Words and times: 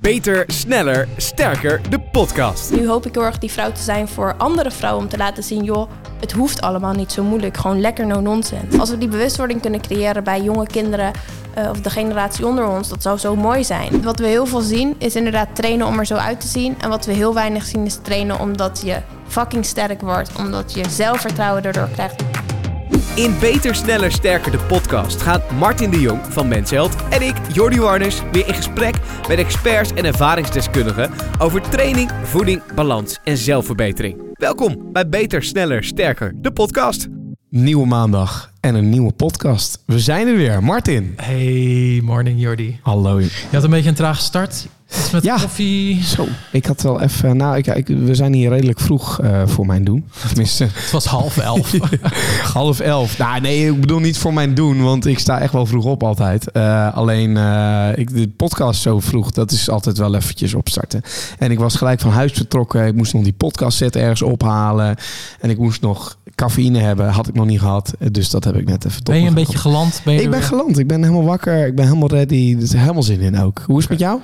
Beter, 0.00 0.44
sneller, 0.46 1.08
sterker, 1.16 1.80
de 1.90 2.00
podcast. 2.00 2.70
Nu 2.70 2.88
hoop 2.88 3.06
ik 3.06 3.14
heel 3.14 3.24
erg 3.24 3.38
die 3.38 3.50
vrouw 3.50 3.72
te 3.72 3.82
zijn 3.82 4.08
voor 4.08 4.34
andere 4.36 4.70
vrouwen 4.70 5.02
om 5.02 5.08
te 5.08 5.16
laten 5.16 5.42
zien, 5.42 5.64
joh, 5.64 5.90
het 6.20 6.32
hoeft 6.32 6.60
allemaal 6.60 6.92
niet 6.92 7.12
zo 7.12 7.22
moeilijk. 7.22 7.56
Gewoon 7.56 7.80
lekker 7.80 8.06
no 8.06 8.20
nonsense. 8.20 8.78
Als 8.78 8.90
we 8.90 8.98
die 8.98 9.08
bewustwording 9.08 9.60
kunnen 9.60 9.80
creëren 9.80 10.24
bij 10.24 10.42
jonge 10.42 10.66
kinderen 10.66 11.12
uh, 11.58 11.70
of 11.70 11.80
de 11.80 11.90
generatie 11.90 12.46
onder 12.46 12.66
ons, 12.66 12.88
dat 12.88 13.02
zou 13.02 13.18
zo 13.18 13.36
mooi 13.36 13.64
zijn. 13.64 14.02
Wat 14.02 14.18
we 14.18 14.26
heel 14.26 14.46
veel 14.46 14.60
zien 14.60 14.94
is 14.98 15.16
inderdaad 15.16 15.48
trainen 15.54 15.86
om 15.86 15.98
er 15.98 16.06
zo 16.06 16.16
uit 16.16 16.40
te 16.40 16.46
zien. 16.46 16.74
En 16.80 16.88
wat 16.88 17.06
we 17.06 17.12
heel 17.12 17.34
weinig 17.34 17.64
zien 17.64 17.86
is 17.86 17.98
trainen 18.02 18.38
omdat 18.38 18.82
je 18.84 19.02
fucking 19.26 19.64
sterk 19.64 20.00
wordt, 20.00 20.30
omdat 20.38 20.72
je 20.74 20.88
zelfvertrouwen 20.88 21.64
erdoor 21.64 21.88
krijgt. 21.88 22.29
In 23.14 23.34
Beter, 23.40 23.74
Sneller, 23.74 24.12
Sterker, 24.12 24.52
de 24.52 24.58
podcast, 24.58 25.22
gaat 25.22 25.50
Martin 25.50 25.90
de 25.90 26.00
Jong 26.00 26.20
van 26.28 26.48
Mensheld 26.48 26.96
en 27.10 27.22
ik, 27.22 27.34
Jordi 27.52 27.80
Warners, 27.80 28.22
weer 28.32 28.46
in 28.48 28.54
gesprek 28.54 28.94
met 29.28 29.38
experts 29.38 29.92
en 29.92 30.04
ervaringsdeskundigen 30.04 31.10
over 31.38 31.60
training, 31.60 32.10
voeding, 32.22 32.62
balans 32.74 33.18
en 33.24 33.36
zelfverbetering. 33.36 34.16
Welkom 34.32 34.92
bij 34.92 35.08
Beter, 35.08 35.42
Sneller, 35.42 35.84
Sterker, 35.84 36.32
de 36.36 36.52
podcast. 36.52 37.08
Nieuwe 37.48 37.86
maandag 37.86 38.52
en 38.60 38.74
een 38.74 38.88
nieuwe 38.88 39.12
podcast. 39.12 39.82
We 39.86 39.98
zijn 39.98 40.26
er 40.26 40.36
weer. 40.36 40.62
Martin. 40.62 41.14
Hey, 41.16 42.00
morning 42.04 42.40
Jordi. 42.40 42.78
Hallo. 42.82 43.18
Je 43.20 43.30
had 43.52 43.64
een 43.64 43.70
beetje 43.70 43.88
een 43.88 43.94
trage 43.94 44.22
start. 44.22 44.66
Iets 44.98 45.10
met 45.10 45.22
Ja. 45.24 45.36
koffie. 45.40 46.04
Zo, 46.04 46.26
ik 46.52 46.66
had 46.66 46.82
wel 46.82 47.00
even... 47.00 47.36
Nou, 47.36 47.56
ik, 47.56 47.66
ik- 47.66 47.86
we 47.86 48.14
zijn 48.14 48.32
hier 48.32 48.50
redelijk 48.50 48.80
vroeg 48.80 49.20
eh, 49.20 49.42
voor 49.46 49.66
mijn 49.66 49.84
doen. 49.84 50.04
Tenminste, 50.28 50.64
Het 50.72 50.90
was 50.90 51.04
half 51.04 51.36
elf. 51.38 51.72
half 52.52 52.80
elf. 52.80 53.18
Nou, 53.18 53.40
nee, 53.40 53.66
ik 53.72 53.80
bedoel 53.80 53.98
niet 53.98 54.18
voor 54.18 54.32
mijn 54.34 54.54
doen, 54.54 54.82
want 54.82 55.06
ik 55.06 55.18
sta 55.18 55.40
echt 55.40 55.52
wel 55.52 55.66
vroeg 55.66 55.84
op 55.84 56.02
altijd. 56.02 56.50
Eh, 56.50 56.94
alleen, 56.96 57.36
eh, 57.36 57.88
ik, 57.94 58.14
de 58.14 58.28
podcast 58.28 58.80
zo 58.82 59.00
vroeg, 59.00 59.30
dat 59.30 59.50
is 59.50 59.68
altijd 59.70 59.98
wel 59.98 60.14
eventjes 60.14 60.54
opstarten. 60.54 61.02
En 61.38 61.50
ik 61.50 61.58
was 61.58 61.76
gelijk 61.76 62.00
van 62.00 62.10
huis 62.12 62.32
vertrokken. 62.32 62.86
Ik 62.86 62.94
moest 62.94 63.12
nog 63.12 63.22
die 63.22 63.32
podcast 63.32 63.76
set 63.76 63.96
ergens 63.96 64.22
ophalen. 64.22 64.96
En 65.40 65.50
ik 65.50 65.58
moest 65.58 65.80
nog 65.80 66.18
cafeïne 66.40 66.78
hebben. 66.78 67.08
Had 67.08 67.28
ik 67.28 67.34
nog 67.34 67.46
niet 67.46 67.60
gehad. 67.60 67.92
Dus 68.10 68.30
dat 68.30 68.44
heb 68.44 68.56
ik 68.56 68.68
net 68.68 68.84
even 68.84 69.02
ben 69.04 69.20
je 69.20 69.28
een 69.28 69.34
beetje 69.34 69.58
geland? 69.58 70.00
Ben 70.04 70.14
je 70.14 70.22
Ik 70.22 70.30
ben 70.30 70.38
weer? 70.38 70.48
geland. 70.48 70.78
Ik 70.78 70.86
ben 70.86 71.02
helemaal 71.02 71.24
wakker. 71.24 71.66
Ik 71.66 71.74
ben 71.74 71.84
helemaal 71.84 72.08
ready. 72.08 72.54
Er 72.56 72.62
is 72.62 72.72
helemaal 72.72 73.02
zin 73.02 73.20
in 73.20 73.38
ook. 73.40 73.62
Hoe 73.66 73.76
is 73.76 73.82
het 73.82 73.90
met 73.90 74.00
jou? 74.00 74.20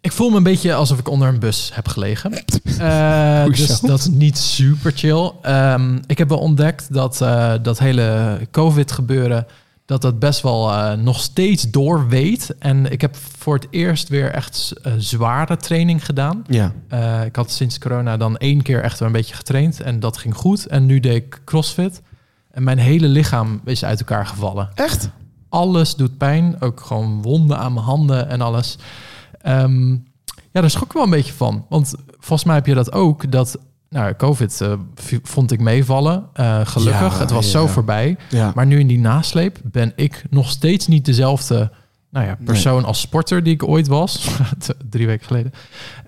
Ik 0.00 0.12
voel 0.12 0.30
me 0.30 0.36
een 0.36 0.42
beetje 0.42 0.74
alsof 0.74 0.98
ik 0.98 1.08
onder 1.08 1.28
een 1.28 1.38
bus 1.38 1.70
heb 1.74 1.88
gelegen. 1.88 2.32
Hoezo? 3.44 3.50
dus 3.50 3.80
dat 3.80 3.98
is 3.98 4.06
niet 4.08 4.38
super 4.38 4.92
chill. 4.94 5.30
Ehm, 5.42 5.98
ik 6.06 6.18
heb 6.18 6.28
wel 6.28 6.38
ontdekt 6.38 6.92
dat 6.92 7.20
eh, 7.20 7.52
dat 7.62 7.78
hele 7.78 8.38
COVID 8.50 8.92
gebeuren... 8.92 9.46
dat 9.92 10.02
dat 10.02 10.18
best 10.18 10.40
wel 10.40 10.70
eh, 10.70 10.92
nog 10.92 11.20
steeds 11.20 11.70
doorweet. 11.70 12.54
En 12.58 12.92
ik 12.92 13.00
heb 13.00 13.16
voor 13.16 13.54
het 13.54 13.66
eerst 13.70 14.08
weer 14.08 14.30
echt 14.30 14.72
eh, 14.82 14.92
zware 14.98 15.56
training 15.56 16.04
gedaan. 16.04 16.44
Ja. 16.46 16.72
Eh, 16.88 17.24
ik 17.24 17.36
had 17.36 17.50
sinds 17.50 17.78
corona 17.78 18.16
dan 18.16 18.36
één 18.36 18.62
keer 18.62 18.82
echt 18.82 18.98
wel 18.98 19.08
een 19.08 19.14
beetje 19.14 19.34
getraind 19.34 19.80
en 19.80 20.00
dat 20.00 20.16
ging 20.16 20.34
goed. 20.34 20.66
En 20.66 20.86
nu 20.86 21.00
deed 21.00 21.16
ik 21.16 21.40
crossfit 21.44 22.02
en 22.50 22.62
mijn 22.62 22.78
hele 22.78 23.06
lichaam 23.06 23.60
is 23.64 23.84
uit 23.84 23.98
elkaar 23.98 24.26
gevallen. 24.26 24.70
Echt? 24.74 25.10
Alles 25.48 25.94
doet 25.94 26.18
pijn, 26.18 26.56
ook 26.60 26.80
gewoon 26.80 27.22
wonden 27.22 27.58
aan 27.58 27.72
mijn 27.72 27.86
handen 27.86 28.28
en 28.28 28.40
alles. 28.40 28.78
Ehm, 29.40 29.90
ja, 30.52 30.60
daar 30.60 30.70
schrok 30.70 30.86
ik 30.86 30.92
wel 30.92 31.02
een 31.02 31.10
beetje 31.10 31.32
van. 31.32 31.66
Want 31.68 31.94
volgens 32.18 32.44
mij 32.44 32.54
heb 32.54 32.66
je 32.66 32.74
dat 32.74 32.92
ook, 32.92 33.32
dat 33.32 33.58
nou, 33.92 34.14
COVID 34.14 34.60
eh, 34.60 34.72
vond 35.22 35.52
ik 35.52 35.60
meevallen. 35.60 36.24
Eh, 36.32 36.60
gelukkig, 36.64 37.12
Ja, 37.14 37.18
het 37.18 37.30
was 37.30 37.44
ja. 37.44 37.50
zo 37.50 37.66
voorbij. 37.66 38.16
Maar 38.54 38.66
nu 38.66 38.78
in 38.78 38.86
die 38.86 38.98
nasleep 38.98 39.58
ben 39.62 39.92
ik 39.96 40.24
nog 40.30 40.50
steeds 40.50 40.86
niet 40.86 41.04
dezelfde 41.04 41.70
nou 42.10 42.26
ja, 42.26 42.36
persoon 42.44 42.84
als 42.84 43.00
sporter 43.00 43.42
die 43.42 43.52
ik 43.54 43.68
ooit 43.68 43.86
was. 43.86 44.28
Drie 44.90 45.06
weken 45.06 45.26
geleden. 45.26 45.52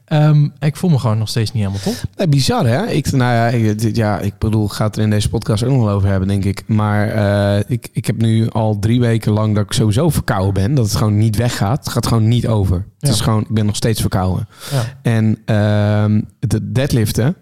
Ehm, 0.04 0.48
ik 0.58 0.76
voel 0.76 0.91
me 0.91 0.98
gewoon 0.98 1.18
nog 1.18 1.28
steeds 1.28 1.52
niet 1.52 1.62
helemaal 1.62 1.84
top. 1.84 2.02
Nee, 2.16 2.28
bizar 2.28 2.66
hè? 2.66 2.86
Ik, 2.86 3.12
nou 3.12 3.32
ja, 3.32 3.46
ik, 3.46 3.96
ja, 3.96 4.19
ik 4.19 4.38
bedoel, 4.38 4.64
ik 4.64 4.72
ga 4.72 4.84
het 4.86 4.96
er 4.96 5.02
in 5.02 5.10
deze 5.10 5.28
podcast 5.28 5.62
ook 5.64 5.70
nog 5.70 5.84
wel 5.84 5.94
over 5.94 6.09
hebben, 6.09 6.28
denk 6.28 6.44
ik. 6.44 6.62
Maar 6.66 7.09
eh, 7.09 7.64
ik, 7.69 7.88
ik 7.92 8.06
heb 8.06 8.16
nu 8.16 8.48
al 8.48 8.78
drie 8.78 9.00
weken 9.00 9.32
lang 9.32 9.54
dat 9.54 9.64
ik 9.64 9.72
sowieso 9.72 10.10
verkouden 10.10 10.54
ben. 10.54 10.75
Dat 10.75 10.84
het 10.84 10.97
gewoon 10.97 11.19
niet 11.19 11.36
weggaat. 11.36 11.84
Het 11.84 11.88
gaat 11.92 12.06
gewoon 12.06 12.28
niet 12.28 12.47
over. 12.47 12.76
Het 12.76 12.84
Ja. 12.98 13.09
is 13.09 13.20
gewoon, 13.20 13.41
ik 13.41 13.54
ben 13.54 13.66
nog 13.66 13.76
steeds 13.76 14.00
verkouden. 14.00 14.48
Ja. 14.70 14.82
En 15.03 15.38
ehm 15.44 16.20
de 16.38 16.72
deadliften, 16.72 17.36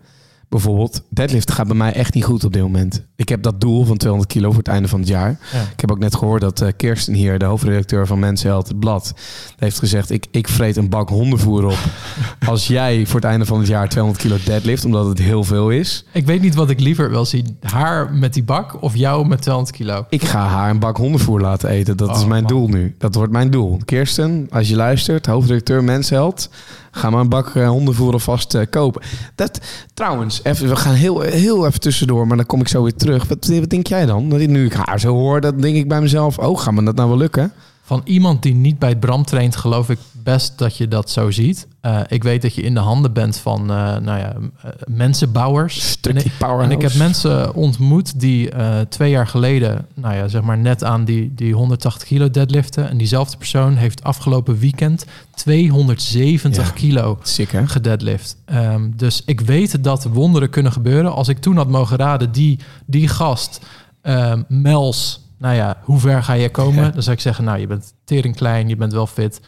bijvoorbeeld. 0.52 1.02
Deadliften 1.10 1.54
gaat 1.54 1.66
bij 1.66 1.76
mij 1.76 1.92
echt 1.92 2.14
niet 2.14 2.24
goed 2.24 2.44
op 2.44 2.52
dit 2.52 2.62
moment. 2.62 3.06
Ik 3.22 3.28
heb 3.28 3.42
dat 3.42 3.60
doel 3.60 3.84
van 3.84 3.96
200 3.96 4.32
kilo 4.32 4.48
voor 4.48 4.58
het 4.58 4.68
einde 4.68 4.88
van 4.88 4.98
het 5.00 5.08
jaar. 5.08 5.38
Ja. 5.52 5.60
Ik 5.72 5.80
heb 5.80 5.90
ook 5.90 5.98
net 5.98 6.16
gehoord 6.16 6.40
dat 6.40 6.60
eh, 6.60 6.68
Kirsten 6.76 7.14
hier, 7.14 7.38
de 7.38 7.44
hoofdredacteur 7.44 8.06
van 8.06 8.18
Mensen 8.18 8.48
Health, 8.48 8.68
het 8.68 8.78
blad, 8.78 9.14
heeft 9.56 9.78
gezegd: 9.78 10.10
ik, 10.10 10.26
ik 10.30 10.48
vreet 10.48 10.76
een 10.76 10.88
bak 10.88 11.08
hondenvoer 11.08 11.64
op 11.64 11.78
als 12.48 12.66
jij 12.66 13.06
voor 13.06 13.20
het 13.20 13.28
einde 13.28 13.44
van 13.44 13.58
het 13.58 13.68
jaar 13.68 13.88
200 13.88 14.24
kilo 14.24 14.36
deadlift, 14.44 14.84
omdat 14.84 15.06
het 15.06 15.18
heel 15.18 15.44
veel 15.44 15.70
is. 15.70 16.04
Ik 16.12 16.26
weet 16.26 16.40
niet 16.40 16.54
wat 16.54 16.70
ik 16.70 16.80
liever 16.80 17.10
wil 17.10 17.24
zien. 17.24 17.56
Haar 17.60 18.12
met 18.12 18.34
die 18.34 18.42
bak 18.44 18.82
of 18.82 18.96
jou 18.96 19.26
met 19.26 19.40
200 19.42 19.76
kilo. 19.76 20.06
Ik 20.08 20.24
ga 20.24 20.46
haar 20.46 20.70
een 20.70 20.78
bak 20.78 20.96
hondenvoer 20.96 21.40
laten 21.40 21.68
eten. 21.68 21.96
Dat 21.96 22.16
is 22.16 22.22
Oh, 22.22 22.28
mijn 22.28 22.42
man. 22.42 22.52
doel 22.52 22.68
nu. 22.68 22.94
Dat 22.98 23.14
wordt 23.14 23.32
mijn 23.32 23.50
doel. 23.50 23.78
Kirsten, 23.84 24.46
als 24.50 24.68
je 24.68 24.76
luistert, 24.76 25.26
hoofdredacteur 25.26 25.84
Mensheld, 25.84 26.48
ga 26.90 27.10
maar 27.10 27.20
een 27.20 27.28
bak 27.28 27.54
eh, 27.54 27.68
hondenvoer 27.68 28.12
alvast 28.12 28.54
eh, 28.54 28.66
kopen. 28.70 29.02
Dat, 29.34 29.60
trouwens, 29.94 30.40
even, 30.42 30.68
we 30.68 30.76
gaan 30.76 30.94
heel, 30.94 31.20
heel 31.20 31.66
even 31.66 31.80
tussendoor, 31.80 32.26
maar 32.26 32.36
dan 32.36 32.46
kom 32.46 32.60
ik 32.60 32.68
zo 32.68 32.82
weer 32.82 32.94
terug. 32.94 33.11
Wat, 33.18 33.50
denk 33.68 33.86
jij 33.86 34.06
dan? 34.06 34.28
Dat 34.28 34.40
ik 34.40 34.48
nu 34.48 34.64
ik 34.64 34.72
haar 34.72 35.00
zo 35.00 35.14
hoor, 35.14 35.40
dan 35.40 35.60
denk 35.60 35.76
ik 35.76 35.88
bij 35.88 36.00
mezelf, 36.00 36.38
oh, 36.38 36.58
gaat 36.58 36.74
me 36.74 36.82
dat 36.82 36.94
nou 36.94 37.08
wel 37.08 37.18
lukken? 37.18 37.52
Van 37.82 38.00
iemand 38.04 38.42
die 38.42 38.54
niet 38.54 38.78
bij 38.78 38.96
Bram 38.96 39.24
traint, 39.24 39.56
geloof 39.56 39.90
ik 39.90 39.98
best 40.22 40.58
dat 40.58 40.76
je 40.76 40.88
dat 40.88 41.10
zo 41.10 41.30
ziet. 41.30 41.66
Eh, 41.80 42.00
ik 42.08 42.22
weet 42.22 42.42
dat 42.42 42.54
je 42.54 42.62
in 42.62 42.74
de 42.74 42.80
handen 42.80 43.12
bent 43.12 43.36
van 43.36 43.60
eh, 43.60 43.66
nou 43.76 44.18
ja, 44.18 44.32
eh, 44.62 44.70
mensenbouwers. 44.86 45.90
Stukje 45.90 46.18
En 46.20 46.24
ik- 46.26 46.32
powerhouse. 46.38 46.70
En 46.70 46.76
ik 46.76 46.82
heb 46.82 46.94
mensen 46.94 47.54
ontmoet 47.54 48.20
die 48.20 48.50
twee 48.88 49.10
jaar 49.10 49.26
geleden, 49.26 49.86
nou 49.94 50.14
ja, 50.14 50.28
zeg 50.28 50.42
maar 50.42 50.58
net 50.58 50.84
aan 50.84 51.04
die, 51.04 51.32
die 51.34 51.54
180 51.54 52.08
kilo 52.08 52.30
deadliften. 52.30 52.88
En 52.90 52.96
diezelfde 52.96 53.36
persoon 53.36 53.76
heeft 53.76 54.02
afgelopen 54.04 54.58
weekend 54.58 55.04
270 55.34 56.66
Ja. 56.66 56.72
kilo 56.72 57.18
Sick, 57.22 57.50
hè? 57.50 57.66
gedeadlift. 57.66 58.36
Ehm, 58.44 58.90
dus 58.96 59.22
ik 59.26 59.40
weet 59.40 59.84
dat 59.84 60.04
wonderen 60.04 60.50
kunnen 60.50 60.72
gebeuren. 60.72 61.12
Als 61.12 61.28
ik 61.28 61.38
toen 61.38 61.56
had 61.56 61.68
mogen 61.68 61.96
raden, 61.96 62.32
die, 62.32 62.58
die 62.86 63.08
gast, 63.08 63.60
ehm, 64.02 64.42
Mels, 64.48 65.20
nou 65.38 65.54
ja, 65.54 65.76
hoe 65.82 65.98
ver 65.98 66.22
ga 66.22 66.32
je 66.32 66.48
komen? 66.50 66.84
Ja. 66.84 66.90
Dan 66.90 67.02
zou 67.02 67.16
ik 67.16 67.22
zeggen, 67.22 67.44
nou, 67.44 67.58
je 67.58 67.66
bent 67.66 67.92
tering 68.04 68.36
klein, 68.36 68.68
je 68.68 68.76
bent 68.76 68.92
wel 68.92 69.06
fit. 69.06 69.40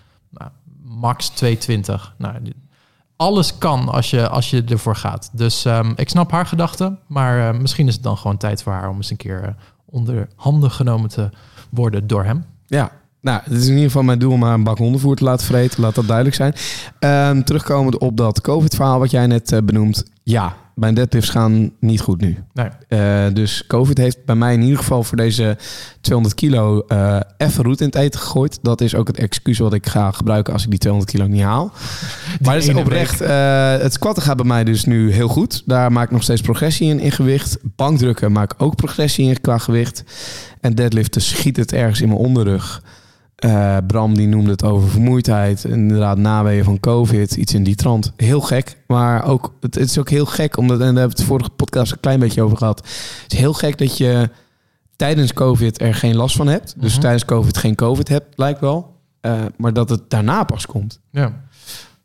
Max 1.05 1.29
220. 1.29 2.15
Nou, 2.19 2.35
alles 3.17 3.59
kan 3.59 3.89
als 3.89 4.11
je, 4.11 4.29
als 4.29 4.51
je 4.51 4.65
ervoor 4.65 4.97
gaat. 4.97 5.31
Dus 5.33 5.65
ehm, 5.65 5.93
ik 5.97 6.09
snap 6.09 6.31
haar 6.31 6.47
gedachten, 6.47 6.99
maar 7.07 7.49
eh, 7.49 7.61
misschien 7.61 7.89
is 7.89 7.95
het 7.95 8.03
dan 8.03 8.17
gewoon 8.17 8.37
tijd 8.37 8.63
voor 8.63 8.73
haar 8.73 8.89
om 8.89 8.97
eens 8.97 9.11
een 9.11 9.17
keer 9.17 9.43
eh, 9.43 9.49
onder 9.85 10.29
handen 10.37 10.71
genomen 10.71 11.09
te 11.09 11.31
worden 11.71 12.07
door 12.07 12.25
hem. 12.25 12.45
Ja, 12.67 12.91
nou, 13.21 13.41
het 13.45 13.53
is 13.53 13.65
in 13.65 13.73
ieder 13.73 13.85
geval 13.85 14.03
mijn 14.03 14.19
doel 14.19 14.33
om 14.33 14.43
haar 14.43 14.55
een 14.55 14.65
bak 14.65 14.79
hondenvoer 14.79 15.17
te 15.17 15.25
laten 15.25 15.47
vreten. 15.47 15.81
Laat 15.81 15.95
dat 15.95 16.07
duidelijk 16.07 16.37
zijn. 16.37 16.55
Ehm, 16.99 17.43
terugkomend 17.43 17.99
op 17.99 18.17
dat 18.17 18.41
COVID-verhaal 18.41 18.99
wat 18.99 19.11
jij 19.11 19.27
net 19.27 19.53
eh, 19.53 19.63
benoemt. 19.63 20.05
Ja, 20.27 20.57
mijn 20.75 20.95
deadlifts 20.95 21.31
gaan 21.31 21.73
niet 21.81 22.01
goed 22.01 22.21
nu. 22.21 22.39
Nee. 22.53 22.69
Eh, 22.89 23.27
dus 23.33 23.65
COVID 23.67 23.99
heeft 23.99 24.25
bij 24.25 24.35
mij 24.35 24.55
in 24.55 24.63
ieder 24.63 24.79
geval 24.79 25.03
voor 25.03 25.17
deze 25.17 25.57
200 26.01 26.37
kilo 26.41 26.81
eh 26.89 27.21
even 27.37 27.65
roet 27.65 27.81
in 27.81 27.87
het 27.87 27.95
eten 27.95 28.21
gegooid. 28.21 28.59
Dat 28.63 28.81
is 28.81 28.95
ook 28.95 29.07
het 29.07 29.19
excuus 29.19 29.59
wat 29.59 29.73
ik 29.73 29.87
ga 29.87 30.11
gebruiken 30.11 30.53
als 30.53 30.63
ik 30.65 30.71
die 30.71 30.79
200 30.79 31.17
kilo 31.17 31.27
niet 31.29 31.43
haal. 31.43 31.73
maar 32.45 32.57
is 32.57 32.67
ene 32.69 32.79
oprecht. 32.81 33.21
eh, 33.21 33.77
het 33.77 33.93
squatten 33.93 34.23
gaat 34.23 34.37
bij 34.37 34.47
mij 34.47 34.65
dus 34.65 34.85
nu 34.85 35.13
heel 35.13 35.29
goed. 35.29 35.63
Daar 35.67 35.93
maak 35.93 36.05
ik 36.05 36.11
nog 36.11 36.23
steeds 36.23 36.41
progressie 36.41 36.89
in, 36.89 37.01
in 37.01 37.13
gewicht. 37.13 37.59
Bankdrukken 37.63 38.33
maak 38.33 38.53
ik 38.53 38.63
ook 38.63 38.77
progressie 38.77 39.29
in 39.29 39.41
qua 39.41 39.59
gewicht. 39.59 40.05
En 40.61 40.75
deadliften 40.75 41.23
schiet 41.23 41.57
het 41.57 41.73
ergens 41.73 42.01
in 42.01 42.09
mijn 42.09 42.21
onderrug. 42.21 42.83
Eh, 43.45 43.77
Bram 43.87 44.15
die 44.15 44.27
noemde 44.29 44.51
het 44.51 44.65
over 44.65 44.89
vermoeidheid. 44.89 45.65
Inderdaad, 45.65 46.19
naweeën 46.19 46.65
van 46.65 46.81
COVID. 46.81 47.37
Iets 47.37 47.55
in 47.55 47.63
die 47.65 47.75
trant. 47.75 48.13
Heel 48.17 48.41
gek. 48.41 48.77
Maar 48.87 49.25
ook, 49.25 49.53
het, 49.61 49.75
het 49.75 49.89
is 49.89 49.99
ook 49.99 50.09
heel 50.11 50.27
gek. 50.27 50.57
Omdat, 50.57 50.81
en 50.81 50.85
daar 50.87 50.95
hebben 50.95 51.17
we 51.17 51.23
het 51.23 51.31
vorige 51.33 51.51
podcast 51.51 51.93
een 51.93 52.01
klein 52.01 52.19
beetje 52.21 52.43
over 52.43 52.57
gehad. 52.57 52.79
Het 53.23 53.33
is 53.33 53.39
heel 53.39 53.53
gek 53.53 53.79
dat 53.79 53.97
je 53.97 54.31
tijdens 54.97 55.33
COVID 55.33 55.81
er 55.81 55.95
geen 55.95 56.17
last 56.17 56.37
van 56.37 56.47
hebt. 56.47 56.75
Dus 56.81 56.93
Mhm. 56.93 57.01
tijdens 57.01 57.25
COVID 57.25 57.57
geen 57.57 57.75
COVID 57.75 58.09
hebt, 58.09 58.27
lijkt 58.39 58.61
wel. 58.61 58.97
Eh, 59.21 59.33
maar 59.57 59.73
dat 59.73 59.89
het 59.89 60.11
daarna 60.11 60.45
pas 60.45 60.67
komt. 60.67 61.01
Ja. 61.11 61.33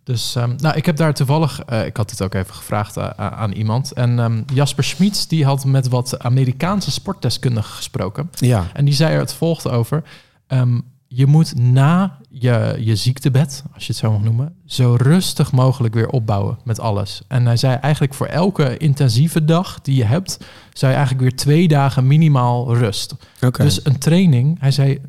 Dus 0.03 0.35
ehm, 0.35 0.53
nou, 0.57 0.75
ik 0.75 0.85
heb 0.85 0.95
daar 0.97 1.13
toevallig, 1.13 1.61
eh, 1.65 1.85
ik 1.85 1.97
had 1.97 2.11
het 2.11 2.21
ook 2.21 2.33
even 2.33 2.53
gevraagd 2.53 2.97
aan 3.17 3.51
iemand. 3.51 3.91
En 3.91 4.19
ehm, 4.19 4.41
Jasper 4.53 4.83
Schmitz, 4.83 5.25
die 5.25 5.45
had 5.45 5.65
met 5.65 5.87
wat 5.87 6.19
Amerikaanse 6.19 6.91
sportdeskundigen 6.91 7.73
gesproken. 7.73 8.29
Ja. 8.31 8.67
En 8.73 8.85
die 8.85 8.93
zei 8.93 9.13
er 9.13 9.19
het 9.19 9.33
volgende 9.33 9.77
over. 9.77 10.03
Ehm, 10.47 10.79
je 11.19 11.25
moet 11.25 11.55
na 11.55 12.17
je, 12.29 12.75
je 12.79 12.95
ziektebed, 12.95 13.63
als 13.73 13.85
je 13.85 13.91
het 13.91 14.01
zo 14.01 14.11
mag 14.11 14.21
noemen, 14.21 14.55
zo 14.65 14.95
rustig 14.99 15.51
mogelijk 15.51 15.93
weer 15.93 16.09
opbouwen 16.09 16.57
met 16.63 16.79
alles. 16.79 17.21
En 17.27 17.45
hij 17.45 17.57
zei 17.57 17.75
eigenlijk 17.75 18.13
voor 18.13 18.27
elke 18.27 18.77
intensieve 18.77 19.45
dag 19.45 19.81
die 19.81 19.95
je 19.95 20.03
hebt, 20.03 20.37
zou 20.73 20.91
je 20.91 20.97
eigenlijk 20.97 21.29
weer 21.29 21.39
twee 21.39 21.67
dagen 21.67 22.07
minimaal 22.07 22.75
rust. 22.75 23.15
Dus 23.57 23.85
een 23.85 23.97
training, 23.97 24.59
hij 24.59 24.71
zei, 24.71 24.99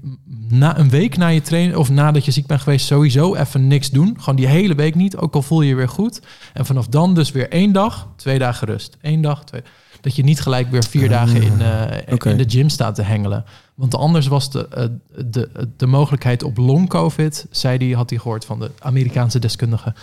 na 0.49 0.79
een 0.79 0.91
week 0.91 1.17
na 1.17 1.27
je 1.27 1.43
training 1.43 1.77
of 1.77 1.91
nadat 1.91 2.25
je 2.25 2.31
ziek 2.31 2.47
bent 2.47 2.61
geweest, 2.61 2.87
sowieso 2.87 3.35
even 3.35 3.67
niks 3.67 3.91
doen. 3.91 4.17
Gewoon 4.19 4.37
die 4.37 4.49
hele 4.49 4.75
week 4.75 4.95
niet, 4.95 5.17
ook 5.17 5.35
al 5.35 5.43
voel 5.43 5.61
je 5.61 5.69
je 5.69 5.75
weer 5.75 5.89
goed. 5.89 6.21
En 6.53 6.67
vanaf 6.67 6.87
dan 6.87 7.15
dus 7.15 7.31
weer 7.31 7.49
één 7.49 7.73
dag, 7.73 8.09
twee 8.17 8.39
dagen 8.39 8.67
rust. 8.67 8.97
Eén 9.01 9.21
dag, 9.21 9.45
twee. 9.45 9.63
Dat 10.01 10.17
je 10.17 10.23
niet 10.23 10.41
gelijk 10.41 10.71
weer 10.71 10.85
vier 10.85 11.09
dagen 11.09 11.43
in, 11.43 11.61
eh, 11.61 12.33
in 12.33 12.37
de 12.37 12.45
gym 12.49 12.69
staat 12.69 12.95
te 12.95 13.03
hengelen. 13.03 13.45
Want 13.81 13.95
anders 13.95 14.27
was 14.27 14.51
de, 14.51 14.69
eh, 14.69 14.85
de, 15.27 15.69
de 15.77 15.87
mogelijkheid 15.87 16.43
op 16.43 16.57
long-covid, 16.57 17.47
zei 17.51 17.79
die, 17.79 17.97
had 17.97 18.11
hij 18.11 18.19
gehoord 18.19 18.45
van 18.45 18.59
de 18.59 18.71
Amerikaanse 18.79 19.39
deskundige. 19.39 19.95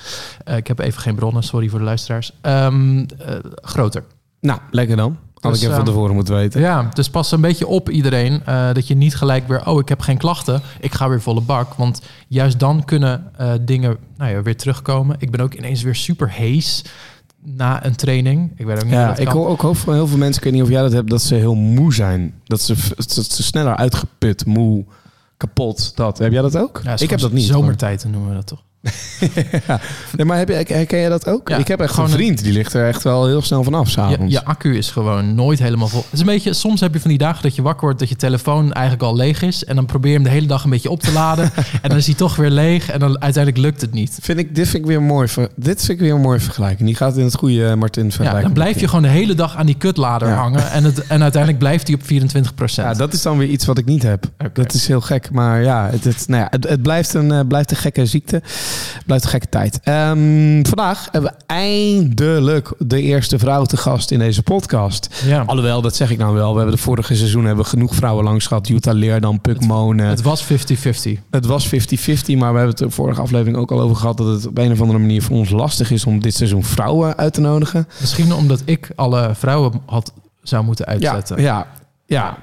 Eh, 0.43 0.57
ik 0.57 0.67
heb 0.67 0.79
even 0.79 1.01
geen 1.01 1.15
bronnen, 1.15 1.43
sorry 1.43 1.69
voor 1.69 1.79
de 1.79 1.85
luisteraars. 1.85 2.31
Ehm, 2.41 2.99
eh, 2.99 3.35
groter. 3.61 4.03
Nou, 4.39 4.59
lekker 4.71 4.95
dan. 4.95 5.17
Had 5.33 5.51
Dus, 5.51 5.61
ik 5.61 5.67
even 5.67 5.75
van 5.75 5.85
ehm, 5.85 5.93
tevoren 5.93 6.15
moeten 6.15 6.35
weten. 6.35 6.61
Ja, 6.61 6.89
dus 6.93 7.09
pas 7.09 7.31
een 7.31 7.41
beetje 7.41 7.67
op 7.67 7.89
iedereen 7.89 8.41
dat 8.73 8.87
je 8.87 8.95
niet 8.95 9.15
gelijk 9.15 9.47
weer, 9.47 9.67
oh, 9.67 9.79
ik 9.79 9.89
heb 9.89 9.99
geen 9.99 10.17
klachten, 10.17 10.61
ik 10.79 10.93
ga 10.93 11.09
weer 11.09 11.21
volle 11.21 11.41
bak. 11.41 11.73
Want 11.73 12.01
juist 12.27 12.59
dan 12.59 12.85
kunnen 12.85 13.31
dingen 13.61 13.97
nou 14.17 14.31
ja, 14.31 14.41
weer 14.41 14.57
terugkomen. 14.57 15.15
Ik 15.19 15.31
ben 15.31 15.39
ook 15.39 15.53
ineens 15.53 15.81
weer 15.81 15.95
super 15.95 16.31
hees 16.31 16.83
na 17.43 17.85
een 17.85 17.95
training. 17.95 18.51
Ik 18.55 18.65
weet 18.65 18.77
ook 18.77 18.83
niet 18.83 18.93
Ja, 18.93 19.17
ik 19.17 19.27
hoor 19.27 19.47
ook 19.47 19.61
hoop 19.61 19.77
van 19.77 19.93
heel 19.93 20.07
veel 20.07 20.17
mensen, 20.17 20.37
ik 20.37 20.43
weet 20.43 20.53
niet 20.53 20.61
of 20.61 20.69
jij 20.69 20.81
dat 20.81 20.91
hebt, 20.91 21.09
dat 21.09 21.21
ze 21.21 21.35
heel 21.35 21.55
moe 21.55 21.93
zijn. 21.93 22.33
Dat 22.43 22.61
ze, 22.61 22.75
dat 22.95 23.11
ze 23.11 23.43
sneller 23.43 23.75
uitgeput, 23.75 24.45
moe, 24.45 24.85
kapot. 25.37 25.95
Dat. 25.95 26.17
Heb 26.17 26.31
jij 26.31 26.41
dat 26.41 26.57
ook? 26.57 26.81
Ja, 26.83 26.99
ik 26.99 27.09
heb 27.09 27.19
dat 27.19 27.31
niet. 27.31 27.43
Zomertijd 27.43 28.05
noemen 28.09 28.29
we 28.29 28.35
dat 28.35 28.47
toch? 28.47 28.63
ja. 29.67 29.79
nee, 30.15 30.25
maar 30.25 30.37
heb 30.37 30.47
je, 30.47 30.53
herken 30.53 30.99
jij 30.99 31.09
dat 31.09 31.27
ook? 31.27 31.49
Ja, 31.49 31.57
ik 31.57 31.67
heb 31.67 31.79
echt 31.79 31.93
gewoon 31.93 32.09
een 32.09 32.15
vriend, 32.15 32.43
die 32.43 32.53
ligt 32.53 32.73
er 32.73 32.87
echt 32.87 33.03
wel 33.03 33.25
heel 33.27 33.41
snel 33.41 33.63
vanaf 33.63 33.85
Je, 33.85 33.91
s'avonds. 33.91 34.33
je 34.33 34.45
accu 34.45 34.77
is 34.77 34.91
gewoon 34.91 35.35
nooit 35.35 35.59
helemaal 35.59 35.87
vol. 35.87 36.01
Het 36.03 36.13
is 36.13 36.19
een 36.19 36.25
beetje, 36.25 36.53
soms 36.53 36.79
heb 36.79 36.93
je 36.93 36.99
van 36.99 37.09
die 37.09 37.17
dagen 37.19 37.43
dat 37.43 37.55
je 37.55 37.61
wakker 37.61 37.83
wordt, 37.83 37.99
dat 37.99 38.09
je 38.09 38.15
telefoon 38.15 38.73
eigenlijk 38.73 39.05
al 39.05 39.15
leeg 39.15 39.41
is. 39.41 39.65
En 39.65 39.75
dan 39.75 39.85
probeer 39.85 40.09
je 40.11 40.15
hem 40.17 40.25
de 40.25 40.31
hele 40.33 40.47
dag 40.47 40.63
een 40.63 40.69
beetje 40.69 40.89
op 40.89 40.99
te 41.01 41.11
laden. 41.11 41.51
en 41.81 41.89
dan 41.89 41.97
is 41.97 42.05
hij 42.05 42.15
toch 42.15 42.35
weer 42.35 42.49
leeg. 42.49 42.89
En 42.89 42.99
dan 42.99 43.21
uiteindelijk 43.21 43.63
lukt 43.63 43.81
het 43.81 43.93
niet. 43.93 44.17
Vind 44.21 44.39
ik, 44.39 44.55
dit 44.55 44.67
vind 44.67 44.83
ik 44.83 44.89
weer 44.89 44.97
een 44.97 45.03
mooi. 45.03 45.27
Dit 45.55 45.77
vind 45.79 45.89
ik 45.89 45.99
weer 45.99 46.13
een 46.13 46.21
mooie 46.21 46.39
vergelijking. 46.39 46.87
Die 46.87 46.97
gaat 46.97 47.17
in 47.17 47.23
het 47.23 47.35
goede 47.35 47.67
eh, 47.67 47.73
Martin 47.73 48.03
Ja, 48.05 48.09
vergelijken. 48.11 48.43
dan 48.43 48.53
blijf 48.53 48.79
je 48.79 48.87
gewoon 48.87 49.01
de 49.01 49.07
hele 49.09 49.33
dag 49.35 49.55
aan 49.55 49.65
die 49.65 49.75
kutlader 49.77 50.27
Ja. 50.27 50.35
hangen. 50.35 50.71
En, 50.71 50.83
het, 50.83 51.07
en 51.07 51.21
uiteindelijk 51.21 51.59
blijft 51.63 51.87
hij 51.87 51.95
op 51.95 52.01
24% 52.01 52.73
Ja, 52.75 52.93
dat 52.93 53.13
is 53.13 53.21
dan 53.21 53.37
weer 53.37 53.47
iets 53.47 53.65
wat 53.65 53.77
ik 53.77 53.85
niet 53.85 54.03
heb. 54.03 54.25
Dat 54.53 54.73
is 54.73 54.87
heel 54.87 55.01
gek. 55.01 55.31
Maar 55.31 55.61
ja, 55.63 55.89
het, 55.91 56.03
het, 56.03 56.23
nou 56.27 56.41
ja, 56.41 56.47
het, 56.49 56.69
het 56.69 56.81
blijft, 56.81 57.13
een, 57.13 57.31
eh, 57.31 57.39
blijft 57.47 57.71
een 57.71 57.77
gekke 57.77 58.05
ziekte. 58.05 58.41
Blijft 59.05 59.23
een 59.23 59.29
gekke 59.29 59.49
tijd. 59.49 59.79
Ehm, 59.83 60.65
vandaag 60.65 61.07
hebben 61.11 61.31
we 61.31 61.53
eindelijk 61.53 62.73
de 62.77 63.01
eerste 63.01 63.39
vrouw 63.39 63.63
te 63.63 63.77
gast 63.77 64.11
in 64.11 64.19
deze 64.19 64.43
podcast. 64.43 65.23
Ja. 65.25 65.43
Alhoewel, 65.45 65.81
dat 65.81 65.95
zeg 65.95 66.11
ik 66.11 66.17
nou 66.17 66.33
wel. 66.33 66.51
We 66.51 66.57
hebben 66.57 66.75
de 66.75 66.81
vorige 66.81 67.15
seizoen 67.15 67.45
hebben 67.45 67.63
we 67.63 67.69
genoeg 67.69 67.95
vrouwen 67.95 68.23
langs 68.23 68.47
gehad. 68.47 68.67
Jutta 68.67 68.91
Leerdam, 68.91 69.41
Puk 69.41 69.65
Monen. 69.65 70.07
Het 70.07 70.21
was 70.21 70.43
50-50. 70.43 71.19
Het 71.29 71.45
was 71.45 71.67
50-50, 71.67 72.37
maar 72.37 72.51
we 72.51 72.57
hebben 72.57 72.67
het 72.67 72.77
de 72.77 72.89
vorige 72.89 73.21
aflevering 73.21 73.57
ook 73.57 73.71
al 73.71 73.81
over 73.81 73.95
gehad... 73.95 74.17
dat 74.17 74.27
het 74.27 74.47
op 74.47 74.57
een 74.57 74.71
of 74.71 74.81
andere 74.81 74.99
manier 74.99 75.21
voor 75.21 75.35
ons 75.35 75.49
lastig 75.49 75.91
is 75.91 76.05
om 76.05 76.21
dit 76.21 76.33
seizoen 76.33 76.63
vrouwen 76.63 77.17
uit 77.17 77.33
te 77.33 77.41
nodigen. 77.41 77.87
Misschien 77.99 78.33
omdat 78.33 78.61
ik 78.65 78.89
alle 78.95 79.31
vrouwen 79.33 79.81
had, 79.85 80.13
zou 80.43 80.63
moeten 80.63 80.85
uitzetten. 80.85 81.41
Ja, 81.41 81.43
ja, 81.43 81.67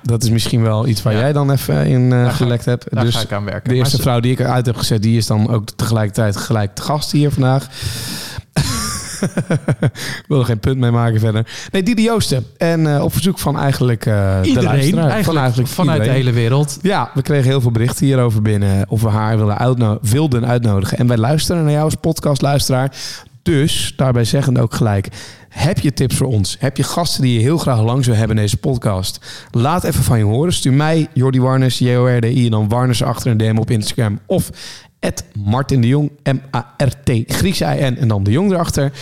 dat 0.02 0.22
is 0.22 0.30
misschien 0.30 0.62
wel 0.62 0.86
iets 0.86 1.02
waar 1.02 1.12
Ja. 1.12 1.18
jij 1.18 1.32
dan 1.32 1.50
even 1.50 1.86
in 1.86 2.12
ik- 2.12 2.30
gelekt 2.32 2.64
hebt. 2.64 2.86
Daar 2.90 3.04
dus 3.04 3.14
ga 3.14 3.20
ik 3.20 3.32
aan 3.32 3.44
werken. 3.44 3.70
de 3.70 3.76
eerste 3.76 3.96
ze- 3.96 4.02
vrouw 4.02 4.20
die 4.20 4.32
ik 4.32 4.38
eruit 4.38 4.66
heb 4.66 4.76
gezet, 4.76 5.02
die 5.02 5.16
is 5.16 5.26
dan 5.26 5.50
ook 5.50 5.70
tegelijkertijd 5.76 6.36
gelijk 6.36 6.74
te 6.74 6.82
gast 6.82 7.12
hier 7.12 7.30
vandaag. 7.30 7.68
ik 10.18 10.24
wil 10.28 10.38
er 10.38 10.44
geen 10.44 10.58
punt 10.60 10.78
mee 10.78 10.90
maken 10.90 11.20
verder. 11.20 11.46
Nee, 11.72 11.82
Didi 11.82 12.02
Joosten. 12.02 12.46
En 12.56 12.94
eh, 12.96 13.02
op 13.04 13.12
verzoek 13.12 13.38
van 13.38 13.58
eigenlijk 13.58 14.02
de 14.04 14.40
Iedereen, 14.42 14.64
luisteraar. 14.64 14.78
eigenlijk, 15.10 15.24
van 15.24 15.36
eigenlijk 15.38 15.68
vanuit 15.68 15.98
iedereen. 15.98 16.20
de 16.22 16.24
hele 16.26 16.36
wereld. 16.40 16.78
Ja, 16.82 17.10
we 17.14 17.22
kregen 17.22 17.50
heel 17.50 17.60
veel 17.60 17.70
berichten 17.70 18.06
hierover 18.06 18.42
binnen. 18.42 18.84
Of 18.88 19.02
we 19.02 19.08
haar 19.08 19.36
wilden, 19.36 19.58
uitno- 19.58 19.98
wilden 20.02 20.46
uitnodigen. 20.46 20.98
En 20.98 21.06
wij 21.06 21.16
luisteren 21.16 21.62
naar 21.62 21.72
jou 21.72 21.84
als 21.84 21.94
podcastluisteraar. 21.94 22.92
Dus, 23.44 23.92
daarbij 23.96 24.24
zeggende 24.24 24.60
ook 24.60 24.74
gelijk... 24.74 25.08
Heb 25.48 25.78
je 25.78 25.92
tips 25.92 26.16
voor 26.16 26.26
ons? 26.26 26.56
Heb 26.58 26.76
je 26.76 26.82
gasten 26.82 27.22
die 27.22 27.32
je 27.32 27.40
heel 27.40 27.58
graag 27.58 27.82
lang 27.82 28.04
zou 28.04 28.16
hebben 28.16 28.36
in 28.36 28.42
deze 28.42 28.56
podcast? 28.56 29.46
Laat 29.50 29.84
even 29.84 30.04
van 30.04 30.18
je 30.18 30.24
horen. 30.24 30.52
Stuur 30.52 30.72
mij, 30.72 31.08
Jordi 31.12 31.40
Warnes, 31.40 31.78
J-O-R-D-I... 31.78 32.44
en 32.44 32.50
dan 32.50 32.68
Warnes 32.68 33.02
achter 33.02 33.30
een 33.30 33.36
DM 33.36 33.56
op 33.58 33.70
Instagram. 33.70 34.20
Of 34.26 34.50
Martin 35.38 35.80
de 35.80 35.86
Jong, 35.86 36.10
M-A-R-T, 36.22 37.10
Grieks 37.26 37.60
I-N 37.60 37.96
en 37.98 38.08
dan 38.08 38.22
de 38.22 38.30
Jong 38.30 38.52
erachter. 38.52 38.92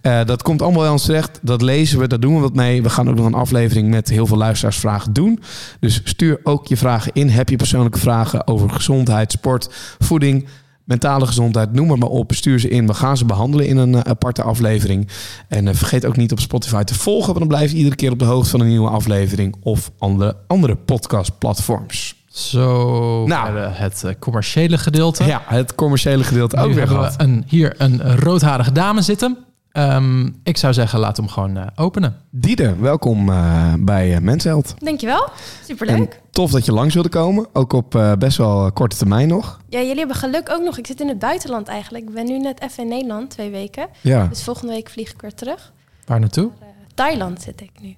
Eh, 0.00 0.24
dat 0.24 0.42
komt 0.42 0.62
allemaal 0.62 0.82
bij 0.82 0.90
ons 0.90 1.04
terecht. 1.04 1.38
Dat 1.42 1.62
lezen 1.62 1.98
we, 1.98 2.06
daar 2.06 2.20
doen 2.20 2.34
we 2.34 2.40
wat 2.40 2.54
mee. 2.54 2.82
We 2.82 2.90
gaan 2.90 3.08
ook 3.08 3.16
nog 3.16 3.26
een 3.26 3.34
aflevering 3.34 3.90
met 3.90 4.08
heel 4.08 4.26
veel 4.26 4.36
luisteraarsvragen 4.36 5.12
doen. 5.12 5.42
Dus 5.80 6.00
stuur 6.04 6.40
ook 6.42 6.66
je 6.66 6.76
vragen 6.76 7.12
in. 7.14 7.28
Heb 7.28 7.48
je 7.48 7.56
persoonlijke 7.56 7.98
vragen 7.98 8.46
over 8.46 8.70
gezondheid, 8.70 9.32
sport, 9.32 9.68
voeding, 9.98 10.46
mentale 10.84 11.26
gezondheid, 11.26 11.72
noem 11.72 11.90
het 11.90 12.00
maar 12.00 12.08
op. 12.08 12.32
Stuur 12.34 12.60
ze 12.60 12.68
in. 12.68 12.86
We 12.86 12.94
gaan 12.94 13.16
ze 13.16 13.24
behandelen 13.24 13.66
in 13.66 13.76
een 13.76 13.94
eh, 13.94 14.00
aparte 14.00 14.42
aflevering. 14.42 15.08
En 15.48 15.68
eh, 15.68 15.74
vergeet 15.74 16.06
ook 16.06 16.16
niet 16.16 16.32
op 16.32 16.40
Spotify 16.40 16.82
te 16.82 16.94
volgen, 16.94 17.26
want 17.26 17.38
dan 17.38 17.48
blijf 17.48 17.70
je 17.70 17.76
iedere 17.76 17.96
keer 17.96 18.10
op 18.10 18.18
de 18.18 18.24
hoogte 18.24 18.50
van 18.50 18.60
een 18.60 18.68
nieuwe 18.68 18.88
aflevering 18.88 19.56
of 19.62 19.90
andere, 19.98 20.36
andere 20.46 20.76
podcastplatforms. 20.76 22.14
Zo 22.28 23.26
Nou. 23.26 23.58
het 23.58 24.04
eh, 24.04 24.12
commerciële 24.18 24.78
gedeelte. 24.78 25.24
Ja, 25.24 25.42
het 25.46 25.74
commerciële 25.74 26.24
gedeelte 26.24 26.56
ook 26.56 26.68
Nu 26.68 26.74
weer 26.74 26.88
gehad. 26.88 27.16
we 27.16 27.22
een, 27.22 27.44
hier 27.46 27.74
een 27.78 28.16
roodharige 28.16 28.72
dame 28.72 29.02
zitten. 29.02 29.38
Ehm, 29.72 30.26
ik 30.42 30.56
zou 30.56 30.72
zeggen, 30.72 30.98
laat 30.98 31.16
hem 31.16 31.28
gewoon 31.28 31.56
eh, 31.56 31.66
openen. 31.74 32.16
Diede, 32.30 32.76
welkom 32.76 33.28
eh, 33.30 33.74
bij 33.78 34.14
uh, 34.14 34.18
Mensheld. 34.18 34.74
Dankjewel. 34.78 35.28
Superleuk. 35.66 35.96
En 35.96 36.08
tof 36.30 36.50
dat 36.50 36.64
je 36.64 36.72
langs 36.72 36.94
wilde 36.94 37.08
komen. 37.08 37.46
Ook 37.52 37.72
op 37.72 37.94
eh, 37.94 38.12
best 38.12 38.36
wel 38.36 38.72
korte 38.72 38.96
termijn 38.96 39.28
nog. 39.28 39.60
Ja, 39.68 39.78
jullie 39.78 39.98
hebben 39.98 40.16
geluk 40.16 40.50
ook 40.50 40.62
nog. 40.62 40.78
Ik 40.78 40.86
zit 40.86 41.00
in 41.00 41.08
het 41.08 41.18
buitenland 41.18 41.68
eigenlijk. 41.68 42.04
Ik 42.08 42.14
ben 42.14 42.26
nu 42.26 42.38
net 42.38 42.62
even 42.62 42.82
in 42.82 42.88
Nederland, 42.88 43.30
twee 43.30 43.50
weken. 43.50 43.88
Ja. 44.00 44.26
Dus 44.26 44.42
volgende 44.42 44.72
week 44.72 44.90
vlieg 44.90 45.12
ik 45.12 45.20
weer 45.20 45.34
terug. 45.34 45.72
Waar 46.04 46.20
naartoe? 46.20 46.50
Eh, 46.60 46.66
Thailand 46.94 47.42
zit 47.42 47.60
ik 47.60 47.70
nu. 47.80 47.96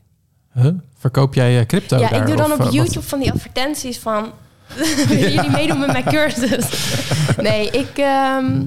Huh? 0.52 0.74
Verkoop 0.98 1.34
jij 1.34 1.58
eh, 1.58 1.66
crypto 1.66 1.98
ja, 1.98 2.08
daar? 2.08 2.20
ik 2.20 2.26
doe 2.26 2.36
dan 2.36 2.46
of, 2.46 2.52
op 2.52 2.58
eh, 2.58 2.64
wat? 2.64 2.74
YouTube 2.74 3.06
van 3.06 3.18
die 3.18 3.32
advertenties 3.32 3.98
van... 3.98 4.32
Willen 5.08 5.32
jullie 5.32 5.50
meedoen 5.50 5.78
met 5.78 5.92
mijn 5.92 6.04
cursus? 6.04 6.96
nee, 7.36 7.70
ik, 7.70 7.98
ehm, 7.98 8.62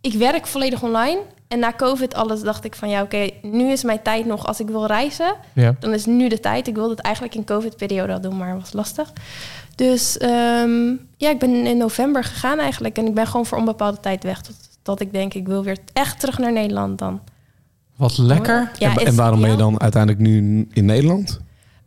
ik 0.00 0.12
werk 0.12 0.46
volledig 0.46 0.82
online. 0.82 1.18
En 1.52 1.58
na 1.58 1.72
COVID 1.76 2.14
alles 2.14 2.40
dacht 2.40 2.64
ik 2.64 2.74
van... 2.74 2.88
Ja, 2.88 3.02
oké, 3.02 3.28
nu 3.42 3.70
is 3.70 3.82
mijn 3.82 4.02
tijd 4.02 4.26
nog. 4.26 4.46
Als 4.46 4.60
ik 4.60 4.68
wil 4.68 4.86
reizen, 4.86 5.34
Ja. 5.52 5.74
dan 5.78 5.92
is 5.92 6.06
nu 6.06 6.28
de 6.28 6.40
tijd. 6.40 6.66
Ik 6.66 6.74
wilde 6.74 6.90
het 6.90 7.00
eigenlijk 7.00 7.34
in 7.34 7.44
COVID-periode 7.44 8.12
al 8.12 8.20
doen, 8.20 8.36
maar 8.36 8.58
was 8.58 8.72
lastig. 8.72 9.12
Dus 9.74 10.18
ehm, 10.18 10.94
ja, 11.16 11.30
ik 11.30 11.38
ben 11.38 11.66
in 11.66 11.76
november 11.76 12.24
gegaan 12.24 12.58
eigenlijk. 12.58 12.98
En 12.98 13.06
ik 13.06 13.14
ben 13.14 13.26
gewoon 13.26 13.46
voor 13.46 13.58
onbepaalde 13.58 14.00
tijd 14.00 14.22
weg. 14.22 14.40
Tot, 14.40 14.54
tot 14.82 15.00
ik 15.00 15.12
denk, 15.12 15.34
ik 15.34 15.46
wil 15.46 15.62
weer 15.64 15.76
echt 15.92 16.20
terug 16.20 16.38
naar 16.38 16.52
Nederland 16.52 16.98
dan. 16.98 17.20
Wat 17.96 18.18
lekker. 18.18 18.70
Ja, 18.78 18.90
en, 18.90 18.96
is 19.00 19.06
en 19.06 19.14
waarom 19.14 19.40
ben 19.40 19.50
je 19.50 19.56
dan 19.56 19.80
uiteindelijk 19.80 20.22
nu 20.22 20.66
in 20.72 20.84
Nederland? 20.84 21.40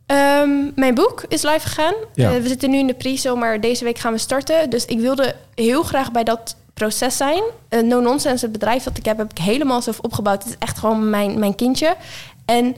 Ehm, 0.06 0.50
mijn 0.74 0.94
boek 0.94 1.24
is 1.28 1.42
live 1.42 1.60
gegaan. 1.68 1.94
Ja. 2.14 2.32
Eh, 2.34 2.42
we 2.42 2.48
zitten 2.48 2.70
nu 2.70 2.78
in 2.78 2.86
de 2.86 2.94
pre-show, 2.94 3.38
maar 3.38 3.60
deze 3.60 3.84
week 3.84 3.98
gaan 3.98 4.12
we 4.12 4.18
starten. 4.18 4.70
Dus 4.70 4.84
ik 4.84 4.98
wilde 5.00 5.34
heel 5.54 5.82
graag 5.82 6.12
bij 6.12 6.24
dat 6.24 6.56
proces 6.80 7.16
zijn. 7.16 7.42
Eh, 7.68 7.82
no 7.82 8.00
Nonsense, 8.00 8.44
het 8.44 8.52
bedrijf 8.52 8.82
dat 8.82 8.98
ik 8.98 9.04
heb, 9.04 9.18
heb 9.18 9.30
ik 9.30 9.38
helemaal 9.38 9.82
zelf 9.82 10.00
opgebouwd. 10.00 10.42
Het 10.42 10.52
is 10.52 10.58
echt 10.58 10.78
gewoon 10.78 11.10
mijn, 11.10 11.38
mijn 11.38 11.54
kindje. 11.54 11.96
En 12.44 12.76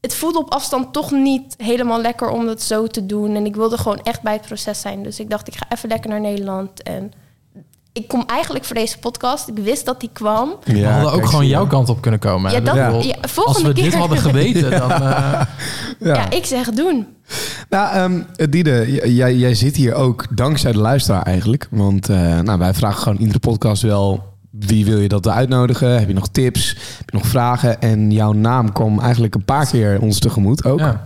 het 0.00 0.14
voelde 0.14 0.38
op 0.38 0.52
afstand 0.52 0.92
toch 0.92 1.10
niet 1.10 1.54
helemaal 1.56 2.00
lekker 2.00 2.28
om 2.28 2.46
dat 2.46 2.62
zo 2.62 2.86
te 2.86 3.06
doen. 3.06 3.34
En 3.34 3.46
ik 3.46 3.56
wilde 3.56 3.78
gewoon 3.78 4.02
echt 4.02 4.22
bij 4.22 4.32
het 4.32 4.46
proces 4.46 4.80
zijn. 4.80 5.02
Dus 5.02 5.20
ik 5.20 5.30
dacht, 5.30 5.48
ik 5.48 5.54
ga 5.56 5.66
even 5.68 5.88
lekker 5.88 6.10
naar 6.10 6.20
Nederland. 6.20 6.82
En 6.82 7.12
ik 7.92 8.08
kom 8.08 8.22
eigenlijk 8.26 8.64
voor 8.64 8.74
deze 8.76 8.98
podcast. 8.98 9.48
Ik 9.48 9.58
wist 9.58 9.84
dat 9.84 10.00
die 10.00 10.10
kwam. 10.12 10.54
we 10.64 10.86
hadden 10.86 11.12
ook 11.12 11.26
gewoon 11.26 11.46
jouw 11.46 11.66
kant 11.66 11.88
op 11.88 12.00
kunnen 12.00 12.20
komen. 12.20 12.52
Ja, 12.52 12.60
dat, 12.60 12.74
bedoel, 12.74 13.02
ja, 13.02 13.14
Als 13.22 13.32
volgende 13.32 13.68
we 13.68 13.74
dit 13.74 13.88
keer. 13.88 13.98
hadden 13.98 14.18
geweten, 14.18 14.70
dan... 14.80 14.90
eh, 14.90 14.98
Ja. 16.00 16.14
Ja, 16.14 16.30
ik 16.30 16.44
zeg 16.44 16.70
doen. 16.70 17.06
Nou, 17.68 17.94
ehm 17.94 18.50
Diede, 18.50 19.00
jij, 19.14 19.36
jij 19.36 19.54
zit 19.54 19.76
hier 19.76 19.94
ook 19.94 20.26
dankzij 20.36 20.72
de 20.72 20.78
luisteraar 20.78 21.22
eigenlijk. 21.22 21.68
Want 21.70 22.08
eh, 22.08 22.38
nou, 22.40 22.58
wij 22.58 22.74
vragen 22.74 23.02
gewoon 23.02 23.18
iedere 23.18 23.38
podcast 23.38 23.82
wel... 23.82 24.24
wie 24.50 24.84
wil 24.84 24.98
je 24.98 25.08
dat 25.08 25.24
we 25.24 25.30
uitnodigen? 25.30 25.98
Heb 25.98 26.08
je 26.08 26.14
nog 26.14 26.28
tips? 26.28 26.68
Heb 26.98 27.10
je 27.10 27.16
nog 27.16 27.26
vragen? 27.26 27.80
En 27.80 28.10
jouw 28.10 28.32
naam 28.32 28.72
kwam 28.72 29.00
eigenlijk 29.00 29.34
een 29.34 29.44
paar 29.44 29.66
keer 29.66 30.00
ons 30.00 30.18
tegemoet 30.18 30.64
ook. 30.64 30.78
ja. 30.78 31.04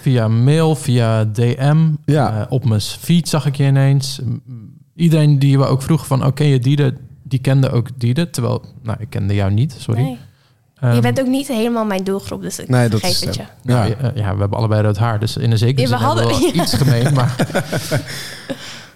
Via 0.00 0.28
mail, 0.28 0.74
via 0.74 1.24
DM. 1.24 1.76
Ja. 2.04 2.40
eh, 2.40 2.46
op 2.48 2.64
mijn 2.64 2.80
feed 2.80 3.28
zag 3.28 3.46
ik 3.46 3.54
je 3.56 3.64
ineens. 3.64 4.20
Iedereen 4.96 5.38
die 5.38 5.58
we 5.58 5.64
ook 5.66 5.82
vroeg 5.82 6.06
van... 6.06 6.24
Oké, 6.26 6.44
je 6.44 6.58
Diede, 6.58 6.94
die 7.22 7.38
kende 7.38 7.70
ook 7.70 7.88
Diede. 7.96 8.30
Terwijl, 8.30 8.64
nou, 8.82 8.96
ik 9.00 9.10
kende 9.10 9.34
jou 9.34 9.52
niet, 9.52 9.74
sorry. 9.78 10.02
Nee. 10.02 10.18
Ehm, 10.80 10.94
je 10.94 11.00
bent 11.00 11.20
ook 11.20 11.26
niet 11.26 11.48
helemaal 11.48 11.84
mijn 11.84 12.04
doelgroep, 12.04 12.42
dus 12.42 12.58
ik 12.58 12.68
Nee, 12.68 12.88
dat 12.88 13.02
is 13.02 13.20
het 13.24 13.34
je. 13.34 13.42
Nou, 13.62 13.88
Ja. 13.88 13.96
ja, 14.02 14.12
ja, 14.14 14.32
we 14.34 14.40
hebben 14.40 14.58
allebei 14.58 14.82
rood 14.82 14.96
haar. 14.98 15.20
Dus 15.20 15.36
in 15.36 15.50
een 15.50 15.58
zekere 15.58 15.88
Ja, 15.88 15.96
we 15.96 15.98
zin 15.98 16.06
hebben 16.06 16.26
we 16.26 16.32
hadden- 16.32 16.54
wel 16.54 16.62
iets 16.64 16.74
gemeen. 16.74 17.14
Maar 17.14 17.36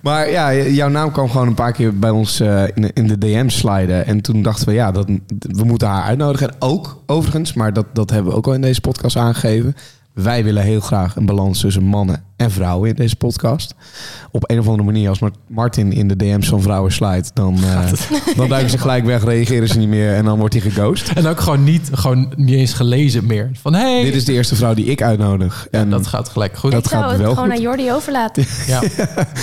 Maar 0.03 0.31
ja, 0.31 0.55
jouw 0.55 0.89
naam 0.89 1.13
kwam 1.13 1.31
gewoon 1.31 1.47
een 1.47 1.55
paar 1.55 1.73
keer 1.73 1.99
bij 1.99 2.11
ons 2.11 2.41
uh, 2.41 2.63
in, 2.75 2.93
in, 2.93 3.07
de 3.07 3.19
DM 3.19 3.49
sliden. 3.49 4.07
En 4.07 4.21
toen 4.21 4.43
dachten 4.43 4.67
we, 4.69 4.73
ja, 4.75 4.93
dat, 4.93 5.07
we 5.39 5.65
moeten 5.65 5.89
haar 5.89 6.03
uitnodigen. 6.03 6.49
En 6.51 6.55
ook, 6.59 7.03
overigens, 7.07 7.53
maar 7.53 7.73
dat, 7.73 7.87
dat 7.93 8.11
hebben 8.11 8.31
we 8.33 8.39
ook 8.39 8.47
al 8.47 8.55
in 8.55 8.61
deze 8.61 8.81
podcast 8.81 9.17
aangegeven. 9.17 9.77
Wij 10.15 10.45
willen 10.45 10.63
heel 10.63 10.81
graag 10.81 11.17
een 11.17 11.27
balans 11.27 11.61
tussen 11.61 11.83
mannen 11.83 12.23
en 12.37 12.51
vrouwen 12.51 12.89
in 12.89 12.95
deze 12.95 13.17
podcast. 13.17 13.75
Op 14.31 14.51
een 14.51 14.59
of 14.59 14.67
andere 14.69 14.85
manier, 14.85 15.09
als 15.09 15.21
Martin 15.47 15.93
in 15.93 16.09
de 16.09 16.17
DM's 16.17 16.49
van 16.49 16.63
vrouwen 16.63 16.93
slijt, 16.93 17.31
dan, 17.35 17.59
uh, 17.65 17.93
dan 18.37 18.49
duiken 18.49 18.71
ze 18.71 18.79
gelijk 18.79 19.05
weg, 19.05 19.25
reageren 19.25 19.69
ze 19.69 19.79
niet 19.79 19.89
meer 19.89 20.15
en 20.15 20.25
dan 20.25 20.39
wordt 20.39 20.55
hij 20.55 20.63
geghost. 20.63 21.09
En 21.09 21.27
ook 21.27 21.41
gewoon 21.41 21.65
niet, 21.65 21.91
gewoon 21.93 22.33
niet 22.37 22.55
eens 22.55 22.73
gelezen 22.73 23.27
meer. 23.27 23.51
Van 23.53 23.75
hey. 23.75 24.03
Dit 24.03 24.15
is 24.15 24.25
de 24.25 24.33
eerste 24.33 24.55
vrouw 24.55 24.75
die 24.75 24.85
ik 24.85 25.03
uitnodig. 25.03 25.69
En 25.71 25.91
dat 25.91 26.07
gaat 26.07 26.29
gelijk 26.29 26.57
goed. 26.57 26.73
Dat 26.73 26.85
ik 26.85 26.91
gaat 26.91 27.17
wel 27.17 27.35
gewoon 27.35 27.53
aan 27.53 27.61
Jordi 27.61 27.93
overlaten. 27.93 28.45
ja, 28.67 28.83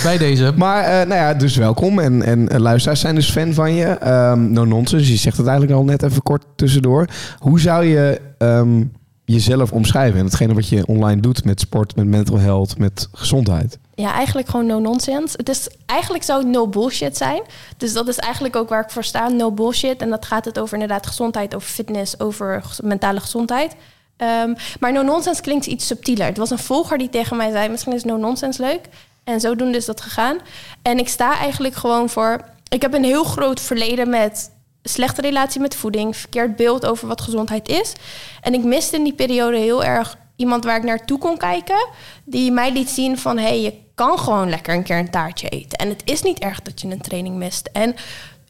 bij 0.02 0.18
deze. 0.18 0.52
Maar 0.56 0.82
uh, 0.82 0.90
nou 0.90 1.14
ja, 1.14 1.34
dus 1.34 1.56
welkom. 1.56 1.98
En, 1.98 2.22
en 2.22 2.48
uh, 2.52 2.58
luisteraars 2.58 3.00
zijn 3.00 3.14
dus 3.14 3.30
fan 3.30 3.52
van 3.52 3.74
je. 3.74 4.08
Um, 4.32 4.52
no 4.52 4.64
nonsense, 4.64 5.10
je 5.10 5.18
zegt 5.18 5.36
het 5.36 5.46
eigenlijk 5.46 5.78
al 5.78 5.84
net 5.84 6.02
even 6.02 6.22
kort 6.22 6.44
tussendoor. 6.56 7.06
Hoe 7.38 7.60
zou 7.60 7.84
je... 7.84 8.20
Um, 8.38 8.92
jezelf 9.32 9.72
omschrijven 9.72 10.18
en 10.18 10.24
hetgene 10.24 10.54
wat 10.54 10.68
je 10.68 10.86
online 10.86 11.20
doet 11.20 11.44
met 11.44 11.60
sport, 11.60 11.96
met 11.96 12.06
mental 12.06 12.38
health, 12.38 12.78
met 12.78 13.08
gezondheid? 13.12 13.78
Ja, 13.94 14.12
eigenlijk 14.12 14.48
gewoon 14.48 14.66
no 14.66 14.78
nonsense. 14.78 15.36
Het 15.36 15.48
is 15.48 15.68
eigenlijk 15.86 16.24
zou 16.24 16.38
het 16.38 16.48
no 16.48 16.68
bullshit 16.68 17.16
zijn. 17.16 17.42
Dus 17.76 17.92
dat 17.92 18.08
is 18.08 18.16
eigenlijk 18.16 18.56
ook 18.56 18.68
waar 18.68 18.82
ik 18.82 18.90
voor 18.90 19.04
sta, 19.04 19.28
no 19.28 19.52
bullshit. 19.52 20.00
En 20.00 20.10
dat 20.10 20.26
gaat 20.26 20.44
het 20.44 20.58
over 20.58 20.72
inderdaad 20.72 21.06
gezondheid, 21.06 21.54
over 21.54 21.68
fitness, 21.68 22.20
over 22.20 22.64
mentale 22.82 23.20
gezondheid. 23.20 23.76
Um, 24.16 24.54
maar 24.80 24.92
no 24.92 25.02
nonsense 25.02 25.42
klinkt 25.42 25.66
iets 25.66 25.86
subtieler. 25.86 26.26
Het 26.26 26.36
was 26.36 26.50
een 26.50 26.58
volger 26.58 26.98
die 26.98 27.08
tegen 27.08 27.36
mij 27.36 27.50
zei: 27.50 27.68
misschien 27.68 27.92
is 27.92 28.04
no 28.04 28.16
nonsense 28.16 28.62
leuk. 28.62 28.80
En 29.24 29.40
zodoende 29.40 29.76
is 29.76 29.86
dat 29.86 30.00
gegaan. 30.00 30.38
En 30.82 30.98
ik 30.98 31.08
sta 31.08 31.38
eigenlijk 31.38 31.74
gewoon 31.74 32.08
voor. 32.08 32.44
Ik 32.68 32.82
heb 32.82 32.94
een 32.94 33.04
heel 33.04 33.24
groot 33.24 33.60
verleden 33.60 34.08
met 34.08 34.50
slechte 34.88 35.20
relatie 35.20 35.60
met 35.60 35.74
voeding, 35.74 36.16
verkeerd 36.16 36.56
beeld 36.56 36.86
over 36.86 37.08
wat 37.08 37.20
gezondheid 37.20 37.68
is. 37.68 37.92
En 38.40 38.54
ik 38.54 38.64
miste 38.64 38.96
in 38.96 39.04
die 39.04 39.12
periode 39.12 39.56
heel 39.56 39.84
erg 39.84 40.16
iemand 40.36 40.64
waar 40.64 40.76
ik 40.76 40.82
naartoe 40.82 41.18
kon 41.18 41.36
kijken, 41.36 41.88
die 42.24 42.52
mij 42.52 42.72
liet 42.72 42.90
zien 42.90 43.18
van 43.18 43.38
hé, 43.38 43.44
hey, 43.44 43.60
je 43.60 43.74
kan 43.94 44.18
gewoon 44.18 44.48
lekker 44.48 44.74
een 44.74 44.82
keer 44.82 44.98
een 44.98 45.10
taartje 45.10 45.48
eten. 45.48 45.78
En 45.78 45.88
het 45.88 46.02
is 46.04 46.22
niet 46.22 46.38
erg 46.38 46.62
dat 46.62 46.80
je 46.80 46.88
een 46.88 47.00
training 47.00 47.36
mist. 47.36 47.68
En 47.72 47.94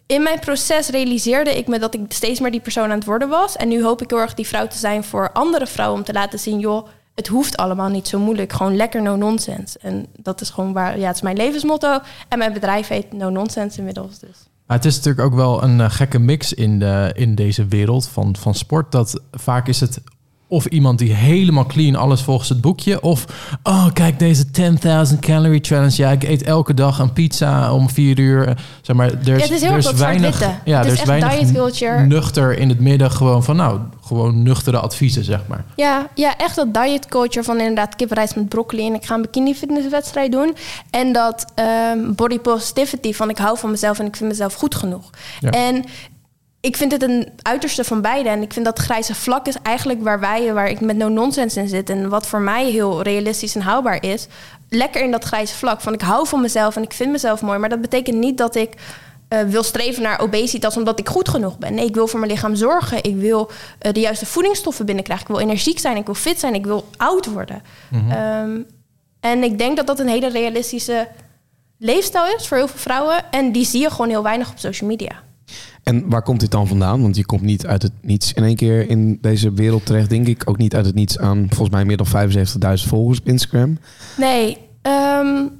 in 0.06 0.22
mijn 0.22 0.38
proces 0.38 0.88
realiseerde 0.88 1.58
ik 1.58 1.66
me 1.66 1.78
dat 1.78 1.94
ik 1.94 2.00
steeds 2.08 2.40
meer 2.40 2.50
die 2.50 2.60
persoon 2.60 2.90
aan 2.90 2.98
het 2.98 3.04
worden 3.04 3.28
was. 3.28 3.56
En 3.56 3.68
nu 3.68 3.82
hoop 3.82 4.02
ik 4.02 4.10
heel 4.10 4.18
erg 4.18 4.34
die 4.34 4.46
vrouw 4.46 4.66
te 4.66 4.78
zijn 4.78 5.04
voor 5.04 5.32
andere 5.32 5.66
vrouwen 5.66 5.98
om 5.98 6.04
te 6.04 6.12
laten 6.12 6.38
zien, 6.38 6.58
joh, 6.58 6.88
het 7.14 7.26
hoeft 7.26 7.56
allemaal 7.56 7.88
niet 7.88 8.08
zo 8.08 8.18
moeilijk. 8.18 8.52
Gewoon 8.52 8.76
lekker 8.76 9.02
no 9.02 9.16
nonsense. 9.16 9.78
En 9.78 10.06
dat 10.16 10.40
is 10.40 10.50
gewoon 10.50 10.72
waar, 10.72 10.98
ja, 10.98 11.06
het 11.06 11.16
is 11.16 11.22
mijn 11.22 11.36
levensmotto. 11.36 12.00
En 12.28 12.38
mijn 12.38 12.52
bedrijf 12.52 12.88
heet 12.88 13.12
No 13.12 13.30
Nonsense 13.30 13.78
inmiddels. 13.78 14.18
Dus. 14.18 14.47
Het 14.68 14.84
is 14.84 14.96
natuurlijk 14.96 15.26
ook 15.26 15.34
wel 15.34 15.62
een 15.62 15.78
uh, 15.78 15.90
gekke 15.90 16.18
mix 16.18 16.52
in, 16.52 16.78
de, 16.78 17.12
in 17.14 17.34
deze 17.34 17.66
wereld 17.66 18.08
van, 18.08 18.36
van 18.36 18.54
sport. 18.54 18.92
Dat 18.92 19.22
vaak 19.30 19.68
is 19.68 19.80
het 19.80 20.00
of 20.48 20.66
iemand 20.66 20.98
die 20.98 21.12
helemaal 21.12 21.66
clean 21.66 21.94
alles 21.94 22.22
volgens 22.22 22.48
het 22.48 22.60
boekje. 22.60 23.00
Of, 23.00 23.24
oh 23.62 23.86
kijk 23.92 24.18
deze 24.18 24.44
10.000 25.12 25.18
calorie 25.20 25.64
challenge. 25.64 25.96
Ja, 25.96 26.10
ik 26.10 26.22
eet 26.22 26.42
elke 26.42 26.74
dag 26.74 26.98
een 26.98 27.12
pizza 27.12 27.72
om 27.72 27.90
vier 27.90 28.18
uur. 28.18 28.56
Zeg 28.82 28.96
maar, 28.96 29.06
er 29.06 29.18
is, 29.18 29.24
ja, 29.24 29.32
het 29.32 29.50
is 29.50 29.60
heel 29.60 29.70
er 29.70 29.78
is 29.78 29.92
weinig, 29.92 30.40
ja, 30.64 30.84
er 30.84 30.92
is 30.92 31.04
weinig 31.04 32.06
nuchter 32.06 32.58
in 32.58 32.68
het 32.68 32.80
midden. 32.80 33.10
Gewoon 33.10 33.44
van, 33.44 33.56
nou, 33.56 33.80
gewoon 34.08 34.42
nuchtere 34.42 34.78
adviezen, 34.78 35.24
zeg 35.24 35.40
maar. 35.46 35.64
Ja, 35.76 36.06
ja 36.14 36.36
echt 36.36 36.56
dat 36.56 36.74
diet 36.74 37.06
culture 37.06 37.44
van 37.44 37.58
inderdaad 37.58 37.96
kiprijs 37.96 38.34
met 38.34 38.48
broccoli. 38.48 38.86
En 38.86 38.94
ik 38.94 39.04
ga 39.04 39.14
een 39.14 39.22
bikini 39.22 39.54
fitnesswedstrijd 39.54 40.32
doen. 40.32 40.54
En 40.90 41.12
dat 41.12 41.44
um, 41.94 42.14
body 42.14 42.38
positivity 42.38 43.12
van 43.12 43.30
ik 43.30 43.38
hou 43.38 43.58
van 43.58 43.70
mezelf 43.70 43.98
en 43.98 44.06
ik 44.06 44.16
vind 44.16 44.30
mezelf 44.30 44.54
goed 44.54 44.74
genoeg. 44.74 45.10
Ja. 45.40 45.50
En 45.50 45.84
ik 46.60 46.76
vind 46.76 46.92
het 46.92 47.02
een 47.02 47.28
uiterste 47.42 47.84
van 47.84 48.00
beide. 48.00 48.28
En 48.28 48.42
ik 48.42 48.52
vind 48.52 48.64
dat 48.64 48.78
grijze 48.78 49.14
vlak 49.14 49.46
is 49.46 49.56
eigenlijk 49.62 50.02
waar 50.02 50.20
wij, 50.20 50.52
waar 50.52 50.68
ik 50.68 50.80
met 50.80 50.96
no 50.96 51.08
nonsense 51.08 51.60
in 51.60 51.68
zit. 51.68 51.90
En 51.90 52.08
wat 52.08 52.26
voor 52.26 52.40
mij 52.40 52.70
heel 52.70 53.02
realistisch 53.02 53.54
en 53.54 53.60
haalbaar 53.60 54.02
is. 54.02 54.26
Lekker 54.68 55.02
in 55.02 55.10
dat 55.10 55.24
grijze 55.24 55.54
vlak. 55.54 55.80
Van 55.80 55.92
ik 55.92 56.00
hou 56.00 56.26
van 56.26 56.40
mezelf 56.40 56.76
en 56.76 56.82
ik 56.82 56.92
vind 56.92 57.10
mezelf 57.10 57.42
mooi. 57.42 57.58
Maar 57.58 57.68
dat 57.68 57.80
betekent 57.80 58.16
niet 58.16 58.38
dat 58.38 58.54
ik 58.54 58.74
uh, 59.28 59.40
wil 59.40 59.62
streven 59.62 60.02
naar 60.02 60.20
obesitas 60.20 60.76
omdat 60.76 60.98
ik 60.98 61.08
goed 61.08 61.28
genoeg 61.28 61.58
ben. 61.58 61.74
Nee, 61.74 61.86
ik 61.86 61.94
wil 61.94 62.06
voor 62.06 62.18
mijn 62.18 62.32
lichaam 62.32 62.54
zorgen. 62.54 63.04
Ik 63.04 63.16
wil 63.16 63.50
uh, 63.86 63.92
de 63.92 64.00
juiste 64.00 64.26
voedingsstoffen 64.26 64.86
binnenkrijgen. 64.86 65.26
Ik 65.26 65.32
wil 65.32 65.42
energiek 65.42 65.78
zijn. 65.78 65.96
Ik 65.96 66.06
wil 66.06 66.14
fit 66.14 66.40
zijn. 66.40 66.54
Ik 66.54 66.66
wil 66.66 66.88
oud 66.96 67.26
worden. 67.26 67.62
Mm 67.90 68.10
-hmm. 68.10 68.50
um, 68.50 68.66
en 69.20 69.42
ik 69.42 69.58
denk 69.58 69.76
dat 69.76 69.86
dat 69.86 69.98
een 69.98 70.08
hele 70.08 70.28
realistische 70.28 71.08
leefstijl 71.78 72.34
is 72.36 72.48
voor 72.48 72.56
heel 72.56 72.68
veel 72.68 72.78
vrouwen. 72.78 73.30
En 73.30 73.52
die 73.52 73.64
zie 73.64 73.80
je 73.80 73.90
gewoon 73.90 74.08
heel 74.08 74.22
weinig 74.22 74.50
op 74.50 74.58
social 74.58 74.90
media. 74.90 75.26
En 75.88 76.08
waar 76.08 76.22
komt 76.22 76.40
dit 76.40 76.50
dan 76.50 76.66
vandaan? 76.66 77.02
Want 77.02 77.16
je 77.16 77.26
komt 77.26 77.42
niet 77.42 77.66
uit 77.66 77.82
het 77.82 77.92
niets 78.00 78.32
in 78.32 78.44
één 78.44 78.56
keer 78.56 78.88
in 78.88 79.18
deze 79.20 79.52
wereld 79.52 79.86
terecht, 79.86 80.08
denk 80.08 80.26
ik. 80.26 80.42
Ook 80.44 80.56
niet 80.56 80.74
uit 80.74 80.86
het 80.86 80.94
niets 80.94 81.18
aan 81.18 81.46
volgens 81.48 81.70
mij 81.70 81.84
meer 81.84 81.96
dan 81.96 82.06
75.000 82.78 82.88
volgers 82.88 83.20
op 83.20 83.28
Instagram. 83.28 83.78
Nee. 84.16 84.58
Um, 84.82 85.50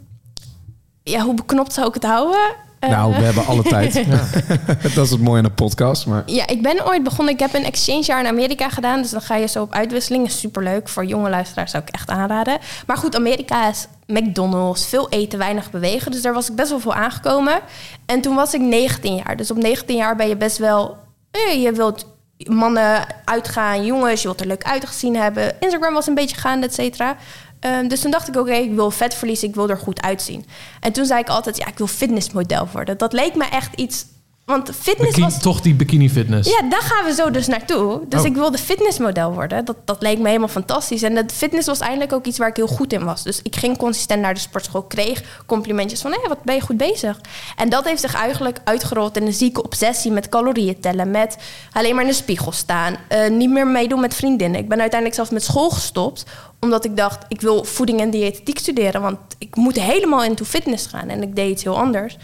ja, 1.02 1.25
hoe 1.25 1.35
beknopt 1.35 1.73
zou 1.73 1.88
ik 1.88 1.94
het 1.94 2.04
houden? 2.04 2.54
Nou, 2.80 3.14
we 3.14 3.20
hebben 3.20 3.47
alle 3.47 3.62
tijd. 3.62 4.04
dat 4.94 5.04
is 5.04 5.11
het 5.11 5.20
mooie 5.20 5.38
aan 5.38 5.44
de 5.44 5.50
podcast. 5.50 6.06
Maar... 6.06 6.23
Ja, 6.26 6.47
ik 6.47 6.62
ben 6.62 6.87
ooit 6.87 7.02
begonnen. 7.02 7.35
Ik 7.35 7.40
heb 7.40 7.54
een 7.54 7.64
exchange 7.64 8.04
jaar 8.04 8.20
in 8.20 8.26
Amerika 8.26 8.68
gedaan. 8.68 9.02
Dus 9.02 9.11
dan 9.11 9.20
ga 9.20 9.37
je 9.37 9.47
zo 9.47 9.62
op 9.62 9.73
uitwisseling. 9.73 10.30
Superleuk. 10.30 10.88
Voor 10.88 11.04
jonge 11.04 11.30
luisteraars 11.30 11.70
zou 11.70 11.82
ik 11.82 11.94
echt 11.94 12.08
aanraden. 12.08 12.58
Maar 12.87 12.97
goed, 12.97 13.16
Amerika 13.16 13.68
is 13.68 13.87
McDonald's. 14.06 14.87
Veel 14.87 15.08
eten, 15.08 15.38
weinig 15.38 15.70
bewegen. 15.70 16.11
Dus 16.11 16.23
daar 16.23 16.35
was 16.35 16.50
ik 16.50 16.56
best 16.56 16.70
wel 16.70 16.80
veel 16.80 16.94
aangekomen. 16.94 17.61
En 18.06 18.20
toen 18.20 18.35
was 18.35 18.54
ik 18.54 18.61
19 18.61 19.14
jaar. 19.14 19.37
Dus 19.37 19.50
op 19.50 19.56
19 19.56 19.97
jaar 19.97 20.16
ben 20.16 20.28
je 20.28 20.37
best 20.37 20.58
wel... 20.58 20.97
Eh, 21.30 21.62
je 21.62 21.73
wilt 21.73 22.06
mannen 22.47 23.06
uitgaan, 23.25 23.85
jongens. 23.85 24.23
Je 24.23 24.28
wilt 24.28 24.40
er 24.40 24.47
leuk 24.47 24.64
uitgezien 24.64 25.16
hebben. 25.16 25.52
Instagram 25.61 25.94
was 25.94 26.06
een 26.06 26.14
beetje 26.14 26.37
gaande, 26.37 26.66
et 26.66 26.75
cetera. 26.75 27.16
Um, 27.60 27.88
dus 27.88 28.00
toen 28.00 28.10
dacht 28.10 28.28
ik, 28.28 28.36
oké, 28.36 28.52
ik 28.52 28.74
wil 28.74 28.90
vet 28.90 29.14
verliezen, 29.14 29.48
ik 29.48 29.54
wil 29.54 29.68
er 29.68 29.76
goed 29.76 30.02
uitzien. 30.02 30.46
En 30.80 30.92
toen 30.92 31.06
zei 31.06 31.20
ik 31.20 31.28
altijd, 31.28 31.56
ja, 31.56 31.66
ik 31.66 31.78
wil 31.78 31.86
fitnessmodel 31.86 32.68
worden. 32.72 32.98
Dat 32.98 33.12
leek 33.12 33.34
me 33.34 33.44
echt 33.44 33.74
iets 33.74 34.06
want 34.48 34.70
fitness 34.80 35.14
bikini, 35.14 35.24
was... 35.24 35.40
Toch 35.42 35.60
die 35.60 35.74
bikini 35.74 36.10
fitness. 36.10 36.50
Ja, 36.50 36.68
daar 36.68 36.82
gaan 36.82 37.04
we 37.04 37.14
zo 37.14 37.30
dus 37.30 37.46
naartoe. 37.46 38.00
Dus 38.08 38.20
oh. 38.20 38.26
ik 38.26 38.34
wilde 38.34 38.58
fitnessmodel 38.58 39.32
worden. 39.32 39.64
Dat, 39.64 39.76
dat 39.84 40.02
leek 40.02 40.18
me 40.18 40.26
helemaal 40.26 40.48
fantastisch. 40.48 41.02
En 41.02 41.14
dat 41.14 41.32
fitness 41.32 41.66
was 41.66 41.80
eindelijk 41.80 42.12
ook 42.12 42.26
iets 42.26 42.38
waar 42.38 42.48
ik 42.48 42.56
heel 42.56 42.66
goed 42.66 42.92
in 42.92 43.04
was. 43.04 43.22
Dus 43.22 43.40
ik 43.42 43.56
ging 43.56 43.76
consistent 43.78 44.20
naar 44.20 44.34
de 44.34 44.40
sportschool. 44.40 44.82
Kreeg 44.82 45.42
complimentjes 45.46 46.00
van, 46.00 46.10
hé, 46.12 46.28
wat 46.28 46.42
ben 46.42 46.54
je 46.54 46.60
goed 46.60 46.76
bezig. 46.76 47.20
En 47.56 47.68
dat 47.68 47.84
heeft 47.84 48.00
zich 48.00 48.14
eigenlijk 48.14 48.60
uitgerold 48.64 49.16
in 49.16 49.26
een 49.26 49.32
zieke 49.32 49.62
obsessie 49.62 50.10
met 50.10 50.28
calorieën 50.28 50.80
tellen. 50.80 51.10
Met 51.10 51.36
alleen 51.72 51.94
maar 51.94 52.04
in 52.04 52.10
de 52.10 52.16
spiegel 52.16 52.52
staan. 52.52 52.96
Uh, 53.12 53.28
niet 53.28 53.50
meer 53.50 53.66
meedoen 53.66 54.00
met 54.00 54.14
vriendinnen. 54.14 54.60
Ik 54.60 54.68
ben 54.68 54.80
uiteindelijk 54.80 55.14
zelfs 55.14 55.30
met 55.30 55.44
school 55.44 55.70
gestopt. 55.70 56.24
Omdat 56.60 56.84
ik 56.84 56.96
dacht, 56.96 57.24
ik 57.28 57.40
wil 57.40 57.64
voeding 57.64 58.00
en 58.00 58.10
diëtetiek 58.10 58.58
studeren. 58.58 59.00
Want 59.00 59.18
ik 59.38 59.56
moet 59.56 59.80
helemaal 59.80 60.24
into 60.24 60.44
fitness 60.44 60.86
gaan. 60.86 61.08
En 61.08 61.22
ik 61.22 61.36
deed 61.36 61.50
iets 61.50 61.62
heel 61.62 61.78
anders. 61.78 62.16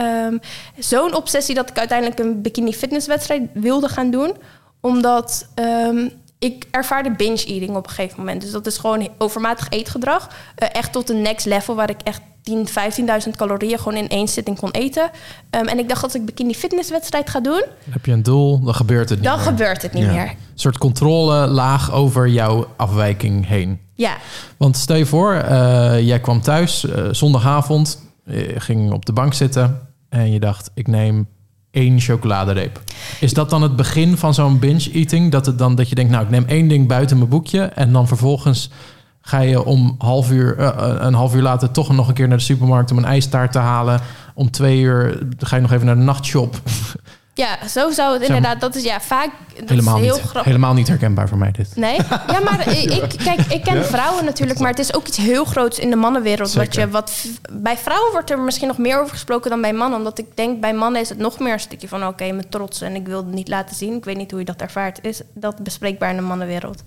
Um, 0.00 0.40
Zo'n 0.78 1.14
obsessie 1.14 1.54
dat 1.54 1.70
ik 1.70 1.78
uiteindelijk 1.78 2.18
een 2.18 2.42
bikini 2.42 2.72
fitnesswedstrijd 2.72 3.42
wilde 3.52 3.88
gaan 3.88 4.10
doen. 4.10 4.32
Omdat 4.80 5.48
um, 5.54 6.10
ik 6.38 6.66
ervaarde 6.70 7.10
binge 7.10 7.44
eating 7.44 7.76
op 7.76 7.84
een 7.86 7.92
gegeven 7.92 8.18
moment. 8.18 8.40
Dus 8.40 8.50
dat 8.50 8.66
is 8.66 8.78
gewoon 8.78 9.08
overmatig 9.18 9.66
eetgedrag. 9.70 10.28
Uh, 10.28 10.68
echt 10.72 10.92
tot 10.92 11.10
een 11.10 11.22
next 11.22 11.46
level 11.46 11.74
waar 11.74 11.90
ik 11.90 12.00
echt 12.02 12.20
10, 12.42 12.68
15.000 13.26 13.30
calorieën 13.36 13.78
gewoon 13.78 13.98
in 13.98 14.08
één 14.08 14.28
zitting 14.28 14.58
kon 14.58 14.70
eten. 14.70 15.10
Um, 15.50 15.66
en 15.66 15.78
ik 15.78 15.88
dacht 15.88 16.00
dat 16.00 16.14
ik 16.14 16.24
bikini 16.24 16.54
fitnesswedstrijd 16.54 17.30
ga 17.30 17.40
doen. 17.40 17.64
Heb 17.90 18.06
je 18.06 18.12
een 18.12 18.22
doel, 18.22 18.60
dan 18.60 18.74
gebeurt 18.74 19.08
het 19.08 19.18
niet 19.18 19.28
dan 19.28 19.36
meer. 19.36 19.46
Gebeurt 19.46 19.82
het 19.82 19.92
niet 19.92 20.04
ja. 20.04 20.12
meer. 20.12 20.28
Een 20.28 20.36
soort 20.54 20.78
controle 20.78 21.46
laag 21.46 21.92
over 21.92 22.28
jouw 22.28 22.66
afwijking 22.76 23.46
heen. 23.46 23.80
Ja. 23.94 24.16
Want 24.56 24.76
stel 24.76 24.96
je 24.96 25.06
voor, 25.06 25.34
uh, 25.34 26.00
jij 26.00 26.20
kwam 26.20 26.40
thuis 26.40 26.84
uh, 26.84 27.08
zondagavond, 27.10 28.02
ging 28.56 28.92
op 28.92 29.06
de 29.06 29.12
bank 29.12 29.34
zitten 29.34 29.87
en 30.08 30.30
je 30.32 30.40
dacht, 30.40 30.70
ik 30.74 30.86
neem 30.86 31.28
één 31.70 32.00
chocoladereep. 32.00 32.80
Is 33.20 33.34
dat 33.34 33.50
dan 33.50 33.62
het 33.62 33.76
begin 33.76 34.16
van 34.16 34.34
zo'n 34.34 34.58
binge-eating? 34.58 35.32
Dat, 35.32 35.46
het 35.46 35.58
dan, 35.58 35.74
dat 35.74 35.88
je 35.88 35.94
denkt, 35.94 36.10
nou, 36.10 36.24
ik 36.24 36.30
neem 36.30 36.44
één 36.44 36.68
ding 36.68 36.88
buiten 36.88 37.18
mijn 37.18 37.30
boekje... 37.30 37.62
en 37.62 37.92
dan 37.92 38.08
vervolgens 38.08 38.70
ga 39.20 39.40
je 39.40 39.64
om 39.64 39.94
half 39.98 40.30
uur, 40.30 40.58
uh, 40.58 40.94
een 40.98 41.14
half 41.14 41.34
uur 41.34 41.42
later 41.42 41.70
toch 41.70 41.92
nog 41.92 42.08
een 42.08 42.14
keer 42.14 42.28
naar 42.28 42.36
de 42.36 42.42
supermarkt... 42.42 42.90
om 42.90 42.98
een 42.98 43.04
ijstaart 43.04 43.52
te 43.52 43.58
halen. 43.58 44.00
Om 44.34 44.50
twee 44.50 44.80
uur 44.80 45.26
ga 45.38 45.56
je 45.56 45.62
nog 45.62 45.72
even 45.72 45.86
naar 45.86 45.96
de 45.96 46.02
nachtshop. 46.02 46.60
Ja, 47.38 47.68
zo 47.68 47.90
zou 47.90 48.12
het 48.12 48.22
inderdaad. 48.22 48.60
Dat 48.60 48.74
is 48.74 48.82
ja 48.82 49.00
vaak. 49.00 49.30
Dat 49.58 49.68
helemaal, 49.68 49.96
is 49.96 50.04
heel 50.04 50.20
niet, 50.34 50.44
helemaal 50.44 50.74
niet 50.74 50.88
herkenbaar 50.88 51.28
voor 51.28 51.38
mij 51.38 51.50
dit. 51.50 51.76
Nee, 51.76 51.94
ja, 52.26 52.40
maar 52.44 52.68
ik, 52.76 53.14
kijk, 53.24 53.40
ik 53.40 53.62
ken 53.62 53.84
vrouwen 53.84 54.24
natuurlijk, 54.24 54.58
maar 54.58 54.70
het 54.70 54.78
is 54.78 54.94
ook 54.94 55.06
iets 55.06 55.16
heel 55.16 55.44
groots 55.44 55.78
in 55.78 55.90
de 55.90 55.96
mannenwereld. 55.96 56.52
Wat 56.52 56.74
je, 56.74 56.88
wat, 56.88 57.26
bij 57.52 57.76
vrouwen 57.76 58.12
wordt 58.12 58.30
er 58.30 58.38
misschien 58.38 58.68
nog 58.68 58.78
meer 58.78 59.00
over 59.00 59.10
gesproken 59.10 59.50
dan 59.50 59.60
bij 59.60 59.72
mannen. 59.72 59.98
Omdat 59.98 60.18
ik 60.18 60.26
denk, 60.34 60.60
bij 60.60 60.74
mannen 60.74 61.00
is 61.00 61.08
het 61.08 61.18
nog 61.18 61.38
meer 61.38 61.52
een 61.52 61.60
stukje 61.60 61.88
van: 61.88 62.00
oké, 62.00 62.08
okay, 62.08 62.30
mijn 62.30 62.48
trots 62.48 62.80
en 62.80 62.94
ik 62.94 63.06
wil 63.06 63.16
het 63.16 63.34
niet 63.34 63.48
laten 63.48 63.76
zien. 63.76 63.96
Ik 63.96 64.04
weet 64.04 64.16
niet 64.16 64.30
hoe 64.30 64.40
je 64.40 64.46
dat 64.46 64.60
ervaart. 64.60 64.98
Is 65.02 65.20
dat 65.34 65.62
bespreekbaar 65.62 66.10
in 66.10 66.16
de 66.16 66.22
mannenwereld? 66.22 66.82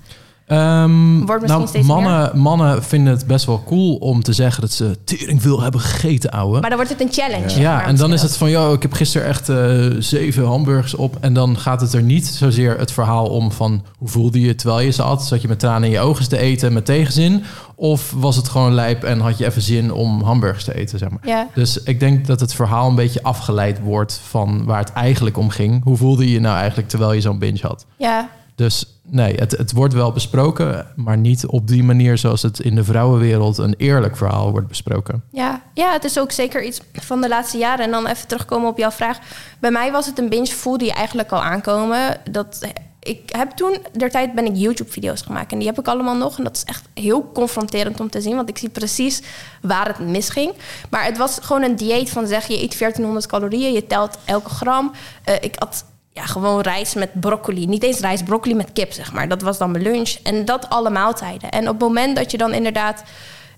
Ehm, 0.51 1.25
Wordt 1.25 1.41
misschien 1.41 1.47
nou, 1.47 1.67
steeds 1.67 1.87
mannen, 1.87 2.37
mannen 2.37 2.83
vinden 2.83 3.13
het 3.13 3.27
best 3.27 3.45
wel 3.45 3.63
cool 3.65 3.95
om 3.95 4.23
te 4.23 4.33
zeggen 4.33 4.61
dat 4.61 4.71
ze 4.71 4.97
tering 5.03 5.41
veel 5.41 5.61
hebben 5.61 5.81
gegeten, 5.81 6.31
ouwe. 6.31 6.59
Maar 6.59 6.69
dan 6.69 6.77
wordt 6.77 6.91
het 6.91 7.01
een 7.01 7.11
challenge. 7.11 7.59
Ja, 7.59 7.75
maar 7.75 7.85
en 7.85 7.95
dan 7.95 8.13
is 8.13 8.21
het 8.21 8.37
van, 8.37 8.49
joh, 8.49 8.73
ik 8.73 8.81
heb 8.81 8.93
gisteren 8.93 9.27
echt 9.27 9.49
eh, 9.49 9.85
zeven 9.99 10.45
hamburgers 10.45 10.95
op. 10.95 11.17
En 11.19 11.33
dan 11.33 11.57
gaat 11.57 11.81
het 11.81 11.93
er 11.93 12.01
niet 12.01 12.25
zozeer 12.25 12.77
het 12.77 12.91
verhaal 12.91 13.27
om 13.27 13.51
van 13.51 13.83
hoe 13.97 14.07
voelde 14.07 14.39
je 14.39 14.55
terwijl 14.55 14.79
je 14.79 14.91
ze 14.91 15.03
at? 15.03 15.25
Zat 15.25 15.41
je 15.41 15.47
met 15.47 15.59
tranen 15.59 15.83
in 15.83 15.91
je 15.91 15.99
ogen 15.99 16.29
te 16.29 16.37
eten 16.37 16.73
met 16.73 16.85
tegenzin? 16.85 17.43
Of 17.75 18.13
was 18.15 18.35
het 18.35 18.49
gewoon 18.49 18.73
lijp 18.73 19.03
en 19.03 19.19
had 19.19 19.37
je 19.37 19.45
even 19.45 19.61
zin 19.61 19.93
om 19.93 20.23
hamburgers 20.23 20.63
te 20.63 20.75
eten, 20.75 20.99
zeg 20.99 21.09
maar. 21.09 21.27
Ja. 21.27 21.47
Dus 21.53 21.83
ik 21.83 21.99
denk 21.99 22.27
dat 22.27 22.39
het 22.39 22.53
verhaal 22.53 22.89
een 22.89 22.95
beetje 22.95 23.23
afgeleid 23.23 23.79
wordt 23.79 24.21
van 24.29 24.65
waar 24.65 24.79
het 24.79 24.93
eigenlijk 24.93 25.37
om 25.37 25.49
ging. 25.49 25.83
Hoe 25.83 25.97
voelde 25.97 26.25
je 26.25 26.31
je 26.31 26.39
nou 26.39 26.57
eigenlijk 26.57 26.89
terwijl 26.89 27.13
je 27.13 27.21
zo'n 27.21 27.39
binge 27.39 27.59
had? 27.61 27.85
Ja, 27.97 28.29
Dus 28.61 28.85
nee, 29.01 29.35
het, 29.35 29.51
het 29.51 29.71
wordt 29.71 29.93
wel 29.93 30.11
besproken, 30.11 30.87
maar 30.95 31.17
niet 31.17 31.45
op 31.45 31.67
die 31.67 31.83
manier 31.83 32.17
zoals 32.17 32.41
het 32.41 32.59
in 32.59 32.75
de 32.75 32.83
vrouwenwereld 32.83 33.57
een 33.57 33.75
eerlijk 33.77 34.17
verhaal 34.17 34.51
wordt 34.51 34.67
besproken. 34.67 35.23
Ja, 35.31 35.61
ja, 35.73 35.91
het 35.91 36.03
is 36.03 36.19
ook 36.19 36.31
zeker 36.31 36.63
iets 36.63 36.81
van 36.93 37.21
de 37.21 37.27
laatste 37.27 37.57
jaren. 37.57 37.85
En 37.85 37.91
dan 37.91 38.07
even 38.07 38.27
terugkomen 38.27 38.69
op 38.69 38.77
jouw 38.77 38.91
vraag. 38.91 39.19
Bij 39.59 39.71
mij 39.71 39.91
was 39.91 40.05
het 40.05 40.19
een 40.19 40.29
binge 40.29 40.45
voelde 40.47 40.85
je 40.85 40.93
eigenlijk 40.93 41.31
al 41.31 41.41
aankomen. 41.41 42.17
Dat, 42.31 42.67
ik 42.99 43.21
heb 43.25 43.51
toen, 43.51 43.77
der 43.91 44.09
tijd 44.09 44.33
ben 44.33 44.45
ik 44.45 44.55
YouTube-video's 44.55 45.21
gemaakt. 45.21 45.51
En 45.51 45.57
die 45.57 45.67
heb 45.67 45.79
ik 45.79 45.87
allemaal 45.87 46.17
nog. 46.17 46.37
En 46.37 46.43
dat 46.43 46.55
is 46.55 46.63
echt 46.63 46.85
heel 46.93 47.31
confronterend 47.33 47.99
om 47.99 48.09
te 48.09 48.21
zien. 48.21 48.35
Want 48.35 48.49
ik 48.49 48.57
zie 48.57 48.69
precies 48.69 49.21
waar 49.61 49.87
het 49.87 49.99
misging. 49.99 50.53
Maar 50.89 51.05
het 51.05 51.17
was 51.17 51.39
gewoon 51.41 51.63
een 51.63 51.75
dieet 51.75 52.09
van 52.09 52.27
zeg, 52.27 52.47
je 52.47 52.61
eet 52.61 52.79
1400 52.79 53.25
calorieën. 53.25 53.73
Je 53.73 53.87
telt 53.87 54.17
elke 54.25 54.49
gram. 54.49 54.91
Eh, 55.23 55.35
ik 55.41 55.55
had 55.57 55.85
ja, 56.13 56.25
gewoon 56.25 56.61
rijst 56.61 56.95
met 56.95 57.19
broccoli. 57.19 57.67
Niet 57.67 57.83
eens 57.83 57.99
rijst, 57.99 58.25
broccoli 58.25 58.55
met 58.55 58.73
kip, 58.73 58.91
zeg 58.91 59.13
maar. 59.13 59.27
Dat 59.27 59.41
was 59.41 59.57
dan 59.57 59.71
mijn 59.71 59.83
lunch. 59.83 60.15
En 60.23 60.45
dat 60.45 60.69
alle 60.69 60.89
maaltijden. 60.89 61.51
En 61.51 61.61
op 61.61 61.73
het 61.73 61.87
moment 61.87 62.15
dat 62.15 62.31
je 62.31 62.37
dan 62.37 62.53
inderdaad 62.53 63.03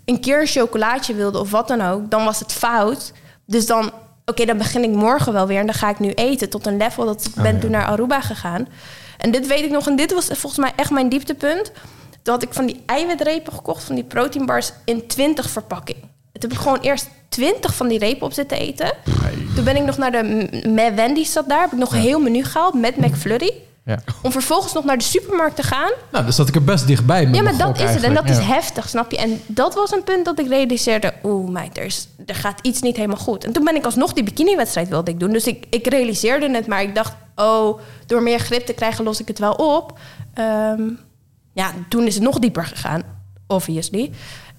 een 0.06 0.20
keer 0.20 0.42
een 0.42 0.48
chocolaatje 0.48 1.14
wilde 1.14 1.40
of 1.40 1.52
wat 1.52 1.68
dan 1.68 1.82
ook, 1.82 2.10
dan 2.10 2.26
was 2.26 2.40
het 2.40 2.54
fout. 2.54 3.14
Dus 3.46 3.66
dan, 3.66 3.92
oké, 4.26 4.46
dan 4.46 4.58
begin 4.58 4.84
ik 4.84 4.90
morgen 4.90 5.34
wel 5.34 5.48
weer 5.48 5.60
en 5.60 5.66
dan 5.66 5.76
ga 5.76 5.90
ik 5.90 6.00
nu 6.00 6.10
eten 6.10 6.50
tot 6.50 6.66
een 6.66 6.78
level 6.78 7.06
dat 7.06 7.26
ik 7.26 7.44
ben 7.44 7.60
toen 7.60 7.72
naar 7.72 7.86
Aruba 7.86 8.22
gegaan. 8.22 8.68
En 9.18 9.32
dit 9.32 9.48
weet 9.48 9.64
ik 9.64 9.72
nog, 9.72 9.88
en 9.88 9.96
dit 9.96 10.14
was 10.14 10.26
volgens 10.26 10.58
mij 10.58 10.72
echt 10.76 10.92
mijn 10.92 11.10
dieptepunt. 11.10 11.72
Toen 12.22 12.34
had 12.34 12.44
ik 12.44 12.54
van 12.54 12.66
die 12.66 12.84
eiwitrepen 12.86 13.54
gekocht, 13.54 13.84
van 13.84 13.96
die 13.96 14.04
proteinbars 14.04 14.74
in 14.86 15.08
20 15.08 15.50
verpakking. 15.50 15.98
Toen 16.40 16.50
heb 16.50 16.52
ik 16.52 16.58
gewoon 16.58 16.80
eerst 16.80 17.10
20 17.30 17.76
van 17.76 17.88
die 17.88 18.00
repen 18.00 18.26
op 18.26 18.34
zitten 18.34 18.58
eten. 18.58 18.94
Toen 19.56 19.64
ben 19.64 19.76
ik 19.76 19.84
nog 19.86 19.98
naar 19.98 20.12
de 20.12 20.48
M- 20.68 20.96
Wendy's 20.96 21.32
zat 21.32 21.50
daar, 21.50 21.62
heb 21.62 21.72
ik 21.72 21.78
nog 21.78 21.92
een 21.94 22.00
heel 22.00 22.20
menu 22.20 22.44
gehaald 22.44 22.74
met 22.74 22.98
McFlurry. 22.98 23.54
Ja. 23.86 24.00
Om 24.22 24.32
vervolgens 24.32 24.74
nog 24.74 24.84
naar 24.84 24.98
de 24.98 25.04
supermarkt 25.04 25.56
te 25.56 25.64
gaan. 25.64 25.92
Nou, 26.12 26.26
dus 26.26 26.36
zat 26.36 26.48
ik 26.48 26.56
er 26.56 26.64
best 26.64 26.88
dichtbij 26.88 27.26
met 27.26 27.36
Ja, 27.36 27.42
mijn 27.42 27.56
maar 27.56 27.68
dat 27.68 27.80
is 27.80 27.94
het. 27.94 28.04
En 28.04 28.14
dat 28.14 28.30
is 28.30 28.38
heftig, 28.38 28.90
snap 28.90 29.12
je? 29.12 29.18
En 29.18 29.42
dat 29.48 29.74
was 29.74 29.92
een 29.92 30.04
punt 30.04 30.26
dat 30.26 30.40
ik 30.40 30.48
realiseerde... 30.48 31.14
oeh, 31.24 31.50
meid, 31.50 31.78
er, 31.78 31.84
is, 31.84 32.08
er 32.26 32.36
gaat 32.36 32.60
iets 32.62 32.82
niet 32.82 32.96
helemaal 32.96 33.18
goed. 33.18 33.44
En 33.44 33.52
toen 33.52 33.64
ben 33.64 33.76
ik 33.76 33.86
alsnog 33.86 34.14
die 34.14 34.24
bikiniwedstrijd 34.24 34.88
wilde 34.90 35.12
ik 35.12 35.20
doen. 35.20 35.32
Dus 35.32 35.48
ik, 35.48 35.66
ik 35.70 35.88
realiseerde 35.88 36.50
het, 36.56 36.68
maar 36.68 36.82
ik 36.82 36.96
dacht... 36.96 37.14
oh, 37.36 37.80
door 38.06 38.22
meer 38.24 38.40
grip 38.40 38.66
te 38.66 38.74
krijgen 38.74 39.04
los 39.04 39.20
ik 39.22 39.28
het 39.28 39.40
wel 39.40 39.54
op. 39.54 40.00
Ehm, 40.34 40.82
ja, 41.54 41.72
toen 41.90 42.06
is 42.06 42.14
het 42.16 42.24
nog 42.24 42.40
dieper 42.40 42.66
gegaan, 42.66 43.04
obviously. 43.48 44.12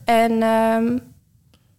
En 0.05 0.43
ehm, 0.43 0.99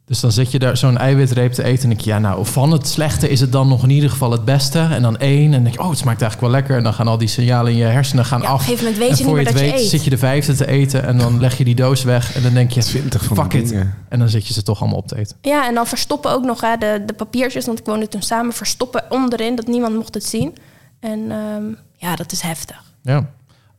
Dus 0.05 0.19
dan 0.19 0.31
zit 0.31 0.51
je 0.51 0.59
daar 0.59 0.77
zo'n 0.77 0.97
eiwitreep 0.97 1.51
te 1.51 1.63
eten 1.63 1.83
en 1.83 1.89
denk 1.89 2.01
je, 2.01 2.09
ja, 2.09 2.19
nou, 2.19 2.45
van 2.45 2.71
het 2.71 2.87
slechte 2.87 3.29
is 3.29 3.39
het 3.39 3.51
dan 3.51 3.67
nog 3.67 3.83
in 3.83 3.89
ieder 3.89 4.09
geval 4.09 4.31
het 4.31 4.45
beste. 4.45 4.79
En 4.79 5.01
dan 5.01 5.17
één 5.17 5.45
en 5.45 5.51
dan 5.51 5.63
denk 5.63 5.75
je, 5.75 5.81
oh, 5.81 5.89
het 5.89 5.97
smaakt 5.97 6.21
eigenlijk 6.21 6.51
wel 6.51 6.61
lekker. 6.61 6.77
En 6.77 6.83
dan 6.83 6.93
gaan 6.93 7.07
al 7.07 7.17
die 7.17 7.27
signalen 7.27 7.71
in 7.71 7.77
je 7.77 7.83
hersenen 7.83 8.25
gaan 8.25 8.41
Ja, 8.41 8.45
op 8.45 8.51
een 8.51 8.55
af. 8.57 8.63
gegeven 8.63 8.83
moment 8.83 9.01
weet 9.01 9.11
en 9.11 9.17
je 9.17 9.23
voor 9.23 9.37
niet 9.37 9.47
je 9.47 9.53
meer 9.53 9.53
het 9.53 9.61
dat 9.61 9.71
je 9.71 9.71
weet, 9.71 9.83
eet. 9.83 9.89
zit 9.89 10.03
je 10.03 10.09
de 10.09 10.17
vijfde 10.17 10.53
te 10.55 10.67
eten 10.67 11.03
en 11.03 11.17
dan 11.17 11.39
leg 11.39 11.57
je 11.57 11.63
die 11.63 11.75
doos 11.75 12.03
weg. 12.03 12.35
En 12.35 12.41
dan 12.43 12.53
denk 12.53 12.71
je, 12.71 12.81
20 12.81 13.23
van 13.23 13.37
fuck 13.37 13.51
die 13.51 13.61
it. 13.61 13.69
dingen. 13.69 13.93
En 14.09 14.19
dan 14.19 14.29
zit 14.29 14.47
je 14.47 14.53
ze 14.53 14.63
toch 14.63 14.79
allemaal 14.79 14.97
op 14.97 15.07
te 15.07 15.17
eten. 15.17 15.37
ja, 15.41 15.67
en 15.67 15.73
dan 15.73 15.87
verstoppen 15.87 16.31
ook 16.31 16.43
nog 16.43 16.61
hè, 16.61 16.77
de, 16.77 17.03
de 17.05 17.13
papiertjes... 17.13 17.65
want 17.65 17.79
ik 17.79 17.85
woonde 17.85 18.07
toen 18.07 18.21
samen, 18.21 18.53
verstoppen 18.53 19.03
onderin... 19.09 19.55
dat 19.55 19.67
niemand 19.67 19.95
mocht 19.95 20.13
het 20.13 20.25
zien. 20.25 20.55
En 20.99 21.31
ehm, 21.31 21.63
ja, 21.95 22.15
dat 22.15 22.31
is 22.31 22.41
heftig. 22.41 22.83
Ja. 23.01 23.29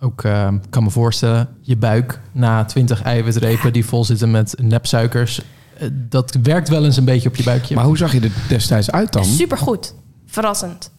Ook 0.00 0.24
ik 0.24 0.70
kan 0.70 0.82
me 0.84 0.90
voorstellen, 0.90 1.48
je 1.60 1.76
buik 1.76 2.20
na 2.32 2.64
20 2.64 3.02
eiwitrepen 3.02 3.72
die 3.72 3.84
vol 3.86 4.04
zitten 4.04 4.30
met 4.30 4.54
nepsuikers. 4.60 5.40
Eh, 5.78 5.88
dat 5.92 6.38
werkt 6.42 6.68
wel 6.68 6.84
eens 6.84 6.96
een 6.96 7.04
beetje 7.04 7.28
op 7.28 7.36
je 7.36 7.42
buikje. 7.42 7.74
Maar 7.74 7.84
hoe 7.84 7.96
zag 7.96 8.12
je 8.12 8.20
er 8.20 8.32
destijds 8.48 8.90
uit 8.90 9.12
dan? 9.12 9.24
Supergoed. 9.24 9.94
Verrassend. 10.26 10.90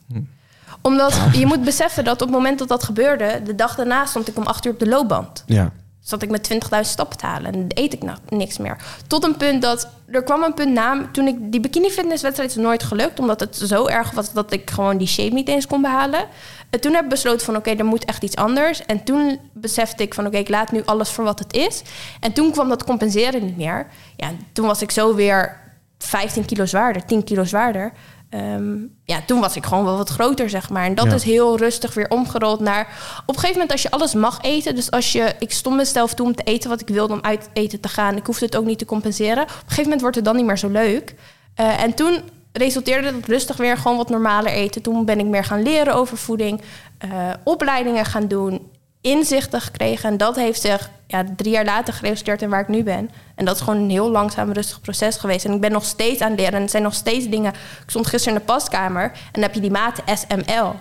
Omdat 0.82 1.20
je 1.34 1.46
moet 1.46 1.64
beseffen 1.64 2.04
dat 2.04 2.14
op 2.14 2.28
het 2.28 2.38
moment 2.38 2.60
dat 2.60 2.68
dat 2.68 2.84
gebeurde... 2.84 3.42
de 3.44 3.56
dag 3.56 3.76
daarna 3.76 4.06
stond 4.06 4.28
ik 4.28 4.38
om 4.38 4.44
acht 4.44 4.66
uur 4.66 4.72
op 4.72 4.80
de 4.80 4.88
loopband. 4.88 5.44
Ja. 5.46 5.72
Zat 6.00 6.22
ik 6.22 6.30
met 6.30 6.50
20.000 6.54 6.60
stappen 6.82 7.18
te 7.18 7.26
halen 7.26 7.54
en 7.54 7.66
eet 7.68 7.94
ik 7.94 8.04
nou 8.04 8.18
niks 8.30 8.58
meer. 8.58 8.78
Tot 9.08 9.24
een 9.24 9.38
punt 9.38 9.62
dat... 9.62 9.90
Er 10.12 10.24
kwam 10.24 10.44
een 10.44 10.54
punt 10.54 10.74
na... 10.74 11.10
Toen 11.12 11.28
ik 11.28 11.36
die 11.40 11.60
bikini 11.60 11.90
fitnesswedstrijd 11.90 12.50
is 12.50 12.56
nooit 12.56 12.84
gelukt... 12.84 13.20
omdat 13.20 13.40
het 13.40 13.56
zo 13.56 13.86
erg 13.86 14.12
was 14.12 14.34
dat 14.34 14.54
ik 14.54 14.70
gewoon 14.70 14.98
die 14.98 15.08
shape 15.08 15.34
niet 15.34 15.48
eens 15.48 15.68
kon 15.68 15.82
behalen. 15.82 16.26
En 16.70 16.80
toen 16.82 16.94
heb 16.94 17.04
ik 17.04 17.10
besloten 17.10 17.46
van 17.46 17.56
oké, 17.56 17.70
er 17.72 17.86
moet 17.86 18.06
echt 18.06 18.24
iets 18.24 18.36
anders. 18.36 18.86
En 18.86 19.04
toen 19.04 19.40
besefte 19.54 20.04
ik 20.04 20.14
van 20.14 20.26
oké, 20.28 20.38
ik 20.38 20.50
laat 20.50 20.72
nu 20.72 20.82
alles 20.86 21.10
voor 21.10 21.24
wat 21.24 21.40
het 21.40 21.54
is. 21.54 21.82
En 22.20 22.34
toen 22.34 22.52
kwam 22.52 22.70
dat 22.70 22.84
compenseren 22.84 23.46
niet 23.46 23.58
meer. 23.58 23.88
Ja, 24.16 24.30
toen 24.54 24.66
was 24.68 24.82
ik 24.82 24.92
zo 24.92 25.16
weer 25.16 25.58
15 25.98 26.46
kilo 26.46 26.66
zwaarder, 26.66 27.06
10 27.06 27.24
kilo 27.24 27.44
zwaarder. 27.44 27.92
Ehm, 28.30 28.76
ja, 29.04 29.20
toen 29.26 29.40
was 29.40 29.56
ik 29.56 29.66
gewoon 29.66 29.84
wel 29.84 29.98
wat 29.98 30.10
groter, 30.10 30.50
zeg 30.50 30.70
maar. 30.70 30.86
En 30.86 30.96
dat 30.96 31.06
Ja. 31.06 31.14
is 31.14 31.24
heel 31.24 31.58
rustig 31.58 31.94
weer 31.94 32.10
omgerold 32.10 32.60
naar... 32.60 32.82
Op 33.26 33.28
een 33.28 33.40
gegeven 33.40 33.54
moment 33.54 33.72
als 33.72 33.82
je 33.82 33.92
alles 33.92 34.14
mag 34.14 34.40
eten... 34.42 34.76
dus 34.76 34.92
als 34.92 35.12
je... 35.12 35.36
Ik 35.40 35.52
stond 35.52 35.76
mezelf 35.76 36.14
toe 36.14 36.26
om 36.26 36.36
te 36.36 36.44
eten 36.44 36.70
wat 36.70 36.82
ik 36.82 36.88
wilde 36.88 37.14
om 37.14 37.22
uit 37.22 37.50
eten 37.54 37.80
te 37.80 37.88
gaan. 37.88 38.16
Ik 38.18 38.26
hoefde 38.26 38.46
het 38.46 38.56
ook 38.56 38.66
niet 38.66 38.78
te 38.80 38.86
compenseren. 38.86 39.44
Op 39.44 39.50
een 39.50 39.56
gegeven 39.60 39.84
moment 39.84 40.02
wordt 40.02 40.16
het 40.16 40.26
dan 40.26 40.36
niet 40.36 40.46
meer 40.46 40.58
zo 40.58 40.68
leuk. 40.70 41.16
Eh, 41.56 41.82
en 41.84 41.94
toen 41.94 42.22
resulteerde 42.58 43.08
het 43.08 43.28
rustig 43.28 43.58
weer 43.58 43.78
gewoon 43.78 43.98
wat 43.98 44.10
normaler 44.10 44.52
eten. 44.52 44.82
Toen 44.82 45.06
ben 45.06 45.20
ik 45.20 45.26
meer 45.26 45.44
gaan 45.44 45.64
leren 45.64 45.94
over 45.94 46.18
voeding. 46.18 46.62
eh, 46.98 47.10
opleidingen 47.44 48.06
gaan 48.06 48.28
doen. 48.28 48.72
Inzichten 49.02 49.62
gekregen. 49.62 50.10
En 50.10 50.18
dat 50.18 50.36
heeft 50.36 50.62
zich 50.62 50.90
ja, 51.08 51.24
drie 51.36 51.52
jaar 51.52 51.66
later 51.66 51.94
geresulteerd 51.94 52.42
in 52.42 52.50
waar 52.50 52.62
ik 52.62 52.68
nu 52.68 52.84
ben. 52.84 53.10
En 53.36 53.46
dat 53.46 53.56
is 53.56 53.62
gewoon 53.62 53.80
een 53.80 53.90
heel 53.90 54.10
langzaam, 54.10 54.52
rustig 54.52 54.82
proces 54.82 55.18
geweest. 55.18 55.46
En 55.46 55.54
ik 55.54 55.62
ben 55.62 55.72
nog 55.72 55.86
steeds 55.86 56.22
aan 56.22 56.30
het 56.32 56.40
leren. 56.40 56.56
En 56.56 56.62
er 56.62 56.70
zijn 56.70 56.84
nog 56.84 56.94
steeds 56.94 57.30
dingen... 57.30 57.54
Ik 57.54 57.90
stond 57.90 58.08
gisteren 58.08 58.38
in 58.38 58.46
de 58.46 58.54
paskamer 58.54 59.04
en 59.04 59.12
dan 59.32 59.42
heb 59.42 59.54
je 59.54 59.62
die 59.62 59.72
maten 59.72 60.04
SML. 60.18 60.76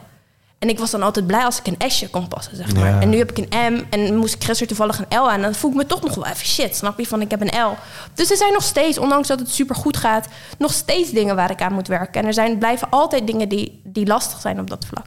En 0.59 0.69
ik 0.69 0.79
was 0.79 0.91
dan 0.91 1.03
altijd 1.03 1.27
blij 1.27 1.45
als 1.45 1.61
ik 1.61 1.67
een 1.67 1.91
S'je 1.91 2.09
kon 2.09 2.29
passen, 2.29 2.57
zeg 2.57 2.75
maar. 2.75 2.89
Ja. 2.89 3.01
En 3.01 3.09
nu 3.09 3.19
heb 3.19 3.31
ik 3.31 3.47
een 3.51 3.75
M 3.75 3.85
en 3.91 4.17
moest 4.17 4.35
ik 4.35 4.45
gisteren 4.45 4.69
toevallig 4.69 4.99
een 4.99 5.19
L 5.19 5.31
aan. 5.31 5.35
En 5.35 5.43
dan 5.43 5.55
voel 5.55 5.71
ik 5.71 5.77
me 5.77 5.87
toch 5.87 6.03
nog 6.03 6.15
wel 6.15 6.27
even 6.27 6.47
shit, 6.47 6.77
snap 6.77 6.99
je? 6.99 7.07
Van 7.07 7.21
ik 7.21 7.31
heb 7.31 7.41
een 7.41 7.61
L. 7.61 7.77
Dus 8.15 8.31
er 8.31 8.37
zijn 8.37 8.53
nog 8.53 8.63
steeds, 8.63 8.99
ondanks 8.99 9.29
dat 9.29 9.39
het 9.39 9.51
super 9.51 9.77
goed 9.77 9.97
gaat... 9.97 10.29
nog 10.59 10.73
steeds 10.73 11.11
dingen 11.11 11.37
waar 11.37 11.51
ik 11.51 11.63
aan 11.63 11.73
moet 11.73 11.89
werken. 11.89 12.21
En 12.21 12.27
er 12.27 12.35
zijn, 12.35 12.59
blijven 12.59 12.91
altijd 12.91 13.27
dingen 13.27 13.49
die, 13.49 13.81
die 13.85 14.07
lastig 14.07 14.41
zijn 14.41 14.61
op 14.61 14.71
dat 14.71 14.87
vlak. 14.87 15.07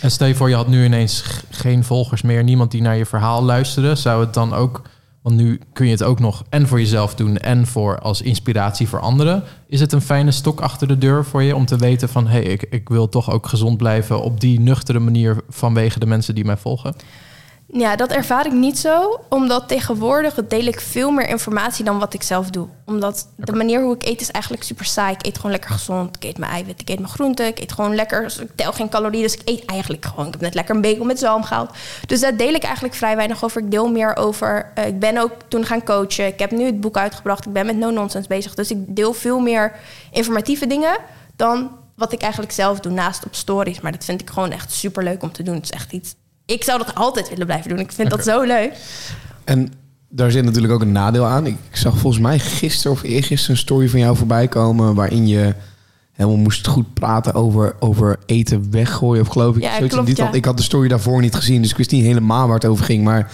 En 0.00 0.10
stel 0.10 0.26
je 0.26 0.34
voor, 0.34 0.48
je 0.48 0.54
had 0.54 0.68
nu 0.68 0.84
ineens 0.84 1.24
geen 1.50 1.84
volgers 1.84 2.22
meer, 2.22 2.44
niemand 2.44 2.70
die 2.70 2.82
naar 2.82 2.96
je 2.96 3.06
verhaal 3.06 3.42
luisterde. 3.42 3.94
Zou 3.94 4.20
het 4.20 4.34
dan 4.34 4.54
ook, 4.54 4.82
want 5.22 5.36
nu 5.36 5.60
kun 5.72 5.86
je 5.86 5.92
het 5.92 6.02
ook 6.02 6.20
nog 6.20 6.44
en 6.48 6.68
voor 6.68 6.78
jezelf 6.78 7.14
doen 7.14 7.36
en 7.36 7.66
voor 7.66 7.98
als 7.98 8.22
inspiratie 8.22 8.88
voor 8.88 9.00
anderen. 9.00 9.42
Is 9.66 9.80
het 9.80 9.92
een 9.92 10.00
fijne 10.00 10.30
stok 10.30 10.60
achter 10.60 10.88
de 10.88 10.98
deur 10.98 11.24
voor 11.24 11.42
je 11.42 11.56
om 11.56 11.66
te 11.66 11.76
weten 11.76 12.08
van, 12.08 12.26
hé, 12.26 12.42
hey, 12.42 12.42
ik, 12.42 12.62
ik 12.70 12.88
wil 12.88 13.08
toch 13.08 13.30
ook 13.30 13.46
gezond 13.46 13.76
blijven 13.76 14.22
op 14.22 14.40
die 14.40 14.60
nuchtere 14.60 14.98
manier 14.98 15.36
vanwege 15.48 15.98
de 15.98 16.06
mensen 16.06 16.34
die 16.34 16.44
mij 16.44 16.56
volgen? 16.56 16.94
Ja, 17.74 17.96
dat 17.96 18.10
ervaar 18.10 18.46
ik 18.46 18.52
niet 18.52 18.78
zo. 18.78 19.20
Omdat 19.28 19.68
tegenwoordig 19.68 20.34
deel 20.34 20.64
ik 20.66 20.80
veel 20.80 21.10
meer 21.10 21.28
informatie 21.28 21.84
dan 21.84 21.98
wat 21.98 22.14
ik 22.14 22.22
zelf 22.22 22.50
doe. 22.50 22.68
Omdat 22.84 23.28
de 23.36 23.52
manier 23.52 23.82
hoe 23.82 23.94
ik 23.94 24.04
eet 24.04 24.20
is 24.20 24.30
eigenlijk 24.30 24.64
super 24.64 24.84
saai. 24.84 25.14
Ik 25.14 25.26
eet 25.26 25.36
gewoon 25.36 25.50
lekker 25.50 25.70
gezond. 25.70 26.16
Ik 26.16 26.24
eet 26.24 26.38
mijn 26.38 26.52
eiwit, 26.52 26.80
ik 26.80 26.88
eet 26.88 26.98
mijn 26.98 27.12
groenten. 27.12 27.46
Ik 27.46 27.58
eet 27.58 27.72
gewoon 27.72 27.94
lekker. 27.94 28.40
Ik 28.40 28.50
tel 28.54 28.72
geen 28.72 28.88
calorieën, 28.88 29.22
dus 29.22 29.34
ik 29.34 29.42
eet 29.44 29.64
eigenlijk 29.64 30.04
gewoon. 30.04 30.26
Ik 30.26 30.32
heb 30.32 30.40
net 30.40 30.54
lekker 30.54 30.74
een 30.74 30.80
bacon 30.80 31.06
met 31.06 31.18
zalm 31.18 31.42
gehaald. 31.42 31.70
Dus 32.06 32.20
daar 32.20 32.36
deel 32.36 32.54
ik 32.54 32.62
eigenlijk 32.62 32.94
vrij 32.94 33.16
weinig 33.16 33.44
over. 33.44 33.62
Ik 33.62 33.70
deel 33.70 33.90
meer 33.90 34.16
over. 34.16 34.70
eh, 34.74 34.86
ik 34.86 34.98
ben 34.98 35.18
ook 35.18 35.32
toen 35.48 35.64
gaan 35.64 35.84
coachen. 35.84 36.26
Ik 36.26 36.38
heb 36.38 36.50
nu 36.50 36.64
het 36.64 36.80
boek 36.80 36.96
uitgebracht. 36.96 37.46
Ik 37.46 37.52
ben 37.52 37.66
met 37.66 37.76
No 37.76 37.90
Nonsense 37.90 38.28
bezig. 38.28 38.54
Dus 38.54 38.70
ik 38.70 38.96
deel 38.96 39.12
veel 39.12 39.38
meer 39.40 39.72
informatieve 40.10 40.66
dingen 40.66 40.96
dan 41.36 41.70
wat 41.96 42.12
ik 42.12 42.20
eigenlijk 42.20 42.52
zelf 42.52 42.80
doe 42.80 42.92
naast 42.92 43.24
op 43.24 43.34
stories. 43.34 43.80
Maar 43.80 43.92
dat 43.92 44.04
vind 44.04 44.20
ik 44.20 44.30
gewoon 44.30 44.50
echt 44.50 44.72
super 44.72 45.02
leuk 45.04 45.22
om 45.22 45.32
te 45.32 45.42
doen. 45.42 45.54
Het 45.54 45.64
is 45.64 45.70
echt 45.70 45.92
iets. 45.92 46.14
Ik 46.46 46.64
zou 46.64 46.78
dat 46.78 46.94
altijd 46.94 47.28
willen 47.28 47.46
blijven 47.46 47.68
doen. 47.68 47.78
Ik 47.78 47.92
vind 47.92 48.10
dat 48.10 48.24
zo 48.24 48.42
leuk. 48.42 48.72
En 49.44 49.72
daar 50.08 50.30
zit 50.30 50.44
natuurlijk 50.44 50.72
ook 50.72 50.80
een 50.80 50.92
nadeel 50.92 51.24
aan. 51.24 51.46
Ik 51.46 51.56
zag 51.72 51.98
volgens 51.98 52.22
mij 52.22 52.38
gisteren 52.38 52.92
of 52.92 53.02
eergisteren 53.02 53.56
een 53.56 53.62
story 53.62 53.88
van 53.88 54.00
jou 54.00 54.16
voorbij 54.16 54.48
komen... 54.48 54.94
waarin 54.94 55.28
je 55.28 55.54
helemaal 56.12 56.38
moest 56.38 56.66
goed 56.66 56.94
praten 56.94 57.34
over, 57.34 57.76
over 57.78 58.18
eten 58.26 58.70
weggooien 58.70 59.22
of 59.22 59.28
geloof 59.28 59.56
ik. 59.56 59.62
Ja, 59.62 59.86
klopt, 59.86 60.16
ja. 60.16 60.32
Ik 60.32 60.44
had 60.44 60.56
de 60.56 60.62
story 60.62 60.88
daarvoor 60.88 61.20
niet 61.20 61.34
gezien, 61.34 61.62
dus 61.62 61.70
ik 61.70 61.76
wist 61.76 61.90
niet 61.90 62.04
helemaal 62.04 62.46
waar 62.46 62.54
het 62.54 62.64
over 62.64 62.84
ging. 62.84 63.04
Maar 63.04 63.32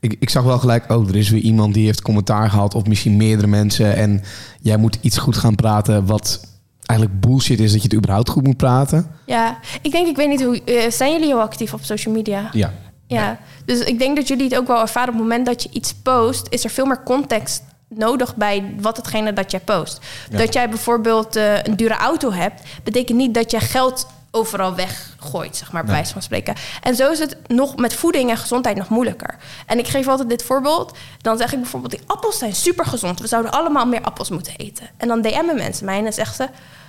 ik, 0.00 0.16
ik 0.18 0.30
zag 0.30 0.42
wel 0.42 0.58
gelijk, 0.58 0.90
oh, 0.90 1.08
er 1.08 1.16
is 1.16 1.30
weer 1.30 1.40
iemand 1.40 1.74
die 1.74 1.84
heeft 1.84 2.02
commentaar 2.02 2.50
gehad... 2.50 2.74
of 2.74 2.86
misschien 2.86 3.16
meerdere 3.16 3.48
mensen 3.48 3.96
en 3.96 4.22
jij 4.60 4.76
moet 4.76 4.98
iets 5.00 5.18
goed 5.18 5.36
gaan 5.36 5.54
praten... 5.54 6.06
wat 6.06 6.48
eigenlijk 6.90 7.20
bullshit 7.20 7.60
is 7.60 7.72
dat 7.72 7.82
je 7.82 7.88
het 7.88 7.96
überhaupt 7.96 8.28
goed 8.28 8.42
moet 8.46 8.56
praten. 8.56 9.10
Ja, 9.26 9.58
ik 9.82 9.90
denk, 9.92 10.06
ik 10.06 10.16
weet 10.16 10.28
niet 10.28 10.42
hoe. 10.44 10.64
eh, 10.64 10.90
zijn 10.90 11.12
jullie 11.12 11.26
heel 11.26 11.40
actief 11.40 11.72
op 11.72 11.84
social 11.84 12.14
media? 12.14 12.48
Ja. 12.52 12.72
Ja, 13.06 13.38
dus 13.64 13.80
ik 13.80 13.98
denk 13.98 14.16
dat 14.16 14.28
jullie 14.28 14.44
het 14.44 14.56
ook 14.56 14.66
wel 14.66 14.80
ervaren. 14.80 15.08
Op 15.08 15.14
het 15.14 15.22
moment 15.22 15.46
dat 15.46 15.62
je 15.62 15.68
iets 15.72 15.94
post, 15.94 16.46
is 16.50 16.64
er 16.64 16.70
veel 16.70 16.86
meer 16.86 17.02
context 17.02 17.62
nodig 17.88 18.36
bij 18.36 18.74
wat 18.80 18.96
hetgene 18.96 19.32
dat 19.32 19.50
jij 19.50 19.60
post. 19.60 20.00
Ja. 20.30 20.38
Dat 20.38 20.52
jij 20.52 20.68
bijvoorbeeld 20.68 21.36
eh, 21.36 21.62
een 21.62 21.76
dure 21.76 21.96
auto 21.96 22.32
hebt, 22.32 22.62
betekent 22.84 23.18
niet 23.18 23.34
dat 23.34 23.50
je 23.50 23.60
geld 23.60 24.06
overal 24.30 24.74
weggooit, 24.74 25.56
zeg 25.56 25.72
maar, 25.72 25.82
bij 25.82 25.90
Nee. 25.90 26.00
wijze 26.00 26.12
van 26.12 26.22
spreken. 26.22 26.54
En 26.82 26.94
zo 26.96 27.10
is 27.10 27.18
het 27.18 27.36
nog 27.46 27.76
met 27.76 27.94
voeding 27.94 28.30
en 28.30 28.36
gezondheid 28.36 28.76
nog 28.76 28.88
moeilijker. 28.88 29.36
En 29.66 29.78
ik 29.78 29.88
geef 29.88 30.08
altijd 30.08 30.28
dit 30.28 30.42
voorbeeld. 30.42 30.96
Dan 31.20 31.36
zeg 31.36 31.52
ik 31.52 31.60
bijvoorbeeld, 31.60 31.92
die 31.92 32.02
appels 32.06 32.38
zijn 32.38 32.54
super 32.54 32.86
gezond. 32.86 33.20
We 33.20 33.26
zouden 33.26 33.52
allemaal 33.52 33.86
meer 33.86 34.02
appels 34.02 34.30
moeten 34.30 34.56
eten. 34.56 34.90
En 34.96 35.08
dan 35.08 35.22
DM'en 35.22 35.54
mensen 35.56 35.84
mij 35.84 35.96
en 35.96 36.02
dan 36.02 36.12
zeggen 36.12 36.34
ze... 36.36 36.48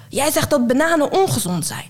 jij 0.09 0.31
zegt 0.31 0.49
dat 0.49 0.67
bananen 0.67 1.11
ongezond 1.11 1.65
zijn. 1.65 1.89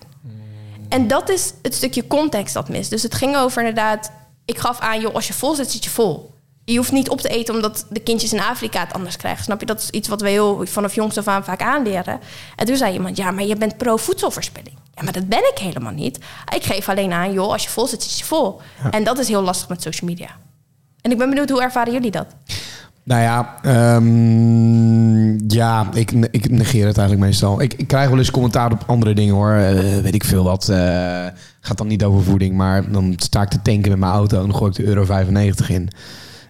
En 0.89 1.07
dat 1.07 1.29
is 1.29 1.53
het 1.61 1.73
stukje 1.75 2.07
context 2.07 2.53
dat 2.53 2.69
mis. 2.69 2.89
Dus 2.89 3.03
het 3.03 3.15
ging 3.15 3.35
over 3.37 3.59
inderdaad... 3.59 4.11
Ik 4.45 4.57
gaf 4.59 4.79
aan, 4.79 5.01
joh, 5.01 5.15
als 5.15 5.27
je 5.27 5.33
vol 5.33 5.55
zit, 5.55 5.71
zit 5.71 5.83
je 5.83 5.89
vol. 5.89 6.33
Je 6.71 6.77
hoeft 6.77 6.91
niet 6.91 7.10
op 7.10 7.21
te 7.21 7.29
eten 7.29 7.55
omdat 7.55 7.86
de 7.89 7.99
kindjes 7.99 8.34
in 8.34 8.39
Afrika 8.41 8.79
het 8.79 8.93
anders 8.93 9.17
krijgen. 9.17 9.43
Snap 9.43 9.60
je? 9.60 9.65
Dat 9.65 9.79
is 9.81 9.89
iets 9.89 10.07
wat 10.07 10.21
we 10.21 10.29
heel 10.29 10.65
vanaf 10.65 10.95
jongs 10.95 11.17
af 11.17 11.27
aan 11.27 11.43
vaak 11.43 11.62
aanleren. 11.62 12.19
En 12.55 12.65
toen 12.65 12.75
zei 12.75 12.93
iemand, 12.93 13.17
ja, 13.17 13.31
maar 13.31 13.43
je 13.43 13.55
bent 13.55 13.77
pro-voedselverspilling. 13.77 14.75
Ja, 14.95 15.03
maar 15.03 15.13
dat 15.13 15.27
ben 15.27 15.39
ik 15.51 15.57
helemaal 15.57 15.91
niet. 15.91 16.19
Ik 16.55 16.63
geef 16.63 16.89
alleen 16.89 17.12
aan, 17.12 17.34
joh, 17.34 17.51
als 17.51 17.63
je 17.63 17.69
vol 17.69 17.88
zit, 17.88 18.03
zit 18.03 18.19
je 18.19 18.25
vol. 18.25 18.62
En 18.91 19.03
dat 19.03 19.19
is 19.19 19.27
heel 19.27 19.41
lastig 19.41 19.69
met 19.69 19.81
social 19.81 20.10
media. 20.10 20.29
En 21.01 21.12
ik 21.12 21.17
ben 21.17 21.29
benieuwd, 21.29 21.49
hoe 21.49 21.62
ervaren 21.62 21.93
jullie 21.93 22.12
dat? 22.12 22.25
Nou 23.03 23.21
ja, 23.21 23.55
ehm, 23.62 25.49
ja, 25.53 25.89
ik, 25.93 26.12
ik 26.12 26.49
negeer 26.49 26.88
het 26.88 26.97
eigenlijk 26.97 27.27
meestal. 27.27 27.62
Ik, 27.62 27.73
ik 27.73 27.88
krijg 27.88 28.10
wel 28.10 28.17
eens 28.17 28.31
commentaar 28.31 28.71
op 28.71 28.84
andere 28.88 29.13
dingen 29.13 29.36
hoor. 29.36 29.51
Eh, 29.53 29.97
weet 29.97 30.13
ik 30.13 30.23
veel 30.23 30.43
wat. 30.43 30.69
eh, 30.69 31.25
gaat 31.62 31.77
dan 31.77 31.88
niet 31.88 32.03
over 32.03 32.23
voeding, 32.23 32.55
maar 32.55 32.91
dan 32.91 33.13
sta 33.17 33.41
ik 33.41 33.49
te 33.49 33.62
tanken 33.62 33.89
met 33.91 33.99
mijn 33.99 34.12
auto 34.12 34.39
en 34.41 34.47
dan 34.47 34.55
gooi 34.55 34.69
ik 34.71 34.77
de 34.77 34.84
euro 34.84 35.05
95 35.05 35.69
in. 35.69 35.89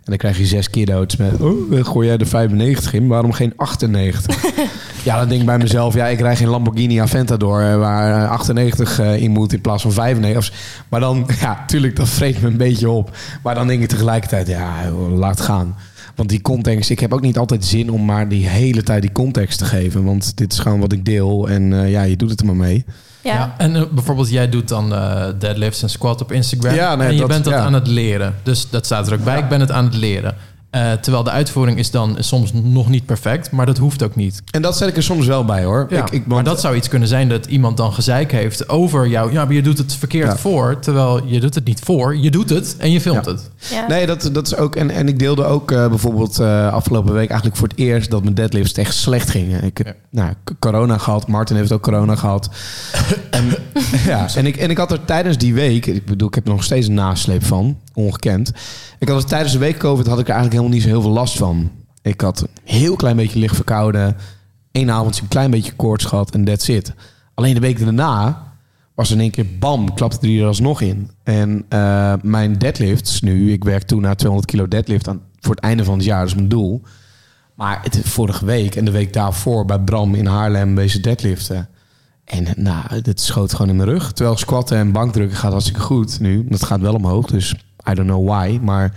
En 0.04 0.08
dan 0.08 0.18
krijg 0.18 0.38
je 0.38 0.46
zes 0.46 0.70
cadeaus 0.70 1.16
met, 1.16 1.42
oh, 1.42 1.78
eh, 1.78 1.86
gooi 1.86 2.08
jij 2.08 2.18
de 2.18 2.26
95 2.26 2.94
in, 2.94 3.08
waarom 3.08 3.32
geen 3.32 3.54
98? 3.56 4.44
ja, 5.04 5.18
dan 5.20 5.28
denk 5.28 5.40
ik 5.40 5.46
bij 5.46 5.58
mezelf, 5.58 5.94
ja, 5.94 6.08
ik 6.08 6.20
rijd 6.20 6.38
geen 6.38 6.48
Lamborghini 6.48 7.00
Aventador 7.00 7.62
eh, 7.62 7.78
waar 7.78 8.24
eh, 8.24 8.30
98 8.30 9.00
eh, 9.00 9.22
in 9.22 9.32
moet 9.32 9.54
in 9.54 9.62
plaats 9.62 9.82
van 9.82 9.92
95. 9.92 10.54
Maar 10.90 11.00
dan, 11.00 11.28
ja, 11.42 11.64
tuurlijk, 11.68 11.96
dat 11.96 12.10
vreet 12.10 12.42
me 12.42 12.48
een 12.48 12.58
beetje 12.58 12.90
op. 12.90 13.18
Maar 13.44 13.56
dan 13.56 13.68
denk 13.68 13.82
ik 13.82 13.90
tegelijkertijd, 13.90 14.48
ja, 14.48 14.92
laat 15.16 15.42
gaan. 15.42 15.76
Want 16.16 16.30
die 16.30 16.42
context, 16.42 16.90
ik 16.90 17.00
heb 17.00 17.14
ook 17.14 17.22
niet 17.22 17.38
altijd 17.38 17.66
zin 17.66 17.92
om 17.92 18.06
maar 18.06 18.28
die 18.28 18.48
hele 18.48 18.84
tijd 18.84 19.02
die 19.02 19.12
context 19.12 19.58
te 19.58 19.66
geven. 19.66 20.04
Want 20.04 20.38
dit 20.38 20.54
is 20.54 20.60
gewoon 20.60 20.80
wat 20.80 20.92
ik 20.92 21.06
deel 21.06 21.50
en 21.50 21.90
ja, 21.90 22.04
je 22.04 22.16
doet 22.16 22.30
het 22.30 22.40
er 22.40 22.46
maar 22.46 22.56
mee. 22.56 22.86
Ja, 23.24 23.34
Ja. 23.34 23.56
En 23.58 23.76
eh, 23.76 23.82
bijvoorbeeld 23.92 24.30
jij 24.30 24.50
doet 24.50 24.68
dan 24.68 24.94
eh, 24.94 25.24
deadlifts 25.40 25.82
en 25.84 25.90
squat 25.90 26.22
op 26.22 26.32
Instagram. 26.32 26.74
Ja, 26.76 26.96
nee, 26.96 27.08
en 27.08 27.14
je 27.14 27.20
dat- 27.20 27.28
bent 27.28 27.44
dat 27.44 27.54
ja. 27.54 27.60
aan 27.60 27.74
het 27.74 27.88
leren. 27.88 28.36
Dus 28.44 28.70
dat 28.70 28.86
staat 28.86 29.08
er 29.08 29.14
ook 29.14 29.24
bij. 29.24 29.38
Ja. 29.38 29.44
Ik 29.44 29.50
ben 29.50 29.60
het 29.60 29.72
aan 29.72 29.86
het 29.86 29.96
leren. 29.96 30.36
Eh, 30.72 30.92
terwijl 30.92 31.24
de 31.24 31.30
uitvoering 31.30 31.78
is 31.78 31.92
dan 31.92 32.16
soms 32.20 32.52
nog 32.54 32.90
niet 32.90 33.06
perfect, 33.06 33.52
maar 33.52 33.66
dat 33.66 33.78
hoeft 33.78 34.04
ook 34.04 34.16
niet. 34.16 34.42
En 34.52 34.62
dat 34.62 34.78
zet 34.78 34.88
ik 34.90 34.96
er 34.98 35.04
soms 35.04 35.26
wel 35.26 35.46
bij 35.46 35.64
hoor. 35.64 35.86
Ja, 35.90 36.02
ik, 36.02 36.10
ik, 36.12 36.26
maar 36.28 36.44
dat 36.44 36.62
zou 36.62 36.76
iets 36.76 36.88
kunnen 36.88 37.08
zijn 37.08 37.30
dat 37.30 37.46
iemand 37.46 37.78
dan 37.78 37.94
gezeik 37.94 38.32
heeft 38.32 38.70
over 38.70 39.08
jou. 39.08 39.32
Ja, 39.32 39.46
maar 39.46 39.54
je 39.54 39.62
doet 39.62 39.78
het 39.78 39.94
verkeerd 39.96 40.28
Ja. 40.32 40.38
voor, 40.38 40.80
terwijl 40.80 41.26
je 41.26 41.40
doet 41.40 41.56
het 41.56 41.66
niet 41.66 41.80
voor. 41.84 42.18
Je 42.18 42.32
doet 42.32 42.50
het 42.50 42.76
en 42.78 42.92
je 42.92 43.02
filmt 43.02 43.26
Ja. 43.26 43.32
het. 43.32 43.50
ja. 43.72 43.88
Nee, 43.88 44.06
dat, 44.06 44.30
dat 44.34 44.48
is 44.48 44.56
ook. 44.56 44.76
En, 44.76 44.90
en 44.90 45.08
ik 45.08 45.20
deelde 45.20 45.44
ook 45.44 45.72
eh, 45.72 45.88
bijvoorbeeld 45.88 46.40
eh, 46.40 46.74
afgelopen 46.74 47.14
week 47.14 47.30
eigenlijk 47.30 47.60
voor 47.60 47.68
het 47.68 47.78
eerst 47.78 48.10
dat 48.12 48.24
mijn 48.24 48.36
deadlifts 48.36 48.74
echt 48.74 48.96
slecht 48.96 49.30
gingen. 49.30 49.64
Ik 49.64 49.78
heb 49.78 49.88
Ja. 49.88 49.94
nou, 50.10 50.34
corona 50.60 50.98
gehad. 50.98 51.28
Martin 51.28 51.56
heeft 51.56 51.72
ook 51.72 51.82
corona 51.84 52.16
gehad. 52.16 52.50
en, 53.32 53.50
ja, 54.06 54.28
en, 54.36 54.46
ik, 54.46 54.58
en 54.58 54.70
ik 54.70 54.78
had 54.78 54.92
er 54.92 55.06
tijdens 55.06 55.38
die 55.38 55.54
week, 55.54 55.86
ik 55.86 56.06
bedoel, 56.06 56.28
ik 56.28 56.36
heb 56.36 56.46
er 56.48 56.52
nog 56.54 56.64
steeds 56.64 56.88
een 56.88 56.94
nasleep 56.94 57.46
van, 57.46 57.78
ongekend. 57.94 58.52
Ik 59.00 59.08
had 59.08 59.22
er 59.24 59.30
tijdens 59.30 59.52
de 59.54 59.60
week 59.60 59.78
COVID 59.78 60.08
had 60.08 60.20
ik 60.20 60.28
er 60.28 60.34
eigenlijk 60.34 60.61
niet 60.70 60.82
zo 60.82 60.88
heel 60.88 61.02
veel 61.02 61.12
last 61.12 61.38
van. 61.38 61.72
Ik 62.02 62.22
had 62.22 62.42
een 62.42 62.48
heel 62.64 62.96
klein 62.96 63.16
beetje 63.16 63.40
licht 63.40 63.56
verkouden. 63.56 64.18
Eén 64.72 64.92
avondje 64.92 65.22
een 65.22 65.28
klein 65.28 65.52
beetje 65.52 65.74
koorts 65.74 66.06
gehad 66.06 66.34
en 66.34 66.44
that's 66.44 66.68
it. 66.68 66.94
Alleen 67.34 67.54
de 67.54 67.60
week 67.60 67.80
daarna 67.80 68.52
was 68.96 69.10
er 69.10 69.16
in 69.16 69.22
één 69.22 69.32
keer 69.32 69.58
bam, 69.60 69.94
klapte 69.94 70.20
er 70.22 70.28
hier 70.28 70.46
alsnog 70.46 70.82
in. 70.82 71.12
En 71.24 71.66
eh, 71.70 72.14
mijn 72.22 72.58
deadlifts 72.58 73.22
nu, 73.22 73.52
ik 73.52 73.64
werk 73.64 73.84
toen 73.84 74.02
naar 74.02 74.16
200 74.16 74.52
kilo 74.52 74.68
deadlift 74.68 75.08
aan, 75.08 75.22
voor 75.40 75.56
het 75.56 75.64
einde 75.64 75.84
van 75.84 75.94
het 75.94 76.04
jaar, 76.04 76.20
dat 76.20 76.28
is 76.28 76.36
mijn 76.36 76.48
doel. 76.48 76.82
Maar 77.56 77.80
het, 77.84 78.00
vorige 78.04 78.46
week 78.46 78.76
en 78.76 78.86
de 78.86 78.92
week 78.92 79.14
daarvoor 79.14 79.66
bij 79.66 79.80
Bram 79.80 80.16
in 80.16 80.26
Haarlem 80.26 80.76
bezig 80.76 81.02
deadliften. 81.02 81.70
En 82.26 82.48
nou, 82.56 83.02
dit 83.02 83.22
schoot 83.22 83.52
gewoon 83.52 83.70
in 83.70 83.76
mijn 83.76 83.90
rug. 83.90 84.12
Terwijl 84.12 84.38
squatten 84.38 84.78
en 84.78 84.92
bankdrukken 84.92 85.38
gaat 85.38 85.52
hartstikke 85.52 85.82
goed 85.82 86.20
nu. 86.20 86.46
Dat 86.50 86.64
gaat 86.64 86.82
wel 86.82 86.94
omhoog, 86.94 87.26
dus 87.28 87.56
I 87.90 87.94
don't 87.94 88.08
know 88.08 88.28
why. 88.28 88.60
Maar 88.62 88.94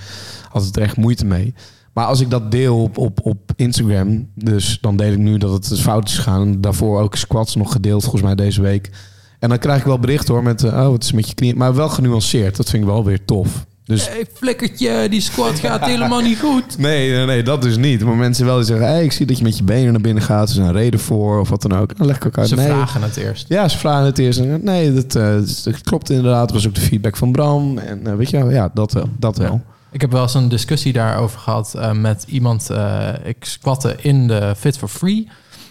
had 0.48 0.64
het 0.64 0.76
er 0.76 0.82
echt 0.82 0.96
moeite 0.96 1.24
mee. 1.24 1.54
Maar 1.92 2.06
als 2.06 2.20
ik 2.20 2.30
dat 2.30 2.50
deel 2.50 2.82
op, 2.82 2.98
op, 2.98 3.20
op 3.22 3.52
Instagram, 3.56 4.28
dus 4.34 4.78
dan 4.80 4.96
deel 4.96 5.12
ik 5.12 5.18
nu 5.18 5.38
dat 5.38 5.68
het 5.68 5.80
fout 5.80 6.08
is 6.08 6.16
gegaan. 6.16 6.60
Daarvoor 6.60 7.00
ook 7.00 7.16
squats 7.16 7.54
nog 7.54 7.72
gedeeld, 7.72 8.02
volgens 8.02 8.22
mij 8.22 8.34
deze 8.34 8.62
week. 8.62 8.90
En 9.38 9.48
dan 9.48 9.58
krijg 9.58 9.78
ik 9.78 9.86
wel 9.86 9.98
bericht 9.98 10.28
hoor 10.28 10.42
met, 10.42 10.62
eh, 10.62 10.72
oh, 10.72 10.88
wat 10.88 11.02
is 11.02 11.12
met 11.12 11.28
je 11.28 11.34
knieën. 11.34 11.56
Maar 11.56 11.74
wel 11.74 11.88
genuanceerd, 11.88 12.56
dat 12.56 12.70
vind 12.70 12.82
ik 12.82 12.88
wel 12.88 13.04
weer 13.04 13.24
tof. 13.24 13.66
Dus 13.84 14.08
Hey, 14.08 14.26
flikkertje, 14.34 15.08
die 15.08 15.20
squat 15.20 15.58
gaat 15.58 15.84
helemaal 15.86 16.20
niet 16.20 16.38
goed. 16.40 16.78
Nee, 16.78 17.10
nee, 17.10 17.26
nee, 17.26 17.42
dat 17.42 17.62
dus 17.62 17.76
niet. 17.76 18.04
Maar 18.04 18.14
mensen 18.14 18.44
wel 18.46 18.56
die 18.56 18.64
zeggen, 18.64 18.86
hey, 18.86 19.04
ik 19.04 19.12
zie 19.12 19.26
dat 19.26 19.38
je 19.38 19.44
met 19.44 19.56
je 19.58 19.64
benen 19.64 19.92
naar 19.92 20.00
binnen 20.00 20.22
gaat. 20.22 20.48
Er 20.50 20.54
is 20.60 20.66
een 20.66 20.72
reden 20.72 21.00
voor 21.00 21.40
of 21.40 21.48
wat 21.48 21.62
dan 21.62 21.72
ook. 21.72 21.96
Dan 21.96 22.06
leg 22.06 22.16
ik 22.16 22.26
ook 22.26 22.38
uit. 22.38 22.48
Ze 22.48 22.54
nee. 22.54 22.66
vragen 22.66 23.02
het 23.02 23.16
eerst. 23.16 23.48
Ja, 23.48 23.68
ze 23.68 23.78
vragen 23.78 24.04
het 24.06 24.18
eerst. 24.18 24.38
En, 24.38 24.60
Nee, 24.64 24.92
dat, 24.92 25.14
eh, 25.14 25.34
dat 25.64 25.80
klopt 25.82 26.10
inderdaad. 26.10 26.44
Dat 26.48 26.52
was 26.56 26.66
ook 26.66 26.74
de 26.74 26.80
feedback 26.80 27.16
van 27.16 27.32
Bram. 27.32 27.78
En 27.78 28.06
eh, 28.06 28.14
weet 28.14 28.30
je 28.30 28.36
wel, 28.36 28.50
ja, 28.50 28.70
dat 28.74 28.92
wel. 28.92 29.08
Dat 29.18 29.36
wel. 29.36 29.62
Ik 29.90 30.00
heb 30.00 30.10
wel 30.12 30.22
eens 30.22 30.34
een 30.34 30.48
discussie 30.48 30.92
daarover 30.92 31.38
gehad 31.38 31.74
eh, 31.74 31.92
met 31.92 32.24
iemand. 32.28 32.70
eh, 32.70 33.08
ik 33.24 33.44
squatte 33.44 33.96
in 34.00 34.28
de 34.28 34.54
Fit 34.56 34.78
for 34.78 34.88
Free. 34.88 35.28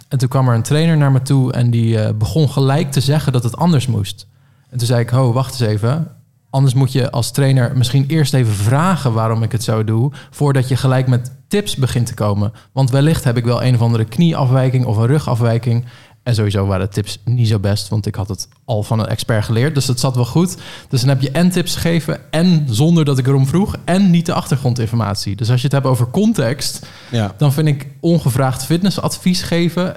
En 0.07 0.17
toen 0.17 0.29
kwam 0.29 0.47
er 0.49 0.55
een 0.55 0.61
trainer 0.61 0.97
naar 0.97 1.11
me 1.11 1.21
toe 1.21 1.51
en 1.53 1.71
die 1.71 1.99
eh, 1.99 2.13
begon 2.13 2.49
gelijk 2.49 2.91
te 2.91 3.01
zeggen 3.01 3.33
dat 3.33 3.43
het 3.43 3.57
anders 3.57 3.87
moest. 3.87 4.27
En 4.69 4.77
toen 4.77 4.87
zei 4.87 4.99
ik, 5.01 5.09
ho, 5.09 5.33
wacht 5.33 5.51
eens 5.61 5.69
even. 5.71 6.07
Anders 6.53 6.73
moet 6.73 6.91
je 6.91 7.11
als 7.11 7.31
trainer 7.31 7.77
misschien 7.77 8.05
eerst 8.07 8.33
even 8.33 8.53
vragen 8.53 9.13
waarom 9.13 9.43
ik 9.43 9.51
het 9.51 9.63
zo 9.63 9.83
doe, 9.83 10.11
voordat 10.31 10.67
je 10.67 10.75
gelijk 10.75 11.07
met 11.07 11.31
tips 11.47 11.75
begint 11.75 12.05
te 12.05 12.13
komen. 12.13 12.51
Want 12.73 12.89
wellicht 12.89 13.23
heb 13.23 13.37
ik 13.37 13.45
wel 13.45 13.63
een 13.63 13.75
of 13.75 13.81
andere 13.81 14.05
knieafwijking 14.05 14.85
of 14.85 14.97
een 14.97 15.05
rugafwijking. 15.05 15.85
En 16.23 16.35
sowieso 16.35 16.65
waren 16.65 16.85
de 16.85 16.93
tips 16.93 17.19
niet 17.25 17.47
zo 17.47 17.59
best, 17.59 17.87
want 17.87 18.05
ik 18.05 18.15
had 18.15 18.27
het 18.27 18.47
al 18.65 18.83
van 18.83 18.99
een 18.99 19.07
expert 19.07 19.45
geleerd. 19.45 19.75
Dus 19.75 19.85
dat 19.85 19.99
zat 19.99 20.15
wel 20.15 20.25
goed. 20.25 20.57
Dus 20.89 20.99
dan 20.99 21.09
heb 21.09 21.21
je 21.21 21.31
en 21.31 21.49
tips 21.49 21.75
gegeven 21.75 22.31
en 22.31 22.65
zonder 22.69 23.05
dat 23.05 23.17
ik 23.17 23.27
erom 23.27 23.47
vroeg 23.47 23.75
en 23.85 24.09
niet 24.11 24.25
de 24.25 24.33
achtergrondinformatie. 24.33 25.35
Dus 25.35 25.49
als 25.49 25.57
je 25.59 25.63
het 25.65 25.75
hebt 25.75 25.85
over 25.87 26.07
context, 26.09 26.85
Ja. 27.11 27.33
dan 27.37 27.53
vind 27.53 27.67
ik 27.67 27.87
ongevraagd 27.99 28.65
fitnessadvies 28.65 29.41
geven... 29.41 29.95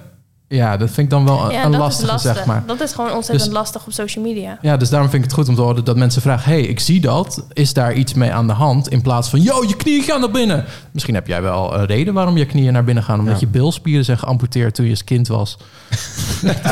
Ja, 0.49 0.77
dat 0.77 0.89
vind 0.91 0.99
ik 0.99 1.11
dan 1.11 1.25
wel 1.25 1.45
een, 1.45 1.51
Ja, 1.51 1.65
een 1.65 1.71
dat 1.71 1.81
lastige, 1.81 2.11
lastig. 2.11 2.35
zeg 2.37 2.45
maar. 2.47 2.63
Dat 2.67 2.81
is 2.81 2.93
gewoon 2.93 3.13
ontzettend 3.13 3.49
Dus- 3.49 3.59
lastig 3.59 3.87
op 3.87 3.93
social 3.93 4.25
media. 4.25 4.59
Ja, 4.63 4.77
dus 4.77 4.89
daarom 4.89 5.11
vind 5.11 5.25
ik 5.25 5.31
het 5.31 5.39
goed 5.39 5.49
om 5.49 5.55
te 5.55 5.61
horen 5.61 5.85
dat 5.85 5.97
mensen 5.97 6.23
vragen... 6.23 6.53
hey, 6.53 6.61
ik 6.61 6.81
zie 6.81 7.01
dat. 7.01 7.45
Is 7.53 7.73
daar 7.73 7.93
iets 7.95 8.15
mee 8.15 8.33
aan 8.33 8.47
de 8.47 8.53
hand? 8.53 8.89
In 8.89 9.03
plaats 9.03 9.29
van, 9.29 9.43
yo, 9.43 9.65
je 9.69 9.77
knieën 9.77 10.03
gaan 10.03 10.21
naar 10.21 10.31
binnen. 10.31 10.65
Misschien 10.93 11.15
heb 11.15 11.27
jij 11.27 11.43
wel 11.43 11.75
een 11.75 11.87
reden 11.87 12.15
waarom 12.15 12.37
je 12.37 12.47
knieën 12.47 12.73
naar 12.73 12.85
binnen 12.85 13.05
gaan. 13.05 13.19
Omdat 13.19 13.35
Ja. 13.35 13.41
je 13.41 13.47
bilspieren 13.47 14.05
zijn 14.05 14.19
geamputeerd 14.19 14.75
toen 14.75 14.85
je 14.85 14.91
als 14.91 15.05
kind 15.05 15.29
was. 15.29 15.57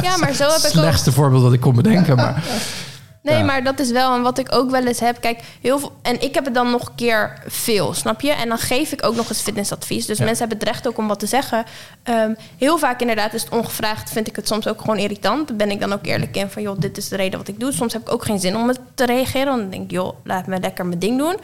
Ja, 0.03 0.17
maar 0.17 0.33
zo 0.35 0.45
heb 0.49 0.59
ik 0.59 0.65
ook... 0.65 0.71
Slechtste 0.71 1.13
voorbeeld 1.13 1.43
dat 1.43 1.53
ik 1.53 1.61
kon 1.61 1.75
bedenken. 1.75 2.17
Maar 2.17 2.43
Nee, 3.25 3.37
Ja. 3.39 3.45
maar 3.45 3.65
dat 3.65 3.79
is 3.79 3.91
wel 3.91 4.15
en 4.15 4.23
wat 4.23 4.39
ik 4.39 4.55
ook 4.55 4.71
wel 4.71 4.87
eens 4.87 5.01
heb. 5.01 5.21
Kijk, 5.21 5.41
heel 5.61 5.79
veel. 5.79 5.93
En 6.03 6.21
ik 6.23 6.35
heb 6.35 6.45
het 6.45 6.55
dan 6.55 6.71
nog 6.71 6.87
een 6.89 6.95
keer 6.95 7.39
veel, 7.47 7.95
snap 7.95 8.21
je? 8.21 8.31
En 8.33 8.49
dan 8.49 8.59
geef 8.59 8.93
ik 8.93 9.05
ook 9.07 9.15
nog 9.17 9.29
eens 9.29 9.41
fitnessadvies. 9.41 10.07
Dus 10.07 10.19
Ja. 10.19 10.25
mensen 10.25 10.49
hebben 10.49 10.59
het 10.67 10.75
recht 10.77 10.89
ook 10.89 10.99
om 10.99 11.09
wat 11.09 11.19
te 11.19 11.27
zeggen. 11.27 11.65
Ehm, 12.03 12.35
heel 12.59 12.79
vaak 12.79 13.01
inderdaad 13.01 13.35
is 13.35 13.43
het 13.43 13.53
ongevraagd. 13.53 14.11
Vind 14.11 14.27
ik 14.29 14.37
het 14.37 14.49
soms 14.49 14.69
ook 14.69 14.81
gewoon 14.81 14.97
irritant. 14.97 15.49
Daar 15.49 15.57
ben 15.57 15.71
ik 15.71 15.81
dan 15.81 15.93
ook 15.93 16.07
eerlijk 16.07 16.37
in 16.37 16.51
van, 16.51 16.63
joh, 16.63 16.77
dit 16.79 16.97
is 16.97 17.09
de 17.09 17.17
reden 17.17 17.39
wat 17.39 17.49
ik 17.49 17.61
doe. 17.61 17.73
Soms 17.73 17.93
heb 17.93 18.03
ik 18.03 18.13
ook 18.13 18.25
geen 18.25 18.39
zin 18.41 18.57
om 18.57 18.69
het 18.69 18.81
te 18.95 19.07
reageren. 19.07 19.47
Want 19.49 19.61
dan 19.61 19.71
denk 19.71 19.85
ik, 19.85 19.91
joh, 19.91 20.15
laat 20.25 20.47
me 20.47 20.61
lekker 20.61 20.87
mijn 20.87 20.99
ding 20.99 21.19
doen. 21.19 21.37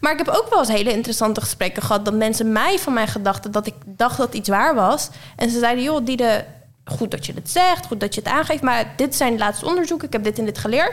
Maar 0.00 0.12
ik 0.12 0.18
heb 0.18 0.28
ook 0.28 0.46
wel 0.50 0.58
eens 0.58 0.68
hele 0.68 0.92
interessante 0.92 1.40
gesprekken 1.40 1.82
gehad. 1.82 2.04
Dat 2.04 2.14
mensen 2.14 2.52
mij 2.52 2.78
van 2.78 2.92
mijn 2.92 3.08
gedachten, 3.08 3.52
dat 3.52 3.66
ik 3.66 3.74
dacht 3.86 4.16
dat 4.16 4.34
iets 4.34 4.48
waar 4.48 4.74
was. 4.74 5.08
En 5.36 5.50
ze 5.50 5.58
zeiden, 5.58 5.84
joh, 5.84 6.04
die 6.06 6.16
de 6.16 6.44
goed 6.84 7.10
dat 7.10 7.26
je 7.26 7.32
het 7.34 7.50
zegt, 7.50 7.86
goed 7.86 8.00
dat 8.00 8.14
je 8.14 8.20
het 8.20 8.30
aangeeft, 8.30 8.62
maar 8.62 8.92
dit 8.96 9.14
zijn 9.14 9.32
de 9.32 9.38
laatste 9.38 9.66
onderzoeken, 9.66 10.06
ik 10.06 10.12
heb 10.12 10.24
dit 10.24 10.38
en 10.38 10.44
dit 10.44 10.58
geleerd. 10.58 10.92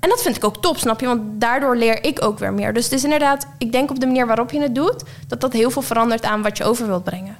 En 0.00 0.08
dat 0.10 0.22
vind 0.22 0.36
ik 0.36 0.44
ook 0.44 0.62
top, 0.62 0.76
snap 0.78 1.00
je? 1.00 1.06
Want 1.06 1.20
daardoor 1.40 1.76
leer 1.76 2.04
ik 2.04 2.24
ook 2.24 2.38
weer 2.38 2.52
meer. 2.52 2.72
Dus 2.74 2.84
het 2.84 2.92
is 2.92 3.04
inderdaad, 3.04 3.46
ik 3.58 3.72
denk 3.72 3.90
op 3.90 4.00
de 4.00 4.06
manier 4.06 4.26
waarop 4.26 4.50
je 4.50 4.60
het 4.60 4.74
doet, 4.74 5.02
dat 5.28 5.40
dat 5.40 5.52
heel 5.52 5.70
veel 5.70 5.82
verandert 5.82 6.24
aan 6.24 6.42
wat 6.42 6.56
je 6.56 6.64
over 6.64 6.86
wilt 6.86 7.04
brengen. 7.04 7.36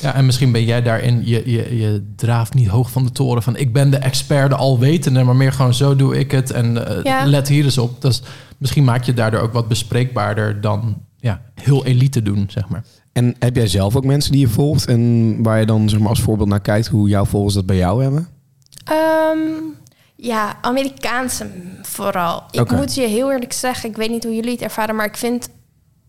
Ja, 0.00 0.14
en 0.14 0.26
misschien 0.26 0.52
ben 0.52 0.64
jij 0.64 0.82
daarin, 0.82 1.22
je, 1.26 1.50
je, 1.50 1.76
je 1.78 2.12
draaft 2.16 2.54
niet 2.54 2.68
hoog 2.68 2.90
van 2.90 3.04
de 3.04 3.12
toren 3.12 3.42
van 3.42 3.56
ik 3.56 3.72
ben 3.72 3.90
de 3.90 3.96
expert, 3.96 4.50
de 4.50 4.56
alwetende, 4.56 5.22
maar 5.22 5.36
meer 5.36 5.52
gewoon 5.52 5.74
zo 5.74 5.96
doe 5.96 6.18
ik 6.18 6.30
het 6.30 6.50
en 6.50 6.86
eh, 6.88 7.02
Ja. 7.02 7.24
let 7.26 7.48
hier 7.48 7.64
eens 7.64 7.78
op. 7.78 8.02
Dus 8.02 8.22
misschien 8.58 8.84
maak 8.84 9.04
je 9.04 9.14
daardoor 9.14 9.40
ook 9.40 9.52
wat 9.52 9.68
bespreekbaarder 9.68 10.60
dan 10.60 10.96
heel 11.68 11.84
elite 11.86 12.22
doen, 12.22 12.46
zeg 12.48 12.68
maar. 12.68 12.84
En 13.12 13.34
heb 13.38 13.56
jij 13.56 13.66
zelf 13.66 13.96
ook 13.96 14.04
mensen 14.04 14.32
die 14.32 14.40
je 14.40 14.48
volgt 14.48 14.86
en 14.86 15.36
waar 15.42 15.60
je 15.60 15.66
dan 15.66 15.88
zeg 15.88 15.98
maar, 16.00 16.08
als 16.08 16.20
voorbeeld 16.20 16.48
naar 16.48 16.60
kijkt 16.60 16.86
hoe 16.86 17.08
jouw 17.08 17.24
volgers 17.24 17.54
dat 17.54 17.66
bij 17.66 17.76
jou 17.76 18.02
hebben? 18.02 18.28
Ehm, 18.84 19.38
Ja, 20.20 20.58
Amerikaanse 20.60 21.46
vooral. 21.82 22.42
Ik 22.50 22.70
moet 22.70 22.94
je 22.94 23.06
heel 23.06 23.32
eerlijk 23.32 23.52
zeggen, 23.52 23.88
ik 23.90 23.96
weet 23.96 24.10
niet 24.10 24.24
hoe 24.24 24.34
jullie 24.34 24.50
het 24.50 24.62
ervaren, 24.62 24.96
maar 24.96 25.06
ik 25.06 25.16
vind 25.16 25.48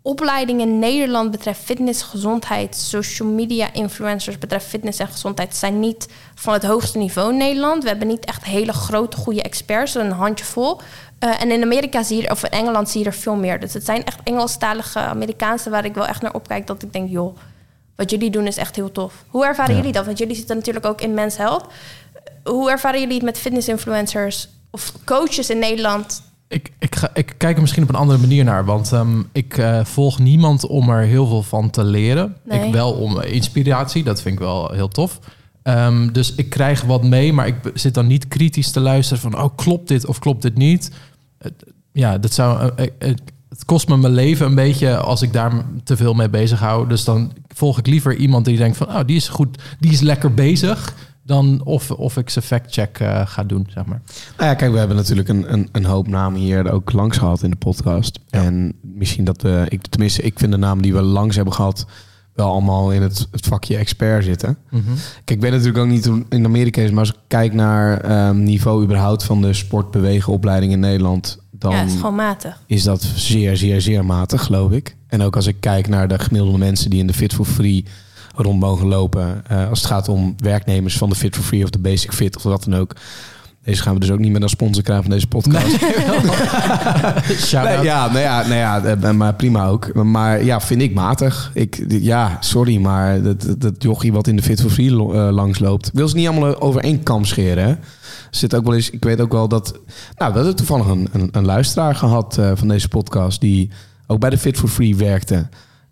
opleidingen 0.10 0.67
in 0.67 0.80
Nederland 0.80 1.32
betreft 1.32 1.60
fitness, 1.63 2.02
gezondheid, 2.02 2.76
social 2.76 3.28
media 3.28 3.74
influencers 3.74 4.38
betreft 4.38 4.65
fitness 4.65 5.00
en 5.00 5.08
gezondheid 5.08 5.56
zijn 5.56 5.80
niet 5.80 6.08
van 6.36 6.54
het 6.54 6.63
hoogste 6.63 6.98
niveau 6.98 7.32
in 7.32 7.38
Nederland. 7.38 7.84
We 7.84 7.89
hebben 7.89 8.08
niet 8.08 8.26
echt 8.26 8.43
hele 8.43 8.74
grote, 8.74 9.17
goede 9.17 9.41
experts, 9.41 9.95
een 9.95 10.12
handjevol. 10.12 10.82
Eh 11.19 11.41
en 11.41 11.52
in 11.52 11.63
Amerika 11.63 12.04
zie 12.04 12.22
je, 12.22 12.32
of 12.32 12.43
in 12.43 12.50
Engeland 12.50 12.89
zie 12.89 13.00
je 13.00 13.06
er 13.06 13.13
veel 13.13 13.36
meer. 13.36 13.60
Dus 13.60 13.74
het 13.74 13.86
zijn 13.86 14.06
echt 14.06 14.19
Engelstalige 14.24 15.00
Amerikaanse 15.00 15.69
waar 15.69 15.86
ik 15.86 15.93
wel 15.93 16.06
echt 16.08 16.22
naar 16.22 16.34
opkijk. 16.34 16.67
Dat 16.67 16.84
ik 16.84 16.93
denk, 16.93 17.10
joh, 17.10 17.38
wat 17.95 18.10
jullie 18.12 18.30
doen 18.30 18.48
is 18.48 18.58
echt 18.58 18.76
heel 18.76 18.91
tof. 18.91 19.13
Hoe 19.28 19.45
ervaren 19.45 19.72
Ja. 19.72 19.78
jullie 19.78 19.93
dat? 19.93 20.06
Want 20.06 20.17
jullie 20.17 20.36
zitten 20.36 20.56
natuurlijk 20.56 20.86
ook 20.86 21.02
in 21.02 21.13
Men's 21.13 21.38
Health. 21.38 21.65
Hoe 22.43 22.72
ervaren 22.72 23.00
jullie 23.00 23.15
het 23.15 23.24
met 23.26 23.38
fitness-influencers 23.38 24.50
of 24.72 24.93
coaches 25.06 25.50
in 25.50 25.60
Nederland? 25.60 26.22
Ik, 26.49 26.71
ik, 26.79 26.95
ga, 26.95 27.09
ik 27.13 27.33
kijk 27.38 27.55
er 27.55 27.62
misschien 27.62 27.83
op 27.83 27.89
een 27.89 27.95
andere 27.95 28.19
manier 28.19 28.43
naar. 28.43 28.65
Want 28.65 28.91
ehm, 28.91 29.21
ik 29.31 29.57
eh, 29.57 29.85
volg 29.85 30.19
niemand 30.19 30.67
om 30.67 30.89
er 30.89 31.03
heel 31.03 31.27
veel 31.27 31.43
van 31.43 31.69
te 31.69 31.83
leren. 31.83 32.35
Nee. 32.45 32.67
Ik 32.67 32.73
wel 32.73 32.91
om 32.91 33.19
eh, 33.19 33.33
inspiratie. 33.33 34.03
Dat 34.03 34.21
vind 34.21 34.33
ik 34.33 34.39
wel 34.39 34.71
heel 34.71 34.88
tof. 34.88 35.19
Ehm, 35.63 36.12
dus 36.12 36.35
ik 36.35 36.49
krijg 36.49 36.81
wat 36.81 37.03
mee, 37.03 37.33
maar 37.33 37.47
ik 37.47 37.55
zit 37.73 37.93
dan 37.93 38.07
niet 38.07 38.27
kritisch 38.27 38.71
te 38.71 38.79
luisteren 38.79 39.21
van... 39.21 39.41
oh, 39.41 39.55
klopt 39.55 39.88
dit 39.88 40.05
of 40.05 40.19
klopt 40.19 40.41
dit 40.41 40.55
niet? 40.55 40.91
Ja, 41.91 42.17
dat 42.17 42.33
zou, 42.33 42.71
eh, 42.75 42.88
het 43.49 43.65
kost 43.65 43.88
me 43.88 43.97
mijn 43.97 44.13
leven 44.13 44.45
een 44.45 44.55
beetje 44.55 44.97
als 44.97 45.21
ik 45.21 45.33
daar 45.33 45.51
te 45.83 45.97
veel 45.97 46.13
mee 46.13 46.29
bezig 46.29 46.59
hou. 46.59 46.88
Dus 46.88 47.03
dan 47.03 47.31
volg 47.47 47.77
ik 47.77 47.88
liever 47.88 48.15
iemand 48.15 48.45
die 48.45 48.57
denkt 48.57 48.77
van... 48.77 48.88
oh, 48.88 48.99
die 49.05 49.15
is 49.15 49.27
goed, 49.27 49.62
die 49.79 49.91
is 49.91 49.99
lekker 49.99 50.33
bezig... 50.33 50.95
dan 51.30 51.62
of, 51.63 51.92
of 51.92 52.18
ik 52.18 52.30
ze 52.30 52.42
factcheck 52.42 53.00
eh 53.00 53.22
ga 53.26 53.44
doen, 53.44 53.68
zeg 53.74 53.86
maar. 53.86 54.02
Nou 54.38 54.50
ja, 54.50 54.56
kijk, 54.56 54.72
we 54.72 54.78
hebben 54.78 54.96
natuurlijk 54.96 55.30
een, 55.30 55.54
een, 55.54 55.70
een 55.72 55.86
hoop 55.86 56.08
namen 56.08 56.39
hier 56.39 56.72
ook 56.72 56.92
langs 56.92 57.18
gehad 57.18 57.44
in 57.44 57.50
de 57.50 57.56
podcast. 57.56 58.20
Ja. 58.28 58.44
En 58.44 58.74
misschien 58.82 59.24
dat 59.24 59.42
we, 59.42 59.65
ik, 59.70 59.88
tenminste, 59.88 60.22
ik 60.22 60.39
vind 60.39 60.52
de 60.52 60.58
namen 60.58 60.84
die 60.84 60.94
we 60.94 61.02
langs 61.02 61.36
hebben 61.36 61.54
gehad, 61.54 61.86
wel 62.34 62.52
allemaal 62.52 62.92
in 62.92 63.02
het, 63.02 63.28
het 63.32 63.46
vakje 63.46 63.78
expert 63.78 64.24
zitten. 64.24 64.58
Kijk, 64.70 65.32
ik 65.32 65.42
weet 65.42 65.52
natuurlijk 65.52 65.78
ook 65.78 65.88
niet 65.88 66.06
hoe 66.06 66.26
in 66.30 66.46
Amerika 66.46 66.82
is, 66.82 66.89
maar 66.89 67.00
als 67.00 67.10
ik 67.10 67.20
kijk 67.28 67.54
naar 67.54 68.02
ehm, 68.02 68.44
niveau 68.44 68.84
überhaupt 68.84 69.24
van 69.24 69.42
de 69.42 69.54
sportbewegenopleiding 69.54 70.72
in 70.72 70.80
Nederland, 70.80 71.39
dan 71.52 71.72
ja, 71.72 71.78
het 71.78 71.89
is 71.89 71.96
gewoon 71.96 72.15
matig. 72.15 72.63
is 72.68 72.84
dat 72.84 73.02
zeer, 73.15 73.58
zeer, 73.58 73.82
zeer 73.82 74.06
matig, 74.06 74.44
geloof 74.44 74.72
ik. 74.72 74.96
En 75.08 75.22
ook 75.22 75.36
als 75.36 75.48
ik 75.48 75.56
kijk 75.60 75.88
naar 75.88 76.08
de 76.08 76.20
gemiddelde 76.20 76.58
mensen 76.58 76.89
die 76.89 77.00
in 77.00 77.08
de 77.08 77.13
Fit 77.13 77.34
for 77.34 77.46
Free 77.46 77.86
rond 78.43 78.60
mogen 78.60 78.88
lopen. 78.88 79.43
eh, 79.47 79.69
als 79.69 79.80
het 79.80 79.88
gaat 79.88 80.10
om 80.10 80.36
werknemers 80.38 80.97
van 80.97 81.10
de 81.10 81.15
Fit 81.15 81.36
for 81.36 81.43
Free 81.43 81.63
of 81.63 81.69
de 81.69 81.80
Basic 81.80 82.12
Fit 82.13 82.36
of 82.38 82.43
wat 82.43 82.63
dan 82.63 82.75
ook. 82.80 82.95
Deze 83.63 83.82
gaan 83.82 83.93
we 83.93 83.99
dus 83.99 84.12
ook 84.12 84.19
niet 84.19 84.32
meer 84.32 84.41
als 84.41 84.52
sponsor 84.52 84.84
krijgen 84.84 85.06
van 85.06 85.13
deze 85.13 85.28
podcast. 85.28 85.82
Nee, 85.82 87.67
out. 87.78 87.84
ja, 87.84 88.06
nou 88.08 88.19
ja, 88.19 88.41
nou 88.41 88.54
ja, 88.54 88.84
eh, 88.84 89.12
maar 89.12 89.34
prima 89.34 89.65
ook. 89.67 89.93
Maar 89.93 90.43
ja, 90.43 90.62
vind 90.62 90.82
ik 90.82 90.93
matig. 90.93 91.52
Ik, 91.54 91.86
ja, 91.88 92.38
sorry, 92.39 92.78
maar 92.78 93.21
dat, 93.21 93.41
dat, 93.41 93.62
dat 93.62 93.84
jochie 93.84 94.13
wat 94.13 94.28
in 94.28 94.36
de 94.36 94.41
Fit 94.41 94.62
for 94.62 94.69
Free 94.69 94.91
lo- 94.91 95.13
eh, 95.13 95.34
langsloopt... 95.34 95.89
wil 95.93 96.08
ze 96.08 96.15
niet 96.15 96.28
allemaal 96.28 96.62
over 96.62 96.82
één 96.82 97.04
kam 97.04 97.25
scheren, 97.25 97.63
hè? 97.65 97.73
Zit 98.32 98.56
ook 98.56 98.63
wel 98.65 98.75
eens, 98.75 98.89
ik 98.89 99.04
weet 99.04 99.21
ook 99.21 99.32
wel 99.32 99.47
dat... 99.47 99.71
Nou, 100.17 100.32
we 100.32 100.38
hadden 100.38 100.56
toevallig 100.56 100.86
een, 100.88 101.08
een, 101.12 101.30
een 101.32 101.45
luisteraar 101.45 101.95
gehad 101.95 102.38
eh, 102.38 102.52
van 102.56 102.67
deze 102.67 102.88
podcast... 102.88 103.41
die 103.41 103.69
ook 104.08 104.19
bij 104.19 104.30
de 104.30 104.38
Fit 104.38 104.58
for 104.58 104.69
Free 104.69 104.95
werkte. 104.95 105.47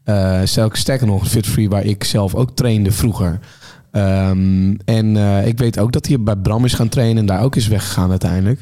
Ik 0.08 0.76
sterker 0.76 1.08
nog, 1.08 1.28
Fit 1.28 1.68
waar 1.68 1.86
ik 1.86 2.04
zelf 2.04 2.36
ook 2.36 2.52
trainde 2.52 2.92
vroeger... 2.92 3.40
Ehm, 3.92 4.76
en 4.86 5.18
eh, 5.18 5.48
ik 5.48 5.58
weet 5.58 5.80
ook 5.80 5.92
dat 5.92 6.06
hij 6.08 6.20
bij 6.20 6.36
Bram 6.36 6.66
is 6.66 6.74
gaan 6.74 6.90
trainen 6.90 7.18
en 7.18 7.26
daar 7.26 7.44
ook 7.44 7.56
is 7.56 7.68
weggegaan 7.68 8.10
uiteindelijk. 8.10 8.62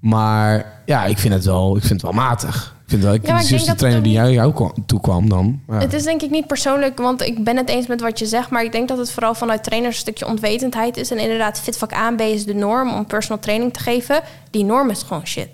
Maar 0.00 0.82
ja, 0.86 1.04
ik 1.04 1.18
vind 1.18 1.34
het 1.34 1.44
wel, 1.44 1.76
ik 1.76 1.80
vind 1.82 1.92
het 1.92 2.02
wel 2.02 2.12
matig. 2.12 2.74
Ik 2.84 2.90
vind 2.90 3.02
wel, 3.02 3.14
ik 3.14 3.26
Ja, 3.26 3.26
de 3.26 3.32
ik 3.34 3.38
denk 3.40 3.50
eerste 3.52 3.68
dat 3.68 3.78
trainer 3.78 4.02
die 4.02 4.12
jij 4.12 4.32
jou 4.32 4.52
kwam- 4.52 4.74
toekwam 4.86 5.28
dan. 5.28 5.60
Ja. 5.68 5.78
Het 5.78 5.92
is 5.92 6.02
denk 6.02 6.22
ik 6.22 6.30
niet 6.30 6.46
persoonlijk, 6.46 6.98
want 6.98 7.22
ik 7.22 7.44
ben 7.44 7.56
het 7.56 7.68
eens 7.68 7.86
met 7.86 8.00
wat 8.00 8.18
je 8.18 8.26
zegt. 8.26 8.50
Maar 8.50 8.64
ik 8.64 8.72
denk 8.72 8.88
dat 8.88 8.98
het 8.98 9.10
vooral 9.10 9.34
vanuit 9.34 9.64
trainers 9.64 9.94
een 9.94 10.00
stukje 10.00 10.26
onwetendheid 10.26 10.96
is. 10.96 11.10
En 11.10 11.18
inderdaad, 11.18 11.60
fitvak 11.60 11.92
A 11.92 12.06
en 12.08 12.16
B 12.16 12.20
is 12.20 12.44
de 12.44 12.54
norm 12.54 12.92
om 12.94 13.06
personal 13.06 13.38
training 13.42 13.72
te 13.72 13.80
geven. 13.80 14.20
Die 14.50 14.64
norm 14.64 14.90
is 14.90 15.02
gewoon 15.02 15.26
shit. 15.26 15.48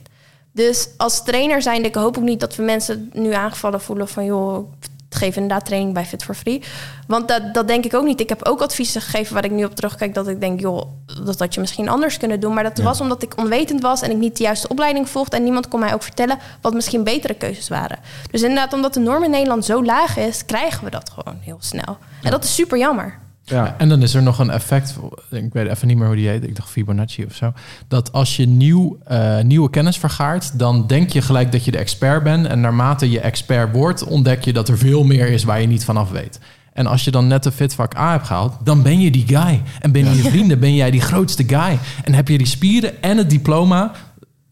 Dus 0.53 0.89
als 0.97 1.25
trainer 1.25 1.63
zijn, 1.63 1.85
ik 1.85 1.95
hoop 1.95 2.17
ook 2.17 2.25
niet 2.25 2.41
dat 2.41 2.57
we 2.57 2.63
mensen 2.63 3.11
nu 3.15 3.33
aangevallen 3.33 3.81
voelen 3.81 4.09
van 4.09 4.25
joh, 4.25 4.69
geef 5.17 5.35
inderdaad 5.37 5.65
training 5.65 5.95
bij 5.95 6.05
Fit 6.05 6.23
for 6.25 6.35
Free. 6.35 6.63
Want 7.07 7.29
dat, 7.29 7.55
dat 7.55 7.69
denk 7.69 7.85
ik 7.85 7.95
ook 7.95 8.05
niet. 8.05 8.21
Ik 8.21 8.29
heb 8.29 8.45
ook 8.47 8.61
adviezen 8.61 9.01
gegeven 9.01 9.35
waar 9.35 9.45
ik 9.45 9.51
nu 9.51 9.65
op 9.65 9.75
terugkijk 9.75 10.15
dat 10.15 10.29
ik 10.29 10.41
denk, 10.41 10.61
joh, 10.61 10.83
dat 11.25 11.39
had 11.39 11.55
je 11.55 11.61
misschien 11.61 11.89
anders 11.89 12.17
kunnen 12.17 12.41
doen. 12.41 12.55
Maar 12.55 12.63
dat 12.63 12.77
Ja. 12.79 12.85
was 12.85 13.01
omdat 13.01 13.23
ik 13.23 13.33
onwetend 13.39 13.83
was 13.83 14.03
en 14.03 14.11
ik 14.11 14.17
niet 14.17 14.37
de 14.37 14.43
juiste 14.43 14.69
opleiding 14.69 15.09
volgde. 15.09 15.37
En 15.37 15.43
niemand 15.45 15.69
kon 15.69 15.81
mij 15.81 15.95
ook 15.95 16.03
vertellen 16.03 16.39
wat 16.61 16.75
misschien 16.75 17.05
betere 17.05 17.35
keuzes 17.35 17.69
waren. 17.69 17.99
Dus 18.31 18.43
inderdaad, 18.43 18.73
omdat 18.73 18.95
de 18.95 19.01
norm 19.01 19.25
in 19.25 19.31
Nederland 19.31 19.65
zo 19.65 19.85
laag 19.85 20.17
is, 20.17 20.45
krijgen 20.45 20.85
we 20.85 20.91
dat 20.91 21.11
gewoon 21.15 21.39
heel 21.41 21.59
snel. 21.61 21.97
En 22.23 22.31
dat 22.31 22.45
is 22.45 22.55
super 22.55 22.79
jammer. 22.79 23.19
Ja. 23.49 23.75
En 23.79 23.89
dan 23.89 24.03
is 24.03 24.15
er 24.15 24.23
nog 24.23 24.39
een 24.39 24.51
effect, 24.51 24.97
ik 25.31 25.53
weet 25.53 25.69
even 25.69 25.89
niet 25.89 25.97
meer 25.97 26.07
hoe 26.07 26.17
die 26.17 26.29
heet, 26.29 26.45
ik 26.45 26.57
dacht 26.57 26.71
Fibonacci 26.71 27.25
of 27.25 27.35
zo. 27.35 27.53
Dat 27.89 28.13
als 28.13 28.37
je 28.37 28.47
nieuw, 28.47 28.99
eh, 29.05 29.41
nieuwe 29.41 29.71
kennis 29.71 29.99
vergaart, 29.99 30.59
dan 30.59 30.87
denk 30.87 31.11
je 31.11 31.23
gelijk 31.23 31.53
dat 31.53 31.65
je 31.65 31.71
de 31.71 31.79
expert 31.79 32.23
bent. 32.23 32.47
En 32.47 32.61
naarmate 32.61 33.11
je 33.11 33.21
expert 33.21 33.73
wordt, 33.73 34.05
ontdek 34.05 34.45
je 34.45 34.53
dat 34.53 34.69
er 34.69 34.79
veel 34.79 35.05
meer 35.05 35.29
is 35.29 35.45
waar 35.45 35.61
je 35.61 35.67
niet 35.67 35.85
vanaf 35.85 36.11
weet. 36.11 36.41
En 36.73 36.87
als 36.87 37.05
je 37.05 37.11
dan 37.11 37.27
net 37.27 37.43
de 37.43 37.53
fitvak 37.53 37.97
A 37.97 38.11
hebt 38.11 38.27
gehaald, 38.27 38.53
dan 38.65 38.83
ben 38.83 39.01
je 39.01 39.11
die 39.11 39.27
guy. 39.27 39.63
En 39.81 39.93
binnen 39.93 40.17
je 40.17 40.23
vrienden 40.23 40.61
ben 40.61 40.75
jij 40.75 40.91
die 40.91 41.01
grootste 41.01 41.45
guy. 41.47 41.79
En 42.05 42.15
heb 42.15 42.29
je 42.29 42.39
die 42.39 42.47
spieren 42.47 43.03
en 43.03 43.17
het 43.17 43.31
diploma, 43.31 43.93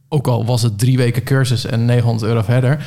ook 0.08 0.26
al 0.26 0.44
was 0.44 0.62
het 0.62 0.78
drie 0.78 0.96
weken 0.96 1.22
cursus 1.22 1.66
en 1.66 1.84
900 1.84 2.28
euro 2.28 2.42
verder. 2.42 2.86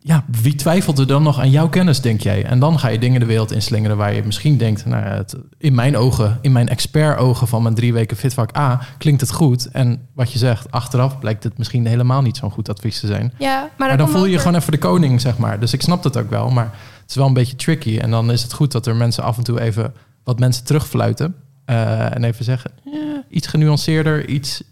Ja, 0.00 0.24
wie 0.42 0.54
twijfelt 0.54 0.98
er 0.98 1.06
dan 1.06 1.22
nog 1.22 1.38
aan 1.38 1.50
jouw 1.50 1.68
kennis, 1.68 2.00
denk 2.00 2.20
jij? 2.20 2.44
En 2.44 2.58
dan 2.58 2.78
ga 2.78 2.88
je 2.88 2.98
dingen 2.98 3.20
de 3.20 3.26
wereld 3.26 3.52
inslingeren 3.52 3.96
waar 3.96 4.14
je 4.14 4.22
misschien 4.24 4.56
denkt... 4.56 4.86
Nou 4.86 5.04
ja, 5.04 5.10
het, 5.10 5.36
in 5.58 5.74
mijn 5.74 5.96
ogen, 5.96 6.38
in 6.40 6.52
mijn 6.52 6.68
expert-ogen 6.68 7.48
van 7.48 7.62
mijn 7.62 7.74
drie 7.74 7.92
weken 7.92 8.16
fitvak 8.16 8.56
A... 8.56 8.80
klinkt 8.98 9.20
het 9.20 9.32
goed. 9.32 9.68
En 9.70 10.08
wat 10.14 10.32
je 10.32 10.38
zegt, 10.38 10.70
achteraf 10.70 11.18
blijkt 11.18 11.44
het 11.44 11.58
misschien 11.58 11.86
helemaal 11.86 12.22
niet 12.22 12.36
zo'n 12.36 12.50
goed 12.50 12.68
advies 12.68 13.00
te 13.00 13.06
zijn. 13.06 13.32
Ja, 13.38 13.60
maar, 13.76 13.88
Maar 13.88 13.98
dan 13.98 14.08
voel 14.08 14.24
je 14.24 14.30
je 14.30 14.38
gewoon 14.38 14.54
even 14.54 14.72
de 14.72 14.78
koning, 14.78 15.20
zeg 15.20 15.38
maar. 15.38 15.60
Dus 15.60 15.72
ik 15.72 15.82
snap 15.82 16.02
dat 16.02 16.16
ook 16.16 16.30
wel, 16.30 16.50
maar 16.50 16.70
het 17.00 17.10
is 17.10 17.14
wel 17.16 17.26
een 17.26 17.32
beetje 17.32 17.56
tricky. 17.56 17.98
En 17.98 18.10
dan 18.10 18.30
is 18.32 18.42
het 18.42 18.52
goed 18.52 18.72
dat 18.72 18.86
er 18.86 18.96
mensen 18.96 19.24
af 19.24 19.36
en 19.36 19.44
toe 19.44 19.60
even 19.60 19.92
wat 20.24 20.38
mensen 20.38 20.64
terugfluiten. 20.64 21.34
eh, 21.64 22.14
en 22.14 22.24
even 22.24 22.44
zeggen, 22.44 22.70
ja, 22.84 23.22
iets 23.28 23.46
genuanceerder, 23.46 24.28
iets, 24.28 24.62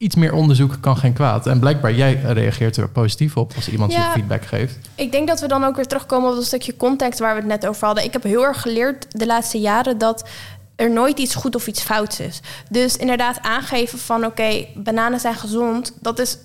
iets 0.00 0.14
meer 0.14 0.32
onderzoek 0.32 0.76
kan 0.80 0.96
geen 0.96 1.12
kwaad. 1.12 1.46
En 1.46 1.58
blijkbaar, 1.58 1.92
jij 1.92 2.20
reageert 2.24 2.76
er 2.76 2.88
positief 2.88 3.36
op 3.36 3.52
als 3.56 3.68
iemand 3.68 3.92
Ja. 3.92 4.04
je 4.06 4.10
feedback 4.12 4.44
geeft. 4.44 4.78
Ik 4.94 5.12
denk 5.12 5.28
dat 5.28 5.40
we 5.40 5.48
dan 5.48 5.64
ook 5.64 5.76
weer 5.76 5.86
terugkomen 5.86 6.28
op 6.30 6.34
dat 6.36 6.44
stukje 6.44 6.76
context 6.76 7.18
waar 7.18 7.34
we 7.34 7.40
het 7.40 7.48
net 7.48 7.66
over 7.66 7.86
hadden. 7.86 8.04
Ik 8.04 8.12
heb 8.12 8.22
heel 8.22 8.44
erg 8.44 8.60
geleerd 8.60 9.06
de 9.10 9.26
laatste 9.26 9.58
jaren 9.60 9.98
dat 9.98 10.28
er 10.76 10.90
nooit 10.90 11.18
iets 11.18 11.34
goed 11.34 11.54
of 11.54 11.66
iets 11.66 11.82
fouts 11.82 12.20
is. 12.20 12.40
Dus 12.70 12.96
inderdaad 12.96 13.38
aangeven 13.42 13.98
van 13.98 14.24
oké, 14.24 14.66
bananen 14.74 15.20
zijn 15.20 15.34
gezond. 15.34 15.92
Dat 16.00 16.18
is, 16.18 16.38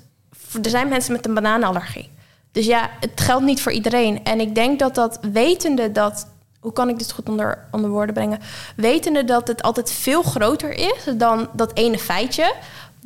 er 0.64 0.70
zijn 0.70 0.88
mensen 0.88 1.12
met 1.14 1.26
een 1.26 1.34
bananenallergie. 1.34 2.10
Dus 2.52 2.66
ja, 2.66 2.90
het 3.00 3.22
geldt 3.22 3.46
niet 3.46 3.62
voor 3.62 3.72
iedereen. 3.72 4.24
En 4.24 4.40
ik 4.40 4.56
denk 4.56 4.80
dat 4.80 4.96
dat 4.96 5.20
wetende 5.32 5.92
dat... 5.92 6.28
Hoe 6.60 6.74
kan 6.74 6.90
ik 6.90 6.98
dit 6.98 7.12
goed 7.12 7.30
onder, 7.30 7.66
onder 7.72 7.90
woorden 7.90 8.14
brengen? 8.16 8.40
Wetende 8.76 9.24
dat 9.24 9.48
het 9.48 9.62
altijd 9.62 9.92
veel 9.92 10.22
groter 10.24 10.72
is 10.72 11.04
dan 11.18 11.50
dat 11.54 11.72
ene 11.74 11.98
feitje. 12.00 12.54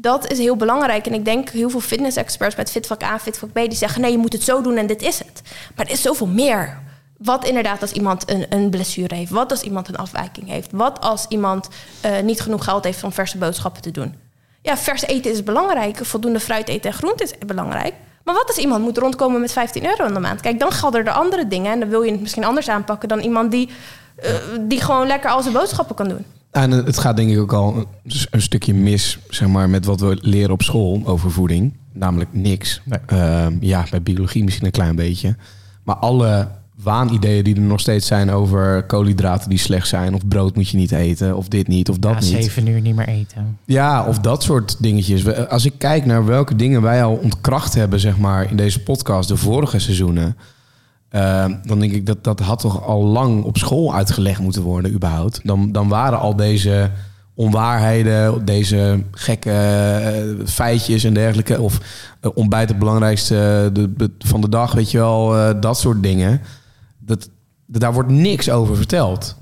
Dat 0.01 0.31
is 0.31 0.37
heel 0.37 0.55
belangrijk. 0.55 1.07
En 1.07 1.13
ik 1.13 1.25
denk 1.25 1.49
heel 1.49 1.69
veel 1.69 1.79
fitness-experts 1.79 2.55
met 2.55 2.71
fitvak 2.71 3.03
A, 3.03 3.19
fitvak 3.19 3.51
B... 3.51 3.55
die 3.55 3.73
zeggen 3.73 4.01
nee, 4.01 4.11
je 4.11 4.17
moet 4.17 4.33
het 4.33 4.43
zo 4.43 4.61
doen 4.61 4.77
en 4.77 4.87
dit 4.87 5.01
is 5.01 5.17
het. 5.17 5.41
Maar 5.75 5.85
er 5.85 5.91
is 5.91 6.01
zoveel 6.01 6.27
meer. 6.27 6.79
Wat 7.17 7.45
inderdaad 7.45 7.81
als 7.81 7.91
iemand 7.91 8.29
een, 8.29 8.45
een 8.49 8.69
blessure 8.69 9.15
heeft? 9.15 9.31
Wat 9.31 9.51
als 9.51 9.61
iemand 9.61 9.87
een 9.87 9.95
afwijking 9.95 10.47
heeft? 10.47 10.71
Wat 10.71 11.01
als 11.01 11.25
iemand 11.29 11.69
eh, 12.01 12.19
niet 12.19 12.41
genoeg 12.41 12.63
geld 12.63 12.83
heeft 12.83 13.03
om 13.03 13.11
verse 13.11 13.37
boodschappen 13.37 13.81
te 13.81 13.91
doen? 13.91 14.15
Ja, 14.61 14.77
vers 14.77 15.01
eten 15.01 15.31
is 15.31 15.43
belangrijk. 15.43 16.05
Voldoende 16.05 16.39
fruit 16.39 16.67
eten 16.67 16.91
en 16.91 16.97
groente 16.97 17.23
is 17.23 17.33
belangrijk. 17.45 17.93
Maar 18.23 18.35
wat 18.35 18.47
als 18.47 18.57
iemand 18.57 18.83
moet 18.83 18.97
rondkomen 18.97 19.41
met 19.41 19.51
15 19.51 19.85
euro 19.85 20.05
in 20.05 20.13
de 20.13 20.19
maand? 20.19 20.41
Kijk, 20.41 20.59
dan 20.59 20.71
gelden 20.71 21.05
er 21.05 21.11
andere 21.11 21.47
dingen. 21.47 21.71
En 21.71 21.79
dan 21.79 21.89
wil 21.89 22.01
je 22.01 22.11
het 22.11 22.21
misschien 22.21 22.43
anders 22.43 22.69
aanpakken 22.69 23.09
dan 23.09 23.19
iemand 23.19 23.51
die, 23.51 23.69
eh, 24.15 24.33
die 24.59 24.81
gewoon 24.81 25.07
lekker 25.07 25.29
al 25.29 25.41
zijn 25.41 25.53
boodschappen 25.53 25.95
kan 25.95 26.07
doen. 26.07 26.25
En 26.51 26.71
het 26.71 26.97
gaat 26.99 27.17
denk 27.17 27.29
ik 27.31 27.39
ook 27.39 27.53
al 27.53 27.85
een, 28.31 28.41
stukje 28.41 28.73
mis 28.73 29.19
zeg 29.29 29.47
maar, 29.47 29.69
met 29.69 29.85
wat 29.85 29.99
we 29.99 30.17
leren 30.21 30.51
op 30.51 30.61
school 30.61 31.01
over 31.05 31.31
voeding. 31.31 31.73
Namelijk 31.93 32.29
niks. 32.33 32.81
Nee. 32.85 32.99
Ehm, 33.05 33.53
ja, 33.59 33.85
bij 33.89 34.01
biologie 34.01 34.43
misschien 34.43 34.65
een 34.65 34.71
klein 34.71 34.95
beetje. 34.95 35.35
Maar 35.83 35.95
alle 35.95 36.47
waanideeën 36.83 37.43
die 37.43 37.55
er 37.55 37.61
nog 37.61 37.79
steeds 37.79 38.07
zijn 38.07 38.31
over 38.31 38.83
koolhydraten 38.83 39.49
die 39.49 39.57
slecht 39.57 39.87
zijn... 39.87 40.13
of 40.13 40.27
brood 40.27 40.55
moet 40.55 40.69
je 40.69 40.77
niet 40.77 40.91
eten, 40.91 41.35
of 41.37 41.47
dit 41.47 41.67
niet, 41.67 41.89
of 41.89 41.97
dat 41.97 42.19
niet. 42.21 42.57
uur 42.67 42.81
niet 42.81 42.95
meer 42.95 43.07
eten. 43.07 43.57
Ja, 43.65 44.05
of 44.05 44.19
dat 44.19 44.43
soort 44.43 44.75
dingetjes. 44.79 45.21
We- 45.21 45.49
Als 45.49 45.65
ik 45.65 45.73
kijk 45.77 46.05
naar 46.05 46.25
welke 46.25 46.55
dingen 46.55 46.81
wij 46.81 47.03
al 47.03 47.13
ontkracht 47.15 47.73
hebben, 47.73 47.99
zeg 47.99 48.17
maar, 48.17 48.49
in 48.49 48.55
deze 48.55 48.83
podcast, 48.83 49.27
de 49.29 49.37
vorige 49.37 49.79
seizoenen. 49.79 50.35
Eh, 51.09 51.45
dan 51.63 51.79
denk 51.79 51.91
ik 51.91 52.05
dat 52.05 52.23
dat 52.23 52.39
had 52.39 52.59
toch 52.59 52.83
al 52.85 53.03
lang 53.03 53.43
op 53.43 53.57
school 53.57 53.93
uitgelegd 53.95 54.39
moeten 54.39 54.61
worden, 54.61 54.91
überhaupt. 54.93 55.39
Dan, 55.43 55.71
dan 55.71 55.87
waren 55.87 56.19
al 56.19 56.35
deze 56.35 56.91
onwaarheden, 57.35 58.45
deze 58.45 59.03
gekke 59.11 59.51
eh, 59.51 60.45
feitjes 60.47 61.03
en 61.03 61.13
dergelijke. 61.13 61.61
Of 61.61 61.79
eh, 62.21 62.31
ontbijt 62.33 62.69
het 62.69 62.79
belangrijkste 62.79 63.69
de- 63.73 64.11
van 64.19 64.41
de 64.41 64.49
dag, 64.49 64.71
weet 64.71 64.91
je 64.91 64.97
wel, 64.97 65.37
eh, 65.37 65.61
dat 65.61 65.79
soort 65.79 66.03
dingen. 66.03 66.41
Dat, 66.99 67.29
dat, 67.65 67.81
daar 67.81 67.93
wordt 67.93 68.09
niks 68.09 68.49
over 68.49 68.75
verteld. 68.75 69.35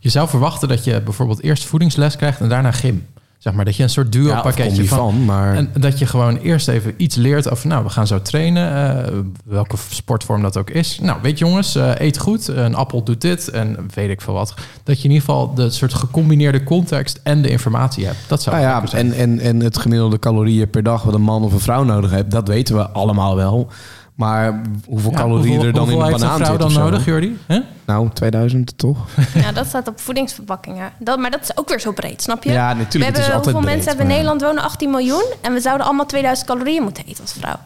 Je 0.00 0.08
zou 0.08 0.28
verwachten 0.28 0.68
dat 0.68 0.84
je 0.84 1.02
bijvoorbeeld 1.02 1.42
eerst 1.42 1.64
voedingsles 1.64 2.16
krijgt 2.16 2.40
en 2.40 2.48
daarna 2.48 2.70
gym. 2.72 3.06
Zeg 3.42 3.52
maar 3.52 3.64
dat 3.64 3.76
je 3.76 3.82
een 3.82 3.88
soort 3.90 4.12
duo 4.12 4.40
pakketje 4.40 4.84
van, 4.88 4.98
van, 4.98 5.24
maar- 5.24 5.54
en 5.56 5.70
dat 5.78 5.98
je 5.98 6.06
gewoon 6.06 6.36
eerst 6.36 6.68
even 6.68 6.94
iets 6.96 7.16
leert 7.16 7.50
over, 7.50 7.68
nou, 7.68 7.84
we 7.84 7.90
gaan 7.90 8.06
zo 8.06 8.22
trainen, 8.22 8.96
eh, 9.06 9.12
welke 9.44 9.76
sportvorm 9.90 10.42
dat 10.42 10.56
ook 10.56 10.70
is. 10.70 10.98
Nou, 11.02 11.18
weet 11.22 11.38
je 11.38 11.44
jongens, 11.44 11.74
eh, 11.74 11.90
eet 11.98 12.18
goed, 12.18 12.48
een 12.48 12.74
appel 12.74 13.02
doet 13.02 13.20
dit 13.20 13.48
en 13.50 13.76
weet 13.94 14.10
ik 14.10 14.20
veel 14.20 14.34
wat. 14.34 14.54
Dat 14.84 14.96
je 14.98 15.04
in 15.08 15.10
ieder 15.14 15.26
geval 15.26 15.54
de 15.54 15.70
soort 15.70 15.94
gecombineerde 15.94 16.62
context 16.64 17.20
en 17.22 17.42
de 17.42 17.48
informatie 17.50 18.06
hebt. 18.06 18.18
Dat 18.26 18.42
zou 18.42 18.56
Nou 18.56 18.68
ja, 18.68 18.86
zijn. 18.86 19.12
en, 19.12 19.18
en, 19.18 19.40
en 19.40 19.60
het 19.60 19.78
gemiddelde 19.78 20.18
calorieën 20.18 20.70
per 20.70 20.82
dag 20.82 21.02
wat 21.02 21.14
een 21.14 21.22
man 21.22 21.42
of 21.44 21.52
een 21.52 21.60
vrouw 21.60 21.84
nodig 21.84 22.10
heeft, 22.10 22.30
dat 22.30 22.48
weten 22.48 22.76
we 22.76 22.88
allemaal 22.88 23.36
wel. 23.36 23.68
Maar 24.14 24.60
hoeveel 24.86 25.10
Ja, 25.10 25.16
calorieën 25.16 25.46
hoeveel- 25.48 25.66
er 25.66 25.72
dan 25.72 25.82
in 25.88 25.88
hoeveel 25.92 26.12
een 26.14 26.20
banaan 26.20 26.30
een 26.40 26.44
vrouw 26.46 26.58
zit 26.58 26.74
dan 26.74 26.84
nodig, 26.84 27.04
Jordi? 27.04 27.38
Hè? 27.46 27.58
Nou, 27.86 28.08
2000 28.12 28.78
toch? 28.78 28.98
Ja, 29.34 29.52
dat 29.52 29.66
staat 29.66 29.88
op 29.88 30.00
voedingsverpakkingen. 30.00 30.92
Dat, 30.98 31.18
maar 31.18 31.30
dat 31.30 31.42
is 31.42 31.56
ook 31.56 31.68
weer 31.68 31.80
zo 31.80 31.92
breed, 31.92 32.22
snap 32.22 32.44
je? 32.44 32.52
Ja, 32.52 32.72
natuurlijk, 32.74 32.92
We 32.92 33.04
het 33.04 33.16
is 33.16 33.22
hebben, 33.22 33.34
hoeveel 33.42 33.60
breed, 33.60 33.64
mensen 33.74 33.88
hebben 33.88 34.06
in 34.06 34.12
Nederland 34.12 34.40
wonen? 34.42 34.62
18 34.62 34.90
miljoen. 34.90 35.24
En 35.40 35.52
we 35.52 35.60
zouden 35.60 35.86
allemaal 35.86 36.06
2000 36.06 36.48
calorieën 36.48 36.82
moeten 36.82 37.04
eten 37.06 37.20
als 37.22 37.32
vrouw. 37.32 37.56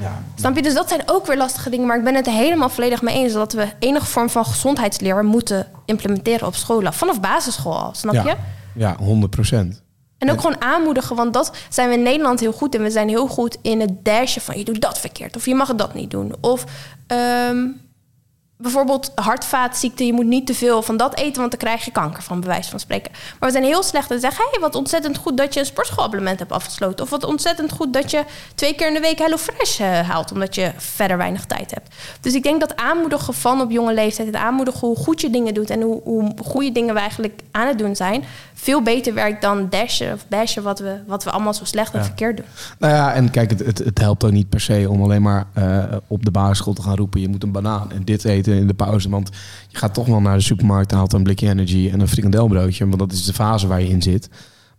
Ja. 0.00 0.22
Snap 0.34 0.56
je? 0.56 0.62
Dus 0.62 0.74
dat 0.74 0.88
zijn 0.88 1.00
ook 1.06 1.26
weer 1.26 1.36
lastige 1.36 1.70
dingen. 1.70 1.86
Maar 1.86 1.98
ik 1.98 2.04
ben 2.04 2.14
het 2.14 2.26
er 2.26 2.32
helemaal 2.32 2.68
volledig 2.68 3.02
mee 3.02 3.14
eens 3.14 3.32
dat 3.32 3.52
we 3.52 3.66
enige 3.78 4.06
vorm 4.06 4.30
van 4.30 4.44
gezondheidsleer 4.44 5.24
moeten 5.24 5.66
implementeren 5.84 6.46
op 6.46 6.54
scholen. 6.54 6.92
Vanaf 6.92 7.20
basisschool 7.20 7.78
al, 7.78 7.94
snap 7.94 8.14
je? 8.14 8.22
Ja, 8.24 8.36
ja 8.72 8.96
100 8.98 9.30
procent. 9.30 9.82
En 10.18 10.30
ook 10.30 10.40
gewoon 10.40 10.60
aanmoedigen, 10.60 11.16
want 11.16 11.32
dat 11.32 11.56
zijn 11.68 11.88
we 11.88 11.94
in 11.94 12.02
Nederland 12.02 12.40
heel 12.40 12.52
goed 12.52 12.74
in. 12.74 12.82
We 12.82 12.90
zijn 12.90 13.08
heel 13.08 13.26
goed 13.26 13.58
in 13.62 13.80
het 13.80 14.04
dashen 14.04 14.42
van 14.42 14.58
je 14.58 14.64
doet 14.64 14.80
dat 14.80 14.98
verkeerd 14.98 15.36
of 15.36 15.46
je 15.46 15.54
mag 15.54 15.74
dat 15.74 15.94
niet 15.94 16.10
doen. 16.10 16.34
Of 16.40 16.64
ehm, 17.06 17.68
bijvoorbeeld 18.56 19.12
hartvaatziekte, 19.14 20.06
je 20.06 20.12
moet 20.12 20.26
niet 20.26 20.46
te 20.46 20.54
veel 20.54 20.82
van 20.82 20.96
dat 20.96 21.16
eten, 21.16 21.40
want 21.40 21.50
dan 21.50 21.60
krijg 21.60 21.84
je 21.84 21.90
kanker 21.90 22.22
van 22.22 22.40
bij 22.40 22.48
wijze 22.48 22.70
van 22.70 22.80
spreken. 22.80 23.12
Maar 23.12 23.48
we 23.48 23.50
zijn 23.50 23.64
heel 23.64 23.82
slecht 23.82 24.10
in 24.10 24.20
zeggen, 24.20 24.44
hey, 24.50 24.60
wat 24.60 24.74
ontzettend 24.74 25.16
goed 25.16 25.36
dat 25.36 25.54
je 25.54 25.60
een 25.60 25.66
sportschoolabonnement 25.66 26.38
hebt 26.38 26.52
afgesloten. 26.52 27.04
Of 27.04 27.10
wat 27.10 27.24
ontzettend 27.24 27.72
goed 27.72 27.92
dat 27.92 28.10
je 28.10 28.24
twee 28.54 28.74
keer 28.74 28.88
in 28.88 28.94
de 28.94 29.00
week 29.00 29.18
HelloFresh 29.18 29.80
eh, 29.80 30.08
haalt, 30.08 30.32
omdat 30.32 30.54
je 30.54 30.72
verder 30.76 31.16
weinig 31.16 31.44
tijd 31.44 31.70
hebt. 31.70 31.94
Dus 32.20 32.34
ik 32.34 32.42
denk 32.42 32.60
dat 32.60 32.76
aanmoedigen 32.76 33.34
van 33.34 33.60
op 33.60 33.70
jonge 33.70 33.94
leeftijd, 33.94 34.26
het 34.26 34.36
aanmoedigen 34.36 34.88
hoe 34.88 34.96
goed 34.96 35.20
je 35.20 35.30
dingen 35.30 35.54
doet 35.54 35.70
en 35.70 35.80
hoe, 35.80 36.00
hoe 36.04 36.34
goede 36.44 36.72
dingen 36.72 36.94
we 36.94 37.00
eigenlijk 37.00 37.40
aan 37.50 37.66
het 37.66 37.78
doen 37.78 37.96
zijn, 37.96 38.24
veel 38.54 38.82
beter 38.82 39.14
werkt 39.14 39.42
dan 39.42 39.66
dashen 39.70 40.12
of 40.12 40.28
bashen 40.28 40.62
wat 40.62 40.78
we, 40.78 41.00
wat 41.06 41.24
we 41.24 41.30
allemaal 41.30 41.54
zo 41.54 41.64
slecht 41.64 41.94
en 41.94 42.04
verkeerd 42.04 42.36
doen. 42.36 42.46
Nou 42.78 42.92
ja, 42.92 43.12
en 43.12 43.30
kijk, 43.30 43.50
het, 43.50 43.58
het, 43.58 43.78
het 43.78 43.98
helpt 43.98 44.24
ook 44.24 44.32
niet 44.32 44.48
per 44.48 44.60
se 44.60 44.86
om 44.88 45.02
alleen 45.02 45.22
maar 45.22 45.46
eh, 45.52 45.84
op 46.06 46.24
de 46.24 46.30
basisschool 46.30 46.72
te 46.72 46.82
gaan 46.82 46.96
roepen... 46.96 47.20
je 47.20 47.28
moet 47.28 47.42
een 47.42 47.52
banaan 47.52 47.92
en 47.92 48.04
dit 48.04 48.24
eten 48.24 48.45
in 48.46 48.66
de 48.66 48.74
pauze. 48.74 49.08
Want 49.10 49.30
je 49.68 49.78
gaat 49.78 49.94
toch 49.94 50.06
wel 50.06 50.20
naar 50.20 50.36
de 50.36 50.42
supermarkt 50.42 50.90
en 50.90 50.96
haalt 50.96 51.12
een 51.12 51.22
blikje 51.22 51.48
energy 51.48 51.90
en 51.92 52.00
een 52.00 52.08
frikandelbroodje. 52.08 52.86
Want 52.86 52.98
dat 52.98 53.12
is 53.12 53.24
de 53.24 53.32
fase 53.32 53.66
waar 53.66 53.80
je 53.80 53.88
in 53.88 54.02
zit. 54.02 54.28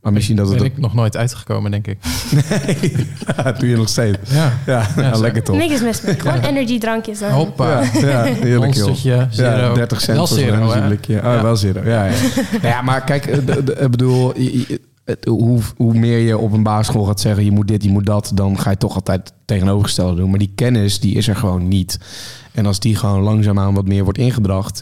Maar 0.01 0.13
misschien 0.13 0.35
dat 0.35 0.47
het... 0.49 0.57
ben 0.57 0.65
ook- 0.67 0.71
ik 0.73 0.77
nog 0.81 0.93
nooit 0.93 1.17
uitgekomen, 1.17 1.71
denk 1.71 1.87
ik. 1.87 1.97
Nee, 2.31 3.05
ja, 3.37 3.51
doe 3.59 3.69
je 3.69 3.75
nog 3.75 3.89
steeds. 3.89 4.17
Ja. 4.31 4.53
Ja, 4.65 4.87
ja, 4.97 5.13
zo. 5.15 5.21
lekker 5.21 5.43
toch. 5.43 5.57
Niks 5.57 5.73
is 5.73 5.81
mis 5.81 6.01
met 6.01 6.21
gewoon 6.21 6.39
energiedrankjes. 6.41 7.19
dan. 7.19 7.31
Hoppa. 7.31 7.81
Ja, 7.81 7.99
ja, 7.99 8.23
heerlijk 8.23 8.73
joh. 8.73 8.95
Ja, 8.97 9.29
30 9.73 10.01
cent 10.01 10.17
Wel 10.17 10.27
voor 10.27 10.37
zo'n 10.37 10.45
zero, 10.45 10.55
hè? 10.57 10.61
energieblikje. 10.63 11.17
Oh, 11.17 11.23
Ja. 11.23 11.41
wel 11.41 11.55
zero. 11.55 11.81
Ja, 11.89 12.05
ja. 12.05 12.11
Nou 12.51 12.67
ja, 12.67 12.81
maar 12.81 13.03
kijk, 13.03 13.25
eh, 13.25 13.37
ik 13.83 13.91
bedoel, 13.91 14.39
je- 14.39 14.81
het- 15.07 15.25
hoe, 15.25 15.59
hoe 15.75 15.93
meer 15.93 16.17
je 16.19 16.37
op 16.37 16.51
een 16.51 16.63
basisschool 16.63 17.03
gaat 17.05 17.19
zeggen, 17.19 17.43
je 17.45 17.51
moet 17.51 17.67
dit, 17.67 17.83
je 17.83 17.89
moet 17.89 18.05
dat, 18.05 18.31
dan 18.33 18.59
ga 18.59 18.69
je 18.69 18.77
toch 18.77 18.95
altijd 18.95 19.33
tegenovergestelde 19.45 20.15
doen. 20.15 20.29
Maar 20.29 20.39
die 20.39 20.51
kennis, 20.55 20.99
die 20.99 21.15
is 21.15 21.27
er 21.27 21.35
gewoon 21.35 21.67
niet. 21.67 21.99
En 22.51 22.65
als 22.65 22.79
die 22.79 22.95
gewoon 22.95 23.21
langzaamaan 23.21 23.73
wat 23.73 23.87
meer 23.87 24.03
wordt 24.03 24.17
ingebracht, 24.19 24.81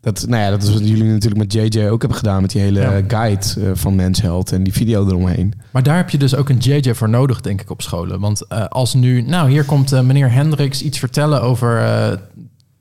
dat, 0.00 0.24
nou 0.28 0.42
ja, 0.42 0.50
dat 0.50 0.62
is 0.62 0.72
wat 0.72 0.88
jullie 0.88 1.04
natuurlijk 1.04 1.40
met 1.40 1.52
JJ 1.52 1.88
ook 1.88 2.00
hebben 2.00 2.18
gedaan, 2.18 2.40
met 2.42 2.50
die 2.50 2.60
hele 2.60 2.80
Ja. 2.80 3.00
guide 3.08 3.46
eh, 3.60 3.70
van 3.74 3.94
Mensheld 3.94 4.52
en 4.52 4.62
die 4.62 4.72
video 4.72 5.06
eromheen. 5.06 5.52
Maar 5.70 5.82
daar 5.82 5.96
heb 5.96 6.10
je 6.10 6.18
dus 6.18 6.34
ook 6.34 6.48
een 6.48 6.58
JJ 6.58 6.94
voor 6.94 7.08
nodig, 7.08 7.40
denk 7.40 7.60
ik, 7.60 7.70
op 7.70 7.82
scholen. 7.82 8.20
Want 8.20 8.46
eh, 8.46 8.64
als 8.66 8.94
nu, 8.94 9.22
nou, 9.22 9.50
hier 9.50 9.64
komt 9.64 9.92
eh, 9.92 10.00
meneer 10.00 10.32
Hendricks 10.32 10.82
iets 10.82 10.98
vertellen 10.98 11.42
over 11.42 12.18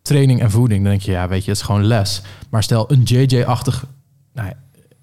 training 0.01 0.41
en 0.41 0.51
voeding. 0.51 0.81
Dan 0.81 0.89
denk 0.91 1.01
je, 1.03 1.11
ja, 1.11 1.27
weet 1.27 1.43
je, 1.43 1.49
het 1.49 1.59
is 1.59 1.65
gewoon 1.65 1.83
les. 1.85 2.21
Maar 2.49 2.63
stel 2.63 2.91
een 2.91 3.01
JJ-achtig, 3.03 3.85
nou, 4.33 4.47
ja, 4.47 4.53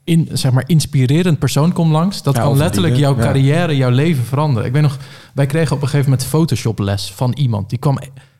in, 0.06 0.28
zeg 0.32 0.52
maar, 0.52 0.64
inspirerend 0.66 1.38
persoon 1.38 1.72
komt 1.72 1.90
langs. 1.92 2.22
Dat 2.22 2.36
Ja, 2.36 2.42
kan 2.42 2.56
letterlijk 2.56 2.96
jouw 2.96 3.16
ja. 3.16 3.22
carrière, 3.22 3.76
jouw 3.76 3.90
leven 3.90 4.24
veranderen. 4.24 4.66
Ik 4.66 4.72
weet 4.72 4.82
nog, 4.82 4.98
wij 5.34 5.46
kregen 5.46 5.76
op 5.76 5.82
een 5.82 5.88
gegeven 5.88 6.10
moment 6.10 6.28
Photoshop 6.28 6.78
les 6.78 7.12
van 7.12 7.32
iemand. 7.32 7.70
Die 7.70 7.78
kwam 7.78 7.98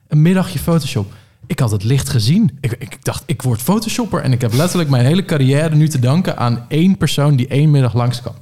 een 0.09 0.23
middagje 0.23 0.59
Photoshop. 0.59 1.13
Ik 1.47 1.59
had 1.59 1.71
het 1.71 1.85
licht 1.85 2.09
gezien. 2.09 2.59
Ik, 2.61 2.73
ik 2.79 3.05
dacht, 3.05 3.23
ik 3.27 3.43
word 3.43 3.63
Photoshopper. 3.63 4.21
En 4.21 4.33
ik 4.33 4.41
heb 4.41 4.53
letterlijk 4.53 4.91
mijn 4.91 5.05
hele 5.07 5.25
carrière 5.25 5.75
nu 5.75 5.89
te 5.89 5.99
danken 5.99 6.37
aan 6.37 6.65
één 6.69 6.97
persoon 6.97 7.37
die 7.37 7.49
één 7.49 7.71
middag 7.71 7.95
langskwam. 7.95 8.35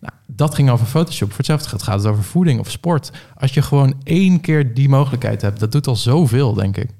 Nou, 0.00 0.12
dat 0.26 0.54
ging 0.54 0.70
over 0.70 0.86
Photoshop. 0.86 1.28
Voor 1.28 1.36
hetzelfde 1.38 1.68
gaat, 1.68 1.82
gaat 1.82 1.98
het 1.98 2.06
over 2.12 2.24
voeding 2.24 2.60
of 2.60 2.70
sport. 2.70 3.10
Als 3.36 3.54
je 3.54 3.62
gewoon 3.62 3.94
één 4.02 4.40
keer 4.40 4.74
die 4.74 4.88
mogelijkheid 4.88 5.42
hebt, 5.42 5.60
dat 5.60 5.72
doet 5.72 5.86
al 5.86 5.96
zoveel, 5.96 6.54
denk 6.54 6.76
ik. 6.76 6.90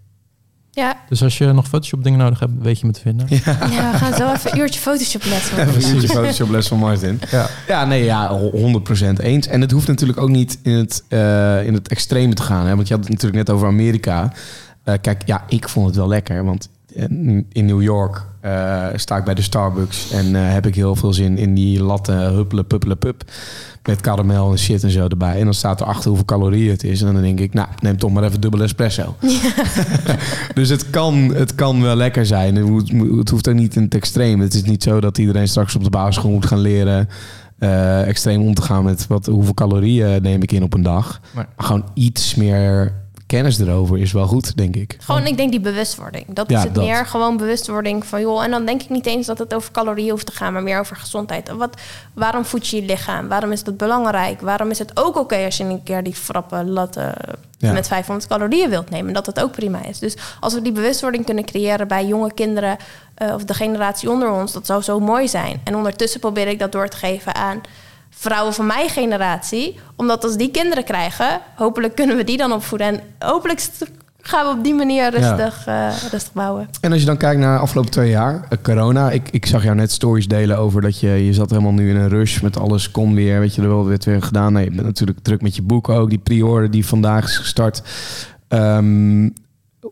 Ja, 0.77 0.97
Dus 1.09 1.23
als 1.23 1.39
je 1.39 1.53
nog 1.53 1.67
Photoshop 1.67 2.05
dingen 2.05 2.19
nodig 2.19 2.41
hebt, 2.41 2.53
weet 2.59 2.81
je 2.81 2.87
me 2.87 2.93
te 2.93 3.01
vinden. 3.01 3.27
ja, 3.31 3.93
we 3.93 3.99
gaan 3.99 4.15
zo 4.15 4.33
even 4.33 4.53
een 4.53 4.59
uurtje 4.59 4.81
Photoshop 4.81 5.25
lessen. 5.25 5.59
Even 5.59 5.85
een 5.85 5.95
uurtje 5.95 6.09
Photoshop 6.09 6.51
les 6.51 6.69
van 6.69 6.79
Martin. 6.79 7.21
Ja. 7.31 7.47
Ja, 7.69 7.85
nee, 7.85 8.05
ja, 8.05 8.41
100% 8.53 9.21
eens. 9.21 9.47
En 9.47 9.61
het 9.61 9.71
hoeft 9.71 9.87
natuurlijk 9.87 10.21
ook 10.21 10.29
niet 10.29 10.59
in 10.63 10.73
het, 10.73 11.05
eh, 11.09 11.67
in 11.67 11.75
het 11.75 11.89
extreme 11.89 12.35
te 12.35 12.43
gaan. 12.43 12.67
Hè? 12.67 12.77
Want 12.77 12.89
je 12.89 12.95
had 12.95 13.03
het 13.03 13.13
natuurlijk 13.13 13.47
net 13.47 13.57
over 13.57 13.69
Amerika. 13.69 14.33
Eh, 14.85 14.95
kijk, 15.01 15.23
ja, 15.27 15.45
ik 15.49 15.69
vond 15.69 15.87
het 15.87 15.97
wel 15.97 16.09
lekker. 16.09 16.45
Want 16.45 16.69
in 16.97 17.47
in 17.53 17.65
New 17.67 17.83
York 17.83 18.25
eh, 18.41 18.87
sta 18.95 19.17
ik 19.17 19.25
bij 19.25 19.35
de 19.35 19.43
Starbucks... 19.43 20.11
en 20.11 20.37
eh, 20.37 20.53
heb 20.53 20.67
ik 20.67 20.75
heel 20.75 20.97
veel 20.97 21.13
zin 21.13 21.39
in 21.39 21.55
die 21.55 21.83
latte 21.83 22.13
huppelen 22.13 22.67
puppelen 22.67 22.99
pup... 22.99 23.23
met 23.83 24.01
karamel 24.01 24.51
en 24.51 24.59
shit 24.59 24.83
en 24.83 24.91
zo 24.91 25.07
erbij. 25.09 25.39
En 25.39 25.45
dan 25.45 25.55
staat 25.55 25.81
er 25.81 25.87
achter 25.87 26.07
hoeveel 26.07 26.25
calorieën 26.25 26.71
het 26.71 26.85
is. 26.85 27.03
En 27.03 27.13
dan 27.13 27.23
denk 27.23 27.41
ik, 27.41 27.55
nou, 27.55 27.69
neem 27.83 27.97
toch 27.99 28.13
maar 28.13 28.23
even 28.25 28.41
dubbel 28.41 28.63
espresso. 28.63 29.17
dus 30.55 30.69
het 30.69 30.91
kan, 30.91 31.15
het 31.35 31.55
kan 31.55 31.83
wel 31.83 31.97
lekker 31.97 32.27
zijn. 32.27 32.57
Het, 32.57 32.67
moet- 32.67 32.93
het 33.19 33.29
hoeft 33.31 33.49
ook 33.49 33.55
niet 33.55 33.77
in 33.77 33.83
het 33.83 33.95
extreem. 33.95 34.41
Het 34.41 34.55
is 34.55 34.63
niet 34.63 34.83
zo 34.83 35.01
dat 35.01 35.19
iedereen 35.19 35.49
straks 35.49 35.77
op 35.77 35.85
de 35.85 35.91
basisschool 35.91 36.31
moet 36.31 36.47
gaan 36.47 36.59
leren... 36.61 37.09
eh, 37.59 38.07
extreem 38.09 38.43
om 38.43 38.55
te 38.55 38.63
gaan 38.63 38.85
met 38.85 39.07
wat, 39.07 39.27
hoeveel 39.27 39.55
calorieën 39.55 40.23
neem 40.23 40.43
ik 40.43 40.53
in 40.53 40.63
op 40.63 40.75
een 40.75 40.83
dag. 40.83 41.21
Maar- 41.35 41.49
Maar 41.57 41.67
gewoon 41.67 41.85
iets 41.95 42.35
meer 42.35 42.93
kennis 43.27 43.59
erover 43.59 43.99
is 43.99 44.13
wel 44.13 44.27
goed, 44.27 44.57
denk 44.57 44.77
ik. 44.77 44.97
Gewoon, 45.01 45.27
ik 45.27 45.37
denk 45.37 45.51
die 45.51 45.61
bewustwording. 45.61 46.25
Dat 46.29 46.51
Ja, 46.51 46.59
is 46.59 46.65
het 46.65 46.75
dat. 46.75 46.85
meer 46.85 47.07
gewoon 47.07 47.37
bewustwording 47.37 48.07
van 48.07 48.21
joh. 48.21 48.45
En 48.45 48.51
dan 48.51 48.65
denk 48.67 48.83
ik 48.83 48.89
niet 48.91 49.07
eens 49.07 49.27
dat 49.27 49.39
het 49.39 49.55
over 49.55 49.73
calorieën 49.73 50.11
hoeft 50.11 50.27
te 50.27 50.33
gaan, 50.33 50.53
maar 50.53 50.63
meer 50.63 50.79
over 50.81 50.97
gezondheid. 50.97 51.49
Wat, 51.51 51.81
waarom 52.15 52.45
voed 52.45 52.67
je 52.69 52.77
je 52.77 52.83
lichaam? 52.87 53.29
Waarom 53.29 53.53
is 53.53 53.65
dat 53.65 53.77
belangrijk? 53.77 54.41
Waarom 54.41 54.71
is 54.71 54.79
het 54.79 54.91
ook 54.95 55.17
oké 55.17 55.37
als 55.45 55.57
je 55.57 55.65
een 55.65 55.83
keer 55.83 56.03
die 56.03 56.15
frappe 56.15 56.65
latte 56.65 57.15
Ja. 57.59 57.73
met 57.73 57.87
500 57.87 58.29
calorieën 58.29 58.71
wilt 58.71 58.91
nemen? 58.91 59.13
Dat 59.15 59.27
het 59.27 59.41
ook 59.43 59.53
prima 59.53 59.85
is. 59.85 59.99
Dus 59.99 60.17
als 60.41 60.55
we 60.55 60.63
die 60.63 60.73
bewustwording 60.73 61.25
kunnen 61.25 61.45
creëren 61.45 61.89
bij 61.89 62.07
jonge 62.07 62.33
kinderen 62.35 62.77
eh, 63.15 63.35
of 63.35 63.45
de 63.45 63.55
generatie 63.55 64.11
onder 64.11 64.31
ons, 64.31 64.53
dat 64.53 64.67
zou 64.67 64.83
zo 64.83 65.01
mooi 65.01 65.29
zijn. 65.29 65.61
En 65.65 65.75
ondertussen 65.77 66.21
probeer 66.21 66.49
ik 66.49 66.59
dat 66.59 66.73
door 66.73 66.89
te 66.89 66.97
geven 66.97 67.35
aan 67.35 67.61
vrouwen 68.19 68.55
van 68.55 68.67
mijn 68.67 68.89
generatie. 68.89 69.79
Omdat 69.97 70.25
als 70.25 70.37
die 70.37 70.51
kinderen 70.51 70.85
krijgen, 70.85 71.41
hopelijk 71.57 71.95
kunnen 71.95 72.17
we 72.17 72.25
die 72.25 72.37
dan 72.37 72.53
opvoeden. 72.53 72.87
En 72.87 73.01
hopelijk 73.19 73.61
gaan 74.21 74.47
we 74.47 74.59
op 74.59 74.65
die 74.65 74.75
manier 74.75 75.11
rustig, 75.11 75.67
eh, 75.67 75.89
rustig 76.11 76.33
bouwen. 76.33 76.69
En 76.81 76.93
als 76.93 77.01
je 77.01 77.07
dan 77.07 77.17
kijkt 77.17 77.41
naar 77.41 77.57
de 77.57 77.63
afgelopen 77.63 77.91
twee 77.91 78.11
jaar, 78.11 78.47
eh, 78.49 78.59
corona. 78.63 79.11
Ik, 79.11 79.29
ik 79.31 79.47
zag 79.47 79.63
jou 79.63 79.77
net 79.77 79.93
stories 79.93 80.29
delen 80.29 80.59
over 80.59 80.83
dat 80.83 81.01
je, 81.01 81.09
je 81.09 81.33
zat 81.33 81.51
helemaal 81.51 81.73
nu 81.73 81.91
in 81.91 81.97
een 81.97 82.09
rush 82.09 82.41
met 82.41 82.59
alles 82.59 82.91
kon 82.91 83.15
weer. 83.15 83.41
Weet 83.41 83.55
je, 83.55 83.63
er 83.63 83.69
wel 83.69 83.87
werd 83.87 84.05
weer 84.05 84.23
gedaan. 84.23 84.53
Nee, 84.53 84.65
je 84.65 84.71
bent 84.71 84.87
natuurlijk 84.87 85.19
druk 85.23 85.43
met 85.43 85.57
je 85.57 85.63
boek 85.63 85.89
ook. 85.89 86.09
Die 86.09 86.19
pre-order 86.19 86.71
die 86.71 86.87
vandaag 86.87 87.25
is 87.25 87.37
gestart. 87.37 87.83
Ehm, 88.49 89.29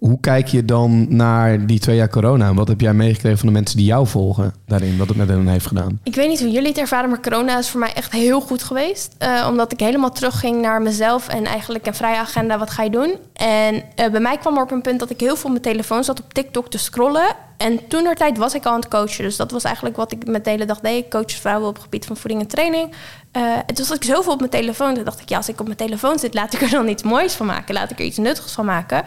hoe 0.01 0.21
kijk 0.21 0.47
je 0.47 0.65
dan 0.65 1.07
naar 1.17 1.67
die 1.67 1.79
twee 1.79 1.97
jaar 1.97 2.09
corona? 2.09 2.55
Wat 2.55 2.69
heb 2.69 2.81
jij 2.81 2.95
meegekregen 2.95 3.39
van 3.39 3.47
de 3.47 3.53
mensen 3.53 3.77
die 3.77 3.87
jou 3.87 4.07
volgen 4.07 4.55
daarin? 4.67 4.97
Wat 4.97 5.09
het 5.09 5.17
met 5.17 5.29
hen 5.29 5.47
heeft 5.47 5.67
gedaan? 5.67 6.01
Ik 6.03 6.15
weet 6.15 6.29
niet 6.29 6.41
hoe 6.41 6.51
jullie 6.51 6.69
het 6.69 6.79
ervaren, 6.79 7.11
maar 7.11 7.21
corona 7.21 7.59
is 7.59 7.69
voor 7.69 7.81
mij 7.81 7.93
echt 7.93 8.13
heel 8.13 8.41
goed 8.41 8.63
geweest. 8.63 9.15
Eh, 9.19 9.47
omdat 9.51 9.73
ik 9.73 9.81
helemaal 9.81 10.13
terugging 10.13 10.61
naar 10.61 10.83
mezelf 10.83 11.29
en 11.29 11.45
eigenlijk 11.45 11.87
een 11.87 11.95
vrije 11.95 12.17
agenda. 12.17 12.59
Wat 12.59 12.71
ga 12.71 12.83
je 12.83 12.91
doen? 12.91 13.15
En 13.33 13.83
eh, 13.95 14.11
bij 14.11 14.21
mij 14.21 14.39
kwam 14.39 14.57
er 14.57 14.63
op 14.63 14.71
een 14.71 14.83
punt 14.83 14.99
dat 14.99 15.11
ik 15.11 15.21
heel 15.21 15.37
veel 15.37 15.45
op 15.45 15.51
mijn 15.51 15.63
telefoon 15.63 16.05
zat 16.05 16.21
op 16.21 16.33
TikTok 16.33 16.71
te 16.71 16.79
scrollen. 16.79 17.27
En 17.57 17.89
toen 17.89 18.15
tijd 18.15 18.39
was 18.39 18.55
ik 18.55 18.65
al 18.65 18.73
aan 18.73 18.81
het 18.81 18.89
coachen. 18.89 19.25
Dus 19.25 19.37
dat 19.37 19.51
was 19.51 19.65
eigenlijk 19.65 19.97
wat 19.97 20.13
ik 20.13 20.27
met 20.27 20.45
de 20.45 20.51
hele 20.51 20.65
dag 20.65 20.81
deed. 20.81 21.05
Ik 21.05 21.11
coach 21.11 21.33
vrouwen 21.33 21.69
op 21.69 21.75
het 21.75 21.83
gebied 21.83 22.07
van 22.07 22.17
voeding 22.17 22.43
en 22.43 22.49
training. 22.49 22.93
Eh 23.33 23.43
en 23.67 23.75
toen 23.75 23.85
zat 23.85 23.97
ik 23.97 24.05
zoveel 24.05 24.33
op 24.33 24.39
mijn 24.39 24.51
telefoon. 24.51 24.95
Toen 24.95 25.05
dacht 25.05 25.21
ik, 25.21 25.29
ja, 25.29 25.37
als 25.37 25.49
ik 25.49 25.61
op 25.61 25.67
mijn 25.67 25.79
telefoon 25.79 26.19
zit, 26.19 26.35
laat 26.35 26.53
ik 26.53 26.61
er 26.61 26.71
dan 26.71 26.89
iets 26.89 27.03
moois 27.03 27.33
van 27.35 27.47
maken. 27.47 27.75
Laat 27.75 27.91
ik 27.91 27.99
er 27.99 28.05
iets 28.05 28.17
nuttigs 28.17 28.53
van 28.53 28.65
maken. 28.65 29.05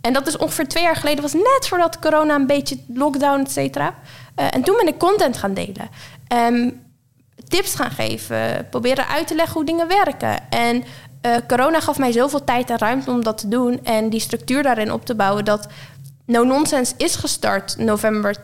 En 0.00 0.12
dat 0.12 0.26
is 0.26 0.36
ongeveer 0.36 0.68
twee 0.68 0.82
jaar 0.82 0.96
geleden, 0.96 1.22
was 1.22 1.32
net 1.32 1.66
voordat 1.68 1.98
corona 1.98 2.34
een 2.34 2.46
beetje 2.46 2.78
lockdown, 2.94 3.40
et 3.40 3.50
cetera. 3.50 3.94
Eh, 4.34 4.46
en 4.50 4.62
toen 4.62 4.76
ben 4.76 4.88
ik 4.88 4.98
content 4.98 5.36
gaan 5.36 5.54
delen. 5.54 5.88
Ehm, 6.28 6.70
tips 7.48 7.74
gaan 7.74 7.90
geven. 7.90 8.66
Proberen 8.70 9.08
uit 9.08 9.26
te 9.26 9.34
leggen 9.34 9.54
hoe 9.54 9.64
dingen 9.64 9.88
werken. 9.88 10.50
En 10.50 10.84
eh, 11.20 11.36
corona 11.48 11.80
gaf 11.80 11.98
mij 11.98 12.12
zoveel 12.12 12.44
tijd 12.44 12.70
en 12.70 12.78
ruimte 12.78 13.10
om 13.10 13.24
dat 13.24 13.38
te 13.38 13.48
doen. 13.48 13.84
En 13.84 14.10
die 14.10 14.20
structuur 14.20 14.62
daarin 14.62 14.92
op 14.92 15.04
te 15.04 15.14
bouwen. 15.14 15.44
Dat 15.44 15.66
No 16.26 16.44
Nonsense 16.44 16.94
is 16.96 17.16
gestart 17.16 17.76
november 17.78 18.36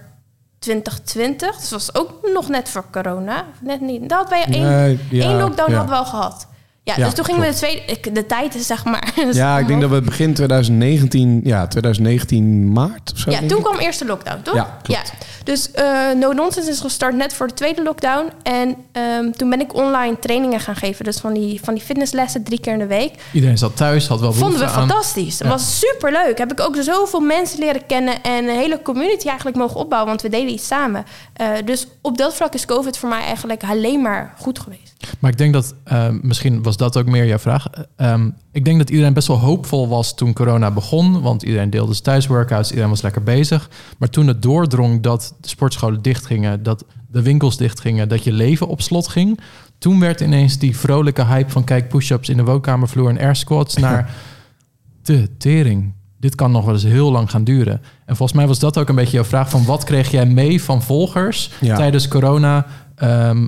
2020. 0.59 1.57
Dus 1.57 1.71
was 1.71 1.95
ook 1.95 2.31
nog 2.33 2.49
net 2.49 2.69
voor 2.69 2.85
corona. 2.91 3.45
Net 3.61 3.81
niet. 3.81 4.09
Dat 4.09 4.19
hadden 4.19 4.39
wij 4.39 4.55
één, 4.55 4.69
Nee, 4.69 4.99
ja, 5.11 5.25
één 5.25 5.39
lockdown 5.39 5.71
ja. 5.71 5.77
hadden 5.77 5.97
we 5.97 6.01
al 6.03 6.11
gehad. 6.11 6.47
Ja, 6.87 6.95
Ja, 6.97 7.05
dus 7.05 7.15
toen 7.15 7.25
gingen 7.25 7.41
we 7.41 7.47
de 7.47 7.55
tweede... 7.55 8.11
De 8.13 8.27
tijd 8.27 8.55
is 8.55 8.67
zeg 8.67 8.85
maar... 8.85 9.13
Ja, 9.33 9.59
ik 9.59 9.67
denk 9.67 9.81
dat 9.81 9.91
we 9.91 10.01
begin 10.01 10.35
2019, 10.35 11.41
ja, 11.45 11.67
2019 11.67 12.73
maart 12.73 13.13
of 13.13 13.19
zo. 13.19 13.31
Ja, 13.31 13.39
toen 13.39 13.59
ik. 13.59 13.65
kwam 13.65 13.79
eerst 13.79 13.99
de 13.99 14.05
lockdown, 14.07 14.43
toch? 14.43 14.55
Ja, 14.55 14.79
klopt. 14.83 15.13
Dus 15.45 15.71
eh, 15.71 16.11
No 16.17 16.33
Nonsense 16.33 16.71
is 16.71 16.81
gestart 16.81 17.15
net 17.15 17.35
voor 17.35 17.47
de 17.47 17.55
tweede 17.55 17.83
lockdown. 17.83 18.31
En 18.43 18.77
ehm, 18.93 19.31
toen 19.31 19.51
ben 19.51 19.61
ik 19.61 19.75
online 19.75 20.19
trainingen 20.19 20.61
gaan 20.61 20.77
geven. 20.77 21.05
Dus 21.05 21.19
van 21.19 21.33
die, 21.35 21.61
van 21.63 21.75
die 21.75 21.83
fitnesslessen 21.83 22.43
drie 22.43 22.61
keer 22.61 22.73
in 22.73 22.79
de 22.79 22.87
week. 22.87 23.13
Iedereen 23.33 23.59
zat 23.59 23.77
thuis, 23.77 24.07
had 24.09 24.21
wel 24.21 24.33
Vonden 24.33 24.59
we 24.59 24.65
aan. 24.65 24.73
fantastisch. 24.73 25.39
Het 25.39 25.47
Ja. 25.49 25.53
was 25.53 25.79
super 25.79 26.13
leuk. 26.13 26.39
Heb 26.39 26.53
ik 26.53 26.61
ook 26.61 26.77
zoveel 26.81 27.21
mensen 27.21 27.59
leren 27.59 27.87
kennen 27.87 28.23
en 28.23 28.49
een 28.49 28.57
hele 28.57 28.83
community 28.83 29.27
eigenlijk 29.29 29.57
mogen 29.57 29.77
opbouwen, 29.81 30.11
want 30.11 30.23
we 30.23 30.29
deden 30.29 30.53
iets 30.53 30.67
samen. 30.67 31.05
Eh, 31.33 31.47
dus 31.65 31.87
op 32.01 32.19
dat 32.19 32.35
vlak 32.35 32.55
is 32.55 32.65
COVID 32.67 32.99
voor 32.99 33.09
mij 33.09 33.23
eigenlijk 33.23 33.63
alleen 33.65 34.03
maar 34.03 34.35
goed 34.41 34.59
geweest. 34.59 34.94
Maar 35.19 35.31
ik 35.31 35.39
denk 35.39 35.53
dat, 35.53 35.75
eh, 35.85 36.09
misschien 36.23 36.63
was 36.63 36.77
dat 36.77 36.97
ook 36.97 37.07
meer 37.07 37.27
jouw 37.27 37.39
vraag. 37.39 37.67
Eh, 37.71 38.13
ehm, 38.13 38.31
ik 38.53 38.65
denk 38.65 38.79
dat 38.79 38.91
iedereen 38.91 39.13
best 39.13 39.29
wel 39.29 39.39
hoopvol 39.39 39.89
was 39.89 40.15
toen 40.15 40.33
corona 40.33 40.71
begon. 40.71 41.21
Want 41.21 41.43
iedereen 41.43 41.71
deelde 41.71 41.93
zijn 41.93 42.05
thuisworkouts, 42.05 42.69
iedereen 42.69 42.91
was 42.91 43.03
lekker 43.03 43.23
bezig. 43.23 43.71
Maar 43.99 44.09
toen 44.09 44.27
het 44.27 44.43
doordrong 44.43 45.03
dat 45.03 45.35
de 45.41 45.49
sportscholen 45.49 46.03
dichtgingen, 46.03 46.63
dat 46.63 46.85
de 47.11 47.23
winkels 47.23 47.57
dichtgingen, 47.57 48.09
dat 48.09 48.25
je 48.25 48.33
leven 48.33 48.69
op 48.69 48.81
slot 48.81 49.09
ging. 49.09 49.41
Toen 49.79 50.01
werd 50.01 50.21
ineens 50.21 50.59
die 50.59 50.77
vrolijke 50.77 51.25
hype 51.25 51.51
van 51.51 51.65
kijk 51.65 51.89
push-ups 51.89 52.29
in 52.29 52.37
de 52.37 52.45
woonkamervloer 52.45 53.09
en 53.09 53.19
air 53.19 53.37
squats 53.37 53.77
naar 53.77 54.15
de 55.03 55.37
tering. 55.39 55.93
Dit 56.19 56.35
kan 56.35 56.51
nog 56.51 56.65
wel 56.65 56.75
eens 56.75 56.83
heel 56.83 57.11
lang 57.13 57.31
gaan 57.31 57.45
duren. 57.45 57.81
En 58.07 58.17
volgens 58.17 58.39
mij 58.39 58.47
was 58.47 58.59
dat 58.59 58.79
ook 58.79 58.89
een 58.89 58.95
beetje 58.95 59.17
jouw 59.17 59.25
vraag 59.25 59.51
van 59.51 59.65
wat 59.65 59.85
kreeg 59.85 60.11
jij 60.11 60.27
mee 60.27 60.63
van 60.63 60.83
volgers 60.83 61.51
Ja. 61.61 61.77
tijdens 61.77 62.09
corona? 62.09 62.67
Ehm, 62.97 63.47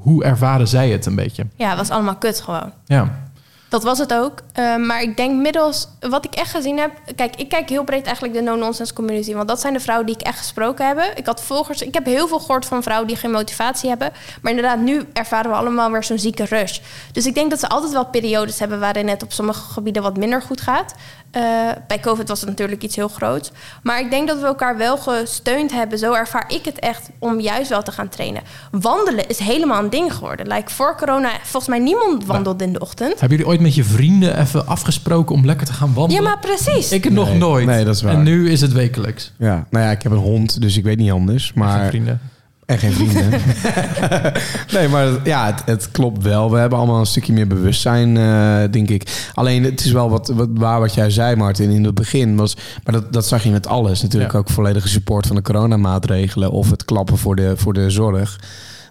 hoe 0.00 0.24
ervaren 0.24 0.68
zij 0.68 0.90
het 0.90 1.06
een 1.06 1.14
beetje? 1.14 1.46
Ja, 1.56 1.68
het 1.68 1.78
was 1.78 1.90
allemaal 1.90 2.16
kut 2.16 2.40
gewoon. 2.40 2.72
Ja, 2.86 3.22
Dat 3.68 3.82
was 3.82 3.98
het 3.98 4.14
ook. 4.14 4.40
Eh, 4.52 4.76
maar 4.76 5.02
ik 5.02 5.16
denk 5.16 5.40
middels 5.42 5.88
wat 6.00 6.24
ik 6.24 6.34
echt 6.34 6.50
gezien 6.50 6.78
heb. 6.78 6.90
Kijk, 7.16 7.36
ik 7.36 7.48
kijk 7.48 7.68
heel 7.68 7.84
breed 7.84 8.04
eigenlijk 8.04 8.34
de 8.34 8.42
no-nonsense 8.42 8.94
community. 8.94 9.34
Want 9.34 9.48
dat 9.48 9.60
zijn 9.60 9.72
de 9.72 9.80
vrouwen 9.80 10.06
die 10.06 10.14
ik 10.14 10.22
echt 10.22 10.38
gesproken 10.38 10.86
heb. 10.86 11.12
Ik 11.14 11.26
had 11.26 11.42
volgers. 11.42 11.82
Ik 11.82 11.94
heb 11.94 12.04
heel 12.04 12.28
veel 12.28 12.38
gehoord 12.38 12.66
van 12.66 12.82
vrouwen 12.82 13.08
die 13.08 13.16
geen 13.16 13.30
motivatie 13.30 13.88
hebben. 13.88 14.12
Maar 14.42 14.52
inderdaad, 14.52 14.78
nu 14.78 15.02
ervaren 15.12 15.50
we 15.50 15.56
allemaal 15.56 15.90
weer 15.90 16.04
zo'n 16.04 16.18
zieke 16.18 16.44
rush. 16.44 16.78
Dus 17.12 17.26
ik 17.26 17.34
denk 17.34 17.50
dat 17.50 17.60
ze 17.60 17.68
altijd 17.68 17.92
wel 17.92 18.06
periodes 18.06 18.58
hebben 18.58 18.80
waarin 18.80 19.08
het 19.08 19.22
op 19.22 19.32
sommige 19.32 19.72
gebieden 19.72 20.02
wat 20.02 20.16
minder 20.16 20.42
goed 20.42 20.60
gaat. 20.60 20.94
Eh, 21.34 21.42
bij 21.86 22.00
COVID 22.00 22.28
was 22.28 22.40
het 22.40 22.48
natuurlijk 22.48 22.82
iets 22.82 22.96
heel 22.96 23.08
groots. 23.08 23.50
Maar 23.82 24.00
ik 24.00 24.10
denk 24.10 24.28
dat 24.28 24.40
we 24.40 24.46
elkaar 24.46 24.76
wel 24.76 24.96
gesteund 24.96 25.72
hebben. 25.72 25.98
Zo 25.98 26.12
ervaar 26.12 26.44
ik 26.48 26.64
het 26.64 26.78
echt 26.78 27.08
om 27.18 27.40
juist 27.40 27.68
wel 27.68 27.82
te 27.82 27.92
gaan 27.92 28.08
trainen. 28.08 28.42
Wandelen 28.70 29.28
is 29.28 29.38
helemaal 29.38 29.82
een 29.82 29.90
ding 29.90 30.12
geworden. 30.14 30.46
Like 30.48 30.70
voor 30.72 30.96
corona, 30.96 31.30
volgens 31.42 31.66
mij 31.68 31.78
niemand 31.78 32.24
wandelde 32.26 32.64
in 32.64 32.72
de 32.72 32.78
ochtend. 32.80 33.10
Hebben 33.20 33.28
jullie 33.38 33.46
ooit 33.46 33.60
met 33.60 33.74
je 33.74 33.84
vrienden 33.84 34.40
even 34.40 34.66
afgesproken 34.66 35.34
om 35.34 35.44
lekker 35.46 35.66
te 35.66 35.72
gaan 35.72 35.88
Ja, 35.88 35.94
wandelen? 35.94 36.22
maar 36.22 36.38
precies. 36.38 36.92
Ik 36.92 37.10
nog 37.10 37.28
Nee, 37.28 37.38
nooit. 37.38 37.66
nee, 37.66 37.84
dat 37.84 37.94
is 37.94 38.02
waar. 38.02 38.12
En 38.14 38.22
nu 38.22 38.50
is 38.50 38.60
het 38.60 38.72
wekelijks. 38.72 39.32
Ja, 39.38 39.66
nou 39.70 39.84
ja, 39.84 39.90
ik 39.90 40.02
heb 40.02 40.12
een 40.12 40.18
hond, 40.18 40.60
dus 40.60 40.76
ik 40.76 40.84
weet 40.84 40.98
niet 40.98 41.10
anders. 41.12 41.52
Maar... 41.52 41.78
Maar, 41.78 41.88
vrienden. 41.88 42.20
En 42.66 42.78
geen 42.78 42.92
vrienden. 42.92 43.30
nee, 44.74 44.88
maar 44.88 45.08
ja, 45.24 45.46
het, 45.46 45.62
het 45.66 45.90
klopt 45.90 46.22
wel. 46.22 46.50
We 46.50 46.58
hebben 46.58 46.78
allemaal 46.78 47.00
een 47.00 47.06
stukje 47.06 47.32
meer 47.32 47.46
bewustzijn, 47.46 48.16
eh, 48.16 48.70
denk 48.70 48.88
ik. 48.88 49.30
Alleen 49.34 49.64
het 49.64 49.84
is 49.84 49.92
wel 49.92 50.10
wat, 50.10 50.28
wat 50.28 50.48
waar 50.54 50.80
wat 50.80 50.94
jij 50.94 51.10
zei, 51.10 51.36
Martin, 51.36 51.70
in 51.70 51.84
het 51.84 51.94
begin. 51.94 52.36
Was, 52.36 52.56
maar 52.84 52.94
dat, 52.94 53.12
dat 53.12 53.26
zag 53.26 53.42
je 53.42 53.50
met 53.50 53.66
alles. 53.66 54.02
Natuurlijk 54.02 54.32
Ja. 54.32 54.38
ook 54.38 54.50
volledige 54.50 54.88
support 54.88 55.26
van 55.26 55.36
de 55.36 55.42
coronamaatregelen 55.42 56.50
of 56.50 56.70
het 56.70 56.84
klappen 56.84 57.18
voor 57.18 57.36
de, 57.36 57.52
voor 57.56 57.72
de 57.72 57.90
zorg. 57.90 58.40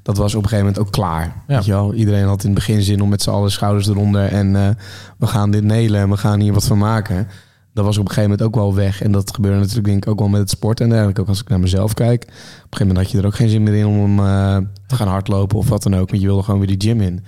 Dat 0.04 0.18
was 0.18 0.36
op 0.36 0.44
een 0.44 0.50
gegeven 0.50 0.66
moment 0.66 0.86
ook 0.86 0.92
klaar. 0.92 1.24
Ja. 1.48 1.56
Weet 1.56 1.66
je 1.66 1.72
wel? 1.72 1.94
Iedereen 1.94 2.26
had 2.26 2.42
in 2.44 2.50
het 2.50 2.56
begin 2.60 2.82
zin 2.82 3.02
om 3.02 3.10
met 3.10 3.22
z'n 3.22 3.30
allen 3.30 3.52
schouders 3.52 3.88
eronder. 3.88 4.26
En 4.26 4.56
eh, 4.56 4.68
we 5.18 5.28
gaan 5.28 5.52
dit 5.52 5.64
nelen 5.64 6.02
en 6.02 6.10
we 6.10 6.18
gaan 6.18 6.40
hier 6.40 6.54
wat 6.54 6.66
van 6.66 6.78
maken. 6.78 7.28
Dat 7.74 7.86
was 7.86 7.98
op 7.98 8.04
een 8.04 8.12
gegeven 8.12 8.30
moment 8.30 8.48
ook 8.48 8.56
wel 8.56 8.76
weg. 8.76 9.02
En 9.02 9.12
dat 9.12 9.34
gebeurde 9.34 9.58
natuurlijk 9.58 9.86
denk 9.86 10.06
ik 10.06 10.12
ook 10.12 10.20
wel 10.20 10.28
met 10.28 10.40
het 10.40 10.50
sport. 10.50 10.80
En 10.80 10.88
eigenlijk 10.88 11.20
ook 11.20 11.28
als 11.28 11.42
ik 11.42 11.50
naar 11.50 11.60
mezelf 11.60 11.94
kijk. 11.94 12.24
Op 12.24 12.30
een 12.30 12.38
gegeven 12.60 12.88
moment 12.88 12.98
had 12.98 13.12
je 13.12 13.18
er 13.18 13.26
ook 13.26 13.36
geen 13.36 13.50
zin 13.50 13.64
meer 13.64 13.74
in 13.74 13.86
om 13.86 14.20
eh, 14.20 14.58
te 14.88 14.96
gaan 14.96 15.08
hardlopen 15.08 15.58
of 15.58 15.70
wat 15.70 15.84
dan 15.84 15.96
ook. 15.96 16.10
Want 16.10 16.22
je 16.22 16.28
wilde 16.28 16.44
gewoon 16.44 16.60
weer 16.60 16.78
die 16.78 16.90
gym 16.90 17.02
in. 17.02 17.24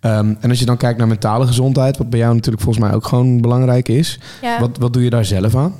Ehm, 0.00 0.34
en 0.40 0.50
als 0.50 0.58
je 0.58 0.64
dan 0.64 0.76
kijkt 0.76 0.98
naar 0.98 1.08
mentale 1.08 1.46
gezondheid. 1.46 1.96
Wat 1.96 2.10
bij 2.10 2.18
jou 2.18 2.34
natuurlijk 2.34 2.62
volgens 2.62 2.84
mij 2.84 2.94
ook 2.94 3.06
gewoon 3.06 3.40
belangrijk 3.40 3.88
is. 3.88 4.18
Ja. 4.42 4.60
Wat, 4.60 4.78
wat 4.78 4.92
doe 4.92 5.04
je 5.04 5.10
daar 5.10 5.24
zelf 5.24 5.56
aan? 5.56 5.74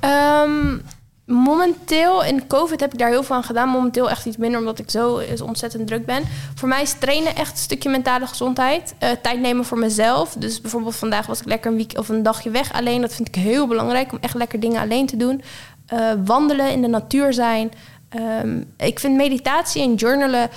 Ehm, 0.00 0.78
momenteel, 1.26 2.24
in 2.24 2.46
COVID 2.46 2.80
heb 2.80 2.92
ik 2.92 2.98
daar 2.98 3.08
heel 3.08 3.22
veel 3.22 3.36
aan 3.36 3.44
gedaan. 3.44 3.68
Momenteel 3.68 4.10
echt 4.10 4.26
iets 4.26 4.36
minder, 4.36 4.60
omdat 4.60 4.78
ik 4.78 4.90
zo 4.90 5.22
ontzettend 5.42 5.86
druk 5.86 6.06
ben. 6.06 6.22
Voor 6.54 6.68
mij 6.68 6.82
is 6.82 6.92
trainen 6.92 7.36
echt 7.36 7.50
een 7.50 7.56
stukje 7.56 7.88
mentale 7.88 8.26
gezondheid. 8.26 8.94
Eh, 8.98 9.10
tijd 9.22 9.40
nemen 9.40 9.64
voor 9.64 9.78
mezelf. 9.78 10.32
Dus 10.38 10.60
bijvoorbeeld 10.60 10.96
vandaag 10.96 11.26
was 11.26 11.40
ik 11.40 11.46
lekker 11.46 11.70
een 11.70 11.76
week 11.76 11.98
of 11.98 12.08
een 12.08 12.22
dagje 12.22 12.50
weg 12.50 12.72
alleen. 12.72 13.00
Dat 13.00 13.14
vind 13.14 13.28
ik 13.28 13.34
heel 13.34 13.66
belangrijk, 13.66 14.12
om 14.12 14.18
echt 14.20 14.34
lekker 14.34 14.60
dingen 14.60 14.80
alleen 14.80 15.06
te 15.06 15.16
doen. 15.16 15.42
Eh, 15.86 16.12
wandelen, 16.24 16.70
in 16.70 16.82
de 16.82 16.88
natuur 16.88 17.32
zijn. 17.32 17.70
Ehm, 18.08 18.62
ik 18.76 19.00
vind 19.00 19.16
meditatie 19.16 19.82
en 19.82 19.94
journalen 19.94 20.50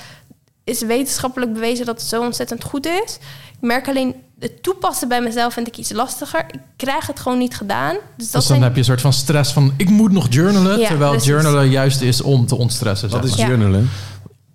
is 0.64 0.82
wetenschappelijk 0.82 1.54
bewezen 1.54 1.86
dat 1.86 2.00
het 2.00 2.10
zo 2.10 2.22
ontzettend 2.22 2.64
goed 2.64 2.86
is. 2.86 3.18
Ik 3.62 3.68
merk 3.68 3.88
alleen, 3.88 4.16
het 4.40 4.64
toepassen 4.64 5.08
bij 5.08 5.22
mezelf 5.22 5.54
vind 5.54 5.68
ik 5.68 5.78
iets 5.78 5.92
lastiger. 5.92 6.46
Ik 6.52 6.60
krijg 6.76 7.08
het 7.08 7.20
gewoon 7.20 7.38
niet 7.38 7.56
gedaan. 7.56 7.94
Dus 7.94 8.02
dat 8.02 8.18
Dus 8.18 8.32
dan 8.32 8.42
zijn 8.42 8.62
heb 8.62 8.72
je 8.74 8.78
een 8.80 8.86
soort 8.86 9.02
van 9.02 9.14
stress 9.14 9.54
van 9.54 9.74
ik 9.78 9.90
moet 9.90 10.12
nog 10.12 10.28
journalen. 10.30 10.80
Ja, 10.80 10.88
terwijl 10.88 11.12
precies. 11.12 11.30
journalen 11.30 11.70
juist 11.70 12.02
is 12.02 12.22
om 12.22 12.46
te 12.46 12.56
ontstressen. 12.56 13.10
Wat 13.10 13.24
is 13.24 13.36
journalen? 13.36 13.90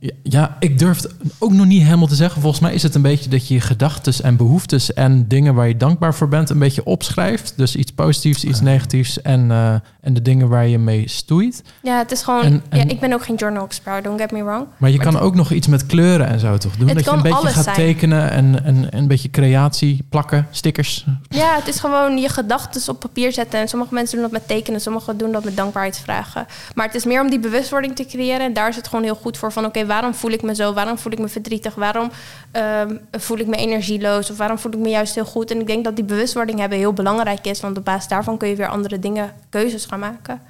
Ja, 0.05 0.11
ja, 0.23 0.57
ik 0.59 0.79
durf 0.79 1.03
het 1.03 1.15
ook 1.39 1.53
nog 1.53 1.67
niet 1.67 1.83
helemaal 1.83 2.07
te 2.07 2.15
zeggen. 2.15 2.41
Volgens 2.41 2.63
mij 2.63 2.75
is 2.75 2.83
het 2.83 2.95
een 2.95 3.03
beetje 3.03 3.31
dat 3.31 3.49
je 3.49 3.55
je 3.55 3.61
gedachten 3.61 4.15
en 4.23 4.37
behoeftes 4.37 4.93
en 4.93 5.29
dingen 5.29 5.55
waar 5.55 5.69
je 5.69 5.77
dankbaar 5.77 6.15
voor 6.15 6.29
bent 6.29 6.51
een 6.51 6.59
beetje 6.59 6.85
opschrijft. 6.85 7.53
Dus 7.57 7.77
iets 7.77 7.93
positiefs, 7.93 8.45
iets 8.45 8.61
negatiefs 8.61 9.23
en, 9.23 9.51
eh, 9.51 9.75
en 10.01 10.15
de 10.15 10.23
dingen 10.23 10.49
waar 10.49 10.67
je 10.67 10.79
mee 10.79 11.09
stoeit. 11.09 11.63
Ja, 11.83 11.99
het 11.99 12.13
is 12.13 12.23
gewoon. 12.23 12.43
En- 12.43 12.63
en- 12.69 12.79
ja, 12.79 12.85
ik 12.89 13.01
ben 13.01 13.13
ook 13.13 13.25
geen 13.25 13.37
journal 13.37 13.65
expert, 13.65 14.05
don't 14.05 14.21
get 14.21 14.31
me 14.31 14.45
wrong. 14.45 14.67
Maar 14.77 14.91
je 14.91 14.99
kan 14.99 15.19
ook 15.19 15.35
nog 15.35 15.51
iets 15.51 15.67
met 15.67 15.87
kleuren 15.87 16.27
en 16.27 16.41
zo 16.41 16.57
toch 16.57 16.77
doen? 16.77 16.89
Het 16.89 16.97
dat 16.97 17.05
je 17.05 17.11
een 17.11 17.23
beetje 17.23 17.49
gaat 17.49 17.65
zijn. 17.65 17.77
tekenen 17.77 18.31
en, 18.31 18.65
en, 18.65 18.93
en 18.93 18.99
een 18.99 19.09
beetje 19.09 19.31
creatie, 19.31 20.05
plakken, 20.09 20.47
stickers. 20.51 21.07
Ja, 21.29 21.55
het 21.57 21.69
is 21.69 21.81
gewoon 21.81 22.19
je 22.19 22.29
gedachten 22.29 22.93
op 22.95 23.01
papier 23.01 23.33
zetten. 23.33 23.61
En 23.61 23.69
sommige 23.69 23.95
mensen 23.95 24.15
doen 24.15 24.31
dat 24.31 24.33
met 24.41 24.49
tekenen, 24.49 24.81
sommigen 24.81 25.17
doen 25.17 25.33
dat 25.33 25.45
met 25.45 25.57
dankbaarheidsvragen. 25.57 26.47
Maar 26.75 26.87
het 26.87 26.95
is 26.95 27.05
meer 27.05 27.21
om 27.21 27.31
die 27.31 27.41
bewustwording 27.41 27.97
te 27.97 28.05
creëren. 28.07 28.41
En 28.47 28.53
daar 28.53 28.69
is 28.69 28.77
het 28.77 28.89
gewoon 28.89 29.05
heel 29.05 29.15
goed 29.23 29.37
voor. 29.39 29.53
Van 29.53 29.65
oké, 29.65 29.87
waarom 29.93 30.15
voel 30.15 30.31
ik 30.31 30.43
me 30.43 30.55
zo? 30.55 30.73
Waarom 30.73 30.99
voel 30.99 31.13
ik 31.13 31.19
me 31.19 31.29
verdrietig? 31.29 31.75
Waarom 31.75 32.11
ehm, 32.51 32.97
voel 33.11 33.39
ik 33.39 33.47
me 33.47 33.57
energieloos? 33.57 34.31
Of 34.31 34.37
waarom 34.37 34.59
voel 34.59 34.73
ik 34.73 34.79
me 34.79 34.89
juist 34.89 35.15
heel 35.15 35.25
goed? 35.25 35.51
En 35.51 35.61
ik 35.61 35.67
denk 35.67 35.85
dat 35.85 35.97
die 35.97 36.05
bewustwording 36.05 36.59
hebben 36.59 36.79
heel 36.79 36.93
belangrijk 36.93 37.47
is. 37.47 37.61
Want 37.61 37.79
op 37.79 37.85
basis 37.85 38.09
daarvan 38.09 38.39
kun 38.39 38.49
je 38.49 38.57
weer 38.57 38.69
andere 38.69 38.99
dingen, 38.99 39.33
keuzes 39.51 39.85
gaan 39.85 39.99
maken. 39.99 40.41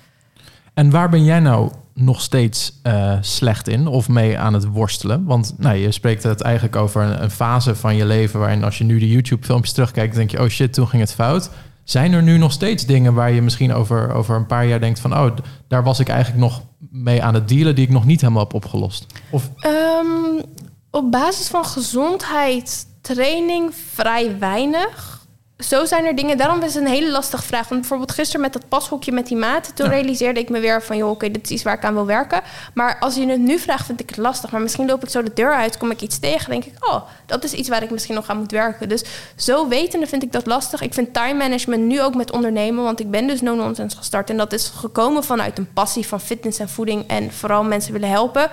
En 0.75 0.91
waar 0.91 1.09
ben 1.09 1.25
jij 1.25 1.41
nou 1.41 1.71
nog 1.95 2.21
steeds 2.21 2.79
eh, 2.83 3.17
slecht 3.21 3.69
in 3.69 3.87
of 3.87 4.09
mee 4.09 4.39
aan 4.39 4.55
het 4.55 4.65
worstelen? 4.65 5.25
Want 5.25 5.55
nou, 5.59 5.77
je 5.77 5.93
spreekt 5.93 6.23
het 6.23 6.41
eigenlijk 6.41 6.77
over 6.77 7.03
een, 7.03 7.23
een 7.23 7.31
fase 7.31 7.75
van 7.75 7.97
je 7.97 8.07
leven 8.07 8.41
waarin 8.41 8.65
als 8.65 8.79
je 8.79 8.85
nu 8.85 8.99
de 8.99 9.09
YouTube-filmpjes 9.09 9.73
terugkijkt, 9.73 10.15
denk 10.15 10.31
je, 10.31 10.41
oh 10.41 10.49
shit, 10.49 10.73
toen 10.73 10.89
ging 10.89 11.03
het 11.03 11.15
fout. 11.15 11.51
Zijn 11.93 12.13
er 12.13 12.23
nu 12.23 12.39
nog 12.39 12.53
steeds 12.53 12.87
dingen 12.87 13.15
waar 13.15 13.33
je 13.33 13.43
misschien 13.43 13.73
over, 13.73 14.13
over 14.13 14.37
een 14.37 14.47
paar 14.47 14.67
jaar 14.67 14.81
denkt 14.81 15.01
van, 15.01 15.13
oh, 15.13 15.37
daar 15.69 15.83
was 15.83 16.01
ik 16.01 16.09
eigenlijk 16.09 16.41
nog 16.41 16.63
mee 16.91 17.23
aan 17.23 17.35
het 17.35 17.49
dealen 17.49 17.75
die 17.75 17.85
ik 17.85 17.91
nog 17.91 18.05
niet 18.05 18.21
helemaal 18.21 18.43
heb 18.43 18.55
opgelost? 18.55 19.07
Of 19.31 19.51
Ehm, 19.57 20.43
op 20.91 21.11
basis 21.11 21.49
van 21.49 21.65
gezondheid, 21.65 22.87
training, 23.01 23.75
vrij 23.95 24.39
weinig. 24.39 25.22
Zo 25.65 25.85
zijn 25.85 26.05
er 26.05 26.15
dingen. 26.15 26.37
Daarom 26.37 26.63
is 26.63 26.75
het 26.75 26.85
een 26.85 26.91
hele 26.91 27.11
lastige 27.11 27.43
vraag. 27.43 27.69
Want 27.69 27.81
bijvoorbeeld 27.81 28.13
gisteren 28.13 28.41
met 28.41 28.53
dat 28.53 28.69
pashokje 28.69 29.13
met 29.13 29.27
die 29.27 29.37
maat... 29.37 29.77
toen 29.77 29.87
Ja. 29.87 29.93
realiseerde 29.93 30.41
ik 30.41 30.49
me 30.49 30.61
weer 30.61 30.83
van... 30.83 30.97
joh, 30.97 31.11
oké, 31.11 31.31
dit 31.31 31.45
is 31.45 31.51
iets 31.51 31.63
waar 31.63 31.75
ik 31.75 31.85
aan 31.85 31.95
wil 31.95 32.07
werken. 32.07 32.41
Maar 32.75 32.97
als 33.01 33.15
je 33.15 33.27
het 33.27 33.41
nu 33.41 33.59
vraagt, 33.59 33.87
vind 33.87 34.01
ik 34.01 34.09
het 34.09 34.19
lastig. 34.19 34.51
Maar 34.51 34.61
misschien 34.61 34.87
loop 34.87 35.03
ik 35.03 35.09
zo 35.09 35.23
de 35.23 35.33
deur 35.35 35.55
uit, 35.55 35.79
kom 35.79 35.91
ik 35.91 36.01
iets 36.01 36.19
tegen... 36.19 36.51
denk 36.51 36.65
ik, 36.65 36.89
oh, 36.89 37.03
dat 37.27 37.45
is 37.45 37.53
iets 37.53 37.69
waar 37.69 37.83
ik 37.83 37.91
misschien 37.91 38.15
nog 38.15 38.29
aan 38.29 38.39
moet 38.39 38.51
werken. 38.51 38.89
Dus 38.89 39.05
zo 39.37 39.69
wetende 39.69 40.07
vind 40.07 40.23
ik 40.23 40.33
dat 40.33 40.47
lastig. 40.47 40.81
Ik 40.81 40.95
vind 40.95 41.15
time 41.15 41.35
management 41.35 41.83
nu 41.83 42.03
ook 42.03 42.15
met 42.15 42.33
ondernemen... 42.33 42.85
want 42.85 43.01
ik 43.01 43.11
ben 43.11 43.27
dus 43.27 43.41
No 43.41 43.55
Nonsense 43.55 43.97
gestart. 43.97 44.31
En 44.31 44.37
dat 44.37 44.53
is 44.53 44.73
gekomen 44.77 45.25
vanuit 45.25 45.59
een 45.59 45.73
passie 45.73 46.07
van 46.07 46.21
fitness 46.21 46.59
en 46.59 46.69
voeding... 46.69 47.09
en 47.09 47.33
vooral 47.33 47.65
mensen 47.65 47.93
willen 47.93 48.09
helpen... 48.09 48.51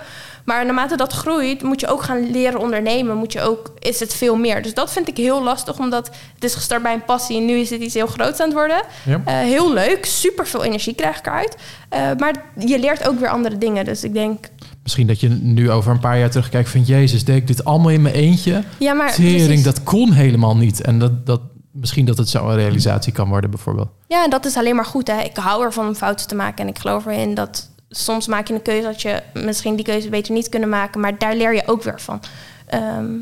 Maar 0.49 0.65
naarmate 0.65 0.97
dat 0.97 1.13
groeit, 1.13 1.63
moet 1.63 1.79
je 1.79 1.87
ook 1.87 2.03
gaan 2.03 2.31
leren 2.31 2.59
ondernemen. 2.59 3.17
Moet 3.17 3.33
je 3.33 3.41
ook, 3.41 3.73
is 3.79 3.99
het 3.99 4.13
veel 4.13 4.35
meer. 4.35 4.61
Dus 4.61 4.73
dat 4.73 4.91
vind 4.91 5.07
ik 5.07 5.17
heel 5.17 5.43
lastig, 5.43 5.79
omdat 5.79 6.09
het 6.35 6.43
is 6.43 6.53
gestart 6.53 6.83
bij 6.83 6.93
een 6.93 7.05
passie 7.05 7.37
en 7.37 7.45
nu 7.45 7.53
is 7.53 7.69
het 7.69 7.81
iets 7.81 7.93
heel 7.93 8.07
groots 8.07 8.39
aan 8.39 8.45
het 8.45 8.57
worden. 8.57 8.81
Ja. 9.05 9.21
Eh, 9.25 9.33
heel 9.33 9.73
leuk, 9.73 10.05
super 10.05 10.47
veel 10.47 10.63
energie 10.63 10.93
krijg 10.93 11.17
ik 11.17 11.25
eruit. 11.25 11.57
Eh, 11.89 12.01
maar 12.17 12.33
je 12.57 12.79
leert 12.79 13.07
ook 13.07 13.19
weer 13.19 13.29
andere 13.29 13.57
dingen. 13.57 13.85
Dus 13.85 14.03
ik 14.03 14.13
denk, 14.13 14.49
misschien 14.83 15.07
dat 15.07 15.19
je 15.19 15.29
nu 15.29 15.71
over 15.71 15.91
een 15.91 15.99
paar 15.99 16.19
jaar 16.19 16.29
terugkijkt 16.29 16.69
van 16.69 16.83
Jezus, 16.83 17.25
deed 17.25 17.35
ik 17.35 17.47
dit 17.47 17.65
allemaal 17.65 17.91
in 17.91 18.01
mijn 18.01 18.15
eentje? 18.15 18.63
Ja, 18.77 18.93
maar 18.93 19.13
Tering, 19.13 19.45
precies. 19.45 19.63
dat 19.63 19.83
kon 19.83 20.11
helemaal 20.11 20.57
niet. 20.57 20.81
En 20.81 20.99
dat, 20.99 21.25
dat, 21.25 21.41
misschien 21.71 22.05
dat 22.05 22.17
het 22.17 22.29
zo 22.29 22.47
een 22.47 22.55
realisatie 22.55 23.13
kan 23.13 23.29
worden 23.29 23.49
bijvoorbeeld. 23.49 23.89
Ja, 24.07 24.23
en 24.23 24.29
dat 24.29 24.45
is 24.45 24.55
alleen 24.55 24.75
maar 24.75 24.85
goed. 24.85 25.07
Hè? 25.07 25.21
Ik 25.21 25.37
hou 25.37 25.63
ervan 25.63 25.87
om 25.87 25.95
fouten 25.95 26.27
te 26.27 26.35
maken. 26.35 26.63
En 26.63 26.69
ik 26.69 26.79
geloof 26.79 27.05
erin 27.05 27.33
dat 27.33 27.69
soms 27.89 28.27
maak 28.27 28.47
je 28.47 28.53
een 28.53 28.61
keuze 28.61 28.87
dat 28.87 29.01
je 29.01 29.23
misschien 29.33 29.75
die 29.75 29.85
keuze 29.85 30.09
beter 30.09 30.33
niet 30.33 30.49
kunnen 30.49 30.69
maken. 30.69 31.01
Maar 31.01 31.17
daar 31.17 31.35
leer 31.35 31.53
je 31.53 31.67
ook 31.67 31.83
weer 31.83 32.01
van. 32.01 32.21
Ehm, 32.65 33.13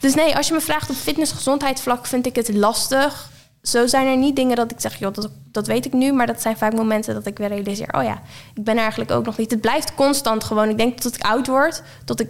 dus 0.00 0.14
nee, 0.14 0.36
als 0.36 0.48
je 0.48 0.54
me 0.54 0.60
vraagt 0.60 0.90
op 0.90 0.96
fitness 0.96 1.32
gezondheidsvlak 1.32 2.06
vind 2.06 2.26
ik 2.26 2.36
het 2.36 2.54
lastig. 2.54 3.30
Zo 3.62 3.86
zijn 3.86 4.06
er 4.06 4.16
niet 4.16 4.36
dingen 4.36 4.56
dat 4.56 4.70
ik 4.70 4.80
zeg, 4.80 4.98
joh, 4.98 5.14
dat, 5.14 5.30
dat 5.52 5.66
weet 5.66 5.86
ik 5.86 5.92
nu. 5.92 6.12
Maar 6.12 6.26
dat 6.26 6.42
zijn 6.42 6.56
vaak 6.56 6.74
momenten 6.74 7.14
dat 7.14 7.26
ik 7.26 7.38
weer 7.38 7.48
realiseer, 7.48 7.94
oh 7.94 8.02
ja, 8.02 8.22
ik 8.54 8.64
ben 8.64 8.74
er 8.74 8.80
eigenlijk 8.80 9.10
ook 9.10 9.24
nog 9.24 9.36
niet. 9.36 9.50
Het 9.50 9.60
blijft 9.60 9.94
constant 9.94 10.44
gewoon. 10.44 10.68
Ik 10.68 10.78
denk 10.78 10.98
tot 10.98 11.14
ik 11.14 11.22
oud 11.22 11.46
word, 11.46 11.82
tot 12.04 12.20
ik 12.20 12.28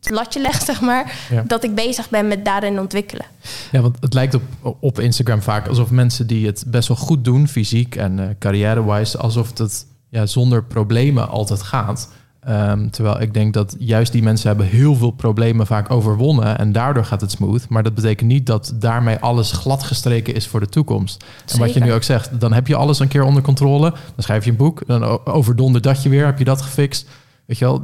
het 0.00 0.10
latje 0.10 0.40
leg, 0.40 0.62
zeg 0.70 0.80
maar. 0.80 1.18
Ja. 1.30 1.42
Dat 1.46 1.64
ik 1.64 1.74
bezig 1.74 2.10
ben 2.10 2.28
met 2.28 2.44
daarin 2.44 2.80
ontwikkelen. 2.80 3.26
Ja, 3.72 3.80
want 3.80 3.96
het 4.00 4.14
lijkt 4.14 4.34
op, 4.34 4.42
op 4.80 5.00
Instagram 5.00 5.42
vaak 5.42 5.68
alsof 5.68 5.90
mensen 5.90 6.26
die 6.26 6.46
het 6.46 6.64
best 6.66 6.88
wel 6.88 6.96
goed 6.96 7.24
doen, 7.24 7.48
fysiek 7.48 7.96
en 7.96 8.18
eh 8.18 8.26
carrière-wise, 8.38 9.18
alsof 9.18 9.58
het 9.58 9.86
ja, 10.14 10.26
zonder 10.26 10.64
problemen 10.64 11.28
altijd 11.28 11.62
gaat. 11.62 12.08
Ehm, 12.40 12.88
terwijl 12.88 13.20
ik 13.20 13.34
denk 13.34 13.54
dat 13.54 13.76
juist 13.78 14.12
die 14.12 14.22
mensen 14.22 14.48
hebben 14.48 14.66
heel 14.66 14.94
veel 14.94 15.10
problemen 15.10 15.66
vaak 15.66 15.90
overwonnen 15.90 16.58
en 16.58 16.72
daardoor 16.72 17.04
gaat 17.04 17.20
het 17.20 17.30
smooth. 17.30 17.68
Maar 17.68 17.82
dat 17.82 17.94
betekent 17.94 18.28
niet 18.28 18.46
dat 18.46 18.74
daarmee 18.74 19.18
alles 19.18 19.52
gladgestreken 19.52 20.34
is 20.34 20.46
voor 20.46 20.60
de 20.60 20.68
toekomst. 20.68 21.24
En 21.52 21.58
wat 21.58 21.72
je 21.74 21.80
nu 21.80 21.92
ook 21.92 22.02
zegt, 22.02 22.40
dan 22.40 22.52
heb 22.52 22.66
je 22.66 22.76
alles 22.76 22.98
een 22.98 23.08
keer 23.08 23.22
onder 23.22 23.42
controle. 23.42 23.90
Dan 23.90 24.22
schrijf 24.22 24.44
je 24.44 24.50
een 24.50 24.56
boek, 24.56 24.82
dan 24.86 25.26
overdonder 25.26 25.80
dat 25.80 26.02
je 26.02 26.08
weer, 26.08 26.24
heb 26.24 26.38
je 26.38 26.44
dat 26.44 26.62
gefixt. 26.62 27.08
Weet 27.44 27.58
je 27.58 27.64
wel, 27.64 27.82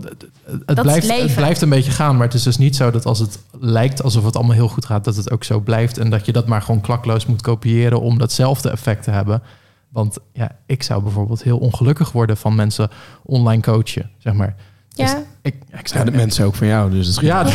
het, 0.66 0.82
blijft, 0.82 1.20
het 1.20 1.34
blijft 1.34 1.60
een 1.60 1.68
beetje 1.68 1.90
gaan, 1.90 2.16
maar 2.16 2.26
het 2.26 2.34
is 2.34 2.42
dus 2.42 2.58
niet 2.58 2.76
zo 2.76 2.90
dat 2.90 3.06
als 3.06 3.18
het 3.18 3.38
lijkt 3.60 4.02
alsof 4.02 4.24
het 4.24 4.36
allemaal 4.36 4.54
heel 4.54 4.68
goed 4.68 4.84
gaat, 4.84 5.04
dat 5.04 5.16
het 5.16 5.30
ook 5.30 5.44
zo 5.44 5.60
blijft 5.60 5.98
en 5.98 6.10
dat 6.10 6.26
je 6.26 6.32
dat 6.32 6.46
maar 6.46 6.62
gewoon 6.62 6.80
klakloos 6.80 7.26
moet 7.26 7.42
kopiëren 7.42 8.00
om 8.00 8.18
datzelfde 8.18 8.70
effect 8.70 9.02
te 9.02 9.10
hebben. 9.10 9.42
Want 9.90 10.18
ja, 10.32 10.50
ik 10.66 10.82
zou 10.82 11.02
bijvoorbeeld 11.02 11.42
heel 11.42 11.58
ongelukkig 11.58 12.12
worden 12.12 12.36
van 12.36 12.54
mensen 12.54 12.88
online 13.22 13.62
coachen, 13.62 14.10
zeg 14.18 14.32
maar. 14.32 14.54
Dus 14.94 15.10
Ja. 15.10 15.22
ik, 15.42 15.54
ik 15.54 15.62
Ja, 15.70 15.78
zou 15.84 16.04
de 16.04 16.10
mensen 16.10 16.44
ook 16.44 16.54
van 16.54 16.66
jou, 16.66 16.90
dus 16.90 17.08
is 17.08 17.16
ja, 17.20 17.46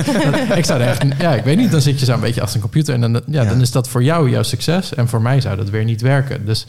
ik 0.60 0.64
zou 0.64 0.80
er 0.80 0.86
echt, 0.88 1.04
ja, 1.18 1.34
ik 1.34 1.44
weet 1.44 1.56
niet, 1.56 1.70
dan 1.70 1.80
zit 1.80 1.98
je 2.00 2.04
zo 2.04 2.14
een 2.14 2.20
beetje 2.20 2.40
achter 2.40 2.56
een 2.56 2.62
computer 2.62 2.94
en 2.94 3.00
dan, 3.00 3.12
ja, 3.12 3.42
Ja. 3.42 3.48
dan 3.48 3.60
is 3.60 3.70
dat 3.70 3.88
voor 3.88 4.02
jou 4.02 4.30
jouw 4.30 4.42
succes 4.42 4.94
en 4.94 5.08
voor 5.08 5.22
mij 5.22 5.40
zou 5.40 5.56
dat 5.56 5.70
weer 5.70 5.84
niet 5.84 6.00
werken. 6.00 6.46
Dus 6.46 6.66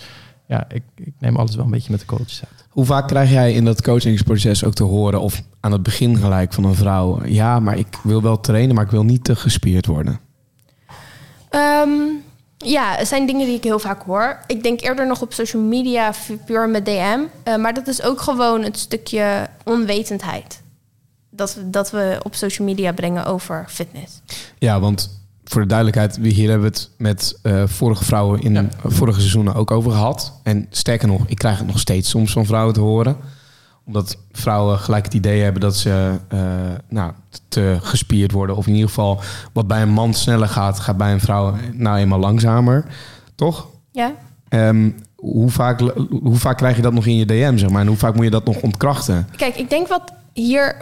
ja, 0.47 0.65
ik, 0.69 0.83
ik 0.95 1.13
neem 1.19 1.35
alles 1.35 1.55
wel 1.55 1.65
een 1.65 1.71
beetje 1.71 1.91
met 1.91 1.99
de 1.99 2.05
coaches 2.05 2.41
uit. 2.51 2.65
Hoe 2.69 2.85
vaak 2.85 3.07
krijg 3.07 3.29
jij 3.31 3.53
in 3.53 3.65
dat 3.65 3.81
coachingsproces 3.81 4.63
ook 4.63 4.73
te 4.73 4.83
horen, 4.83 5.21
of 5.21 5.41
aan 5.59 5.71
het 5.71 5.83
begin 5.83 6.17
gelijk 6.17 6.53
van 6.53 6.63
een 6.63 6.75
vrouw, 6.75 7.25
ja, 7.25 7.59
maar 7.59 7.77
ik 7.77 7.97
wil 8.03 8.21
wel 8.21 8.39
trainen, 8.39 8.75
maar 8.75 8.83
ik 8.85 8.91
wil 8.91 9.03
niet 9.03 9.23
te 9.23 9.35
gespierd 9.35 9.85
worden? 9.85 10.19
Ehm, 11.49 11.89
ja, 12.57 12.95
het 12.95 13.07
zijn 13.07 13.25
dingen 13.25 13.45
die 13.45 13.55
ik 13.55 13.63
heel 13.63 13.79
vaak 13.79 14.03
hoor. 14.03 14.39
Ik 14.47 14.63
denk 14.63 14.81
eerder 14.81 15.07
nog 15.07 15.21
op 15.21 15.33
social 15.33 15.61
media, 15.61 16.13
puur 16.45 16.69
met 16.69 16.85
DM. 16.85 17.19
Eh, 17.43 17.55
maar 17.55 17.73
dat 17.73 17.87
is 17.87 18.01
ook 18.01 18.21
gewoon 18.21 18.63
het 18.63 18.77
stukje 18.79 19.47
onwetendheid. 19.63 20.61
Dat, 21.29 21.53
we- 21.55 21.69
dat 21.69 21.91
we 21.91 22.19
op 22.23 22.35
social 22.35 22.67
media 22.67 22.91
brengen 22.91 23.25
over 23.25 23.65
fitness. 23.69 24.21
Ja, 24.57 24.79
want 24.79 25.19
voor 25.43 25.61
de 25.61 25.67
duidelijkheid, 25.67 26.17
we- 26.17 26.27
hier 26.27 26.49
hebben 26.49 26.71
we 26.71 26.77
het 26.77 26.89
met 26.97 27.39
eh, 27.41 27.63
vorige 27.65 28.03
vrouwen 28.03 28.41
in 28.41 28.53
Ja. 28.53 28.67
vorige 28.83 29.19
seizoenen 29.19 29.53
ook 29.55 29.71
over 29.71 29.91
gehad. 29.91 30.33
En 30.43 30.67
sterker 30.69 31.07
nog, 31.07 31.21
ik 31.27 31.37
krijg 31.37 31.57
het 31.57 31.67
nog 31.67 31.79
steeds 31.79 32.09
soms 32.09 32.31
van 32.31 32.45
vrouwen 32.45 32.73
te 32.73 32.79
horen. 32.79 33.17
Omdat 33.87 34.17
vrouwen 34.31 34.79
gelijk 34.79 35.05
het 35.05 35.13
idee 35.13 35.41
hebben 35.41 35.61
dat 35.61 35.75
ze 35.75 36.15
eh, 36.27 36.39
nou, 36.89 37.11
te 37.47 37.77
gespierd 37.81 38.31
worden. 38.31 38.55
Of 38.55 38.67
in 38.67 38.73
ieder 38.73 38.87
geval, 38.87 39.21
wat 39.53 39.67
bij 39.67 39.81
een 39.81 39.89
man 39.89 40.13
sneller 40.13 40.47
gaat, 40.47 40.79
gaat 40.79 40.97
bij 40.97 41.11
een 41.11 41.19
vrouw 41.19 41.55
nou 41.73 41.97
eenmaal 41.97 42.19
langzamer. 42.19 42.85
Toch? 43.35 43.67
Ja? 43.91 44.13
Ehm, 44.49 44.89
hoe, 45.15 45.49
vaak, 45.49 45.79
hoe 46.09 46.35
vaak 46.35 46.57
krijg 46.57 46.75
je 46.75 46.81
dat 46.81 46.93
nog 46.93 47.05
in 47.05 47.15
je 47.15 47.25
DM, 47.25 47.57
zeg 47.57 47.69
maar? 47.69 47.81
En 47.81 47.87
hoe 47.87 47.97
vaak 47.97 48.15
moet 48.15 48.23
je 48.23 48.31
dat 48.31 48.45
nog 48.45 48.61
ontkrachten? 48.61 49.29
Kijk, 49.35 49.55
ik 49.55 49.69
denk 49.69 49.87
wat 49.87 50.13
hier 50.33 50.75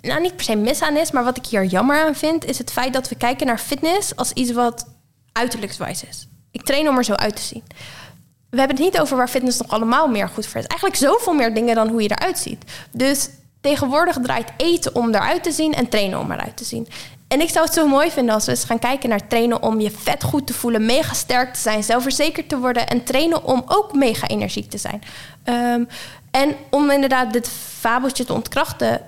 nou 0.00 0.20
niet 0.20 0.36
per 0.36 0.44
se 0.44 0.56
mis 0.56 0.82
aan 0.82 0.96
is, 0.96 1.10
maar 1.10 1.24
wat 1.24 1.36
ik 1.36 1.46
hier 1.46 1.64
jammer 1.64 2.06
aan 2.06 2.14
vind, 2.14 2.44
is 2.44 2.58
het 2.58 2.72
feit 2.72 2.92
dat 2.92 3.08
we 3.08 3.14
kijken 3.14 3.46
naar 3.46 3.58
fitness 3.58 4.16
als 4.16 4.32
iets 4.32 4.52
wat 4.52 4.86
uiterlijkswijs 5.32 6.04
is. 6.04 6.28
Ik 6.50 6.62
train 6.62 6.88
om 6.88 6.96
er 6.96 7.04
zo 7.04 7.12
uit 7.12 7.36
te 7.36 7.42
zien. 7.42 7.62
We 8.50 8.58
hebben 8.58 8.76
het 8.76 8.84
niet 8.84 9.00
over 9.00 9.16
waar 9.16 9.28
fitness 9.28 9.58
nog 9.58 9.70
allemaal 9.70 10.08
meer 10.08 10.28
goed 10.28 10.46
voor 10.46 10.60
is. 10.60 10.66
Eigenlijk 10.66 11.00
zoveel 11.00 11.32
meer 11.32 11.54
dingen 11.54 11.74
dan 11.74 11.88
hoe 11.88 12.02
je 12.02 12.10
eruit 12.10 12.38
ziet. 12.38 12.64
Dus 12.90 13.28
tegenwoordig 13.60 14.18
draait 14.22 14.52
eten 14.56 14.94
om 14.94 15.14
eruit 15.14 15.42
te 15.42 15.52
zien 15.52 15.74
en 15.74 15.88
trainen 15.88 16.18
om 16.18 16.32
eruit 16.32 16.56
te 16.56 16.64
zien. 16.64 16.88
En 17.28 17.40
ik 17.40 17.48
zou 17.48 17.64
het 17.64 17.74
zo 17.74 17.86
mooi 17.88 18.10
vinden 18.10 18.34
als 18.34 18.44
we 18.44 18.50
eens 18.50 18.64
gaan 18.64 18.78
kijken 18.78 19.08
naar 19.08 19.26
trainen 19.26 19.62
om 19.62 19.80
je 19.80 19.90
vet 19.90 20.22
goed 20.22 20.46
te 20.46 20.54
voelen, 20.54 20.86
mega 20.86 21.14
sterk 21.14 21.54
te 21.54 21.60
zijn, 21.60 21.84
zelfverzekerd 21.84 22.48
te 22.48 22.58
worden 22.58 22.88
en 22.88 23.04
trainen 23.04 23.44
om 23.44 23.62
ook 23.66 23.94
mega 23.94 24.28
energiek 24.28 24.70
te 24.70 24.78
zijn. 24.78 25.02
Ehm, 25.44 25.84
en 26.30 26.56
om 26.70 26.90
inderdaad 26.90 27.32
dit 27.32 27.48
fabeltje 27.78 28.24
te 28.24 28.32
ontkrachten, 28.32 29.00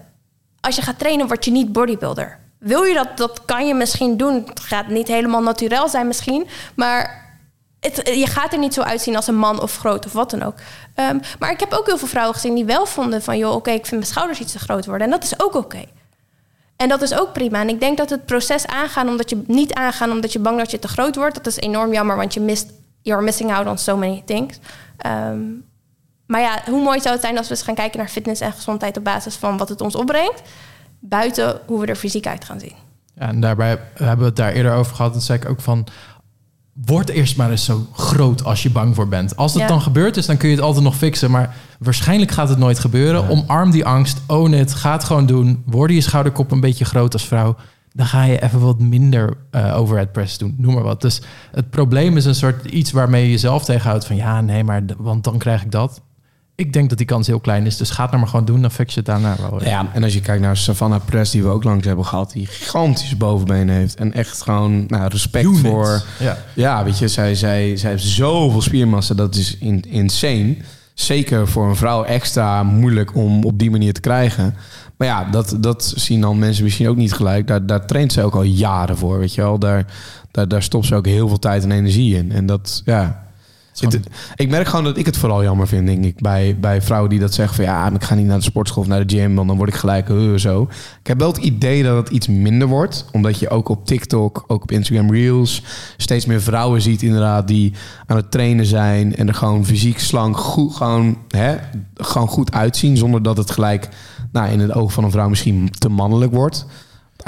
als 0.60 0.76
je 0.76 0.82
gaat 0.82 0.98
trainen, 0.98 1.26
word 1.26 1.44
je 1.44 1.50
niet 1.50 1.72
bodybuilder. 1.72 2.38
Wil 2.58 2.82
je 2.82 2.94
dat, 2.94 3.16
dat 3.16 3.44
kan 3.44 3.66
je 3.66 3.74
misschien 3.74 4.16
doen. 4.16 4.44
Het 4.46 4.60
gaat 4.60 4.88
niet 4.88 5.08
helemaal 5.08 5.42
natuurlijk 5.42 5.88
zijn 5.88 6.06
misschien, 6.06 6.46
maar 6.74 7.27
het, 7.80 8.00
je 8.04 8.26
gaat 8.26 8.52
er 8.52 8.58
niet 8.58 8.74
zo 8.74 8.80
uitzien 8.80 9.16
als 9.16 9.26
een 9.26 9.36
man 9.36 9.62
of 9.62 9.76
groot 9.76 10.06
of 10.06 10.12
wat 10.12 10.30
dan 10.30 10.42
ook. 10.42 10.54
Ehm, 10.94 11.18
maar 11.38 11.50
ik 11.50 11.60
heb 11.60 11.72
ook 11.72 11.86
heel 11.86 11.98
veel 11.98 12.08
vrouwen 12.08 12.34
gezien 12.34 12.54
die 12.54 12.64
wel 12.64 12.86
vonden 12.86 13.22
van... 13.22 13.38
joh, 13.38 13.54
oké, 13.54 13.70
ik 13.70 13.86
vind 13.86 14.00
mijn 14.00 14.12
schouders 14.12 14.40
iets 14.40 14.52
te 14.52 14.58
groot 14.58 14.86
worden. 14.86 15.06
En 15.06 15.10
dat 15.10 15.24
is 15.24 15.40
ook 15.40 15.54
oké. 15.54 15.84
En 16.76 16.88
dat 16.88 17.02
is 17.02 17.14
ook 17.14 17.32
prima. 17.32 17.60
En 17.60 17.68
ik 17.68 17.80
denk 17.80 17.96
dat 17.96 18.10
het 18.10 18.26
proces 18.26 18.66
aangaan 18.66 19.08
omdat 19.08 19.30
je 19.30 19.42
niet 19.46 19.74
aangaan... 19.74 20.10
omdat 20.10 20.32
je 20.32 20.38
bang 20.38 20.58
dat 20.58 20.70
je 20.70 20.78
te 20.78 20.88
groot 20.88 21.16
wordt... 21.16 21.34
dat 21.34 21.46
is 21.46 21.56
enorm 21.56 21.92
jammer, 21.92 22.16
want 22.16 22.34
je 22.34 22.40
mist... 22.40 22.72
you're 23.02 23.22
missing 23.22 23.52
out 23.52 23.66
on 23.66 23.78
so 23.78 23.96
many 23.96 24.22
things. 24.24 24.58
Ehm, 24.96 25.40
maar 26.26 26.40
ja, 26.40 26.62
hoe 26.66 26.82
mooi 26.82 27.00
zou 27.00 27.14
het 27.14 27.24
zijn 27.24 27.38
als 27.38 27.48
we 27.48 27.54
eens 27.54 27.62
gaan 27.62 27.74
kijken 27.74 27.98
naar 27.98 28.08
fitness 28.08 28.40
en 28.40 28.52
gezondheid... 28.52 28.96
op 28.96 29.04
basis 29.04 29.34
van 29.34 29.56
wat 29.56 29.68
het 29.68 29.80
ons 29.80 29.94
opbrengt... 29.94 30.42
buiten 31.00 31.60
hoe 31.66 31.80
we 31.80 31.86
er 31.86 31.96
fysiek 31.96 32.26
uit 32.26 32.44
gaan 32.44 32.60
zien. 32.60 32.74
Ja, 33.14 33.28
en 33.28 33.40
daarbij 33.40 33.78
hebben 33.94 34.18
we 34.18 34.24
het 34.24 34.36
daar 34.36 34.52
eerder 34.52 34.72
over 34.72 34.96
gehad. 34.96 35.14
En 35.14 35.20
zei 35.20 35.38
ik 35.38 35.48
ook 35.48 35.60
van, 35.60 35.86
word 36.84 37.08
eerst 37.08 37.36
maar 37.36 37.50
eens 37.50 37.64
zo 37.64 37.86
groot 37.92 38.44
als 38.44 38.62
je 38.62 38.70
bang 38.70 38.94
voor 38.94 39.08
bent. 39.08 39.36
Als 39.36 39.52
het 39.52 39.62
Ja. 39.62 39.68
dan 39.68 39.80
gebeurd 39.82 40.16
is, 40.16 40.26
dan 40.26 40.36
kun 40.36 40.48
je 40.48 40.54
het 40.54 40.64
altijd 40.64 40.84
nog 40.84 40.96
fixen. 40.96 41.30
Maar 41.30 41.54
waarschijnlijk 41.78 42.30
gaat 42.30 42.48
het 42.48 42.58
nooit 42.58 42.78
gebeuren. 42.78 43.28
Omarm 43.28 43.70
die 43.70 43.84
angst, 43.84 44.20
own 44.26 44.52
it, 44.52 44.74
ga 44.74 44.92
het 44.92 45.04
gewoon 45.04 45.26
doen. 45.26 45.62
Word 45.66 45.90
je 45.90 46.00
schouderkop 46.00 46.50
een 46.50 46.60
beetje 46.60 46.84
groot 46.84 47.12
als 47.12 47.26
vrouw. 47.26 47.56
Dan 47.92 48.06
ga 48.06 48.22
je 48.22 48.42
even 48.42 48.60
wat 48.60 48.78
minder 48.78 49.36
eh 49.50 49.76
overhead 49.78 50.12
press 50.12 50.38
doen, 50.38 50.54
noem 50.58 50.74
maar 50.74 50.82
wat. 50.82 51.00
Dus 51.00 51.20
het 51.52 51.70
probleem 51.70 52.16
is 52.16 52.24
een 52.24 52.34
soort 52.34 52.64
iets 52.66 52.90
waarmee 52.90 53.24
je 53.24 53.30
jezelf 53.30 53.64
tegenhoudt. 53.64 54.06
Van 54.06 54.16
ja, 54.16 54.40
nee, 54.40 54.64
maar 54.64 54.82
want 54.98 55.24
dan 55.24 55.38
krijg 55.38 55.62
ik 55.62 55.70
dat. 55.70 56.00
Ik 56.58 56.72
denk 56.72 56.88
dat 56.88 56.98
die 56.98 57.06
kans 57.06 57.26
heel 57.26 57.40
klein 57.40 57.66
is. 57.66 57.76
Dus 57.76 57.90
ga 57.90 58.02
het 58.02 58.10
nou 58.10 58.22
maar 58.22 58.30
gewoon 58.30 58.44
doen, 58.44 58.60
dan 58.60 58.70
fix 58.70 58.94
je 58.94 59.00
het 59.00 59.08
daarna 59.08 59.36
wel. 59.40 59.64
Ja, 59.64 59.86
en 59.92 60.02
als 60.02 60.14
je 60.14 60.20
kijkt 60.20 60.42
naar 60.42 60.56
Savannah 60.56 61.00
Press, 61.04 61.30
die 61.30 61.42
we 61.42 61.48
ook 61.48 61.64
langs 61.64 61.86
hebben 61.86 62.04
gehad, 62.04 62.32
die 62.32 62.46
gigantische 62.46 63.16
bovenbenen 63.16 63.74
heeft. 63.74 63.94
En 63.94 64.12
echt 64.12 64.42
gewoon 64.42 64.84
nou, 64.88 65.08
respect 65.08 65.44
Unit. 65.44 65.60
voor. 65.60 66.02
Ja. 66.18 66.38
Ja, 66.54 66.84
weet 66.84 66.98
je, 66.98 67.08
zij, 67.08 67.34
zij, 67.34 67.76
zij 67.76 67.90
heeft 67.90 68.04
zoveel 68.04 68.62
spiermassa, 68.62 69.14
dat 69.14 69.34
is 69.34 69.56
in, 69.58 69.84
insane. 69.88 70.56
Zeker 70.94 71.48
voor 71.48 71.68
een 71.68 71.76
vrouw 71.76 72.04
extra 72.04 72.62
moeilijk 72.62 73.14
om 73.14 73.44
op 73.44 73.58
die 73.58 73.70
manier 73.70 73.92
te 73.92 74.00
krijgen. 74.00 74.54
Maar 74.96 75.08
ja, 75.08 75.24
dat, 75.24 75.56
dat 75.60 75.92
zien 75.96 76.20
dan 76.20 76.38
mensen 76.38 76.64
misschien 76.64 76.88
ook 76.88 76.96
niet 76.96 77.12
gelijk. 77.12 77.46
Daar, 77.46 77.66
daar 77.66 77.86
traint 77.86 78.12
ze 78.12 78.22
ook 78.22 78.34
al 78.34 78.42
jaren 78.42 78.96
voor, 78.96 79.18
weet 79.18 79.34
je 79.34 79.42
wel. 79.42 79.58
Daar, 79.58 79.86
daar, 80.30 80.48
daar 80.48 80.62
stopt 80.62 80.86
ze 80.86 80.94
ook 80.94 81.06
heel 81.06 81.28
veel 81.28 81.38
tijd 81.38 81.62
en 81.62 81.72
energie 81.72 82.16
in. 82.16 82.32
En 82.32 82.46
dat, 82.46 82.82
ja... 82.84 83.26
Het- 83.80 84.08
ik 84.36 84.48
merk 84.50 84.68
gewoon 84.68 84.84
dat 84.84 84.96
ik 84.96 85.06
het 85.06 85.16
vooral 85.16 85.42
jammer 85.42 85.68
vind, 85.68 85.86
denk 85.86 86.04
ik. 86.04 86.20
Bij, 86.20 86.56
bij 86.60 86.82
vrouwen 86.82 87.10
die 87.10 87.18
dat 87.18 87.34
zeggen 87.34 87.54
van 87.56 87.64
ja, 87.64 87.90
ik 87.92 88.02
ga 88.04 88.14
niet 88.14 88.26
naar 88.26 88.38
de 88.38 88.42
sportschool 88.44 88.82
of 88.82 88.88
naar 88.88 89.06
de 89.06 89.16
gym, 89.16 89.34
want 89.34 89.48
dan 89.48 89.56
word 89.56 89.68
ik 89.68 89.74
gelijk 89.74 90.08
uh, 90.08 90.34
zo. 90.36 90.62
Ik 91.00 91.06
heb 91.06 91.18
wel 91.18 91.28
het 91.28 91.36
idee 91.36 91.82
dat 91.82 91.96
het 91.96 92.08
iets 92.08 92.26
minder 92.28 92.68
wordt. 92.68 93.06
Omdat 93.12 93.38
je 93.38 93.48
ook 93.48 93.68
op 93.68 93.86
TikTok, 93.86 94.44
ook 94.46 94.62
op 94.62 94.70
Instagram 94.72 95.10
Reels, 95.12 95.62
steeds 95.96 96.26
meer 96.26 96.40
vrouwen 96.42 96.82
ziet 96.82 97.02
inderdaad 97.02 97.48
die 97.48 97.72
aan 98.06 98.16
het 98.16 98.30
trainen 98.30 98.66
zijn 98.66 99.16
en 99.16 99.28
er 99.28 99.34
gewoon 99.34 99.64
fysiek 99.64 99.98
slank 99.98 100.36
goed, 100.36 100.76
gewoon, 100.76 101.18
hè, 101.28 101.56
gewoon 101.94 102.28
goed 102.28 102.52
uitzien. 102.52 102.96
Zonder 102.96 103.22
dat 103.22 103.36
het 103.36 103.50
gelijk 103.50 103.88
nou, 104.32 104.50
in 104.50 104.60
het 104.60 104.72
oog 104.72 104.92
van 104.92 105.04
een 105.04 105.10
vrouw 105.10 105.28
misschien 105.28 105.70
te 105.78 105.88
mannelijk 105.88 106.32
wordt. 106.32 106.66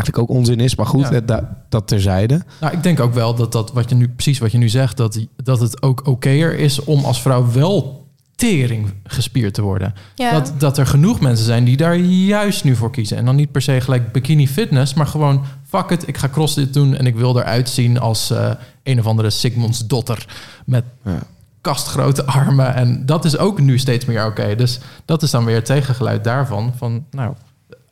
Eigenlijk 0.03 0.31
ook 0.31 0.37
onzin 0.37 0.61
is, 0.61 0.75
maar 0.77 0.87
goed, 0.87 1.03
Ja. 1.03 1.11
hè, 1.11 1.25
dat, 1.25 1.43
dat 1.69 1.89
terzijde. 1.89 2.43
Nou, 2.61 2.73
ik 2.73 2.83
denk 2.83 3.01
ook 3.01 3.15
wel 3.15 3.35
dat 3.35 3.53
dat 3.53 3.73
wat 3.73 3.89
je 3.89 3.95
nu 3.95 4.09
precies 4.09 4.39
wat 4.39 4.53
je 4.53 4.59
nu 4.59 4.69
zegt, 4.69 4.97
dat, 4.97 5.27
dat 5.37 5.61
het 5.61 5.83
ook 5.83 6.09
okéer 6.09 6.59
is 6.59 6.85
om 6.85 7.05
als 7.05 7.23
vrouw 7.23 7.51
wel 7.53 7.99
tering 8.35 8.93
gespierd 9.05 9.55
te 9.55 9.63
worden. 9.63 9.95
Ja. 10.15 10.31
Dat, 10.33 10.53
dat 10.59 10.79
er 10.79 10.87
genoeg 10.87 11.21
mensen 11.21 11.45
zijn 11.45 11.65
die 11.65 11.77
daar 11.77 11.97
juist 11.97 12.65
nu 12.65 12.77
voor 12.77 12.91
kiezen. 12.91 13.17
En 13.17 13.25
dan 13.25 13.37
niet 13.37 13.53
per 13.53 13.63
se 13.63 13.81
gelijk 13.81 14.13
bikini 14.13 14.49
fitness, 14.49 14.95
maar 14.95 15.07
gewoon 15.07 15.45
fuck 15.69 15.91
it, 15.91 16.09
ik 16.09 16.17
ga 16.19 16.29
crossfit 16.29 16.75
doen 16.75 16.97
en 16.97 17.07
ik 17.07 17.15
wil 17.17 17.39
eruit 17.39 17.69
zien 17.69 17.99
als 18.01 18.31
eh, 18.31 18.51
een 18.83 18.99
of 18.99 19.07
andere 19.07 19.31
Sigmunds 19.31 19.87
dotter 19.87 20.27
met 20.67 20.85
Ja. 21.05 21.19
kastgrote 21.61 22.25
armen. 22.25 22.75
En 22.75 23.07
dat 23.07 23.25
is 23.25 23.39
ook 23.39 23.61
nu 23.61 23.79
steeds 23.79 24.05
meer 24.05 24.27
oké. 24.27 24.55
Dus 24.57 24.81
dat 25.05 25.23
is 25.23 25.31
dan 25.31 25.45
weer 25.45 25.55
het 25.55 25.65
tegengeluid 25.65 26.25
daarvan. 26.25 26.73
Van, 26.77 27.05
nou, 27.11 27.33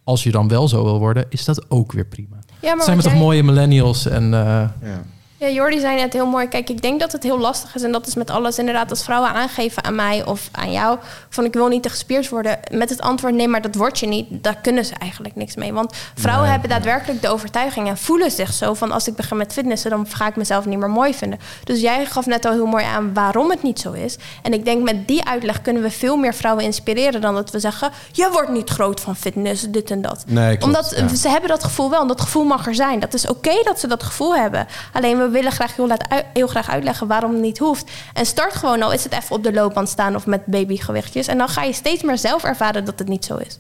als 0.09 0.22
je 0.22 0.30
dan 0.30 0.48
wel 0.48 0.68
zo 0.68 0.84
wil 0.84 0.98
worden, 0.98 1.26
is 1.28 1.44
dat 1.44 1.70
ook 1.70 1.92
weer 1.92 2.04
prima. 2.06 2.36
Ja, 2.61 2.74
maar 2.74 2.84
zijn 2.84 2.96
we 2.96 3.02
toch 3.02 3.14
mooie 3.14 3.42
millennials 3.42 4.06
en 4.06 4.24
eh, 4.34 4.40
Ja. 4.82 5.02
Ja, 5.41 5.49
Jordi 5.49 5.80
zei 5.80 5.97
net 5.97 6.12
heel 6.12 6.26
mooi. 6.26 6.49
Kijk, 6.49 6.70
ik 6.70 6.82
denk 6.82 7.01
dat 7.01 7.12
het 7.12 7.22
heel 7.22 7.39
lastig 7.39 7.74
is. 7.74 7.82
En 7.82 7.93
dat 7.93 8.07
is 8.07 8.14
met 8.14 8.30
alles 8.30 8.59
inderdaad 8.59 8.91
als 8.91 9.05
vrouwen 9.05 9.30
aangeven 9.30 9.84
aan 9.84 9.95
mij 9.95 10.24
of 10.24 10.49
aan 10.53 10.72
jou. 10.72 10.99
Van 11.28 11.45
ik 11.45 11.53
wil 11.53 11.68
niet 11.68 11.82
te 11.82 11.89
gespierd 11.89 12.28
worden. 12.28 12.59
Met 12.70 12.91
het 12.91 13.01
antwoord 13.01 13.34
nee, 13.34 13.49
maar 13.49 13.62
dat 13.62 13.74
word 13.74 13.99
je 13.99 14.07
niet. 14.07 14.26
Daar 14.30 14.57
kunnen 14.62 14.84
ze 14.84 14.95
eigenlijk 14.99 15.34
niks 15.36 15.57
mee. 15.57 15.72
Want 15.72 15.97
vrouwen 16.14 16.49
Nee, 16.49 16.59
hebben 16.59 16.70
daadwerkelijk 16.70 17.22
de 17.22 17.28
overtuiging 17.28 17.89
en 17.89 17.97
voelen 17.99 18.30
zich 18.30 18.53
zo 18.53 18.74
van 18.74 18.93
als 18.93 19.09
ik 19.09 19.14
begin 19.14 19.36
met 19.36 19.53
fitnessen, 19.53 19.91
dan 19.91 20.07
ga 20.09 20.26
ik 20.26 20.36
mezelf 20.36 20.66
niet 20.66 20.78
meer 20.78 20.91
mooi 20.91 21.14
vinden. 21.14 21.39
Dus 21.64 21.80
jij 21.80 22.07
gaf 22.07 22.26
net 22.26 22.45
al 22.45 22.53
heel 22.53 22.66
mooi 22.66 22.84
aan 22.84 23.14
waarom 23.14 23.51
het 23.51 23.62
niet 23.62 23.80
zo 23.80 23.93
is. 23.93 24.16
En 24.43 24.53
ik 24.53 24.64
denk 24.64 24.82
met 24.82 25.09
die 25.09 25.24
uitleg 25.24 25.62
kunnen 25.62 25.82
we 25.82 25.91
veel 25.91 26.16
meer 26.16 26.34
vrouwen 26.34 26.64
inspireren 26.64 27.20
dan 27.20 27.34
dat 27.34 27.51
we 27.51 27.59
zeggen: 27.59 27.91
je 28.12 28.28
wordt 28.32 28.51
niet 28.51 28.70
groot 28.70 29.01
van 29.01 29.16
fitness, 29.16 29.66
dit 29.68 29.91
en 29.91 30.03
dat. 30.03 30.24
Nee, 30.26 30.57
klopt, 30.57 30.64
Omdat 30.64 30.95
ja. 30.97 31.14
ze 31.14 31.28
hebben 31.28 31.49
dat 31.49 31.64
gevoel 31.64 31.91
wel 31.91 32.01
en 32.01 32.09
dat 32.09 32.20
gevoel 32.20 32.45
mag 32.45 32.66
er 32.66 32.74
zijn. 32.74 33.01
Dat 33.01 33.14
is 33.14 33.26
oké 33.26 33.62
dat 33.64 33.80
ze 33.80 33.86
dat 33.86 34.03
gevoel 34.03 34.36
hebben. 34.36 34.66
Alleen 34.93 35.18
we 35.18 35.27
willen 35.30 35.52
graag 35.52 35.76
heel, 35.76 35.86
laat 35.86 36.24
heel 36.32 36.46
graag 36.46 36.70
uitleggen 36.70 37.06
waarom 37.06 37.32
het 37.32 37.40
niet 37.40 37.58
hoeft. 37.58 37.90
En 38.12 38.26
start 38.26 38.54
gewoon 38.54 38.82
al, 38.82 38.92
is 38.92 39.04
het 39.04 39.12
even 39.12 39.36
op 39.36 39.42
de 39.42 39.52
loopband 39.52 39.88
staan 39.88 40.14
of 40.14 40.26
met 40.26 40.46
babygewichtjes. 40.46 41.26
En 41.26 41.38
dan 41.38 41.48
ga 41.48 41.62
je 41.62 41.72
steeds 41.72 42.02
meer 42.02 42.18
zelf 42.18 42.44
ervaren 42.44 42.84
dat 42.84 42.98
het 42.98 43.08
niet 43.08 43.24
zo 43.24 43.36
is. 43.36 43.58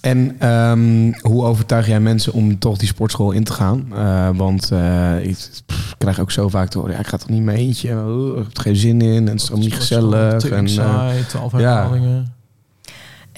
En 0.00 0.36
ehm, 0.38 1.12
hoe 1.20 1.44
overtuig 1.44 1.86
jij 1.86 2.00
mensen 2.00 2.32
om 2.32 2.58
toch 2.58 2.76
die 2.76 2.88
sportschool 2.88 3.30
in 3.30 3.44
te 3.44 3.52
gaan? 3.52 3.86
Eh, 3.94 4.28
want 4.34 4.70
eh, 4.70 5.24
ik 5.24 5.36
pff, 5.66 5.94
krijg 5.98 6.20
ook 6.20 6.30
zo 6.30 6.48
vaak 6.48 6.68
te 6.68 6.78
horen, 6.78 6.92
ja, 6.92 7.00
ik 7.00 7.06
ga 7.06 7.16
toch 7.16 7.28
niet 7.28 7.42
mijn 7.42 7.58
eentje, 7.58 7.88
ik 8.36 8.44
heb 8.44 8.56
er 8.56 8.62
geen 8.62 8.76
zin 8.76 9.00
in 9.00 9.28
en 9.28 9.36
het 9.36 9.42
is 9.42 9.50
niet 9.50 9.74
gezellig. 9.74 10.40
Te 10.40 10.54
En, 10.54 10.68
saai, 10.68 11.26
twaalf 11.26 11.58
ja. 11.58 11.90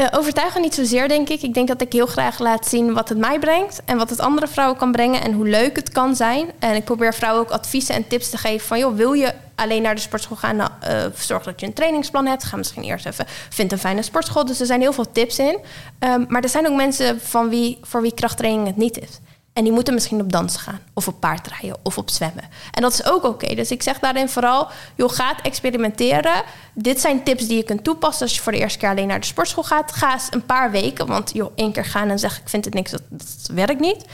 Eh, 0.01 0.07
overtuigen 0.11 0.61
niet 0.61 0.75
zozeer, 0.75 1.09
denk 1.09 1.29
ik. 1.29 1.43
Ik 1.43 1.55
denk 1.55 1.69
dat 1.69 1.81
ik 1.81 1.93
heel 1.93 2.07
graag 2.07 2.39
laat 2.39 2.67
zien 2.67 2.93
wat 2.93 3.09
het 3.09 3.19
mij 3.19 3.39
brengt 3.39 3.83
en 3.85 3.97
wat 3.97 4.11
het 4.11 4.21
andere 4.21 4.47
vrouwen 4.49 4.79
kan 4.79 4.93
brengen 4.93 5.23
en 5.23 5.33
hoe 5.33 5.49
leuk 5.49 5.77
het 5.77 5.91
kan 5.91 6.17
zijn. 6.17 6.51
En 6.59 6.75
ik 6.75 6.85
probeer 6.85 7.15
vrouwen 7.15 7.43
ook 7.43 7.51
adviezen 7.51 7.95
en 7.95 8.07
tips 8.09 8.31
te 8.31 8.37
geven 8.37 8.67
van, 8.67 8.79
joh, 8.79 8.97
wil 8.97 9.13
je 9.13 9.35
alleen 9.55 9.83
naar 9.83 9.95
de 9.95 10.01
sportschool 10.01 10.37
gaan? 10.37 10.57
Nou, 10.57 10.71
eh, 10.81 11.05
zorg 11.15 11.43
dat 11.43 11.61
je 11.61 11.67
een 11.67 11.73
trainingsplan 11.73 12.27
hebt. 12.27 12.45
Ga 12.45 12.57
misschien 12.57 12.83
eerst 12.83 13.07
even, 13.07 13.25
vind 13.49 13.73
een 13.73 13.79
fijne 13.79 14.03
sportschool. 14.03 14.45
Dus 14.45 14.61
er 14.61 14.67
zijn 14.67 14.81
heel 14.81 14.93
veel 14.93 15.13
tips 15.13 15.39
in. 15.39 15.59
Ehm, 15.99 16.25
maar 16.29 16.43
er 16.43 16.49
zijn 16.49 16.69
ook 16.69 16.77
mensen 16.77 17.21
van 17.21 17.49
wie, 17.49 17.79
voor 17.83 18.03
wie 18.03 18.15
krachttraining 18.15 18.67
het 18.67 18.77
niet 18.77 18.99
is. 18.99 19.19
En 19.53 19.65
die 19.65 19.73
moeten 19.73 19.95
misschien 19.95 20.21
op 20.21 20.33
dansen 20.33 20.61
gaan, 20.61 20.81
of 20.95 21.09
op 21.09 21.21
paardrijden, 21.21 21.77
of 21.83 21.99
op 21.99 22.11
zwemmen. 22.11 22.45
En 22.71 22.83
dat 22.83 22.93
is 22.93 23.05
ook 23.05 23.25
oké. 23.25 23.55
Dus 23.55 23.71
ik 23.71 23.83
zeg 23.83 23.99
daarin 23.99 24.29
vooral, 24.29 24.69
joh, 24.95 25.11
ga 25.11 25.43
experimenteren. 25.43 26.43
Dit 26.75 27.01
zijn 27.01 27.25
tips 27.25 27.47
die 27.47 27.57
je 27.57 27.63
kunt 27.63 27.85
toepassen 27.85 28.23
als 28.23 28.35
je 28.35 28.43
voor 28.43 28.53
de 28.53 28.59
eerste 28.59 28.79
keer 28.79 28.89
alleen 28.89 29.07
naar 29.07 29.21
de 29.21 29.27
sportschool 29.27 29.65
gaat. 29.65 29.93
Ga 29.93 30.13
eens 30.13 30.27
een 30.31 30.47
paar 30.47 30.71
weken, 30.71 31.07
want 31.07 31.31
joh, 31.33 31.53
één 31.55 31.73
keer 31.73 31.85
gaan 31.85 32.09
en 32.09 32.19
zeggen 32.19 32.43
ik 32.43 32.49
vind 32.49 32.65
het 32.65 32.75
niks, 32.75 32.91
dat, 32.91 33.03
dat 33.09 33.51
werkt 33.53 33.81
niet. 33.81 34.05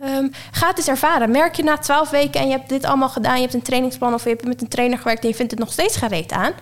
Ehm, 0.00 0.28
ga 0.50 0.68
het 0.68 0.78
eens 0.78 0.88
ervaren. 0.88 1.30
Merk 1.30 1.54
je 1.54 1.62
na 1.62 1.78
twaalf 1.78 2.10
weken 2.10 2.40
en 2.40 2.46
je 2.46 2.52
hebt 2.52 2.68
dit 2.68 2.84
allemaal 2.84 3.08
gedaan, 3.08 3.34
je 3.34 3.40
hebt 3.40 3.54
een 3.54 3.62
trainingsplan 3.62 4.14
of 4.14 4.22
je 4.22 4.28
hebt 4.28 4.44
met 4.44 4.62
een 4.62 4.68
trainer 4.68 4.98
gewerkt 4.98 5.22
en 5.22 5.28
je 5.28 5.34
vindt 5.34 5.50
het 5.50 5.60
nog 5.60 5.72
steeds 5.72 5.96
gereed 5.96 6.32
aan. 6.32 6.52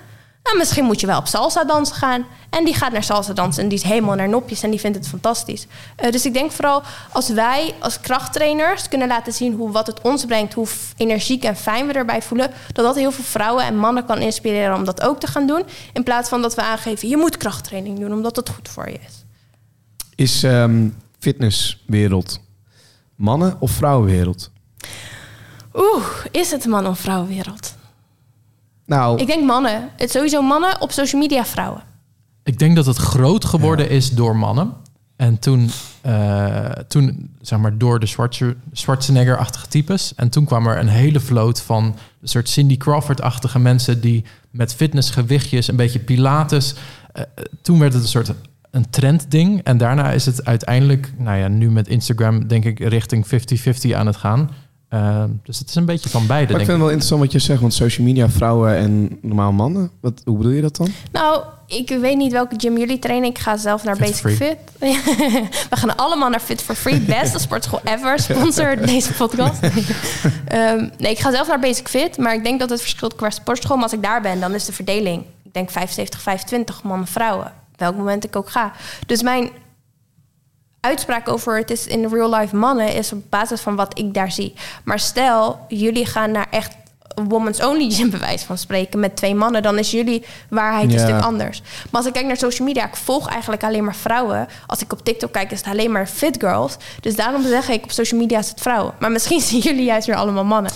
Nou, 0.43 0.61
misschien 0.61 0.84
moet 0.84 1.01
je 1.01 1.07
wel 1.07 1.18
op 1.18 1.26
salsa 1.26 1.64
dansen 1.64 1.97
gaan. 1.97 2.26
En 2.51 2.64
die 2.64 2.74
gaat 2.74 2.93
naar 2.93 3.03
salsa 3.03 3.32
dansen 3.32 3.62
en 3.62 3.68
die 3.68 3.78
is 3.78 3.84
helemaal 3.84 4.14
naar 4.14 4.28
nopjes 4.28 4.62
en 4.62 4.70
die 4.70 4.80
vindt 4.80 4.97
het 4.97 5.09
fantastisch. 5.09 5.66
Eh, 5.97 6.11
dus 6.12 6.26
ik 6.26 6.32
denk 6.32 6.53
vooral 6.53 6.82
als 7.12 7.28
wij 7.28 7.74
als 7.80 8.01
krachttrainers 8.01 8.89
kunnen 8.89 9.09
laten 9.09 9.32
zien 9.32 9.55
hoe 9.55 9.70
wat 9.70 9.86
het 9.86 10.01
ons 10.01 10.24
brengt, 10.24 10.55
hoe 10.55 10.66
energiek 10.97 11.45
en 11.45 11.57
fijn 11.57 11.86
we 11.86 11.93
erbij 11.93 12.22
voelen, 12.22 12.51
dat 12.72 12.84
dat 12.84 12.95
heel 12.97 13.12
veel 13.12 13.24
vrouwen 13.24 13.64
en 13.64 13.76
mannen 13.76 14.05
kan 14.07 14.18
inspireren 14.18 14.74
om 14.76 14.84
dat 14.84 15.03
ook 15.03 15.20
te 15.20 15.26
gaan 15.26 15.47
doen. 15.47 15.62
In 15.93 16.03
plaats 16.03 16.28
van 16.28 16.43
dat 16.43 16.55
we 16.55 16.62
aangeven, 16.62 17.09
je 17.09 17.16
moet 17.16 17.36
krachttraining 17.36 17.99
doen 17.99 18.12
omdat 18.12 18.36
het 18.36 18.49
goed 18.49 18.68
voor 18.68 18.89
je 18.91 18.99
is. 19.07 19.24
Is 20.14 20.43
ehm, 20.43 20.89
fitnesswereld 21.18 22.41
mannen- 23.14 23.57
of 23.59 23.70
vrouwenwereld? 23.70 24.51
Oeh, 25.74 26.07
is 26.30 26.51
het 26.51 26.66
man- 26.66 26.86
of 26.86 26.99
vrouwenwereld? 26.99 27.76
Nou, 28.89 29.20
Ik 29.20 29.26
denk 29.26 29.45
mannen. 29.45 29.89
Het 29.97 30.11
sowieso 30.11 30.43
mannen 30.43 30.80
op 30.80 30.91
social 30.93 31.20
media 31.20 31.45
vrouwen. 31.45 31.82
Ik 32.43 32.59
denk 32.59 32.76
dat 32.76 32.86
het 32.86 32.97
groot 32.97 33.45
geworden 33.45 33.91
is 33.91 34.11
door 34.11 34.36
mannen. 34.36 34.72
En 35.16 35.39
toen, 35.39 35.70
eh, 36.01 36.64
toen 36.64 37.30
zeg 37.41 37.59
maar, 37.59 37.78
door 37.78 38.01
de 38.01 38.07
Schwarze- 38.07 38.57
Schwarzenegger-achtige 38.72 39.66
types. 39.68 40.12
En 40.16 40.28
toen 40.28 40.45
kwam 40.45 40.66
er 40.66 40.78
een 40.78 40.89
hele 40.89 41.20
vloot 41.20 41.61
van 41.62 41.84
een 42.20 42.28
soort 42.28 42.49
Cindy 42.49 42.76
Crawford-achtige 42.76 43.59
mensen... 43.59 44.01
die 44.01 44.24
met 44.51 44.74
fitnessgewichtjes, 44.74 45.68
een 45.68 45.76
beetje 45.76 45.99
pilates... 45.99 46.74
eh, 47.12 47.22
toen 47.62 47.78
werd 47.78 47.93
het 47.93 48.03
een 48.03 48.09
soort 48.09 48.32
een 48.70 48.91
trendding. 48.91 49.62
En 49.62 49.78
daarna 49.78 50.11
is 50.11 50.26
het 50.26 50.45
uiteindelijk, 50.45 51.12
nou 51.16 51.39
ja, 51.39 51.49
nu 51.49 51.70
met 51.70 51.89
Instagram... 51.89 52.47
denk 52.47 52.64
ik 52.64 52.78
richting 52.78 53.26
50-50 53.26 53.95
aan 53.95 54.07
het 54.07 54.16
gaan. 54.16 54.51
Eh, 54.89 55.24
dus 55.43 55.59
het 55.59 55.68
is 55.68 55.74
een 55.74 55.84
beetje 55.84 56.09
van 56.09 56.26
beide, 56.26 56.53
maar 56.53 56.61
ik 56.61 56.66
vind 56.66 56.68
ik. 56.68 56.68
het 56.68 56.78
wel 56.78 56.89
interessant 56.89 57.20
wat 57.20 57.32
je 57.32 57.39
zegt, 57.39 57.61
want 57.61 57.74
social 57.74 58.07
media, 58.07 58.28
vrouwen 58.28 58.76
en 58.76 59.18
normaal 59.22 59.53
mannen. 59.53 59.91
Wat, 60.01 60.22
hoe 60.24 60.36
bedoel 60.36 60.53
je 60.53 60.61
dat 60.61 60.76
dan? 60.76 60.89
Nou, 61.12 61.43
ik 61.66 61.89
weet 61.89 62.16
niet 62.16 62.32
welke 62.32 62.55
gym 62.59 62.78
jullie 62.78 62.99
trainen. 62.99 63.28
Ik 63.30 63.39
ga 63.39 63.57
zelf 63.57 63.84
naar 63.84 63.97
Fit 63.97 64.22
Basic 64.22 64.36
Fit. 64.36 64.59
We 65.70 65.76
gaan 65.76 65.97
allemaal 65.97 66.28
naar 66.28 66.41
Fit 66.41 66.62
for 66.62 66.74
Free. 66.74 67.01
Beste 67.20 67.39
sportschool 67.39 67.80
ever. 67.84 68.18
Sponsor 68.18 68.76
deze 68.86 69.12
podcast. 69.12 69.62
Ehm, 70.45 70.89
nee, 70.99 71.11
ik 71.11 71.18
ga 71.18 71.30
zelf 71.30 71.49
naar 71.49 71.61
Basic 71.61 71.89
Fit. 71.89 72.18
Maar 72.18 72.34
ik 72.34 72.45
denk 72.45 72.61
dat 72.61 72.70
het 72.70 72.80
verschilt 72.80 73.14
qua 73.14 73.30
sportschool. 73.30 73.76
Maar 73.76 73.84
als 73.84 73.95
ik 73.95 74.03
daar 74.03 74.20
ben, 74.20 74.41
dan 74.41 74.55
is 74.55 74.64
de 74.64 74.72
verdeling... 74.72 75.24
Ik 75.43 75.55
denk 75.55 75.70
75, 75.70 76.20
25 76.22 76.82
mannen, 76.82 77.07
vrouwen. 77.07 77.53
Welk 77.76 77.97
moment 77.97 78.24
ik 78.24 78.36
ook 78.36 78.51
ga. 78.51 78.72
Dus 79.07 79.22
mijn 79.22 79.51
uitspraak 80.81 81.29
over 81.29 81.57
het 81.57 81.70
is 81.70 81.87
in 81.87 82.07
real 82.09 82.35
life 82.35 82.57
mannen... 82.57 82.95
is 82.95 83.12
op 83.12 83.22
basis 83.31 83.61
van 83.61 83.76
wat 83.76 83.99
ik 83.99 84.14
daar 84.14 84.33
zie. 84.33 84.55
Maar 84.85 84.99
stel, 84.99 85.59
jullie 85.68 86.07
gaan 86.07 86.31
naar 86.31 86.47
echt 86.51 86.76
woman's 87.29 87.64
only 87.64 87.91
gym 87.91 88.11
bewijs 88.18 88.43
van 88.43 88.59
spreken 88.59 89.01
met 89.01 89.16
twee 89.16 89.35
mannen, 89.35 89.62
dan 89.62 89.79
is 89.79 89.91
jullie 89.91 90.24
waarheid 90.51 90.93
Ja. 90.93 90.99
een 91.01 91.09
stuk 91.09 91.22
anders. 91.22 91.61
Maar 91.62 92.01
als 92.01 92.07
ik 92.07 92.12
kijk 92.12 92.26
naar 92.26 92.37
social 92.37 92.66
media, 92.68 92.87
ik 92.87 92.97
volg 92.97 93.29
eigenlijk 93.29 93.64
alleen 93.64 93.85
maar 93.85 93.95
vrouwen. 93.97 94.47
Als 94.66 94.81
ik 94.83 94.93
op 94.93 95.05
TikTok 95.05 95.33
kijk, 95.33 95.51
is 95.51 95.59
het 95.59 95.68
alleen 95.68 95.93
maar 95.93 96.07
fit 96.07 96.37
girls. 96.41 96.76
Dus 97.01 97.16
daarom 97.16 97.43
zeg 97.47 97.68
ik 97.68 97.85
op 97.85 97.91
social 97.91 98.20
media 98.20 98.39
is 98.39 98.49
het 98.49 98.61
vrouwen. 98.61 98.95
Maar 98.99 99.11
misschien 99.12 99.41
zien 99.51 99.61
jullie 99.61 99.85
juist 99.85 100.07
weer 100.07 100.16
allemaal 100.16 100.45
mannen. 100.45 100.72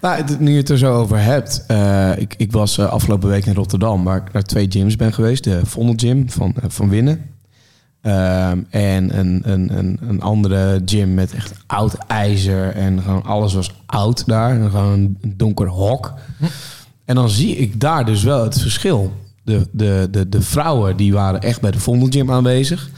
Nou, 0.00 0.24
nu 0.38 0.50
je 0.50 0.56
het 0.56 0.68
er 0.68 0.78
zo 0.78 0.94
over 0.94 1.18
hebt. 1.22 1.64
eh, 1.66 2.18
ik, 2.18 2.34
ik 2.36 2.52
was 2.52 2.78
eh, 2.78 2.92
afgelopen 2.92 3.28
week 3.28 3.46
in 3.46 3.54
Rotterdam, 3.54 4.04
waar 4.04 4.16
ik 4.16 4.32
naar 4.32 4.42
twee 4.42 4.66
gyms 4.68 4.96
ben 4.96 5.12
geweest. 5.12 5.44
De 5.44 5.66
Vondel 5.66 5.94
Gym 5.96 6.30
van, 6.30 6.54
eh, 6.56 6.64
van 6.68 6.88
Winnen. 6.88 7.34
Ehm, 8.06 8.58
en 8.70 9.18
een, 9.18 9.40
een, 9.44 9.78
een, 9.78 9.98
een 10.08 10.20
andere 10.22 10.82
gym 10.84 11.14
met 11.14 11.34
echt 11.34 11.52
oud 11.66 11.94
ijzer. 12.06 12.74
En 12.74 13.02
gewoon 13.02 13.24
alles 13.24 13.54
was 13.54 13.74
oud 13.86 14.26
daar. 14.26 14.50
En 14.60 14.70
gewoon 14.70 14.92
een 14.92 15.34
donker 15.36 15.68
hok. 15.68 16.12
En 17.04 17.14
dan 17.14 17.30
zie 17.30 17.56
ik 17.56 17.80
daar 17.80 18.04
dus 18.04 18.22
wel 18.22 18.42
het 18.42 18.60
verschil. 18.60 19.12
De, 19.42 19.68
de, 19.72 20.08
de, 20.10 20.28
de 20.28 20.40
vrouwen 20.42 20.96
die 20.96 21.12
waren 21.12 21.40
echt 21.40 21.60
bij 21.60 21.70
de 21.70 21.80
Vondel 21.80 22.08
Gym 22.10 22.30
aanwezig. 22.30 22.88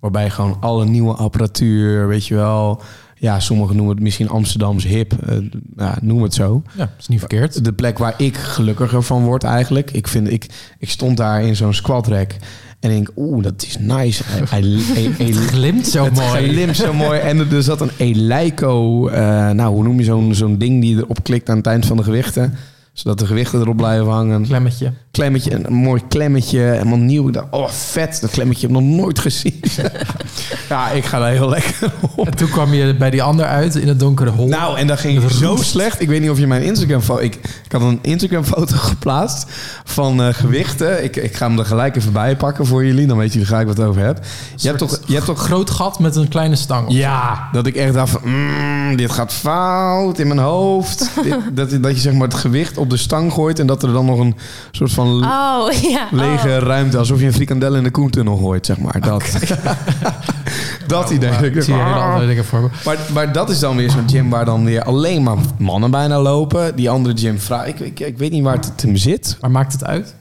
Waarbij 0.00 0.30
gewoon 0.30 0.56
alle 0.60 0.84
nieuwe 0.84 1.14
apparatuur, 1.14 2.08
weet 2.08 2.26
je 2.26 2.34
wel. 2.34 2.82
Ja, 3.14 3.40
sommigen 3.40 3.76
noemen 3.76 3.94
het 3.94 4.04
misschien 4.04 4.28
Amsterdams 4.28 4.84
hip. 4.84 5.12
eh, 5.12 5.36
ja, 5.76 5.98
noem 6.00 6.22
het 6.22 6.34
zo. 6.34 6.62
Ja, 6.76 6.90
is 6.98 7.08
niet 7.08 7.18
verkeerd. 7.18 7.64
De 7.64 7.72
plek 7.72 7.98
waar 7.98 8.14
ik 8.16 8.36
gelukkiger 8.36 9.02
van 9.02 9.24
word 9.24 9.44
eigenlijk. 9.44 9.90
Ik, 9.90 10.08
vind, 10.08 10.30
ik, 10.30 10.74
ik 10.78 10.90
stond 10.90 11.16
daar 11.16 11.42
in 11.42 11.56
zo'n 11.56 11.74
squat 11.74 12.06
rack. 12.06 12.34
En 12.80 12.90
ik 12.90 12.96
denk, 12.96 13.10
oeh, 13.16 13.42
dat 13.42 13.62
is 13.66 13.76
nice. 13.80 14.22
Hij, 14.26 14.42
hij, 14.48 14.60
hij- 14.60 15.10
hij- 15.16 15.26
Het 15.34 15.36
glimt 15.36 15.86
zo 15.86 16.04
het 16.04 16.14
mooi. 16.14 16.48
glimt 16.48 16.76
zo 16.76 16.92
mooi. 16.92 17.18
En 17.20 17.50
er 17.50 17.62
zat 17.62 17.80
een 17.80 17.90
Eleiko, 17.96 19.08
eh, 19.08 19.50
nou 19.50 19.74
hoe 19.74 19.82
noem 19.82 19.98
je 19.98 20.04
zo'n 20.04 20.34
zo'n 20.34 20.58
ding 20.58 20.80
die 20.80 20.96
erop 20.96 21.22
klikt 21.22 21.48
aan 21.48 21.56
het 21.56 21.66
eind 21.66 21.86
van 21.86 21.96
de 21.96 22.02
gewichten. 22.02 22.54
Zodat 22.98 23.18
de 23.18 23.26
gewichten 23.26 23.60
erop 23.60 23.76
blijven 23.76 24.06
hangen. 24.08 24.42
Klemmetje. 24.46 24.92
Klemmetje, 25.10 25.54
een 25.66 25.72
mooi 25.72 26.02
klemmetje. 26.08 26.58
Helemaal 26.58 26.98
nieuw. 26.98 27.26
Ik 27.28 27.34
dacht, 27.34 27.46
oh 27.50 27.68
vet, 27.68 28.18
dat 28.20 28.30
klemmetje 28.30 28.66
heb 28.66 28.76
ik 28.76 28.82
nog 28.82 28.96
nooit 28.96 29.18
gezien. 29.18 29.60
ja, 30.68 30.90
ik 30.90 31.04
ga 31.04 31.18
daar 31.18 31.30
heel 31.30 31.48
lekker 31.48 31.92
op. 32.16 32.26
En 32.26 32.36
toen 32.36 32.48
kwam 32.48 32.74
je 32.74 32.94
bij 32.96 33.10
die 33.10 33.22
ander 33.22 33.44
uit 33.46 33.74
in 33.74 33.88
het 33.88 34.00
donkere 34.00 34.30
hol. 34.30 34.48
Nou, 34.48 34.78
en 34.78 34.86
dat 34.86 34.98
ging 34.98 35.30
zo 35.30 35.56
slecht. 35.56 36.00
Ik 36.00 36.08
weet 36.08 36.20
niet 36.20 36.30
of 36.30 36.38
je 36.38 36.46
mijn 36.46 36.62
Instagram 36.62 37.00
foto. 37.00 37.22
Ik, 37.22 37.34
ik 37.64 37.72
had 37.72 37.82
een 37.82 37.98
Instagram 38.02 38.44
foto 38.44 38.76
geplaatst 38.90 39.46
van 39.84 40.22
eh, 40.22 40.28
gewichten. 40.34 41.04
Ik, 41.04 41.16
ik 41.16 41.36
ga 41.36 41.48
hem 41.48 41.58
er 41.58 41.64
gelijk 41.64 41.96
even 41.96 42.12
bij 42.12 42.36
pakken 42.36 42.66
voor 42.66 42.84
jullie. 42.84 43.06
Dan 43.06 43.16
weten 43.16 43.32
jullie 43.32 43.48
gelijk 43.48 43.66
wat 43.66 43.76
ik 43.76 43.82
het 43.82 43.90
over 43.90 44.02
heb. 44.02 44.24
Je 44.56 44.66
hebt 44.66 44.78
toch, 44.78 45.00
je 45.06 45.14
hebt 45.14 45.26
toch 45.26 45.40
groot 45.40 45.70
gat 45.70 45.98
met 45.98 46.16
een 46.16 46.28
kleine 46.28 46.56
stang. 46.56 46.86
ja, 46.92 47.48
dat 47.52 47.66
ik 47.66 47.76
echt 47.76 47.92
dacht 47.94 48.10
van, 48.10 48.20
mm, 48.24 48.96
dit 48.96 49.12
gaat 49.12 49.32
fout 49.32 50.18
in 50.18 50.26
mijn 50.26 50.40
hoofd. 50.40 51.10
Dit- 51.22 51.36
dat, 51.52 51.82
dat 51.82 51.94
je 51.94 52.00
zeg 52.00 52.12
maar 52.12 52.28
het 52.28 52.36
gewicht 52.36 52.76
op 52.78 52.87
de 52.88 52.96
stang 52.96 53.32
gooit 53.32 53.58
en 53.58 53.66
dat 53.66 53.82
er 53.82 53.92
dan 53.92 54.04
nog 54.06 54.18
een 54.18 54.36
soort 54.70 54.92
van 54.92 55.06
Oh, 55.24 55.72
ja. 55.90 56.08
lege 56.10 56.48
Oh. 56.48 56.56
ruimte, 56.58 56.98
alsof 56.98 57.20
je 57.20 57.26
een 57.26 57.32
frikandel 57.32 57.74
in 57.74 57.82
de 57.82 57.90
koentunnel 57.90 58.36
gooit, 58.36 58.66
zeg 58.66 58.78
maar. 58.78 59.00
Dat, 59.00 59.24
dat 60.86 61.10
idee. 61.10 61.30
Maar 61.30 61.44
Ik 61.44 61.54
ik 61.54 61.62
zie 61.62 61.74
dacht, 61.74 61.86
hele 61.86 62.00
andere 62.00 62.26
dingen 62.26 62.44
voor 62.44 62.60
me. 62.60 62.68
Maar, 62.84 62.96
maar 63.12 63.32
dat 63.32 63.50
is 63.50 63.58
dan 63.58 63.76
weer 63.76 63.90
zo'n 63.90 64.08
gym 64.08 64.30
waar 64.30 64.44
dan 64.44 64.64
weer 64.64 64.82
alleen 64.82 65.22
maar 65.22 65.36
mannen 65.58 65.90
bijna 65.90 66.20
lopen. 66.20 66.76
Die 66.76 66.90
andere 66.90 67.16
gym 67.18 67.38
vrouwen. 67.38 67.68
Ik, 67.68 67.80
ik, 67.80 68.00
ik 68.00 68.18
weet 68.18 68.30
niet 68.30 68.42
waar 68.42 68.54
het 68.54 68.82
hem 68.82 68.96
zit. 68.96 69.36
Maar 69.40 69.50
maakt 69.50 69.72
het 69.72 69.84
uit? 69.84 70.14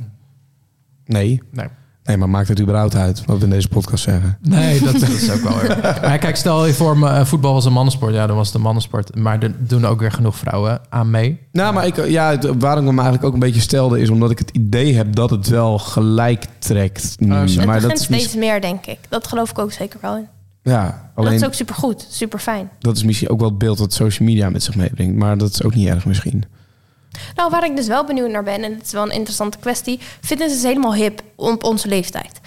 Nee. 1.05 1.41
Nee. 1.51 1.67
Nee, 2.07 2.17
maar 2.17 2.29
maakt 2.29 2.47
het 2.47 2.61
überhaupt 2.61 2.95
uit 2.95 3.25
wat 3.25 3.37
we 3.37 3.43
in 3.43 3.49
deze 3.49 3.67
podcast 3.67 4.03
zeggen? 4.03 4.37
Nee, 4.41 4.79
dat, 4.83 4.93
dat 4.93 5.09
is 5.09 5.31
ook 5.31 5.41
wel 5.41 5.59
weer. 5.59 5.77
Maar 6.01 6.17
kijk, 6.17 6.35
stel 6.35 6.65
je 6.65 6.73
voor, 6.73 6.97
me, 6.97 7.09
eh, 7.09 7.25
voetbal 7.25 7.53
was 7.53 7.65
een 7.65 7.73
mannensport. 7.73 8.13
Ja, 8.13 8.27
dan 8.27 8.35
was 8.35 8.45
het 8.47 8.55
een 8.55 8.61
mannensport. 8.61 9.15
Maar 9.15 9.39
er 9.43 9.55
doen 9.67 9.85
ook 9.85 9.99
weer 9.99 10.11
genoeg 10.11 10.35
vrouwen 10.35 10.79
aan 10.89 11.09
mee. 11.09 11.39
Nou, 11.51 11.73
maar 11.73 11.85
ik, 11.85 12.07
ja, 12.07 12.29
het- 12.29 12.43
waarom 12.59 12.81
ik 12.83 12.87
hem 12.89 12.97
eigenlijk 12.99 13.27
ook 13.27 13.33
een 13.33 13.39
beetje 13.39 13.61
stelde... 13.61 13.99
is 14.01 14.09
omdat 14.09 14.31
ik 14.31 14.39
het 14.39 14.49
idee 14.49 14.95
heb 14.95 15.15
dat 15.15 15.29
het 15.29 15.47
wel 15.47 15.79
gelijk 15.79 16.45
trekt. 16.59 17.15
nu. 17.19 17.31
Oh. 17.31 17.39
Het 17.41 17.65
maar 17.65 17.81
dat 17.81 17.99
is 17.99 18.07
mis- 18.07 18.19
steeds 18.21 18.35
meer, 18.35 18.61
denk 18.61 18.85
ik. 18.85 18.97
Dat 19.09 19.27
geloof 19.27 19.49
ik 19.49 19.59
ook 19.59 19.71
zeker 19.71 19.99
wel 20.01 20.17
in. 20.17 20.27
Ja, 20.63 20.85
En 20.85 20.93
alleen 21.15 21.31
dat 21.31 21.41
is 21.41 21.47
ook 21.47 21.53
supergoed, 21.53 22.07
super 22.09 22.39
fijn. 22.39 22.69
dat 22.79 22.95
is 22.95 23.03
misschien 23.03 23.29
ook 23.29 23.39
wel 23.39 23.49
het 23.49 23.57
beeld 23.57 23.77
dat 23.77 23.93
social 23.93 24.27
media 24.27 24.49
met 24.49 24.63
zich 24.63 24.75
meebrengt. 24.75 25.15
Maar 25.15 25.37
dat 25.37 25.49
is 25.49 25.63
ook 25.63 25.75
niet 25.75 25.87
erg 25.87 26.05
misschien. 26.05 26.43
Nou, 27.35 27.49
waar 27.49 27.65
ik 27.65 27.75
dus 27.75 27.87
wel 27.87 28.03
benieuwd 28.05 28.29
naar 28.31 28.43
ben, 28.43 28.63
en 28.63 28.73
het 28.73 28.85
is 28.85 28.91
wel 28.91 29.03
een 29.03 29.11
interessante 29.11 29.57
kwestie. 29.57 29.99
Fitness 30.21 30.55
is 30.55 30.63
helemaal 30.63 30.93
hip 30.93 31.21
op 31.35 31.63
onze 31.63 31.87
leeftijd. 31.87 32.39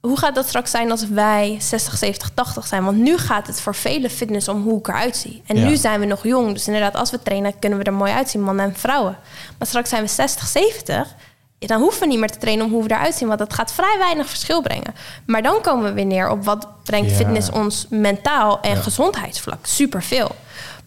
Hoe 0.00 0.18
gaat 0.18 0.34
dat 0.34 0.46
straks 0.46 0.70
zijn 0.70 0.90
als 0.90 1.08
wij 1.08 1.56
60, 1.60 1.96
70, 1.96 2.30
80 2.34 2.66
zijn? 2.66 2.84
Want 2.84 2.96
nu 2.96 3.18
gaat 3.18 3.46
het 3.46 3.60
voor 3.60 3.74
vele 3.74 4.10
fitness 4.10 4.48
om 4.48 4.62
hoe 4.62 4.78
ik 4.78 4.88
eruit 4.88 5.16
zie. 5.16 5.42
En 5.46 5.56
Ja. 5.56 5.68
nu 5.68 5.76
zijn 5.76 6.00
we 6.00 6.06
nog 6.06 6.22
jong. 6.22 6.52
Dus 6.52 6.66
inderdaad, 6.66 6.94
als 6.96 7.10
we 7.10 7.22
trainen, 7.22 7.58
kunnen 7.58 7.78
we 7.78 7.84
er 7.84 7.92
mooi 7.92 8.12
uitzien, 8.12 8.42
mannen 8.42 8.64
en 8.64 8.76
vrouwen. 8.76 9.18
Maar 9.58 9.68
straks 9.68 9.88
zijn 9.88 10.02
we 10.02 10.08
60, 10.08 10.46
70. 10.46 11.14
ja, 11.58 11.66
Dan 11.66 11.80
hoeven 11.80 12.00
we 12.00 12.06
niet 12.06 12.18
meer 12.18 12.30
te 12.30 12.38
trainen 12.38 12.64
om 12.64 12.72
hoe 12.72 12.82
we 12.82 12.90
eruit 12.94 13.14
zien. 13.14 13.28
Want 13.28 13.40
dat 13.40 13.54
gaat 13.54 13.72
vrij 13.72 13.94
weinig 13.98 14.28
verschil 14.28 14.62
brengen. 14.62 14.94
Maar 15.26 15.42
dan 15.42 15.60
komen 15.60 15.84
we 15.84 15.92
weer 15.92 16.06
neer 16.06 16.30
op 16.30 16.44
wat 16.44 16.68
brengt 16.84 17.10
Ja. 17.10 17.16
fitness 17.16 17.50
ons 17.50 17.86
mentaal 17.90 18.60
en 18.60 18.76
gezondheidsvlak. 18.76 19.66
Superveel. 19.66 20.30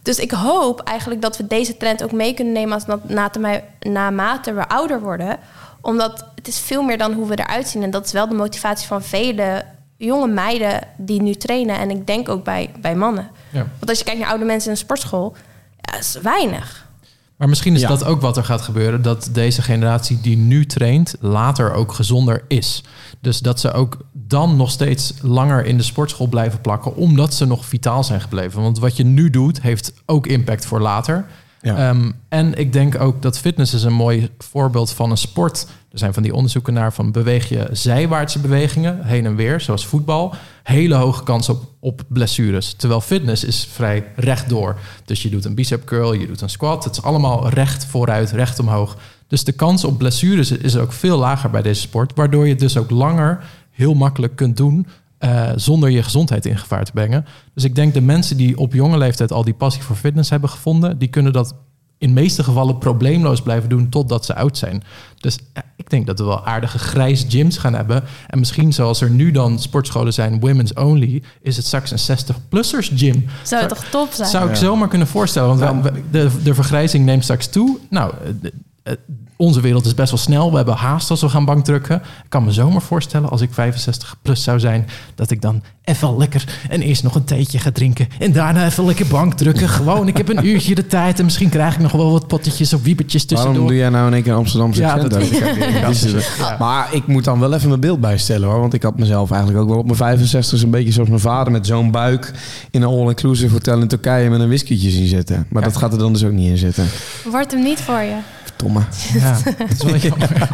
Dus 0.02 0.20
ik 0.20 0.32
hoop 0.32 0.80
eigenlijk 0.80 1.22
dat 1.22 1.38
we 1.38 1.48
deze 1.48 1.78
trend 1.78 2.04
ook 2.04 2.12
mee 2.12 2.34
kunnen 2.34 2.54
nemen 2.54 2.74
als 2.74 2.86
naarmate 2.86 3.64
naarmate 3.80 4.54
we 4.54 4.68
ouder 4.70 5.02
worden. 5.02 5.38
Omdat 5.82 6.26
het 6.36 6.48
is 6.48 6.60
veel 6.60 6.84
meer 6.84 6.98
dan 6.98 7.14
hoe 7.14 7.28
we 7.28 7.40
eruit 7.40 7.68
zien. 7.68 7.84
En 7.84 7.92
dat 7.92 8.06
is 8.06 8.12
wel 8.12 8.28
de 8.30 8.36
motivatie 8.36 8.88
van 8.88 9.04
vele 9.04 9.66
jonge 9.98 10.28
meiden 10.28 10.80
die 10.98 11.22
nu 11.22 11.34
trainen. 11.36 11.78
En 11.78 11.90
ik 11.90 12.08
denk 12.08 12.30
ook 12.30 12.44
bij, 12.44 12.72
bij 12.82 12.96
mannen. 12.96 13.30
Ja. 13.50 13.68
Want 13.78 13.90
als 13.90 13.98
je 13.98 14.04
kijkt 14.04 14.20
naar 14.20 14.30
oude 14.30 14.46
mensen 14.46 14.66
in 14.66 14.72
een 14.72 14.82
sportschool, 14.82 15.36
ja, 15.82 15.98
is 15.98 16.18
weinig. 16.22 16.90
Maar 17.36 17.50
misschien 17.50 17.76
is 17.76 17.82
Ja. 17.82 17.88
dat 17.88 18.04
ook 18.06 18.22
wat 18.22 18.38
er 18.38 18.44
gaat 18.44 18.62
gebeuren. 18.62 19.02
Dat 19.02 19.30
deze 19.32 19.62
generatie 19.62 20.22
die 20.22 20.38
nu 20.38 20.66
traint, 20.66 21.16
later 21.20 21.74
ook 21.74 21.94
gezonder 21.94 22.44
is. 22.48 22.84
Dus 23.20 23.40
dat 23.40 23.60
ze 23.60 23.72
ook 23.72 23.98
dan 24.32 24.56
nog 24.56 24.72
steeds 24.72 25.14
langer 25.22 25.66
in 25.66 25.78
de 25.78 25.84
sportschool 25.84 26.28
blijven 26.28 26.62
plakken. 26.62 26.96
Omdat 26.96 27.34
ze 27.34 27.46
nog 27.46 27.66
vitaal 27.66 28.04
zijn 28.04 28.22
gebleven. 28.22 28.62
Want 28.62 28.80
wat 28.80 28.98
je 28.98 29.04
nu 29.04 29.30
doet, 29.30 29.62
heeft 29.62 29.94
ook 30.06 30.28
impact 30.28 30.66
voor 30.66 30.80
later. 30.80 31.26
Ja. 31.62 31.90
Ehm, 31.90 32.12
en 32.30 32.54
ik 32.54 32.74
denk 32.74 33.02
ook 33.02 33.22
dat 33.22 33.40
fitness 33.40 33.74
is 33.74 33.84
een 33.84 33.94
mooi 33.94 34.30
voorbeeld 34.38 34.92
van 34.92 35.12
een 35.12 35.18
sport. 35.18 35.68
Er 35.92 35.98
zijn 35.98 36.14
van 36.14 36.24
die 36.24 36.34
onderzoeken 36.34 36.74
naar 36.74 36.94
van 36.94 37.12
beweeg 37.12 37.50
je 37.50 37.68
zijwaartse 37.72 38.40
bewegingen, 38.40 39.06
heen 39.06 39.26
en 39.26 39.36
weer, 39.36 39.62
zoals 39.62 39.86
voetbal. 39.86 40.34
Hele 40.64 40.96
hoge 40.96 41.24
kans 41.24 41.50
op, 41.50 41.64
op 41.80 42.02
blessures. 42.08 42.74
Terwijl 42.74 43.02
fitness 43.02 43.44
is 43.44 43.68
vrij 43.72 44.06
rechtdoor. 44.16 44.76
Dus 45.06 45.22
je 45.22 45.30
doet 45.30 45.46
een 45.46 45.56
bicep 45.56 45.86
curl, 45.86 46.14
je 46.14 46.28
doet 46.28 46.42
een 46.42 46.50
squat. 46.50 46.84
Het 46.84 46.96
is 46.96 47.04
allemaal 47.04 47.50
recht 47.50 47.86
vooruit, 47.86 48.32
recht 48.32 48.60
omhoog. 48.60 48.98
Dus 49.28 49.44
de 49.44 49.52
kans 49.52 49.84
op 49.84 49.98
blessures 49.98 50.52
is 50.52 50.78
ook 50.78 50.94
veel 50.94 51.18
lager 51.18 51.50
bij 51.50 51.62
deze 51.62 51.82
sport. 51.82 52.12
Waardoor 52.16 52.48
je 52.48 52.56
dus 52.56 52.78
ook 52.78 52.90
langer 52.90 53.44
heel 53.82 53.94
makkelijk 53.94 54.36
kunt 54.36 54.58
doen 54.58 54.88
eh, 55.18 55.50
zonder 55.56 55.90
je 55.90 56.04
gezondheid 56.04 56.46
in 56.46 56.58
gevaar 56.58 56.84
te 56.86 56.92
brengen. 56.92 57.26
Dus 57.54 57.64
ik 57.64 57.76
denk 57.76 57.94
de 57.94 58.02
mensen 58.02 58.38
die 58.38 58.58
op 58.58 58.74
jonge 58.74 58.98
leeftijd 58.98 59.32
al 59.32 59.44
die 59.44 59.54
passie 59.54 59.84
voor 59.84 59.96
fitness 59.96 60.30
hebben 60.30 60.50
gevonden, 60.50 60.98
die 60.98 61.08
kunnen 61.08 61.34
dat 61.34 61.56
in 61.98 62.08
de 62.08 62.22
meeste 62.22 62.44
gevallen 62.44 62.78
probleemloos 62.78 63.42
blijven 63.42 63.70
doen 63.70 63.90
totdat 63.90 64.26
ze 64.26 64.36
oud 64.36 64.58
zijn. 64.58 64.84
Dus 65.18 65.40
ja, 65.54 65.64
ik 65.76 65.90
denk 65.90 66.08
dat 66.08 66.20
we 66.20 66.26
wel 66.26 66.46
aardige 66.46 66.80
grijs 66.80 67.26
gyms 67.30 67.58
gaan 67.58 67.74
hebben. 67.74 68.04
En 68.28 68.40
misschien 68.40 68.74
zoals 68.74 69.02
er 69.02 69.10
nu 69.10 69.32
dan 69.32 69.60
sportscholen 69.60 70.14
zijn, 70.14 70.40
women's 70.40 70.74
only, 70.74 71.24
is 71.42 71.58
het 71.58 71.66
straks 71.66 71.92
een 71.92 72.18
60-plussers 72.18 72.92
gym. 72.96 73.26
Zou 73.44 73.62
het 73.62 73.70
toch 73.70 73.84
top 73.86 74.12
zijn? 74.12 74.30
Zou 74.30 74.44
ik 74.50 74.54
Ja. 74.56 74.60
zomaar 74.62 74.88
kunnen 74.88 75.08
voorstellen. 75.08 75.58
Want 75.60 75.84
de, 76.12 76.30
de 76.44 76.54
vergrijzing 76.54 77.06
neemt 77.06 77.24
straks 77.24 77.48
toe. 77.48 77.78
Nou, 77.90 78.14
eh, 78.24 78.30
de- 78.42 78.54
eh, 78.84 78.94
onze 79.42 79.62
wereld 79.62 79.86
is 79.86 79.94
best 79.94 80.12
wel 80.12 80.20
snel. 80.20 80.50
We 80.50 80.56
hebben 80.56 80.76
haast 80.76 81.10
als 81.10 81.22
we 81.22 81.30
gaan 81.30 81.46
bankdrukken. 81.46 81.96
Ik 81.96 82.30
kan 82.30 82.44
me 82.44 82.52
zomaar 82.52 82.82
voorstellen 82.82 83.30
als 83.30 83.42
ik 83.42 83.50
65 83.54 84.16
plus 84.22 84.44
zou 84.44 84.60
zijn... 84.60 84.88
dat 85.16 85.32
ik 85.32 85.42
dan 85.42 85.64
even 85.84 86.18
lekker 86.18 86.44
en 86.70 86.82
eerst 86.82 87.04
nog 87.04 87.16
een 87.16 87.24
theetje 87.24 87.60
ga 87.60 87.72
drinken... 87.72 88.08
en 88.20 88.32
daarna 88.32 88.66
even 88.66 88.86
lekker 88.86 89.08
bankdrukken. 89.08 89.70
Gewoon, 89.82 90.08
ik 90.08 90.18
heb 90.18 90.30
een 90.30 90.46
uurtje 90.46 90.76
de 90.76 90.88
tijd... 90.88 91.20
en 91.20 91.26
misschien 91.26 91.50
krijg 91.50 91.74
ik 91.74 91.80
nog 91.80 91.92
wel 91.92 92.12
wat 92.12 92.28
pottetjes 92.28 92.74
of 92.74 92.84
wiebertjes 92.84 93.26
Waarom 93.26 93.46
tussendoor. 93.46 93.70
doe 93.72 93.80
jij 93.82 93.90
nou 93.90 94.08
in 94.08 94.14
één 94.14 94.24
keer 94.24 94.34
Amsterdamse 94.34 94.82
Ja, 94.82 94.94
accent 94.94 95.12
dat-? 95.12 95.28
Ja, 95.82 95.88
is. 95.88 96.16
Maar 96.60 96.88
ik 96.94 97.08
moet 97.08 97.24
dan 97.24 97.40
wel 97.40 97.54
even 97.54 97.68
mijn 97.68 97.80
beeld 97.80 98.00
bijstellen 98.02 98.50
hoor. 98.50 98.60
Want 98.60 98.74
ik 98.74 98.84
had 98.84 98.98
mezelf 98.98 99.32
eigenlijk 99.32 99.62
ook 99.64 99.70
wel 99.70 99.78
op 99.78 99.86
mijn 99.86 99.98
65 99.98 100.62
een 100.62 100.70
beetje 100.70 100.92
zoals 100.92 101.10
mijn 101.10 101.22
vader 101.22 101.52
met 101.52 101.68
zo'n 101.68 101.92
buik 101.92 102.32
in 102.72 102.82
een 102.82 102.88
all-inclusive 102.88 103.54
hotel 103.54 103.82
in 103.82 103.88
Turkije 103.88 104.30
met 104.30 104.40
een 104.40 104.48
whiskytje 104.48 104.90
zien 104.90 105.08
zitten. 105.08 105.46
Maar 105.50 105.62
Ja. 105.62 105.68
dat 105.68 105.78
gaat 105.78 105.92
er 105.94 106.00
dan 106.00 106.14
dus 106.14 106.24
ook 106.24 106.32
niet 106.32 106.50
in 106.50 106.58
zitten. 106.58 106.86
Wordt 107.32 107.52
hem 107.52 107.64
niet 107.64 107.80
voor 107.80 108.00
je. 108.02 108.16
Verdomme. 108.58 108.82
Ja, 109.14 109.38
dat 109.58 109.70
is 109.72 109.84
wel 109.84 109.96
jammer. 110.10 110.50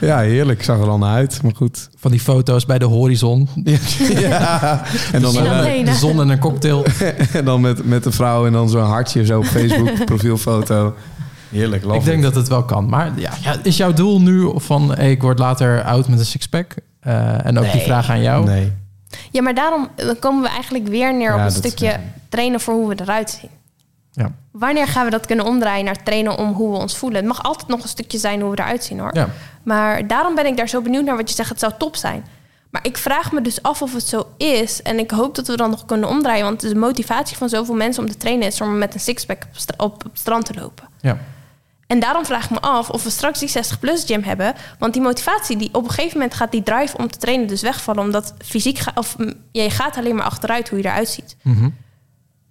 Ja, 0.00 0.18
heerlijk. 0.18 0.64
Zag 0.64 0.78
er 0.80 0.88
al 0.88 0.98
naar 0.98 1.14
uit. 1.14 1.42
Maar 1.42 1.54
goed. 1.56 1.88
Van 1.96 2.10
die 2.10 2.20
foto's 2.20 2.66
bij 2.66 2.78
de 2.78 2.84
horizon. 2.84 3.48
ja. 4.08 4.82
En 5.12 5.22
dan, 5.22 5.34
dan 5.34 5.46
eh, 5.46 5.84
de 5.84 5.94
zon 5.94 6.20
en 6.20 6.28
een 6.28 6.38
cocktail. 6.38 6.84
en 7.32 7.44
dan 7.44 7.60
met, 7.60 7.84
met 7.84 8.04
de 8.04 8.12
vrouw 8.12 8.46
en 8.46 8.52
dan 8.52 8.68
zo'n 8.68 8.82
hartje 8.82 9.24
zo 9.24 9.38
op 9.38 9.44
Facebook, 9.44 10.04
profielfoto. 10.04 10.94
Heerlijk, 11.50 11.84
Ik 11.84 12.04
denk 12.04 12.16
it. 12.16 12.22
dat 12.22 12.34
het 12.34 12.48
wel 12.48 12.64
kan. 12.64 12.88
Maar 12.88 13.12
ja, 13.16 13.30
ja, 13.42 13.54
is 13.62 13.76
jouw 13.76 13.92
doel 13.92 14.20
nu 14.20 14.50
van 14.54 14.94
hey, 14.94 15.10
ik 15.10 15.22
word 15.22 15.38
later 15.38 15.82
oud 15.82 16.08
met 16.08 16.18
een 16.18 16.24
sixpack? 16.24 16.74
Eh 17.00 17.46
en 17.46 17.58
ook 17.58 17.72
die 17.72 17.80
vraag 17.80 18.10
aan 18.10 18.22
jou. 18.22 18.44
Nee. 18.44 18.72
Ja, 19.30 19.42
maar 19.42 19.54
daarom 19.54 19.88
dan 19.96 20.18
komen 20.18 20.42
we 20.42 20.48
eigenlijk 20.48 20.88
weer 20.88 21.16
neer 21.16 21.30
Ja, 21.30 21.38
op 21.38 21.44
een 21.44 21.50
stukje 21.50 21.96
trainen 22.28 22.60
voor 22.60 22.74
hoe 22.74 22.88
we 22.88 23.00
eruit 23.00 23.38
zien. 23.40 23.50
Ja. 24.12 24.32
Wanneer 24.50 24.86
gaan 24.86 25.04
we 25.04 25.10
dat 25.10 25.26
kunnen 25.26 25.44
omdraaien 25.44 25.84
naar 25.84 26.02
trainen 26.02 26.38
om 26.38 26.52
hoe 26.52 26.72
we 26.72 26.78
ons 26.78 26.96
voelen? 26.96 27.18
Het 27.18 27.28
mag 27.28 27.42
altijd 27.42 27.68
nog 27.68 27.82
een 27.82 27.88
stukje 27.88 28.18
zijn 28.18 28.40
hoe 28.40 28.50
we 28.50 28.58
eruit 28.58 28.84
zien 28.84 28.98
hoor. 28.98 29.14
Ja. 29.14 29.28
Maar 29.62 30.06
daarom 30.06 30.34
ben 30.34 30.46
ik 30.46 30.56
daar 30.56 30.68
zo 30.68 30.80
benieuwd 30.80 31.04
naar 31.04 31.16
wat 31.16 31.28
je 31.28 31.34
zegt. 31.34 31.48
Het 31.48 31.60
zou 31.60 31.72
top 31.78 31.96
zijn. 31.96 32.24
Maar 32.70 32.86
ik 32.86 32.96
vraag 32.96 33.32
me 33.32 33.40
dus 33.40 33.62
af 33.62 33.82
of 33.82 33.92
het 33.92 34.06
zo 34.06 34.28
is. 34.36 34.82
En 34.82 34.98
ik 34.98 35.10
hoop 35.10 35.34
dat 35.34 35.46
we 35.46 35.56
dan 35.56 35.70
nog 35.70 35.84
kunnen 35.84 36.08
omdraaien. 36.08 36.44
Want 36.44 36.60
de 36.60 36.74
motivatie 36.74 37.36
van 37.36 37.48
zoveel 37.48 37.74
mensen 37.74 38.02
om 38.02 38.10
te 38.10 38.16
trainen 38.16 38.46
is 38.46 38.60
om 38.60 38.78
met 38.78 38.94
een 38.94 39.00
sixpack 39.00 39.42
op, 39.76 40.02
het 40.02 40.18
strand 40.18 40.44
te 40.44 40.54
lopen. 40.54 40.88
Ja. 41.00 41.18
En 41.86 42.00
daarom 42.00 42.24
vraag 42.24 42.44
ik 42.44 42.50
me 42.50 42.60
af 42.60 42.90
of 42.90 43.02
we 43.02 43.10
straks 43.10 43.38
die 43.38 43.48
60-plus 43.48 44.04
gym 44.04 44.22
hebben. 44.22 44.54
Want 44.78 44.92
die 44.92 45.02
motivatie, 45.02 45.56
die, 45.56 45.68
op 45.72 45.84
een 45.84 45.90
gegeven 45.90 46.18
moment 46.18 46.36
gaat 46.36 46.50
die 46.50 46.62
drive 46.62 46.96
om 46.96 47.10
te 47.10 47.18
trainen 47.18 47.46
dus 47.46 47.62
wegvallen. 47.62 48.02
Omdat 48.02 48.34
fysiek, 48.44 48.78
ga, 48.78 48.92
of 48.94 49.18
mm, 49.18 49.32
je 49.52 49.70
gaat 49.70 49.96
alleen 49.96 50.14
maar 50.14 50.24
achteruit 50.24 50.68
hoe 50.68 50.78
je 50.78 50.84
eruit 50.84 51.08
ziet. 51.08 51.36
Mhm. 51.42 51.68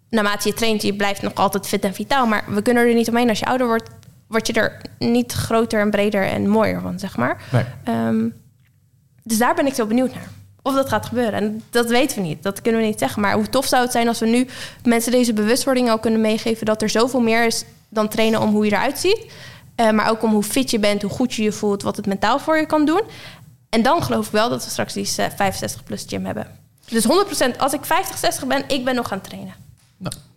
Naarmate 0.10 0.48
je 0.48 0.54
traint, 0.54 0.82
je 0.82 0.94
blijft 0.94 1.22
nog 1.22 1.34
altijd 1.34 1.68
fit 1.68 1.84
en 1.84 1.94
vitaal. 1.94 2.26
Maar 2.26 2.44
we 2.48 2.62
kunnen 2.62 2.88
er 2.88 2.94
niet 2.94 3.10
omheen. 3.10 3.30
Als 3.30 3.40
je 3.40 3.46
ouder 3.46 3.68
wordt, 3.68 3.90
word 4.28 4.48
je 4.48 4.54
er 4.54 4.82
niet 5.00 5.32
groter 5.32 5.80
en 5.80 5.90
breder 5.90 6.24
en 6.24 6.48
mooier 6.48 6.82
van, 6.82 7.00
zeg 7.00 7.18
maar. 7.18 7.42
Nee. 7.52 7.64
Ehm, 7.84 8.28
dus 9.24 9.38
daar 9.38 9.56
ben 9.56 9.66
ik 9.66 9.74
zo 9.74 9.86
benieuwd 9.86 10.14
naar. 10.14 10.30
Of 10.62 10.74
dat 10.76 10.90
gaat 10.90 11.06
gebeuren. 11.06 11.34
En 11.34 11.64
dat 11.70 11.90
weten 11.90 12.22
we 12.22 12.28
niet. 12.28 12.44
Dat 12.44 12.62
kunnen 12.62 12.82
we 12.82 12.88
niet 12.88 13.00
zeggen. 13.00 13.22
Maar 13.22 13.34
hoe 13.34 13.50
tof 13.50 13.66
zou 13.66 13.84
het 13.84 13.92
zijn 13.92 14.08
als 14.08 14.20
we 14.20 14.28
nu 14.28 14.48
mensen 14.84 15.12
deze 15.12 15.34
bewustwording 15.34 15.90
al 15.90 16.00
kunnen 16.00 16.22
meegeven... 16.22 16.66
dat 16.66 16.82
er 16.82 16.90
zoveel 16.90 17.22
meer 17.22 17.46
is 17.46 17.64
dan 17.90 18.08
trainen 18.08 18.42
om 18.42 18.50
hoe 18.50 18.66
je 18.66 18.72
eruit 18.72 19.00
ziet. 19.00 19.26
Eh, 19.76 19.92
maar 19.92 20.10
ook 20.10 20.24
om 20.24 20.32
hoe 20.32 20.44
fit 20.44 20.72
je 20.72 20.80
bent, 20.80 21.02
hoe 21.02 21.12
goed 21.12 21.34
je 21.34 21.44
je 21.44 21.52
voelt... 21.52 21.82
wat 21.82 21.96
het 21.96 22.06
mentaal 22.06 22.40
voor 22.40 22.58
je 22.58 22.66
kan 22.66 22.86
doen. 22.86 23.02
En 23.70 23.82
dan 23.82 24.04
geloof 24.04 24.26
ik 24.26 24.32
wel 24.32 24.50
dat 24.50 24.64
we 24.64 24.70
straks 24.70 24.94
die 24.94 25.10
65-plus 25.10 26.06
gym 26.08 26.26
hebben. 26.26 26.48
Dus 26.86 27.08
100% 27.54 27.58
als 27.58 27.74
ik 27.74 27.86
50, 27.86 28.18
60 28.18 28.48
ben, 28.48 28.64
ik 28.68 28.86
ben 28.86 28.96
nog 28.96 29.08
gaan 29.08 29.22
trainen. 29.22 29.54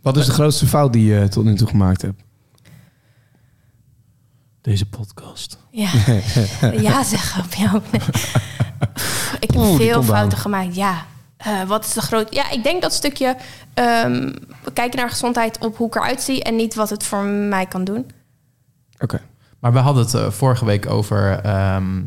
Wat 0.03 0.17
is 0.17 0.27
de 0.27 0.33
grootste 0.33 0.67
fout 0.67 0.93
die 0.93 1.15
je 1.15 1.29
tot 1.29 1.45
nu 1.45 1.55
toe 1.55 1.69
gemaakt 1.69 2.03
hebt? 2.03 2.23
Deze 4.61 4.87
podcast. 4.87 5.59
Ja, 5.71 5.91
ja 6.89 7.05
zeggen 7.05 7.45
op 7.45 7.55
jou. 7.55 7.81
Nee. 7.91 8.01
Ik 9.41 9.51
heb 9.51 9.57
Oeh, 9.57 9.69
die 9.69 9.77
veel 9.77 9.97
komt 9.99 10.11
aan. 10.11 10.17
fouten 10.17 10.39
gemaakt, 10.39 10.75
ja. 10.75 11.07
Eh, 11.37 11.63
wat 11.63 11.85
is 11.85 11.93
de 11.93 12.01
groot... 12.01 12.35
Ja, 12.35 12.51
ik 12.51 12.63
denk 12.63 12.83
dat 12.83 12.93
stukje... 12.93 13.37
ehm, 13.75 14.33
we 14.65 14.73
kijken 14.73 14.99
naar 14.99 15.11
gezondheid 15.11 15.59
op 15.59 15.77
hoe 15.77 15.87
ik 15.87 15.95
eruit 15.95 16.23
zie... 16.23 16.43
en 16.43 16.57
niet 16.57 16.75
wat 16.75 16.91
het 16.91 17.05
voor 17.05 17.25
mij 17.25 17.67
kan 17.67 17.85
doen. 17.85 18.11
Oké. 18.99 19.21
Maar 19.59 19.73
we 19.73 19.79
hadden 19.79 20.05
het 20.05 20.15
eh, 20.15 20.31
vorige 20.31 20.65
week 20.65 20.91
over 20.91 21.39
ehm, 21.39 22.03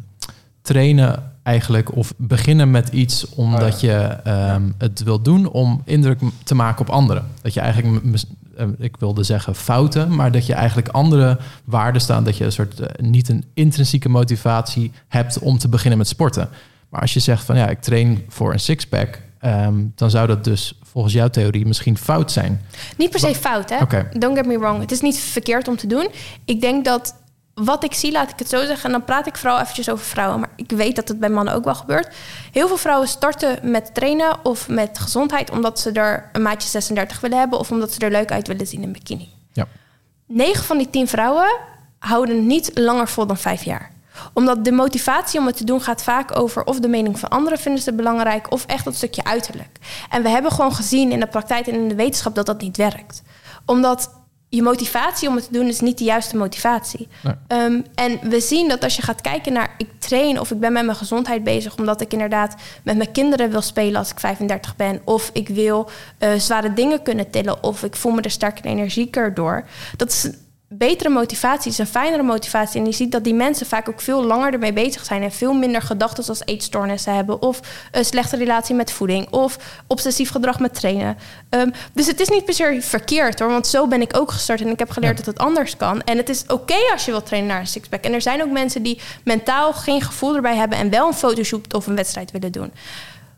trainen 0.62 1.35
eigenlijk 1.46 1.96
of 1.96 2.14
beginnen 2.18 2.72
met 2.72 2.90
iets 2.90 3.30
omdat 3.30 3.80
je 3.82 3.92
ehm, 3.92 4.62
het 4.78 5.04
wil 5.04 5.22
doen 5.22 5.48
om 5.50 5.82
indruk 5.86 6.20
te 6.44 6.56
maken 6.56 6.82
op 6.82 6.90
anderen. 6.90 7.26
Dat 7.42 7.54
je 7.54 7.60
eigenlijk, 7.60 8.04
m- 8.04 8.10
mis- 8.10 8.26
eh, 8.58 8.66
ik 8.78 8.96
wilde 9.00 9.24
zeggen 9.24 9.56
fouten, 9.56 10.16
maar 10.16 10.32
dat 10.32 10.46
je 10.46 10.54
eigenlijk 10.54 10.88
andere 10.88 11.38
waarden 11.64 12.02
staan. 12.02 12.24
Dat 12.24 12.38
je 12.38 12.46
een 12.46 12.52
soort 12.52 12.80
eh, 12.80 13.06
niet 13.06 13.30
een 13.30 13.44
intrinsieke 13.54 14.10
motivatie 14.10 14.92
hebt 15.08 15.40
om 15.40 15.58
te 15.58 15.68
beginnen 15.70 15.98
met 15.98 16.08
sporten. 16.08 16.50
Maar 16.90 17.02
als 17.02 17.14
je 17.14 17.20
zegt 17.20 17.44
van 17.46 17.58
ja, 17.58 17.68
ik 17.70 17.82
train 17.82 18.24
voor 18.28 18.54
een 18.54 18.60
sixpack, 18.60 19.22
ehm, 19.40 19.74
dan 19.96 20.10
zou 20.10 20.28
dat 20.28 20.44
dus 20.44 20.80
volgens 20.84 21.14
jouw 21.14 21.28
theorie 21.30 21.66
misschien 21.66 21.98
fout 21.98 22.32
zijn. 22.32 22.62
Niet 22.98 23.10
per 23.10 23.20
se 23.20 23.36
fout, 23.36 23.70
hè? 23.70 23.78
Don't 24.20 24.38
get 24.38 24.46
me 24.46 24.60
wrong. 24.60 24.80
Het 24.82 24.92
is 24.92 25.02
niet 25.02 25.20
verkeerd 25.20 25.68
om 25.68 25.76
te 25.78 25.88
doen. 25.88 26.08
Ik 26.46 26.62
denk 26.62 26.86
dat 26.86 27.16
wat 27.56 27.84
ik 27.84 27.94
zie, 27.94 28.12
laat 28.12 28.30
ik 28.30 28.40
het 28.40 28.50
zo 28.50 28.66
zeggen, 28.66 28.86
en 28.86 28.92
dan 28.92 29.04
praat 29.04 29.28
ik 29.28 29.38
vooral 29.38 29.60
eventjes 29.60 29.90
over 29.90 30.06
vrouwen, 30.06 30.40
maar 30.40 30.50
ik 30.56 30.72
weet 30.72 30.96
dat 30.96 31.08
het 31.08 31.20
bij 31.20 31.30
mannen 31.30 31.54
ook 31.54 31.64
wel 31.64 31.76
gebeurt. 31.76 32.16
Heel 32.52 32.68
veel 32.68 32.78
vrouwen 32.78 33.08
starten 33.08 33.72
met 33.72 33.94
trainen 33.94 34.38
of 34.44 34.70
met 34.70 35.00
gezondheid 35.00 35.52
omdat 35.52 35.80
ze 35.80 35.92
er 35.92 36.30
een 36.34 36.42
maatje 36.42 36.70
36 36.70 37.20
willen 37.20 37.38
hebben 37.38 37.60
of 37.60 37.72
omdat 37.72 37.94
ze 37.94 38.00
er 38.00 38.12
leuk 38.12 38.32
uit 38.32 38.48
willen 38.48 38.68
zien 38.68 38.84
in 38.84 38.92
bikini. 38.92 39.30
Ja. 39.54 39.68
9 40.28 40.64
van 40.64 40.78
die 40.78 40.90
10 40.90 41.08
vrouwen 41.08 41.58
houden 42.00 42.48
niet 42.48 42.72
langer 42.74 43.08
vol 43.08 43.26
dan 43.26 43.38
5 43.38 43.64
jaar 43.64 43.94
omdat 44.34 44.66
de 44.66 44.72
motivatie 44.72 45.40
om 45.40 45.46
het 45.46 45.58
te 45.58 45.64
doen 45.64 45.82
gaat 45.82 46.04
vaak 46.04 46.40
over 46.40 46.64
of 46.64 46.80
de 46.80 46.88
mening 46.88 47.20
van 47.20 47.30
anderen 47.30 47.60
vinden 47.60 47.82
ze 47.82 47.94
belangrijk 47.94 48.52
of 48.52 48.66
echt 48.66 48.86
dat 48.86 48.96
stukje 48.96 49.24
uiterlijk. 49.24 49.78
En 50.10 50.24
we 50.24 50.30
hebben 50.30 50.52
gewoon 50.52 50.74
gezien 50.74 51.12
in 51.12 51.20
de 51.20 51.28
praktijk 51.28 51.68
en 51.68 51.74
in 51.74 51.88
de 51.88 51.96
wetenschap 51.96 52.36
dat 52.36 52.46
dat 52.46 52.62
niet 52.62 52.78
werkt. 52.78 53.22
Omdat 53.66 54.10
je 54.50 54.62
motivatie 54.62 55.28
om 55.28 55.36
het 55.36 55.46
te 55.46 55.52
doen 55.52 55.68
is 55.68 55.80
niet 55.80 55.98
de 55.98 56.04
juiste 56.04 56.38
motivatie. 56.38 57.08
Ehm, 57.48 57.82
en 57.96 58.20
we 58.30 58.40
zien 58.40 58.68
dat 58.68 58.84
als 58.84 58.96
je 58.96 59.02
gaat 59.02 59.22
kijken 59.22 59.54
naar 59.54 59.76
ik 59.78 59.90
train 60.00 60.40
of 60.40 60.52
ik 60.52 60.60
ben 60.60 60.74
met 60.74 60.86
mijn 60.86 60.98
gezondheid 60.98 61.44
bezig, 61.44 61.78
omdat 61.78 62.02
ik 62.02 62.14
inderdaad 62.14 62.56
met 62.84 62.98
mijn 62.98 63.12
kinderen 63.12 63.50
wil 63.50 63.62
spelen 63.62 63.96
als 63.96 64.12
ik 64.12 64.20
35 64.20 64.76
ben, 64.76 65.02
of 65.04 65.30
ik 65.34 65.48
wil 65.48 65.90
uh, 66.20 66.34
zware 66.34 66.74
dingen 66.74 67.02
kunnen 67.02 67.30
tillen, 67.30 67.64
of 67.64 67.84
ik 67.84 67.96
voel 67.96 68.12
me 68.12 68.22
er 68.22 68.32
sterker 68.32 68.66
en 68.66 68.72
energieker 68.72 69.34
door. 69.34 69.66
Dat 69.98 70.10
is 70.12 70.30
betere 70.68 71.10
motivatie, 71.10 71.72
is 71.72 71.78
een 71.78 71.88
fijnere 71.88 72.24
motivatie. 72.24 72.80
En 72.80 72.86
je 72.86 72.92
ziet 72.92 73.12
dat 73.12 73.24
die 73.24 73.34
mensen 73.34 73.66
vaak 73.66 73.90
ook 73.90 74.02
veel 74.02 74.24
langer 74.24 74.54
ermee 74.54 74.74
bezig 74.74 75.06
zijn 75.06 75.24
en 75.24 75.32
veel 75.32 75.54
minder 75.54 75.82
gedachten 75.82 76.28
als 76.28 76.42
eetstoornissen 76.46 77.16
hebben, 77.16 77.42
of 77.42 77.60
een 77.92 78.06
slechte 78.06 78.36
relatie 78.36 78.76
met 78.76 78.92
voeding, 78.92 79.30
of 79.30 79.58
obsessief 79.88 80.30
gedrag 80.30 80.60
met 80.60 80.74
trainen. 80.74 81.18
Um, 81.50 81.72
dus 81.94 82.08
het 82.08 82.20
is 82.20 82.30
niet 82.30 82.46
per 82.46 82.54
se 82.54 82.78
verkeerd 82.82 83.40
hoor, 83.40 83.50
want 83.50 83.68
zo 83.68 83.88
ben 83.88 84.02
ik 84.02 84.18
ook 84.18 84.32
gestart 84.32 84.62
en 84.62 84.68
ik 84.68 84.80
heb 84.80 84.90
geleerd 84.90 85.18
dat 85.18 85.26
het 85.26 85.38
anders 85.38 85.78
kan. 85.78 86.02
En 86.02 86.18
het 86.18 86.30
is 86.30 86.44
oké 86.48 86.78
als 86.92 87.06
je 87.06 87.12
wilt 87.12 87.26
trainen 87.26 87.52
naar 87.52 87.60
een 87.60 87.68
sixpack. 87.68 88.04
En 88.04 88.14
er 88.14 88.22
zijn 88.22 88.44
ook 88.44 88.52
mensen 88.52 88.84
die 88.84 89.00
mentaal 89.24 89.74
geen 89.74 90.02
gevoel 90.02 90.36
erbij 90.36 90.56
hebben 90.56 90.78
en 90.78 90.90
wel 90.90 91.08
een 91.08 91.14
fotoshoot 91.14 91.74
of 91.74 91.88
een 91.88 91.96
wedstrijd 91.96 92.32
willen 92.32 92.52
doen. 92.52 92.74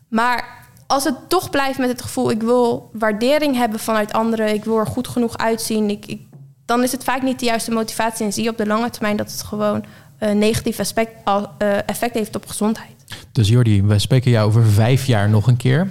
Maar 0.08 0.66
als 0.86 1.04
het 1.04 1.28
toch 1.28 1.50
blijft 1.50 1.78
met 1.78 1.88
het 1.88 2.02
gevoel, 2.02 2.30
ik 2.30 2.42
wil 2.42 2.90
waardering 2.92 3.56
hebben 3.56 3.80
vanuit 3.80 4.12
anderen, 4.12 4.54
ik 4.54 4.64
wil 4.64 4.78
er 4.78 4.86
goed 4.86 5.08
genoeg 5.08 5.38
uitzien, 5.38 5.90
ik, 5.90 6.06
ik 6.06 6.20
dan 6.68 6.82
is 6.82 6.92
het 6.92 7.04
vaak 7.04 7.22
niet 7.22 7.38
de 7.38 7.46
juiste 7.46 7.70
motivatie. 7.70 8.26
En 8.26 8.32
zie 8.32 8.42
je 8.42 8.50
op 8.50 8.56
de 8.56 8.66
lange 8.66 8.90
termijn 8.90 9.16
dat 9.16 9.30
het 9.30 9.42
gewoon 9.42 9.84
een 10.18 10.38
negatief 10.38 10.80
aspect, 10.80 11.10
uh, 11.26 11.42
effect 11.86 12.14
heeft 12.14 12.36
op 12.36 12.46
gezondheid. 12.46 12.94
Dus 13.32 13.48
Jordi, 13.48 13.82
we 13.82 13.98
spreken 13.98 14.30
jou 14.30 14.48
over 14.48 14.66
vijf 14.66 15.06
jaar 15.06 15.28
nog 15.28 15.46
een 15.46 15.56
keer. 15.56 15.90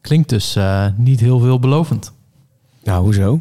Klinkt 0.00 0.28
dus 0.28 0.56
uh, 0.56 0.86
niet 0.96 1.20
heel 1.20 1.38
veelbelovend. 1.38 2.12
Nou, 2.82 3.02
hoezo? 3.02 3.40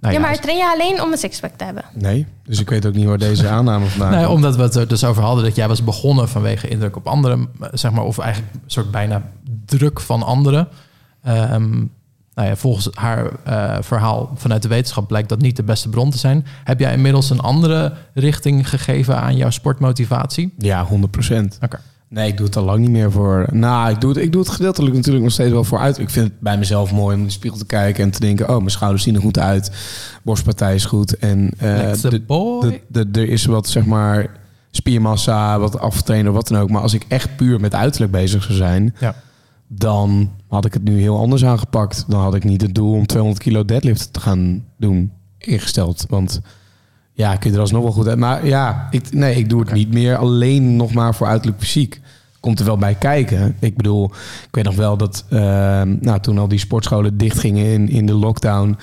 Nou, 0.00 0.14
ja, 0.14 0.20
maar 0.20 0.40
train 0.40 0.58
je 0.58 0.76
alleen 0.78 1.02
om 1.02 1.12
een 1.12 1.18
sixpack 1.18 1.52
te 1.56 1.64
hebben? 1.64 1.84
Nee, 1.94 2.26
dus 2.44 2.60
ik 2.60 2.68
weet 2.68 2.86
ook 2.86 2.94
niet 2.94 3.06
waar 3.06 3.18
deze 3.18 3.48
aanname 3.48 3.86
vandaan 3.86 4.12
nee, 4.12 4.28
Omdat 4.28 4.56
we 4.56 4.62
het 4.62 4.74
er 4.74 4.88
dus 4.88 5.04
over 5.04 5.22
hadden 5.22 5.44
dat 5.44 5.56
jij 5.56 5.68
was 5.68 5.84
begonnen 5.84 6.28
vanwege 6.28 6.68
indruk 6.68 6.96
op 6.96 7.06
anderen, 7.06 7.48
zeg 7.72 7.90
maar, 7.90 8.04
of 8.04 8.18
eigenlijk 8.18 8.54
een 8.54 8.60
soort 8.66 8.90
bijna 8.90 9.22
druk 9.64 10.00
van 10.00 10.22
anderen. 10.22 10.68
Um, 11.26 11.90
nou 12.38 12.50
ja, 12.50 12.56
volgens 12.56 12.88
haar 12.92 13.30
uh, 13.48 13.76
verhaal 13.80 14.30
vanuit 14.34 14.62
de 14.62 14.68
wetenschap 14.68 15.08
blijkt 15.08 15.28
dat 15.28 15.40
niet 15.40 15.56
de 15.56 15.62
beste 15.62 15.88
bron 15.88 16.10
te 16.10 16.18
zijn. 16.18 16.46
Heb 16.64 16.80
jij 16.80 16.92
inmiddels 16.92 17.30
een 17.30 17.40
andere 17.40 17.92
richting 18.14 18.68
gegeven 18.68 19.20
aan 19.20 19.36
jouw 19.36 19.50
sportmotivatie? 19.50 20.54
Ja, 20.58 20.84
100 20.84 21.12
procent. 21.12 21.58
Oké. 21.62 21.80
Nee, 22.08 22.28
ik 22.28 22.36
doe 22.36 22.46
het 22.46 22.56
al 22.56 22.64
lang 22.64 22.78
niet 22.78 22.90
meer 22.90 23.12
voor. 23.12 23.46
Nou, 23.50 23.90
ik 23.90 24.00
doe 24.00 24.10
het, 24.10 24.18
ik 24.18 24.32
doe 24.32 24.40
het 24.40 24.50
gedeeltelijk 24.50 24.94
natuurlijk 24.94 25.24
nog 25.24 25.32
steeds 25.32 25.50
wel 25.50 25.64
voor 25.64 25.78
uit. 25.78 25.98
Ik 25.98 26.10
vind 26.10 26.26
het 26.26 26.40
bij 26.40 26.58
mezelf 26.58 26.92
mooi 26.92 27.14
om 27.14 27.20
in 27.20 27.26
de 27.26 27.32
spiegel 27.32 27.58
te 27.58 27.66
kijken 27.66 28.04
en 28.04 28.10
te 28.10 28.20
denken: 28.20 28.48
oh, 28.48 28.56
mijn 28.56 28.70
schouders 28.70 29.02
zien 29.02 29.14
er 29.14 29.20
goed 29.20 29.38
uit, 29.38 29.70
borstpartij 30.22 30.74
is 30.74 30.84
goed 30.84 31.16
en 31.16 31.50
uh, 31.62 31.92
de, 31.92 32.22
de, 32.26 32.80
de, 32.88 33.20
er 33.20 33.28
is 33.28 33.44
wat 33.44 33.68
zeg 33.68 33.84
maar 33.84 34.26
spiermassa, 34.70 35.58
wat 35.58 35.78
aftrainen, 35.78 36.32
wat 36.32 36.48
dan 36.48 36.60
ook. 36.60 36.70
Maar 36.70 36.82
als 36.82 36.94
ik 36.94 37.04
echt 37.08 37.36
puur 37.36 37.60
met 37.60 37.74
uiterlijk 37.74 38.12
bezig 38.12 38.42
zou 38.42 38.56
zijn, 38.56 38.94
ja 38.98 39.14
dan 39.68 40.30
had 40.48 40.64
ik 40.64 40.72
het 40.72 40.84
nu 40.84 41.00
heel 41.00 41.18
anders 41.18 41.44
aangepakt. 41.44 42.04
Dan 42.08 42.20
had 42.20 42.34
ik 42.34 42.44
niet 42.44 42.62
het 42.62 42.74
doel 42.74 42.92
om 42.92 43.06
200 43.06 43.42
kilo 43.42 43.64
deadlift 43.64 44.12
te 44.12 44.20
gaan 44.20 44.64
doen 44.76 45.12
ingesteld. 45.38 46.06
Want 46.08 46.40
ja, 47.12 47.36
kun 47.36 47.50
je 47.50 47.56
er 47.56 47.62
alsnog 47.62 47.82
wel 47.82 47.92
goed 47.92 48.08
uit. 48.08 48.18
Maar 48.18 48.46
ja, 48.46 48.88
ik, 48.90 49.12
nee, 49.12 49.34
ik 49.34 49.48
doe 49.48 49.60
het 49.60 49.72
niet 49.72 49.92
meer 49.92 50.16
alleen 50.16 50.76
nog 50.76 50.92
maar 50.92 51.14
voor 51.14 51.26
uiterlijk 51.26 51.60
fysiek. 51.60 52.00
Komt 52.40 52.58
er 52.58 52.64
wel 52.64 52.78
bij 52.78 52.94
kijken. 52.94 53.56
Ik 53.60 53.76
bedoel, 53.76 54.04
ik 54.44 54.48
weet 54.50 54.64
nog 54.64 54.74
wel 54.74 54.96
dat 54.96 55.24
uh, 55.30 55.40
nou, 55.82 56.20
toen 56.20 56.38
al 56.38 56.48
die 56.48 56.58
sportscholen 56.58 57.16
dichtgingen 57.16 57.66
in, 57.66 57.88
in 57.88 58.06
de 58.06 58.14
lockdown. 58.14 58.76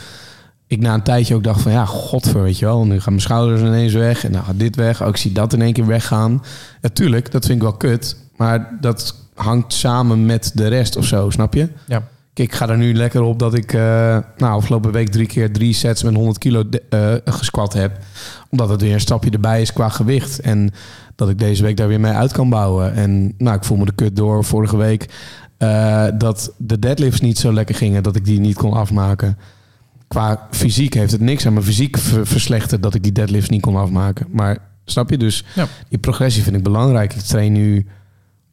Ik 0.67 0.79
na 0.79 0.93
een 0.93 1.01
tijdje 1.01 1.35
ook 1.35 1.43
dacht 1.43 1.61
van 1.61 1.71
ja, 1.71 1.85
godver, 1.85 2.41
weet 2.41 2.59
je 2.59 2.65
wel. 2.65 2.85
Nu 2.85 2.99
gaan 2.99 3.13
mijn 3.13 3.21
schouders 3.21 3.61
ineens 3.61 3.93
weg 3.93 4.25
en 4.25 4.31
dan 4.31 4.43
gaat 4.43 4.59
dit 4.59 4.75
weg. 4.75 5.01
Ook 5.01 5.07
oh, 5.07 5.15
zie 5.15 5.31
dat 5.31 5.53
in 5.53 5.61
één 5.61 5.73
keer 5.73 5.85
weggaan. 5.85 6.43
Natuurlijk, 6.81 7.31
dat 7.31 7.45
vind 7.45 7.57
ik 7.57 7.63
wel 7.63 7.77
kut. 7.77 8.17
Maar 8.35 8.77
dat 8.81 9.24
hangt 9.35 9.73
samen 9.73 10.25
met 10.25 10.51
de 10.53 10.67
rest 10.67 10.95
of 10.95 11.05
zo, 11.05 11.29
snap 11.29 11.53
je? 11.53 11.69
Ja. 11.87 12.03
Kijk, 12.33 12.49
ik 12.49 12.55
ga 12.55 12.69
er 12.69 12.77
nu 12.77 12.93
lekker 12.93 13.21
op 13.21 13.39
dat 13.39 13.53
ik 13.53 13.73
uh, 13.73 13.81
nou, 14.37 14.53
afgelopen 14.53 14.91
week 14.91 15.09
drie 15.09 15.27
keer 15.27 15.51
drie 15.53 15.73
sets 15.73 16.03
met 16.03 16.13
100 16.13 16.37
kilo 16.37 16.63
uh, 16.89 17.13
gesquat 17.25 17.73
heb. 17.73 17.97
Omdat 18.49 18.69
het 18.69 18.81
weer 18.81 18.93
een 18.93 18.99
stapje 18.99 19.29
erbij 19.29 19.61
is 19.61 19.73
qua 19.73 19.89
gewicht. 19.89 20.39
En 20.39 20.71
dat 21.15 21.29
ik 21.29 21.39
deze 21.39 21.63
week 21.63 21.77
daar 21.77 21.87
weer 21.87 21.99
mee 21.99 22.11
uit 22.11 22.31
kan 22.31 22.49
bouwen. 22.49 22.93
En 22.93 23.33
nou, 23.37 23.57
ik 23.57 23.63
voel 23.63 23.77
me 23.77 23.85
de 23.85 23.95
kut 23.95 24.15
door 24.15 24.43
vorige 24.43 24.77
week. 24.77 25.09
Uh, 25.59 26.05
dat 26.17 26.53
de 26.57 26.79
deadlifts 26.79 27.21
niet 27.21 27.37
zo 27.37 27.53
lekker 27.53 27.75
gingen, 27.75 28.03
dat 28.03 28.15
ik 28.15 28.25
die 28.25 28.39
niet 28.39 28.55
kon 28.55 28.73
afmaken. 28.73 29.37
Qua 30.07 30.47
fysiek 30.51 30.93
heeft 30.93 31.11
het 31.11 31.21
niks 31.21 31.45
aan 31.45 31.53
mijn 31.53 31.65
fysiek 31.65 31.97
verslechterd 32.23 32.83
dat 32.83 32.93
ik 32.93 33.03
die 33.03 33.11
deadlifts 33.11 33.49
niet 33.49 33.61
kon 33.61 33.75
afmaken. 33.75 34.27
Maar 34.29 34.57
snap 34.85 35.09
je? 35.09 35.17
Dus 35.17 35.43
ja. 35.53 35.67
die 35.89 35.99
progressie 35.99 36.43
vind 36.43 36.55
ik 36.55 36.63
belangrijk. 36.63 37.13
Ik 37.13 37.21
train 37.21 37.51
nu 37.51 37.85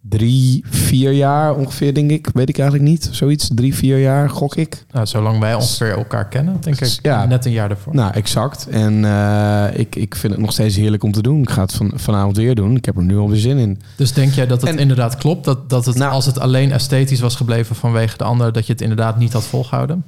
drie, 0.09 0.65
vier 0.71 1.13
jaar 1.13 1.55
ongeveer, 1.55 1.95
denk 1.95 2.11
ik. 2.11 2.29
Weet 2.35 2.49
ik 2.49 2.59
eigenlijk 2.59 2.91
niet. 2.91 3.09
Zoiets, 3.11 3.51
drie, 3.55 3.75
vier 3.75 3.99
jaar, 3.99 4.31
gok 4.31 4.57
ik. 4.57 4.85
Nou, 4.91 5.07
zolang 5.07 5.39
wij 5.39 5.55
ongeveer 5.55 5.97
elkaar 5.97 6.29
kennen, 6.29 6.57
denk 6.61 6.81
ik. 6.81 6.99
Ja, 7.03 7.25
net 7.27 7.45
een 7.45 7.53
jaar 7.53 7.71
ervoor. 7.71 7.95
Nou, 7.95 8.13
exact. 8.13 8.67
En 8.69 8.93
uh, 8.93 9.65
ik, 9.73 9.97
ik 9.97 10.15
vind 10.15 10.33
het 10.33 10.43
nog 10.43 10.53
steeds 10.53 10.77
heerlijk 10.77 11.03
om 11.03 11.13
te 11.13 11.23
doen. 11.23 11.43
Ik 11.43 11.51
ga 11.51 11.63
het 11.63 11.73
van, 11.73 11.93
vanavond 11.95 12.37
weer 12.37 12.55
doen. 12.55 12.77
Ik 12.77 12.85
heb 12.85 12.97
er 12.97 13.03
nu 13.03 13.17
al 13.17 13.29
weer 13.29 13.41
zin 13.41 13.59
in. 13.59 13.81
Dus 13.97 14.13
denk 14.13 14.33
jij 14.33 14.47
dat 14.47 14.63
het 14.63 14.77
inderdaad 14.77 15.17
klopt? 15.17 15.45
Dat, 15.45 15.71
dat 15.71 15.87
het, 15.87 15.97
nou, 15.97 16.13
als 16.13 16.27
het 16.27 16.39
alleen 16.41 16.73
esthetisch 16.73 17.21
was 17.21 17.37
gebleven 17.37 17.77
vanwege 17.77 18.17
de 18.17 18.25
ander, 18.25 18.53
dat 18.53 18.67
je 18.67 18.73
het 18.73 18.83
inderdaad 18.83 19.19
niet 19.19 19.33
had 19.33 19.45
volgehouden? 19.45 20.05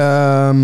Um, 0.00 0.56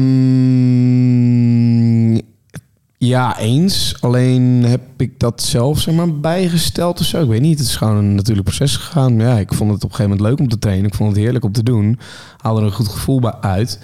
ja, 3.06 3.38
eens. 3.38 3.96
Alleen 4.00 4.64
heb 4.64 4.80
ik 4.96 5.20
dat 5.20 5.42
zelf 5.42 5.80
zeg 5.80 5.94
maar, 5.94 6.20
bijgesteld 6.20 7.00
of 7.00 7.06
zo. 7.06 7.22
Ik 7.22 7.28
weet 7.28 7.40
niet. 7.40 7.58
Het 7.58 7.68
is 7.68 7.76
gewoon 7.76 7.96
een 7.96 8.14
natuurlijk 8.14 8.46
proces 8.46 8.76
gegaan. 8.76 9.18
Ja, 9.18 9.38
ik 9.38 9.54
vond 9.54 9.70
het 9.70 9.84
op 9.84 9.90
een 9.90 9.96
gegeven 9.96 10.10
moment 10.10 10.28
leuk 10.28 10.38
om 10.38 10.48
te 10.48 10.58
trainen. 10.58 10.86
Ik 10.86 10.94
vond 10.94 11.10
het 11.10 11.18
heerlijk 11.18 11.44
om 11.44 11.52
te 11.52 11.62
doen. 11.62 11.98
Haalde 12.36 12.60
er 12.60 12.66
een 12.66 12.72
goed 12.72 12.88
gevoel 12.88 13.20
bij 13.20 13.34
uit. 13.40 13.78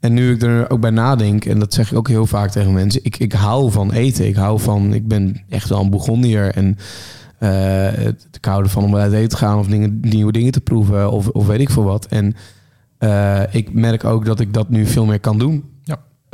En 0.00 0.12
nu 0.12 0.32
ik 0.32 0.42
er 0.42 0.70
ook 0.70 0.80
bij 0.80 0.90
nadenk, 0.90 1.44
en 1.44 1.58
dat 1.58 1.74
zeg 1.74 1.90
ik 1.90 1.98
ook 1.98 2.08
heel 2.08 2.26
vaak 2.26 2.50
tegen 2.50 2.72
mensen. 2.72 3.04
Ik, 3.04 3.18
ik 3.18 3.32
hou 3.32 3.70
van 3.70 3.92
eten. 3.92 4.26
Ik 4.26 4.36
hou 4.36 4.60
van, 4.60 4.94
ik 4.94 5.08
ben 5.08 5.42
echt 5.48 5.68
wel 5.68 5.80
een 5.80 5.90
Bourgondier. 5.90 6.54
En 6.54 6.78
uh, 7.40 8.06
ik 8.06 8.44
hou 8.44 8.62
ervan 8.62 8.84
om 8.84 8.96
uit 8.96 9.12
eten 9.12 9.28
te 9.28 9.36
gaan 9.36 9.58
of 9.58 9.66
dingen, 9.66 9.98
nieuwe 10.00 10.32
dingen 10.32 10.52
te 10.52 10.60
proeven. 10.60 11.10
Of, 11.10 11.28
of 11.28 11.46
weet 11.46 11.60
ik 11.60 11.70
veel 11.70 11.84
wat. 11.84 12.06
En 12.06 12.34
uh, 12.98 13.54
ik 13.54 13.72
merk 13.72 14.04
ook 14.04 14.24
dat 14.24 14.40
ik 14.40 14.54
dat 14.54 14.68
nu 14.68 14.86
veel 14.86 15.06
meer 15.06 15.20
kan 15.20 15.38
doen. 15.38 15.71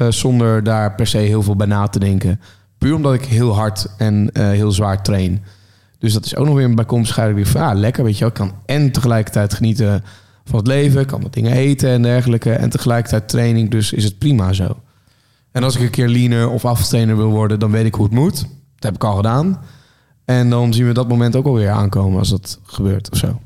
Uh, 0.01 0.11
zonder 0.11 0.65
daar 0.65 0.95
per 0.95 1.07
se 1.07 1.19
heel 1.19 1.43
veel 1.43 1.57
bij 1.57 1.67
na 1.67 1.87
te 1.87 1.99
denken. 1.99 2.41
Puur 2.79 2.95
omdat 2.95 3.15
ik 3.15 3.25
heel 3.25 3.55
hard 3.55 3.87
en 3.97 4.31
uh, 4.33 4.49
heel 4.49 4.73
zwaar 4.73 5.03
train. 5.03 5.43
Dus 5.99 6.13
dat 6.13 6.25
is 6.25 6.37
ook 6.37 6.47
nog 6.47 6.55
weer 6.55 6.65
een 6.65 6.75
bijkomstigheid. 6.75 7.35
weer 7.35 7.47
van, 7.47 7.61
ah, 7.61 7.79
lekker, 7.79 8.05
weet 8.05 8.15
je 8.15 8.21
wel. 8.21 8.29
Ik 8.29 8.35
kan 8.35 8.53
en 8.67 8.93
tegelijkertijd 8.93 9.55
genieten 9.55 10.05
van 10.45 10.59
het 10.59 10.67
leven. 10.67 11.07
kan 11.07 11.23
wat 11.23 11.33
dingen 11.33 11.53
eten 11.53 11.91
en 11.91 12.03
dergelijke. 12.03 12.53
En 12.53 12.71
tegelijkertijd 12.71 13.29
training, 13.29 13.71
dus 13.71 13.93
is 13.93 14.05
het 14.05 14.19
prima 14.19 14.53
zo. 14.53 14.77
En 15.53 15.63
als 15.63 15.77
ik 15.77 15.83
een 15.83 15.91
keer 15.91 16.09
leaner 16.09 16.51
of 16.51 16.65
aftrainer 16.65 17.17
wil 17.17 17.31
worden, 17.31 17.59
dan 17.59 17.71
weet 17.71 17.87
ik 17.87 17.95
hoe 17.95 18.05
het 18.05 18.15
moet. 18.15 18.37
Dat 18.41 18.49
heb 18.79 18.95
ik 18.95 19.05
al 19.05 19.17
gedaan. 19.17 19.61
En 20.25 20.51
dan 20.51 20.73
zien 20.73 20.87
we 20.87 20.93
dat 20.93 21.09
moment 21.09 21.37
ook 21.37 21.47
alweer 21.47 21.71
aankomen 21.71 22.19
als 22.19 22.31
dat 22.31 22.61
gebeurt 22.65 23.11
of 23.11 23.19
zo 23.19 23.41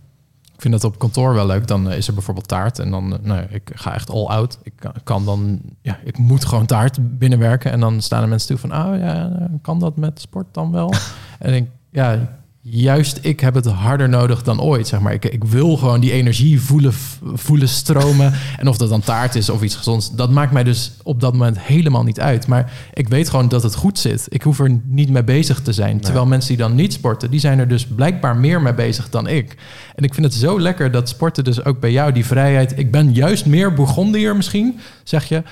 vind 0.63 0.73
dat 0.73 0.85
op 0.85 0.99
kantoor 0.99 1.35
wel 1.35 1.47
leuk. 1.47 1.67
Dan 1.67 1.91
eh, 1.91 1.97
is 1.97 2.09
er 2.09 2.15
bijvoorbeeld 2.15 2.49
taart. 2.49 2.79
En 2.79 2.91
dan, 2.91 3.13
uh, 3.13 3.19
nou, 3.23 3.47
ik 3.49 3.71
ga 3.75 3.95
echt 3.95 4.11
all 4.11 4.25
out. 4.25 4.59
Ik 4.63 4.73
kan 5.05 5.25
dan, 5.25 5.61
ja, 5.81 5.99
ik 6.05 6.19
moet 6.19 6.45
gewoon 6.45 6.67
taart 6.67 7.19
binnenwerken. 7.19 7.73
En 7.73 7.81
dan 7.81 8.01
staan 8.01 8.23
er 8.23 8.29
mensen 8.29 8.49
toe 8.49 8.59
van, 8.59 8.73
oh 8.73 8.99
ja, 8.99 9.49
kan 9.63 9.79
dat 9.79 9.97
met 9.97 10.21
sport 10.21 10.47
dan 10.53 10.73
wel? 10.73 10.95
en 11.39 11.55
ik, 11.55 11.69
ja, 11.91 12.19
juist 12.65 13.19
ik 13.23 13.41
heb 13.41 13.55
het 13.55 13.67
harder 13.67 14.09
nodig 14.09 14.43
dan 14.43 14.61
ooit. 14.61 14.89
Zeg 14.89 15.01
maar. 15.01 15.13
ik, 15.13 15.25
ik 15.25 15.45
wil 15.45 15.77
gewoon 15.77 16.01
die 16.01 16.13
energie 16.13 16.61
voelen, 16.61 16.93
voelen 17.35 17.69
stromen. 17.69 18.33
en 18.59 18.69
of 18.69 18.77
dat 18.77 18.89
dan 18.89 19.01
taart 19.01 19.35
is 19.35 19.51
of 19.51 19.63
iets 19.63 19.75
gezonds, 19.77 20.15
dat 20.15 20.31
maakt 20.31 20.53
mij 20.53 20.65
dus 20.65 20.93
op 21.03 21.21
dat 21.21 21.33
moment 21.33 21.59
helemaal 21.61 22.03
niet 22.03 22.21
uit. 22.21 22.47
Maar 22.47 22.73
ik 22.95 23.09
weet 23.09 23.29
gewoon 23.31 23.49
dat 23.49 23.63
het 23.63 23.75
goed 23.75 23.99
zit. 23.99 24.27
Ik 24.29 24.43
hoef 24.43 24.59
er 24.61 24.81
niet 24.85 25.11
mee 25.11 25.25
bezig 25.25 25.61
te 25.61 25.73
zijn. 25.73 26.01
Terwijl 26.01 26.27
mensen 26.27 26.49
die 26.49 26.67
dan 26.67 26.75
niet 26.75 26.93
sporten, 26.93 27.31
die 27.31 27.41
zijn 27.41 27.59
er 27.59 27.69
dus 27.69 27.87
blijkbaar 27.87 28.37
meer 28.37 28.63
mee 28.63 28.75
bezig 28.75 29.11
dan 29.11 29.27
ik. 29.27 29.57
En 29.95 30.05
ik 30.05 30.15
vind 30.15 30.27
het 30.27 30.35
zo 30.35 30.61
lekker 30.61 30.91
dat 30.91 31.09
sporten 31.09 31.45
dus 31.45 31.65
ook 31.65 31.81
bij 31.81 31.93
jou 31.93 32.13
die 32.13 32.27
vrijheid. 32.27 32.79
Ik 32.79 32.91
ben 32.91 33.13
juist 33.13 33.47
meer 33.47 33.75
Bourgondier 33.75 34.37
misschien, 34.37 34.79
zeg 35.05 35.25
je. 35.25 35.43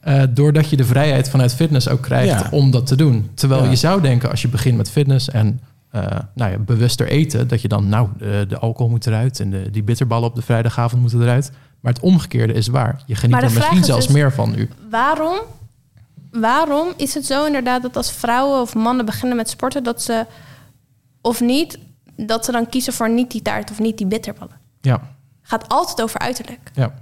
Eh, 0.00 0.22
doordat 0.30 0.70
je 0.70 0.76
de 0.76 0.84
vrijheid 0.84 1.30
vanuit 1.30 1.54
fitness 1.54 1.88
ook 1.88 2.02
krijgt 2.02 2.40
Ja. 2.40 2.48
om 2.50 2.70
dat 2.70 2.86
te 2.86 2.96
doen. 2.96 3.28
Terwijl 3.34 3.64
Ja. 3.64 3.70
je 3.70 3.76
zou 3.76 4.00
denken, 4.00 4.30
als 4.30 4.42
je 4.42 4.48
begint 4.48 4.76
met 4.76 4.90
fitness 4.90 5.30
en 5.30 5.60
eh, 5.90 6.02
nou 6.34 6.50
ja, 6.50 6.58
bewuster 6.58 7.08
eten, 7.08 7.48
dat 7.48 7.62
je 7.62 7.68
dan, 7.68 7.88
nou, 7.88 8.08
de, 8.18 8.44
de 8.48 8.58
alcohol 8.58 8.90
moet 8.90 9.06
eruit 9.06 9.40
en 9.40 9.50
de, 9.50 9.70
die 9.70 9.82
bitterballen 9.82 10.28
op 10.28 10.34
de 10.34 10.42
vrijdagavond 10.42 11.00
moeten 11.00 11.22
eruit. 11.22 11.52
Maar 11.80 11.92
het 11.92 12.02
omgekeerde 12.02 12.52
is 12.52 12.66
waar. 12.66 13.02
Je 13.06 13.14
geniet 13.14 13.36
er 13.36 13.52
misschien 13.52 13.78
is 13.78 13.86
zelfs 13.86 14.06
dus- 14.06 14.14
meer 14.14 14.32
van 14.32 14.50
nu. 14.50 14.68
Waarom, 14.90 15.38
waarom 16.30 16.88
is 16.96 17.14
het 17.14 17.26
zo 17.26 17.46
inderdaad 17.46 17.82
dat 17.82 17.96
als 17.96 18.12
vrouwen 18.12 18.60
of 18.60 18.74
mannen 18.74 19.04
beginnen 19.04 19.36
met 19.36 19.48
sporten, 19.48 19.84
dat 19.84 20.02
ze 20.02 20.26
of 21.20 21.40
niet, 21.40 21.78
dat 22.16 22.44
ze 22.44 22.52
dan 22.52 22.68
kiezen 22.68 22.92
voor 22.92 23.10
niet 23.10 23.30
die 23.30 23.42
taart 23.42 23.70
of 23.70 23.78
niet 23.78 23.98
die 23.98 24.06
bitterballen? 24.06 24.56
Ja, 24.80 25.00
Gaat 25.42 25.68
altijd 25.68 26.02
over 26.02 26.20
uiterlijk, 26.20 26.70
ja. 26.74 26.94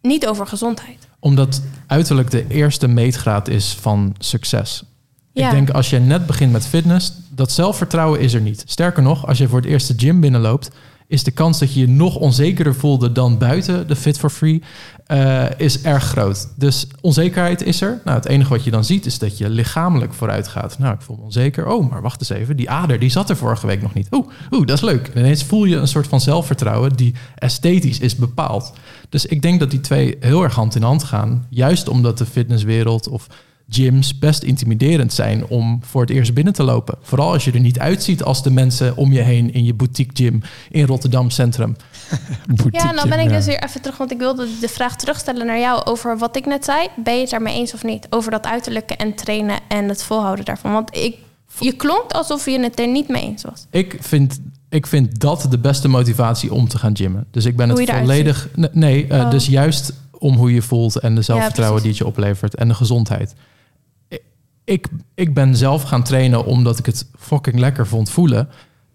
niet 0.00 0.26
over 0.26 0.46
gezondheid. 0.46 1.08
Omdat 1.18 1.62
uiterlijk 1.86 2.30
de 2.30 2.46
eerste 2.48 2.88
meetgraad 2.88 3.48
is 3.48 3.74
van 3.80 4.14
succes. 4.18 4.84
Ja. 5.32 5.46
Ik 5.46 5.50
denk 5.50 5.70
als 5.70 5.90
je 5.90 5.98
net 5.98 6.26
begint 6.26 6.52
met 6.52 6.66
fitness, 6.66 7.12
dat 7.34 7.52
zelfvertrouwen 7.52 8.20
is 8.20 8.34
er 8.34 8.40
niet. 8.40 8.62
Sterker 8.66 9.02
nog, 9.02 9.26
als 9.26 9.38
je 9.38 9.48
voor 9.48 9.60
het 9.60 9.68
eerst 9.68 9.88
de 9.88 9.94
gym 9.96 10.20
binnenloopt, 10.20 10.70
is 11.06 11.24
de 11.24 11.30
kans 11.30 11.58
dat 11.58 11.74
je 11.74 11.80
je 11.80 11.88
nog 11.88 12.16
onzekerder 12.16 12.74
voelde 12.74 13.12
dan 13.12 13.38
buiten 13.38 13.86
de 13.86 13.96
Fit 13.96 14.18
for 14.18 14.30
Free, 14.30 14.62
eh, 15.06 15.44
is 15.56 15.82
erg 15.82 16.04
groot. 16.04 16.48
Dus 16.56 16.86
onzekerheid 17.00 17.62
is 17.62 17.80
er. 17.80 18.00
Nou, 18.04 18.16
het 18.16 18.26
enige 18.26 18.50
wat 18.50 18.64
je 18.64 18.70
dan 18.70 18.84
ziet 18.84 19.06
is 19.06 19.18
dat 19.18 19.38
je 19.38 19.48
lichamelijk 19.48 20.14
vooruit 20.14 20.48
gaat. 20.48 20.78
Nou, 20.78 20.94
ik 20.94 21.00
voel 21.00 21.16
me 21.16 21.22
onzeker. 21.22 21.66
Oh, 21.66 21.90
maar 21.90 22.02
wacht 22.02 22.20
eens 22.20 22.28
even. 22.40 22.56
Die 22.56 22.70
ader, 22.70 22.98
die 22.98 23.10
zat 23.10 23.30
er 23.30 23.36
vorige 23.36 23.66
week 23.66 23.82
nog 23.82 23.94
niet. 23.94 24.08
Oeh, 24.10 24.26
oeh 24.50 24.66
dat 24.66 24.76
is 24.76 24.82
leuk. 24.82 25.08
En 25.08 25.20
ineens 25.20 25.44
voel 25.44 25.64
je 25.64 25.76
een 25.76 25.88
soort 25.88 26.06
van 26.06 26.20
zelfvertrouwen 26.20 26.96
die 26.96 27.14
esthetisch 27.34 27.98
is 27.98 28.16
bepaald. 28.16 28.72
Dus 29.08 29.26
ik 29.26 29.42
denk 29.42 29.60
dat 29.60 29.70
die 29.70 29.80
twee 29.80 30.16
heel 30.20 30.42
erg 30.42 30.54
hand 30.54 30.74
in 30.74 30.82
hand 30.82 31.04
gaan. 31.04 31.46
Juist 31.48 31.88
omdat 31.88 32.18
de 32.18 32.26
fitnesswereld 32.26 33.08
of 33.08 33.26
gyms 33.68 34.18
best 34.18 34.42
intimiderend 34.42 35.12
zijn 35.12 35.46
om 35.46 35.80
voor 35.84 36.00
het 36.00 36.10
eerst 36.10 36.34
binnen 36.34 36.52
te 36.52 36.62
lopen. 36.62 36.98
Vooral 37.02 37.32
als 37.32 37.44
je 37.44 37.52
er 37.52 37.60
niet 37.60 37.78
uitziet 37.78 38.22
als 38.22 38.42
de 38.42 38.50
mensen 38.50 38.96
om 38.96 39.12
je 39.12 39.20
heen 39.20 39.52
in 39.52 39.64
je 39.64 39.74
boutique 39.74 40.24
gym 40.24 40.42
in 40.70 40.86
Rotterdam 40.86 41.30
Centrum. 41.30 41.76
Ja, 42.70 42.92
dan 42.92 43.08
ben 43.08 43.18
ik 43.20 43.28
Ja. 43.30 43.36
dus 43.36 43.46
weer 43.46 43.62
even 43.64 43.80
terug, 43.80 43.96
want 43.96 44.10
ik 44.12 44.18
wilde 44.18 44.48
de 44.60 44.68
vraag 44.68 44.96
terugstellen 44.96 45.46
naar 45.46 45.58
jou 45.58 45.84
over 45.84 46.18
wat 46.18 46.36
ik 46.36 46.46
net 46.46 46.64
zei. 46.64 46.88
Ben 46.96 47.14
je 47.14 47.20
het 47.20 47.30
daarmee 47.30 47.54
eens 47.54 47.74
of 47.74 47.84
niet? 47.84 48.06
Over 48.10 48.30
dat 48.30 48.44
uiterlijke 48.46 48.96
en 48.96 49.14
trainen 49.14 49.58
en 49.68 49.88
het 49.88 50.02
volhouden 50.02 50.44
daarvan. 50.44 50.72
Want 50.72 50.96
ik, 50.96 51.16
je 51.58 51.72
klonk 51.72 52.10
alsof 52.12 52.44
je 52.44 52.60
het 52.60 52.80
er 52.80 52.88
niet 52.88 53.08
mee 53.08 53.22
eens 53.22 53.42
was. 53.42 53.66
Ik 53.70 53.96
vind, 54.00 54.40
ik 54.68 54.86
vind 54.86 55.20
dat 55.20 55.46
de 55.50 55.58
beste 55.58 55.88
motivatie 55.88 56.52
om 56.52 56.68
te 56.68 56.78
gaan 56.78 56.96
gymmen. 56.96 57.26
Dus 57.30 57.44
ik 57.44 57.56
ben 57.56 57.68
het 57.68 57.90
volledig. 57.90 58.48
Nee, 58.54 58.70
nee, 58.72 59.06
eh, 59.06 59.20
Oh. 59.20 59.30
dus 59.30 59.46
juist 59.46 59.92
om 60.18 60.36
hoe 60.36 60.54
je 60.54 60.62
voelt 60.62 60.96
en 60.98 61.14
de 61.14 61.22
zelfvertrouwen 61.22 61.80
die 61.80 61.90
het 61.90 61.98
je 61.98 62.06
oplevert 62.06 62.54
en 62.54 62.68
de 62.68 62.74
gezondheid. 62.74 63.34
Ik- 64.64 64.86
Ik, 65.14 65.34
ben 65.34 65.56
zelf 65.56 65.82
gaan 65.82 66.02
trainen 66.02 66.44
omdat 66.44 66.78
ik 66.78 66.86
het 66.86 67.06
fucking 67.18 67.58
lekker 67.58 67.86
vond 67.86 68.10
voelen. 68.10 68.48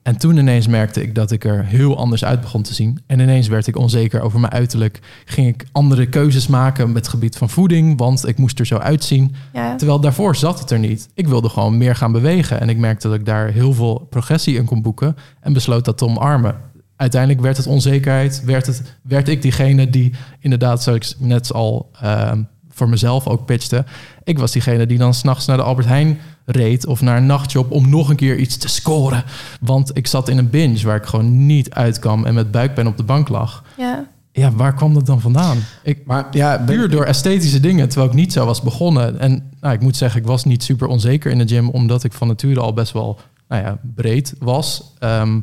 En 0.04 0.18
toen 0.18 0.38
ineens 0.38 0.68
merkte 0.68 1.02
ik 1.02 1.16
dat 1.16 1.32
ik 1.32 1.44
er 1.46 1.66
heel 1.66 1.98
anders 1.98 2.26
uit 2.26 2.42
begon 2.42 2.62
te 2.62 2.74
zien. 2.74 3.00
En 3.08 3.20
ineens 3.20 3.48
werd 3.48 3.68
ik 3.68 3.76
onzeker 3.78 4.22
over 4.22 4.40
mijn 4.40 4.54
uiterlijk. 4.54 5.00
Ging 5.26 5.48
ik 5.48 5.66
andere 5.72 6.06
keuzes 6.10 6.48
maken 6.48 6.88
met 6.88 6.96
het 6.96 7.08
gebied 7.08 7.38
van 7.38 7.50
voeding, 7.50 7.98
want 7.98 8.28
ik 8.28 8.38
moest 8.38 8.60
er 8.60 8.66
zo 8.66 8.78
uitzien. 8.78 9.36
Ja. 9.54 9.76
Terwijl 9.76 10.00
daarvoor 10.00 10.36
zat 10.36 10.60
het 10.60 10.72
er 10.72 10.80
niet. 10.80 11.10
Ik 11.14 11.28
wilde 11.28 11.50
gewoon 11.50 11.78
meer 11.78 11.96
gaan 11.96 12.12
bewegen. 12.12 12.60
En 12.60 12.70
ik 12.70 12.78
merkte 12.78 13.08
dat 13.08 13.18
ik 13.20 13.26
daar 13.26 13.48
heel 13.52 13.74
veel 13.74 14.08
progressie 14.10 14.56
in 14.58 14.66
kon 14.66 14.82
boeken. 14.82 15.16
En 15.42 15.54
besloot 15.54 15.86
dat 15.86 15.98
te 15.98 16.06
omarmen. 16.06 16.56
Uiteindelijk 16.96 17.42
werd 17.42 17.58
het 17.58 17.68
onzekerheid. 17.68 18.44
Werd, 18.46 18.66
het, 18.66 18.82
werd 19.02 19.28
ik 19.28 19.42
diegene 19.42 19.90
die 19.90 20.14
inderdaad, 20.40 20.84
zoals 20.84 21.16
ik 21.20 21.26
net 21.28 21.54
al 21.54 21.90
ehm, 22.02 22.42
voor 22.80 22.90
mezelf 22.90 23.28
ook 23.28 23.46
pitchte. 23.46 23.86
Ik 24.24 24.40
was 24.40 24.52
diegene 24.52 24.86
die 24.86 24.98
dan 24.98 25.14
s'nachts 25.14 25.46
naar 25.46 25.58
de 25.58 25.64
Albert 25.64 25.88
Heijn 25.88 26.20
reed. 26.46 26.86
Of 26.86 27.02
naar 27.02 27.18
een 27.18 27.26
nachtjob 27.26 27.72
om 27.72 27.90
nog 27.90 28.10
een 28.10 28.16
keer 28.16 28.38
iets 28.38 28.58
te 28.58 28.68
scoren. 28.68 29.24
Want 29.62 29.98
ik 29.98 30.08
zat 30.08 30.30
in 30.30 30.38
een 30.38 30.50
binge 30.50 30.82
waar 30.86 30.96
ik 30.96 31.06
gewoon 31.06 31.46
niet 31.46 31.70
uitkwam. 31.74 32.26
En 32.26 32.34
met 32.34 32.52
buikpijn 32.52 32.88
op 32.88 32.98
de 32.98 33.04
bank 33.04 33.30
lag. 33.30 33.64
ja. 33.78 34.06
Ja, 34.32 34.52
waar 34.52 34.74
kwam 34.74 34.94
dat 34.94 35.06
dan 35.06 35.22
vandaan? 35.22 35.58
Ik, 35.84 36.00
Maar 36.06 36.28
ja, 36.32 36.58
ben- 36.58 36.76
puur 36.76 36.90
door 36.90 37.04
esthetische 37.04 37.60
dingen, 37.60 37.90
terwijl 37.90 38.10
ik 38.12 38.16
niet 38.18 38.34
zo 38.34 38.46
was 38.46 38.62
begonnen. 38.62 39.20
En 39.20 39.52
nou, 39.62 39.74
ik 39.74 39.82
moet 39.82 39.98
zeggen, 39.98 40.20
ik 40.22 40.28
was 40.28 40.44
niet 40.44 40.64
super 40.64 40.88
onzeker 40.88 41.32
in 41.32 41.38
de 41.38 41.48
gym, 41.48 41.70
omdat 41.70 42.04
ik 42.04 42.14
van 42.14 42.28
nature 42.28 42.60
al 42.60 42.74
best 42.74 42.92
wel 42.92 43.20
nou 43.48 43.64
ja, 43.64 43.78
breed 43.96 44.34
was. 44.40 44.84
Ehm, 45.00 45.40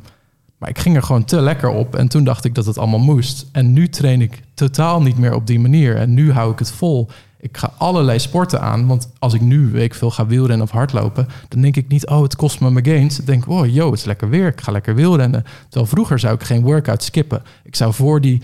maar 0.59 0.69
ik 0.69 0.79
ging 0.79 0.97
er 0.97 1.03
gewoon 1.03 1.25
te 1.25 1.41
lekker 1.41 1.69
op 1.69 1.95
en 1.95 2.09
toen 2.09 2.25
dacht 2.25 2.45
ik 2.45 2.55
dat 2.55 2.67
het 2.67 2.79
allemaal 2.79 2.99
moest. 2.99 3.49
En 3.53 3.73
nu 3.73 3.89
train 3.89 4.21
ik 4.21 4.43
totaal 4.55 5.03
niet 5.03 5.19
meer 5.19 5.35
op 5.35 5.47
die 5.47 5.61
manier 5.61 5.97
en 5.97 6.15
nu 6.15 6.33
hou 6.33 6.53
ik 6.53 6.59
het 6.59 6.73
vol. 6.73 7.09
Ik 7.41 7.57
ga 7.57 7.73
allerlei 7.79 8.19
sporten 8.19 8.61
aan, 8.61 8.87
want 8.87 9.11
als 9.19 9.35
ik 9.35 9.41
nu, 9.41 9.71
weet 9.71 9.85
ik 9.85 9.95
veel, 9.95 10.11
ga 10.11 10.27
wielrennen 10.27 10.67
of 10.67 10.73
hardlopen, 10.73 11.29
dan 11.49 11.61
denk 11.61 11.77
ik 11.77 11.89
niet, 11.89 12.07
oh, 12.07 12.23
het 12.23 12.37
kost 12.37 12.61
me 12.61 12.71
mijn 12.71 12.85
gains. 12.85 13.17
Dan 13.17 13.25
denk 13.25 13.43
ik, 13.45 13.51
oh, 13.51 13.67
yo, 13.75 13.91
het 13.91 13.99
is 13.99 14.05
lekker 14.05 14.29
weer, 14.29 14.47
ik 14.47 14.61
ga 14.61 14.73
lekker 14.73 14.95
wielrennen. 14.95 15.45
Terwijl 15.69 15.91
vroeger 15.91 16.19
zou 16.19 16.35
ik 16.35 16.43
geen 16.43 16.63
workout 16.63 17.03
skippen. 17.03 17.43
Ik 17.65 17.77
zou 17.77 17.93
voor 17.93 18.21
die 18.21 18.43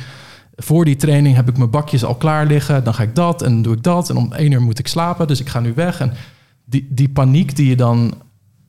voor 0.57 0.85
die 0.85 0.97
training 0.97 1.37
heb 1.37 1.49
ik 1.49 1.57
mijn 1.57 1.71
bakjes 1.71 2.05
al 2.05 2.15
klaar 2.15 2.47
liggen. 2.47 2.85
Dan 2.85 2.95
ga 2.95 3.03
ik 3.03 3.15
dat 3.15 3.43
en 3.43 3.53
dan 3.53 3.63
doe 3.63 3.75
ik 3.75 3.83
dat. 3.83 4.11
En 4.11 4.17
om 4.17 4.33
één 4.33 4.53
uur 4.53 4.63
moet 4.63 4.79
ik 4.79 4.87
slapen, 4.87 5.27
dus 5.27 5.41
ik 5.41 5.49
ga 5.49 5.61
nu 5.61 5.73
weg. 5.75 6.01
En 6.01 6.13
die, 6.65 6.87
die 6.91 7.09
paniek 7.09 7.57
die 7.57 7.69
je 7.69 7.77
dan 7.77 8.15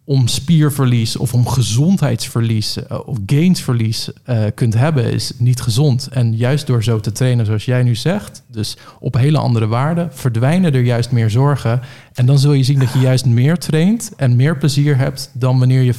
om 0.05 0.27
spierverlies 0.27 1.15
of 1.17 1.33
om 1.33 1.47
gezondheidsverlies 1.47 2.85
eh, 2.87 2.99
of 3.05 3.17
gainsverlies 3.25 4.09
eh, 4.23 4.43
kunt 4.55 4.73
hebben, 4.73 5.11
is 5.13 5.31
niet 5.37 5.61
gezond. 5.61 6.07
En 6.11 6.35
juist 6.35 6.67
door 6.67 6.83
zo 6.83 6.99
te 6.99 7.11
trainen 7.11 7.45
zoals 7.45 7.65
jij 7.65 7.83
nu 7.83 7.95
zegt, 7.95 8.43
dus 8.47 8.77
op 8.99 9.13
hele 9.13 9.37
andere 9.37 9.67
waarden, 9.67 10.09
verdwijnen 10.13 10.73
er 10.73 10.81
juist 10.83 11.11
meer 11.11 11.29
zorgen. 11.29 11.81
En 12.13 12.25
dan 12.25 12.39
zul 12.39 12.53
je 12.53 12.63
zien 12.63 12.79
dat 12.79 12.93
je 12.93 12.99
juist 12.99 13.25
meer 13.25 13.57
traint 13.57 14.11
en 14.17 14.35
meer 14.35 14.57
plezier 14.57 14.97
hebt 14.97 15.29
dan 15.33 15.59
wanneer 15.59 15.81
je 15.81 15.93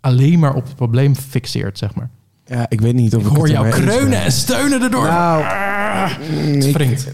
alleen 0.00 0.38
maar 0.38 0.54
op 0.54 0.64
het 0.64 0.76
probleem 0.76 1.14
fixeert, 1.16 1.78
zeg 1.78 1.94
maar. 1.94 2.10
ja, 2.46 2.66
ik 2.68 2.80
weet 2.80 2.94
niet 2.94 3.14
of 3.14 3.22
Ik 3.22 3.30
ik, 3.30 3.36
hoor 3.36 3.48
jou 3.48 3.68
kreunen 3.68 4.22
en 4.22 4.32
steunen 4.32 4.82
erdoor. 4.82 5.04
Nou, 5.06 5.44
ik- 6.66 6.74
wringt. 6.76 7.06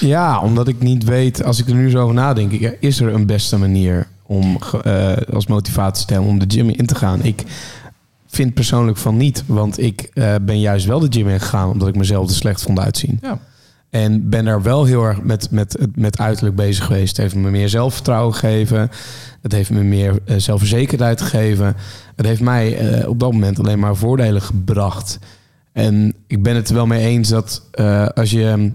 Ja, 0.00 0.40
omdat 0.40 0.68
ik 0.68 0.80
niet 0.80 1.04
weet, 1.04 1.44
als 1.44 1.58
ik 1.60 1.68
er 1.68 1.74
nu 1.74 1.90
zo 1.90 1.98
over 2.02 2.14
nadenk, 2.14 2.52
is 2.80 3.00
er 3.00 3.14
een 3.14 3.26
beste 3.26 3.58
manier 3.58 4.06
om 4.26 4.58
eh, 4.82 5.12
als 5.32 5.46
motivatie 5.46 6.06
te 6.06 6.12
hebben 6.12 6.30
om 6.30 6.38
de 6.38 6.54
gym 6.54 6.68
in 6.68 6.86
te 6.86 6.94
gaan? 6.94 7.22
Ik 7.22 7.44
vind 8.26 8.54
persoonlijk 8.54 8.96
van 8.96 9.16
niet, 9.16 9.44
want 9.46 9.80
ik 9.80 10.00
eh, 10.00 10.34
ben 10.42 10.60
juist 10.60 10.86
wel 10.86 10.98
de 10.98 11.06
gym 11.10 11.28
in 11.28 11.40
gegaan 11.40 11.70
omdat 11.70 11.88
ik 11.88 11.96
mezelf 11.96 12.28
er 12.28 12.34
slecht 12.34 12.62
vond 12.62 12.78
uitzien. 12.78 13.18
Ja. 13.22 13.38
En 13.90 14.28
ben 14.28 14.44
daar 14.44 14.62
wel 14.62 14.84
heel 14.84 15.04
erg 15.04 15.22
met, 15.22 15.50
met, 15.50 15.78
met 15.94 16.18
uiterlijk 16.18 16.56
bezig 16.56 16.84
geweest. 16.84 17.08
Het 17.08 17.16
heeft 17.16 17.34
me 17.34 17.50
meer 17.50 17.68
zelfvertrouwen 17.68 18.34
gegeven. 18.34 18.90
Het 19.42 19.52
heeft 19.52 19.70
me 19.70 19.82
meer 19.82 20.18
eh, 20.24 20.36
zelfverzekerdheid 20.36 21.20
gegeven. 21.20 21.76
Het 22.16 22.26
heeft 22.26 22.40
mij 22.40 23.06
op 23.06 23.20
dat 23.20 23.32
moment 23.32 23.58
alleen 23.58 23.78
maar 23.78 23.96
voordelen 23.96 24.42
gebracht. 24.42 25.18
En 25.72 26.14
ik 26.26 26.42
ben 26.42 26.56
het 26.56 26.68
er 26.68 26.74
wel 26.74 26.86
mee 26.86 27.06
eens 27.06 27.28
dat 27.28 27.62
als 28.14 28.30
je 28.30 28.72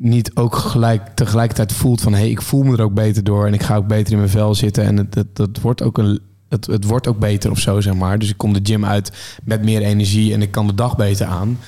niet 0.00 0.30
ook 0.34 0.54
gelijk, 0.54 1.08
tegelijkertijd 1.14 1.72
voelt 1.72 2.00
van... 2.00 2.12
hé, 2.12 2.18
hey, 2.18 2.30
ik 2.30 2.42
voel 2.42 2.62
me 2.62 2.76
er 2.76 2.82
ook 2.82 2.94
beter 2.94 3.24
door 3.24 3.46
en 3.46 3.54
ik 3.54 3.62
ga 3.62 3.76
ook 3.76 3.86
beter 3.86 4.12
in 4.12 4.18
mijn 4.18 4.30
vel 4.30 4.54
zitten... 4.54 4.84
en 4.84 4.96
het, 4.96 5.14
het, 5.14 5.38
het 5.38 5.60
wordt 5.60 5.82
ook 5.82 5.98
een... 5.98 6.20
Het, 6.48 6.66
het 6.66 6.84
wordt 6.84 7.06
ook 7.06 7.18
beter 7.18 7.50
of 7.50 7.58
zo, 7.58 7.80
zeg 7.80 7.94
maar. 7.94 8.18
Dus 8.18 8.28
ik 8.28 8.36
kom 8.36 8.52
de 8.52 8.60
gym 8.62 8.84
uit 8.84 9.12
met 9.44 9.64
meer 9.64 9.82
energie 9.82 10.32
en 10.32 10.42
ik 10.42 10.50
kan 10.50 10.66
de 10.66 10.74
dag 10.74 10.96
beter 10.96 11.26
aan. 11.26 11.58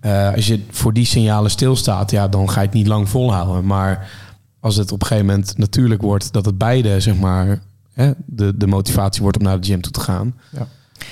Eh, 0.00 0.34
als 0.34 0.46
je 0.46 0.60
voor 0.70 0.92
die 0.92 1.04
signalen 1.04 1.50
stilstaat, 1.50 2.10
ja, 2.10 2.28
dan 2.28 2.50
ga 2.50 2.60
je 2.60 2.66
het 2.66 2.74
niet 2.74 2.86
lang 2.86 3.08
volhouden. 3.08 3.66
Maar 3.66 4.10
als 4.60 4.76
het 4.76 4.92
op 4.92 5.00
een 5.00 5.06
gegeven 5.06 5.28
moment 5.28 5.58
natuurlijk 5.58 6.02
wordt 6.02 6.32
dat 6.32 6.44
het 6.44 6.58
beide, 6.58 7.00
zeg 7.00 7.16
maar, 7.16 7.62
hè, 7.92 8.10
de, 8.26 8.56
de 8.56 8.66
motivatie 8.66 9.22
wordt 9.22 9.38
om 9.38 9.42
naar 9.42 9.60
de 9.60 9.66
gym 9.66 9.80
toe 9.80 9.92
te 9.92 10.00
gaan. 10.00 10.34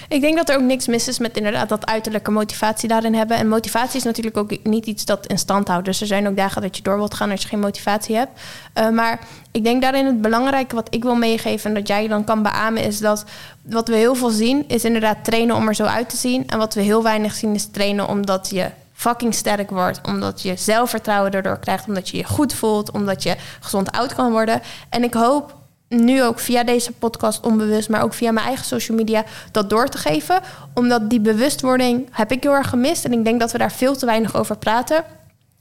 Ik 0.09 0.21
denk 0.21 0.37
dat 0.37 0.49
er 0.49 0.57
ook 0.57 0.63
niks 0.63 0.87
mis 0.87 1.09
is 1.09 1.19
met 1.19 1.37
inderdaad 1.37 1.69
dat 1.69 1.87
uiterlijke 1.87 2.31
motivatie 2.31 2.89
daarin 2.89 3.15
hebben. 3.15 3.37
En 3.37 3.49
motivatie 3.49 3.97
is 3.97 4.05
natuurlijk 4.05 4.37
ook 4.37 4.65
niet 4.65 4.87
iets 4.87 5.05
dat 5.05 5.27
in 5.27 5.39
stand 5.39 5.69
houdt. 5.69 5.85
Dus 5.85 6.01
er 6.01 6.07
zijn 6.07 6.29
ook 6.29 6.37
dagen 6.37 6.63
dat 6.63 6.77
je 6.77 6.83
door 6.83 6.97
wilt 6.97 7.15
gaan 7.15 7.31
als 7.31 7.43
je 7.43 7.49
geen 7.49 7.59
motivatie 7.59 8.17
hebt. 8.17 8.41
Uh, 8.75 8.89
maar 8.89 9.21
ik 9.53 9.65
denk 9.65 9.83
daarin 9.83 10.07
het 10.07 10.21
belangrijke 10.21 10.75
wat 10.75 10.95
ik 10.95 11.03
wil 11.03 11.15
meegeven 11.15 11.69
en 11.69 11.75
dat 11.77 11.89
jij 11.89 12.09
dan 12.09 12.25
kan 12.25 12.43
beamen 12.43 12.83
is 12.83 12.99
dat 12.99 13.25
wat 13.63 13.89
we 13.89 13.97
heel 13.97 14.15
veel 14.15 14.31
zien 14.31 14.65
is 14.69 14.85
inderdaad 14.85 15.25
trainen 15.25 15.57
om 15.57 15.69
er 15.69 15.75
zo 15.75 15.85
uit 15.85 16.09
te 16.09 16.17
zien. 16.17 16.49
En 16.49 16.59
wat 16.59 16.75
we 16.75 16.81
heel 16.81 17.03
weinig 17.03 17.35
zien 17.35 17.55
is 17.55 17.67
trainen 17.71 18.09
omdat 18.09 18.51
je 18.51 18.71
fucking 18.93 19.35
sterk 19.35 19.71
wordt. 19.71 20.01
Omdat 20.07 20.43
je 20.43 20.57
zelfvertrouwen 20.57 21.33
erdoor 21.33 21.59
krijgt. 21.59 21.87
Omdat 21.89 22.09
je 22.09 22.17
je 22.17 22.25
goed 22.25 22.55
voelt. 22.55 22.91
Omdat 22.91 23.23
je 23.23 23.37
gezond 23.61 23.91
oud 23.91 24.15
kan 24.15 24.31
worden. 24.31 24.63
En 24.89 25.03
ik 25.05 25.15
hoop 25.15 25.58
nu 25.89 26.23
ook 26.23 26.39
via 26.41 26.65
deze 26.65 26.93
podcast 26.93 27.45
onbewust, 27.45 27.89
maar 27.89 28.03
ook 28.03 28.15
via 28.15 28.33
mijn 28.33 28.47
eigen 28.47 28.67
social 28.67 28.97
media, 28.97 29.25
dat 29.53 29.71
door 29.71 29.89
te 29.89 29.99
geven. 29.99 30.41
Omdat 30.75 31.11
die 31.11 31.21
bewustwording 31.21 32.09
heb 32.11 32.33
ik 32.33 32.43
heel 32.43 32.55
erg 32.55 32.69
gemist. 32.69 33.05
En 33.05 33.13
ik 33.13 33.25
denk 33.25 33.41
dat 33.41 33.53
we 33.53 33.59
daar 33.59 33.73
veel 33.73 33.97
te 33.97 34.07
weinig 34.07 34.37
over 34.37 34.57
praten. 34.57 35.05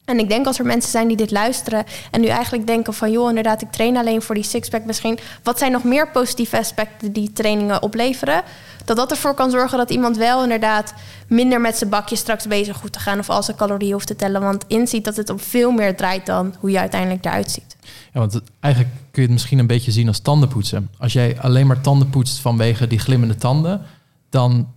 En 0.06 0.20
ik 0.20 0.30
denk 0.30 0.46
als 0.46 0.60
er 0.60 0.66
mensen 0.66 0.92
zijn 0.92 1.08
die 1.08 1.18
dit 1.18 1.32
luisteren 1.32 1.84
en 2.12 2.22
nu 2.22 2.28
eigenlijk 2.28 2.68
denken 2.68 2.94
van 2.94 3.12
joh, 3.12 3.30
inderdaad, 3.30 3.62
ik 3.62 3.72
train 3.72 3.98
alleen 3.98 4.22
voor 4.22 4.36
die 4.36 4.44
sixpack 4.44 4.86
misschien. 4.86 5.20
Wat 5.44 5.58
zijn 5.58 5.72
nog 5.72 5.84
meer 5.84 6.08
positieve 6.10 6.58
aspecten 6.58 7.12
die 7.12 7.34
trainingen 7.34 7.82
opleveren? 7.82 8.44
Dat 8.88 8.98
dat 8.98 9.12
ervoor 9.12 9.34
kan 9.34 9.52
zorgen 9.52 9.78
dat 9.78 9.90
iemand 9.90 10.18
wel 10.18 10.44
inderdaad 10.44 10.94
minder 11.28 11.62
met 11.62 11.78
zijn 11.78 11.90
bakje 11.90 12.16
straks 12.16 12.48
bezig 12.48 12.80
hoeft 12.82 12.94
te 12.94 13.00
gaan 13.00 13.20
of 13.20 13.30
al 13.30 13.44
zijn 13.44 13.58
calorieën 13.58 13.94
hoeft 13.94 14.08
te 14.08 14.16
tellen. 14.16 14.42
Want 14.42 14.64
inziet 14.68 15.06
dat 15.06 15.16
het 15.16 15.30
om 15.30 15.40
veel 15.40 15.72
meer 15.72 15.96
draait 15.96 16.26
dan 16.26 16.56
hoe 16.60 16.72
je 16.72 16.80
uiteindelijk 16.80 17.26
eruit 17.26 17.52
ziet. 17.52 17.76
Ja, 18.14 18.20
want 18.20 18.42
eigenlijk 18.60 18.94
kun 19.12 19.22
je 19.22 19.28
het 19.28 19.32
misschien 19.32 19.60
een 19.60 19.68
beetje 19.68 19.92
zien 19.92 20.08
als 20.08 20.20
tandenpoetsen. 20.20 20.90
Als 20.98 21.14
jij 21.14 21.40
alleen 21.40 21.68
maar 21.68 21.82
tanden 21.82 22.10
poetst 22.10 22.40
vanwege 22.40 22.88
die 22.88 23.00
glimmende 23.00 23.36
tanden, 23.36 23.82
dan 24.30 24.68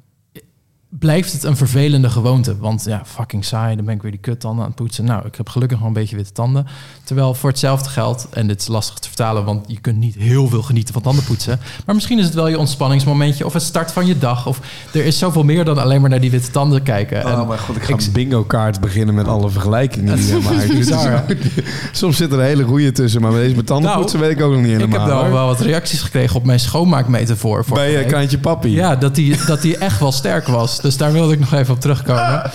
blijft 0.99 1.32
het 1.32 1.43
een 1.45 1.57
vervelende 1.57 2.11
gewoonte. 2.11 2.59
Want 2.59 2.84
ja, 2.84 3.03
fucking 3.07 3.45
saai, 3.45 3.76
dan 3.76 3.84
ben 3.84 3.95
ik 3.95 4.03
weer 4.03 4.11
die 4.11 4.20
kuttanden 4.20 4.61
aan 4.62 4.66
het 4.70 4.76
poetsen. 4.78 5.05
Nou, 5.05 5.26
ik 5.26 5.34
heb 5.36 5.49
gelukkig 5.49 5.78
nog 5.78 5.86
een 5.86 5.93
beetje 5.93 6.16
witte 6.16 6.32
tanden. 6.32 6.66
Terwijl 7.05 7.34
voor 7.34 7.51
hetzelfde 7.51 7.88
geld, 7.88 8.26
en 8.30 8.47
dit 8.47 8.61
is 8.61 8.66
lastig 8.66 8.99
te 8.99 9.09
vertalen, 9.09 9.45
want 9.45 9.64
je 9.68 9.80
kunt 9.80 9.97
niet 9.99 10.14
heel 10.14 10.49
veel 10.49 10.62
genieten 10.62 10.93
van 10.93 11.03
tandenpoetsen. 11.03 11.59
Maar 11.86 11.95
misschien 11.95 12.18
is 12.18 12.24
het 12.24 12.34
wel 12.34 12.49
je 12.49 12.59
ontspanningsmomentje 12.59 13.47
of 13.47 13.53
het 13.53 13.62
start 13.62 13.93
van 13.93 14.07
je 14.07 14.18
dag. 14.18 14.47
Of 14.47 14.61
er 14.93 15.05
is 15.05 15.18
zoveel 15.18 15.43
meer 15.45 15.64
dan 15.64 15.78
alleen 15.78 16.01
maar 16.01 16.11
naar 16.11 16.20
die 16.20 16.30
witte 16.30 16.51
tanden 16.51 16.82
kijken. 16.82 17.22
En 17.24 17.41
Oh 17.41 17.49
mijn 17.49 17.61
god, 17.61 17.76
ik 17.76 17.82
ga 17.82 17.93
een 17.93 18.12
bingo 18.12 18.45
kaart 18.45 18.80
beginnen 18.80 19.14
met 19.14 19.28
alle 19.28 19.51
vergelijkingen 19.51 20.16
die 20.16 20.26
je 20.26 20.41
maakt. 20.51 20.61
Dit 20.61 20.70
is 20.70 20.76
bizar, 20.76 21.11
hè? 21.11 21.16
ook- 21.32 21.38
Soms 21.93 22.16
zit 22.16 22.32
er 22.32 22.38
een 22.38 22.45
hele 22.45 22.64
goeie 22.64 22.93
tussen, 22.93 23.20
maar 23.20 23.32
met 23.32 23.41
deze 23.41 23.57
met 23.57 23.66
tandenpoetsen 23.66 24.18
Nou, 24.18 24.28
weet 24.30 24.38
ik 24.41 24.45
ook 24.45 24.53
nog 24.53 24.61
niet 24.62 24.70
ik 24.72 24.76
helemaal. 24.78 24.99
heb 25.01 25.09
wel, 25.09 25.22
hoor. 25.22 25.32
wel 25.32 25.47
wat 25.47 25.61
reacties 25.61 26.01
gekregen 26.01 26.36
op 26.36 26.45
mijn 26.45 26.61
schoonmaakmetafoor. 26.61 27.64
Bij 27.72 27.93
je 27.93 28.05
kraantje 28.05 28.38
papi. 28.38 28.70
Ja, 28.70 28.97
dat 28.97 29.14
die, 29.14 29.36
dat 29.47 29.62
die 29.62 29.76
echt 29.78 30.01
wel 30.01 30.12
sterk 30.12 30.47
was. 30.47 30.80
Dus 30.83 30.97
daar 30.97 31.12
wilde 31.12 31.33
ik 31.33 31.41
nog 31.41 31.53
even 31.53 31.74
op 31.74 31.81
terugkomen. 31.81 32.43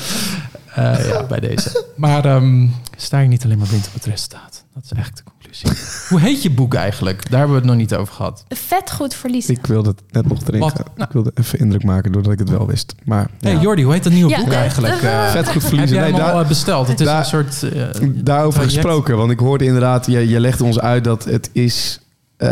Eh, 0.76 1.08
ja, 1.10 1.24
bij 1.24 1.40
deze. 1.40 1.84
Maar 1.96 2.26
ehm, 2.26 2.68
sta 2.98 3.20
je 3.20 3.28
niet 3.28 3.44
alleen 3.44 3.58
maar 3.58 3.68
blind 3.68 3.88
op 3.88 3.94
het 3.94 4.06
resultaat. 4.06 4.64
Dat 4.74 4.84
is 4.84 4.92
eigenlijk 4.92 5.26
de 5.26 5.32
conclusie. 5.32 5.70
Hoe 6.10 6.20
heet 6.20 6.44
je 6.44 6.50
boek 6.52 6.74
eigenlijk? 6.74 7.30
Daar 7.30 7.40
hebben 7.40 7.50
we 7.58 7.62
het 7.62 7.66
nog 7.72 7.76
niet 7.80 7.96
over 7.96 8.14
gehad. 8.14 8.46
Vet 8.50 8.92
goed 8.92 9.14
verliezen. 9.14 9.54
Ik 9.56 9.66
wilde 9.66 9.90
het 9.90 10.02
net 10.12 10.28
nog 10.28 10.40
erin 10.48 10.62
gaan. 10.62 10.72
Nou. 10.96 11.08
Ik 11.08 11.14
wilde 11.14 11.32
even 11.36 11.60
indruk 11.60 11.84
maken 11.84 12.12
doordat 12.12 12.32
ik 12.32 12.40
het 12.40 12.50
wel 12.50 12.68
wist. 12.68 12.96
Maar 13.04 13.30
Hey 13.42 13.54
ja. 13.54 13.60
Jordi, 13.62 13.84
hoe 13.84 13.94
heet 13.94 14.04
dat 14.04 14.14
nieuwe 14.14 14.30
Ja, 14.30 14.40
boek 14.44 14.52
eigenlijk? 14.52 15.02
Eh, 15.02 15.32
vet 15.32 15.46
goed 15.46 15.54
heb 15.54 15.62
verliezen. 15.62 15.96
jij 15.98 16.06
Nee, 16.06 16.14
hem 16.14 16.22
al 16.28 16.34
daar, 16.34 16.42
eh, 16.42 16.48
besteld? 16.48 16.88
Het 16.88 17.00
is 17.00 17.06
daar- 17.06 17.20
een 17.20 17.26
soort... 17.26 17.64
eh, 17.64 17.82
daarover 18.14 18.60
traject. 18.60 18.74
gesproken, 18.74 19.18
want 19.18 19.32
ik 19.32 19.40
hoorde 19.40 19.66
inderdaad, 19.66 20.06
je, 20.06 20.28
je 20.30 20.40
legde 20.40 20.64
ons 20.64 20.80
uit 20.80 21.04
dat 21.04 21.24
het 21.24 21.50
is. 21.54 22.00
eh, 22.38 22.48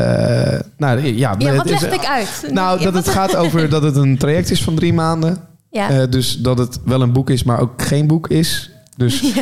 nou 0.77 0.99
ja, 1.01 1.35
Ja, 1.37 1.47
het 1.47 1.55
wat 1.57 1.69
is- 1.69 1.79
leg 1.81 1.93
ik 1.93 2.05
uit? 2.05 2.47
Nou, 2.51 2.83
dat 2.83 2.93
het 2.93 3.09
gaat 3.09 3.35
over 3.35 3.69
dat 3.69 3.83
het 3.83 3.95
een 3.95 4.17
traject 4.17 4.51
is 4.51 4.63
van 4.63 4.75
drie 4.75 4.93
maanden. 4.93 5.51
Ja. 5.73 5.89
Eh, 5.89 6.03
dus 6.09 6.37
dat 6.37 6.57
het 6.57 6.79
wel 6.85 7.01
een 7.01 7.13
boek 7.13 7.29
is, 7.29 7.43
maar 7.43 7.59
ook 7.59 7.81
geen 7.81 8.07
boek 8.07 8.27
is. 8.27 8.71
Dus 8.97 9.21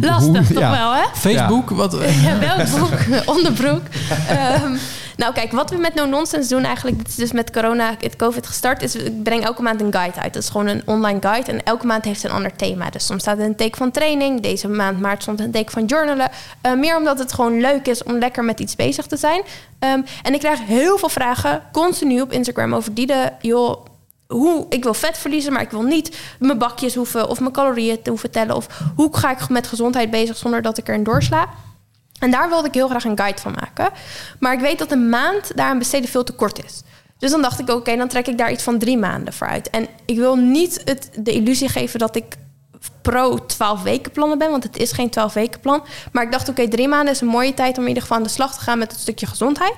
Lastig 0.00 0.46
toch 0.46 0.58
ja. 0.58 0.70
wel, 0.70 0.94
hè? 0.94 1.02
Facebook? 1.14 1.70
Wat, 1.70 1.92
Ja, 2.22 2.38
welk 2.38 2.78
boek? 2.78 2.98
Onderbroek. 3.36 3.82
Ehm, 4.28 4.76
nou, 5.16 5.32
kijk, 5.32 5.52
wat 5.52 5.70
we 5.70 5.76
met 5.76 5.94
No 5.94 6.06
Nonsense 6.06 6.48
doen 6.48 6.64
eigenlijk... 6.64 6.98
dit 6.98 7.08
is 7.08 7.14
dus 7.14 7.32
met 7.32 7.50
corona, 7.50 7.94
het 8.00 8.16
COVID 8.16 8.46
gestart... 8.46 8.82
is 8.82 8.94
ik 8.94 9.22
breng 9.22 9.44
elke 9.44 9.62
maand 9.62 9.80
een 9.80 9.92
guide 9.92 10.20
uit. 10.20 10.34
Dat 10.34 10.42
is 10.42 10.48
gewoon 10.48 10.66
een 10.66 10.82
online 10.84 11.18
guide. 11.20 11.52
En 11.52 11.62
elke 11.62 11.86
maand 11.86 12.04
heeft 12.04 12.24
een 12.24 12.30
ander 12.30 12.56
thema. 12.56 12.90
Dus 12.90 13.06
soms 13.06 13.22
staat 13.22 13.38
er 13.38 13.44
een 13.44 13.56
teken 13.56 13.76
van 13.76 13.90
training. 13.90 14.40
Deze 14.40 14.68
maand 14.68 15.00
maart 15.00 15.22
soms 15.22 15.40
een 15.40 15.50
teken 15.50 15.72
van 15.72 15.84
journalen. 15.84 16.30
Eh, 16.60 16.74
meer 16.74 16.96
omdat 16.96 17.18
het 17.18 17.32
gewoon 17.32 17.60
leuk 17.60 17.86
is 17.86 18.02
om 18.02 18.18
lekker 18.18 18.44
met 18.44 18.60
iets 18.60 18.76
bezig 18.76 19.06
te 19.06 19.16
zijn. 19.16 19.42
Ehm, 19.78 20.00
en 20.22 20.34
ik 20.34 20.40
krijg 20.40 20.66
heel 20.66 20.98
veel 20.98 21.08
vragen, 21.08 21.62
continu 21.72 22.20
op 22.20 22.32
Instagram... 22.32 22.74
over 22.74 22.94
die 22.94 23.06
de, 23.06 23.30
joh... 23.40 23.84
Hoe, 24.28 24.66
ik 24.68 24.82
wil 24.82 24.94
vet 24.94 25.18
verliezen, 25.18 25.52
maar 25.52 25.62
ik 25.62 25.70
wil 25.70 25.82
niet 25.82 26.16
mijn 26.38 26.58
bakjes 26.58 26.94
hoeven 26.94 27.28
of 27.28 27.40
mijn 27.40 27.52
calorieën 27.52 28.02
te 28.02 28.10
hoeven 28.10 28.30
tellen. 28.30 28.56
Of 28.56 28.66
hoe 28.96 29.16
ga 29.16 29.30
ik 29.30 29.48
met 29.48 29.66
gezondheid 29.66 30.10
bezig 30.10 30.36
zonder 30.36 30.62
dat 30.62 30.78
ik 30.78 30.88
erin 30.88 31.04
doorsla. 31.04 31.48
En 32.18 32.30
daar 32.30 32.48
wilde 32.48 32.68
ik 32.68 32.74
heel 32.74 32.88
graag 32.88 33.04
een 33.04 33.18
guide 33.18 33.40
van 33.40 33.56
maken. 33.60 33.90
Maar 34.38 34.52
ik 34.52 34.60
weet 34.60 34.78
dat 34.78 34.90
een 34.90 35.08
maand 35.08 35.56
daar 35.56 35.68
aan 35.68 35.78
besteden 35.78 36.08
veel 36.08 36.24
te 36.24 36.32
kort 36.32 36.64
is. 36.64 36.82
Dus 37.18 37.30
dan 37.30 37.42
dacht 37.42 37.60
ik, 37.60 37.70
oké, 37.70 37.96
dan 37.96 38.08
trek 38.08 38.26
ik 38.26 38.38
daar 38.38 38.52
iets 38.52 38.62
van 38.62 38.78
drie 38.78 38.98
maanden 38.98 39.32
voor 39.32 39.46
uit. 39.46 39.70
En 39.70 39.88
ik 40.04 40.16
wil 40.16 40.36
niet 40.36 40.82
het, 40.84 41.10
de 41.16 41.32
illusie 41.32 41.68
geven 41.68 41.98
dat 41.98 42.16
ik 42.16 42.36
pro 43.02 43.46
12 43.46 43.82
weken 43.82 44.12
plannen 44.12 44.38
ben, 44.38 44.50
want 44.50 44.62
het 44.62 44.76
is 44.76 44.92
geen 44.92 45.10
12 45.10 45.32
weken 45.32 45.60
plan. 45.60 45.84
Maar 46.12 46.24
ik 46.24 46.32
dacht, 46.32 46.48
oké, 46.48 46.68
drie 46.68 46.88
maanden 46.88 47.14
is 47.14 47.20
een 47.20 47.26
mooie 47.26 47.54
tijd 47.54 47.76
om 47.76 47.82
in 47.82 47.88
ieder 47.88 48.02
geval 48.02 48.16
aan 48.16 48.22
de 48.22 48.28
slag 48.28 48.54
te 48.54 48.60
gaan 48.60 48.78
met 48.78 48.92
het 48.92 49.00
stukje 49.00 49.26
gezondheid. 49.26 49.74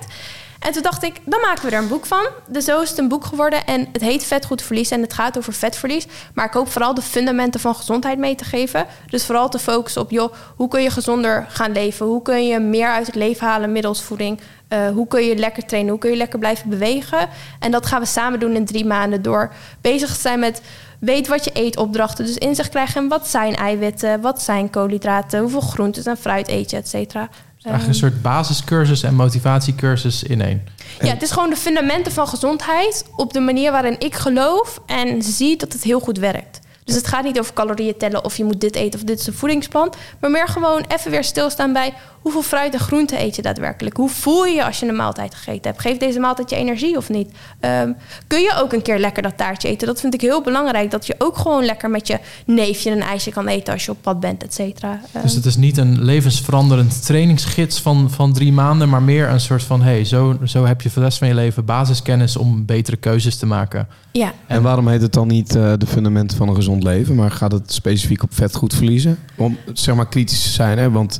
En 0.67 0.73
toen 0.73 0.81
dacht 0.81 1.03
ik, 1.03 1.19
dan 1.25 1.41
maken 1.41 1.65
we 1.65 1.75
er 1.75 1.81
een 1.81 1.87
boek 1.87 2.05
van. 2.05 2.27
Dus 2.47 2.65
zo 2.65 2.81
is 2.81 2.89
het 2.89 2.97
een 2.97 3.07
boek 3.07 3.25
geworden. 3.25 3.65
En 3.65 3.87
het 3.91 4.01
heet 4.01 4.23
Vet 4.23 4.45
Goed 4.45 4.61
Verlies 4.61 4.91
en 4.91 5.01
het 5.01 5.13
gaat 5.13 5.37
over 5.37 5.53
vetverlies. 5.53 6.07
Maar 6.33 6.45
ik 6.45 6.53
hoop 6.53 6.69
vooral 6.69 6.93
de 6.93 7.01
fundamenten 7.01 7.59
van 7.59 7.75
gezondheid 7.75 8.17
mee 8.17 8.35
te 8.35 8.43
geven. 8.43 8.85
Dus 9.09 9.25
vooral 9.25 9.49
te 9.49 9.59
focussen 9.59 10.01
op, 10.01 10.11
joh, 10.11 10.33
hoe 10.55 10.67
kun 10.67 10.81
je 10.81 10.89
gezonder 10.89 11.45
gaan 11.49 11.71
leven? 11.71 12.05
Hoe 12.05 12.21
kun 12.21 12.47
je 12.47 12.59
meer 12.59 12.87
uit 12.87 13.05
het 13.05 13.15
leven 13.15 13.47
halen 13.47 13.71
middels 13.71 14.01
voeding? 14.01 14.39
Eh, 14.67 14.89
hoe 14.89 15.07
kun 15.07 15.23
je 15.23 15.35
lekker 15.35 15.65
trainen? 15.65 15.91
Hoe 15.91 15.99
kun 15.99 16.09
je 16.09 16.17
lekker 16.17 16.39
blijven 16.39 16.69
bewegen? 16.69 17.29
En 17.59 17.71
dat 17.71 17.85
gaan 17.85 17.99
we 17.99 18.05
samen 18.05 18.39
doen 18.39 18.55
in 18.55 18.65
drie 18.65 18.85
maanden 18.85 19.21
door 19.21 19.53
bezig 19.81 20.13
te 20.13 20.19
zijn 20.19 20.39
met 20.39 20.61
weet 20.99 21.27
wat 21.27 21.43
je 21.43 21.51
eet 21.53 21.77
opdrachten. 21.77 22.25
Dus 22.25 22.37
inzicht 22.37 22.69
krijgen 22.69 23.01
in 23.01 23.09
wat 23.09 23.27
zijn 23.27 23.55
eiwitten, 23.55 24.21
wat 24.21 24.41
zijn 24.41 24.69
koolhydraten, 24.69 25.39
hoeveel 25.39 25.61
groentes 25.61 26.05
en 26.05 26.17
fruit 26.17 26.47
eet 26.47 26.69
je, 26.69 26.77
et 26.77 26.87
cetera. 26.87 27.29
Eigenlijk 27.67 27.87
een 27.87 28.09
soort 28.09 28.21
basiscursus 28.21 29.03
en 29.03 29.15
motivatiecursus 29.15 30.23
in 30.23 30.41
één. 30.41 30.67
Ja, 31.01 31.07
het 31.07 31.21
is 31.21 31.31
gewoon 31.31 31.49
de 31.49 31.55
fundamenten 31.55 32.11
van 32.11 32.27
gezondheid 32.27 33.05
op 33.15 33.33
de 33.33 33.39
manier 33.39 33.71
waarin 33.71 33.99
ik 33.99 34.15
geloof 34.15 34.79
en 34.85 35.21
zie 35.21 35.57
dat 35.57 35.73
het 35.73 35.83
heel 35.83 35.99
goed 35.99 36.17
werkt. 36.17 36.59
Dus 36.83 36.95
het 36.95 37.07
gaat 37.07 37.23
niet 37.23 37.39
over 37.39 37.53
calorieën 37.53 37.97
tellen 37.97 38.23
of 38.23 38.37
je 38.37 38.43
moet 38.43 38.61
dit 38.61 38.75
eten 38.75 38.99
of 38.99 39.05
dit 39.05 39.19
is 39.19 39.27
een 39.27 39.33
voedingsplan. 39.33 39.93
Maar 40.19 40.31
meer 40.31 40.47
gewoon 40.47 40.85
even 40.87 41.11
weer 41.11 41.23
stilstaan 41.23 41.73
bij 41.73 41.93
hoeveel 42.33 42.49
fruit 42.57 42.73
en 42.73 42.79
groente 42.79 43.19
eet 43.19 43.35
je 43.35 43.41
daadwerkelijk. 43.41 43.97
Hoe 43.97 44.09
voel 44.09 44.45
je 44.45 44.55
je 44.55 44.65
als 44.65 44.79
je 44.79 44.87
een 44.87 44.95
maaltijd 44.95 45.35
gegeten 45.35 45.71
hebt? 45.71 45.81
Geeft 45.81 45.99
deze 45.99 46.19
maaltijd 46.19 46.49
je 46.49 46.55
energie 46.55 46.97
of 46.97 47.09
niet? 47.09 47.31
Ehm, 47.59 47.91
kun 48.27 48.41
je 48.41 48.53
ook 48.61 48.73
een 48.73 48.81
keer 48.81 48.99
lekker 48.99 49.23
dat 49.23 49.37
taartje 49.37 49.67
eten? 49.67 49.87
Dat 49.87 49.99
vind 49.99 50.13
ik 50.13 50.21
heel 50.21 50.41
belangrijk. 50.41 50.91
Dat 50.91 51.07
je 51.07 51.15
ook 51.17 51.37
gewoon 51.37 51.65
lekker 51.65 51.89
met 51.89 52.07
je 52.07 52.19
neefje 52.45 52.91
een 52.91 53.01
ijsje 53.01 53.31
kan 53.31 53.47
eten 53.47 53.73
als 53.73 53.85
je 53.85 53.91
op 53.91 53.97
pad 54.01 54.19
bent, 54.19 54.43
et 54.43 54.53
cetera. 54.53 55.01
Ehm, 55.11 55.21
Dus 55.23 55.33
het 55.33 55.45
is 55.45 55.55
niet 55.57 55.77
een 55.77 56.03
levensveranderend 56.03 57.05
trainingsgids 57.05 57.81
van, 57.81 58.11
van 58.11 58.33
drie 58.33 58.51
maanden, 58.51 58.89
maar 58.89 59.01
meer 59.01 59.29
een 59.29 59.39
soort 59.39 59.63
van: 59.63 59.81
hey, 59.81 60.05
zo, 60.05 60.37
zo 60.45 60.65
heb 60.65 60.81
je 60.81 60.89
voor 60.89 61.01
de 61.01 61.07
rest 61.07 61.17
van 61.19 61.27
je 61.27 61.33
leven 61.33 61.65
basiskennis 61.65 62.37
om 62.37 62.65
betere 62.65 62.97
keuzes 62.97 63.37
te 63.37 63.45
maken. 63.45 63.87
ja. 64.11 64.33
En 64.47 64.61
waarom 64.61 64.87
heet 64.87 65.01
het 65.01 65.13
dan 65.13 65.27
niet 65.27 65.55
eh, 65.55 65.73
de 65.77 65.87
fundamenten 65.87 66.37
van 66.37 66.49
een 66.49 66.55
gezond 66.55 66.83
leven, 66.83 67.15
maar 67.15 67.31
gaat 67.31 67.51
het 67.51 67.73
specifiek 67.73 68.23
op 68.23 68.33
vet 68.33 68.55
goed 68.55 68.73
verliezen? 68.73 69.19
Om 69.35 69.57
zeg 69.73 69.95
maar 69.95 70.07
kritisch 70.07 70.43
te 70.43 70.49
zijn, 70.49 70.77
hè? 70.77 70.91
want 70.91 71.19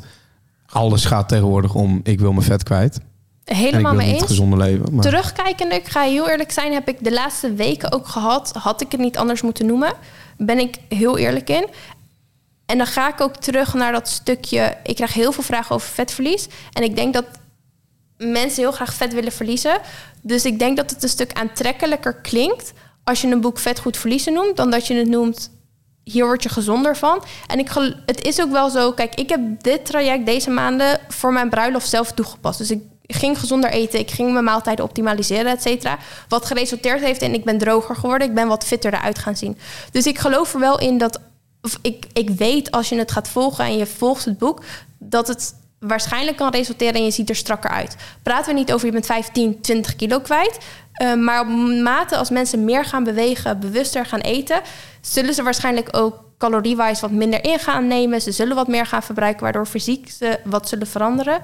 alles 0.78 1.04
gaat 1.04 1.28
tegenwoordig 1.28 1.74
om 1.74 2.00
ik 2.02 2.20
wil 2.20 2.32
mijn 2.32 2.46
vet 2.46 2.62
kwijt. 2.62 3.00
Helemaal 3.44 3.94
mee 3.94 4.14
eens. 4.14 4.22
gezonder 4.22 4.58
leven. 4.58 4.94
Maar... 4.94 5.04
Terugkijkende, 5.04 5.74
ik 5.74 5.88
ga 5.88 6.02
heel 6.02 6.28
eerlijk 6.28 6.50
zijn, 6.50 6.72
heb 6.72 6.88
ik 6.88 7.04
de 7.04 7.12
laatste 7.12 7.52
weken 7.52 7.92
ook 7.92 8.06
gehad. 8.06 8.52
Had 8.52 8.80
ik 8.80 8.92
het 8.92 9.00
niet 9.00 9.16
anders 9.16 9.42
moeten 9.42 9.66
noemen. 9.66 9.92
Ben 10.36 10.58
ik 10.58 10.76
heel 10.88 11.18
eerlijk 11.18 11.50
in. 11.50 11.66
En 12.66 12.78
dan 12.78 12.86
ga 12.86 13.08
ik 13.12 13.20
ook 13.20 13.36
terug 13.36 13.74
naar 13.74 13.92
dat 13.92 14.08
stukje. 14.08 14.76
Ik 14.82 14.94
krijg 14.94 15.14
heel 15.14 15.32
veel 15.32 15.42
vragen 15.42 15.74
over 15.74 15.88
vetverlies. 15.88 16.48
En 16.72 16.82
ik 16.82 16.96
denk 16.96 17.14
dat 17.14 17.24
mensen 18.16 18.62
heel 18.62 18.72
graag 18.72 18.94
vet 18.94 19.12
willen 19.14 19.32
verliezen. 19.32 19.80
Dus 20.22 20.44
ik 20.44 20.58
denk 20.58 20.76
dat 20.76 20.90
het 20.90 21.02
een 21.02 21.08
stuk 21.08 21.32
aantrekkelijker 21.32 22.14
klinkt 22.14 22.72
als 23.04 23.20
je 23.20 23.28
een 23.28 23.40
boek 23.40 23.58
vet 23.58 23.78
goed 23.78 23.96
verliezen 23.96 24.32
noemt, 24.32 24.56
dan 24.56 24.70
dat 24.70 24.86
je 24.86 24.94
het 24.94 25.08
noemt. 25.08 25.50
Hier 26.12 26.24
word 26.24 26.42
je 26.42 26.48
gezonder 26.48 26.96
van. 26.96 27.24
En 27.46 27.58
ik, 27.58 27.70
het 28.06 28.24
is 28.24 28.40
ook 28.40 28.50
wel 28.50 28.70
zo. 28.70 28.92
Kijk, 28.92 29.14
ik 29.14 29.28
heb 29.28 29.40
dit 29.62 29.86
traject 29.86 30.26
deze 30.26 30.50
maanden 30.50 31.00
voor 31.08 31.32
mijn 31.32 31.48
bruiloft 31.48 31.88
zelf 31.88 32.12
toegepast. 32.12 32.58
Dus 32.58 32.70
ik 32.70 32.82
ging 33.06 33.38
gezonder 33.38 33.70
eten. 33.70 33.98
Ik 33.98 34.10
ging 34.10 34.32
mijn 34.32 34.44
maaltijden 34.44 34.84
optimaliseren, 34.84 35.52
et 35.52 35.62
cetera. 35.62 35.98
Wat 36.28 36.46
geresulteerd 36.46 37.00
heeft 37.00 37.22
in 37.22 37.34
ik 37.34 37.44
ben 37.44 37.58
droger 37.58 37.96
geworden. 37.96 38.28
Ik 38.28 38.34
ben 38.34 38.48
wat 38.48 38.64
fitter 38.64 38.94
eruit 38.94 39.18
gaan 39.18 39.36
zien. 39.36 39.58
Dus 39.90 40.06
ik 40.06 40.18
geloof 40.18 40.54
er 40.54 40.60
wel 40.60 40.78
in 40.78 40.98
dat... 40.98 41.20
Of 41.62 41.78
ik, 41.82 42.06
ik 42.12 42.30
weet 42.30 42.70
als 42.70 42.88
je 42.88 42.98
het 42.98 43.12
gaat 43.12 43.28
volgen 43.28 43.64
en 43.64 43.76
je 43.76 43.86
volgt 43.86 44.24
het 44.24 44.38
boek... 44.38 44.62
dat 44.98 45.28
het 45.28 45.54
waarschijnlijk 45.80 46.36
kan 46.36 46.50
resulteren 46.50 46.94
en 46.94 47.04
je 47.04 47.10
ziet 47.10 47.28
er 47.28 47.36
strakker 47.36 47.70
uit. 47.70 47.96
Praten 48.22 48.52
we 48.52 48.58
niet 48.58 48.72
over 48.72 48.86
je 48.86 48.92
bent 48.92 49.06
15, 49.06 49.60
20 49.60 49.96
kilo 49.96 50.20
kwijt... 50.20 50.58
Uh, 51.02 51.14
maar 51.14 51.40
op 51.40 51.46
mate 51.82 52.16
als 52.16 52.30
mensen 52.30 52.64
meer 52.64 52.84
gaan 52.84 53.04
bewegen, 53.04 53.60
bewuster 53.60 54.06
gaan 54.06 54.20
eten, 54.20 54.60
zullen 55.00 55.34
ze 55.34 55.42
waarschijnlijk 55.42 55.88
ook 55.96 56.24
caloriewijs 56.38 57.00
wat 57.00 57.10
minder 57.10 57.44
in 57.44 57.58
gaan 57.58 57.86
nemen. 57.86 58.20
Ze 58.20 58.32
zullen 58.32 58.56
wat 58.56 58.68
meer 58.68 58.86
gaan 58.86 59.02
verbruiken, 59.02 59.42
waardoor 59.42 59.66
fysiek 59.66 60.10
ze 60.10 60.40
wat 60.44 60.68
zullen 60.68 60.86
veranderen. 60.86 61.42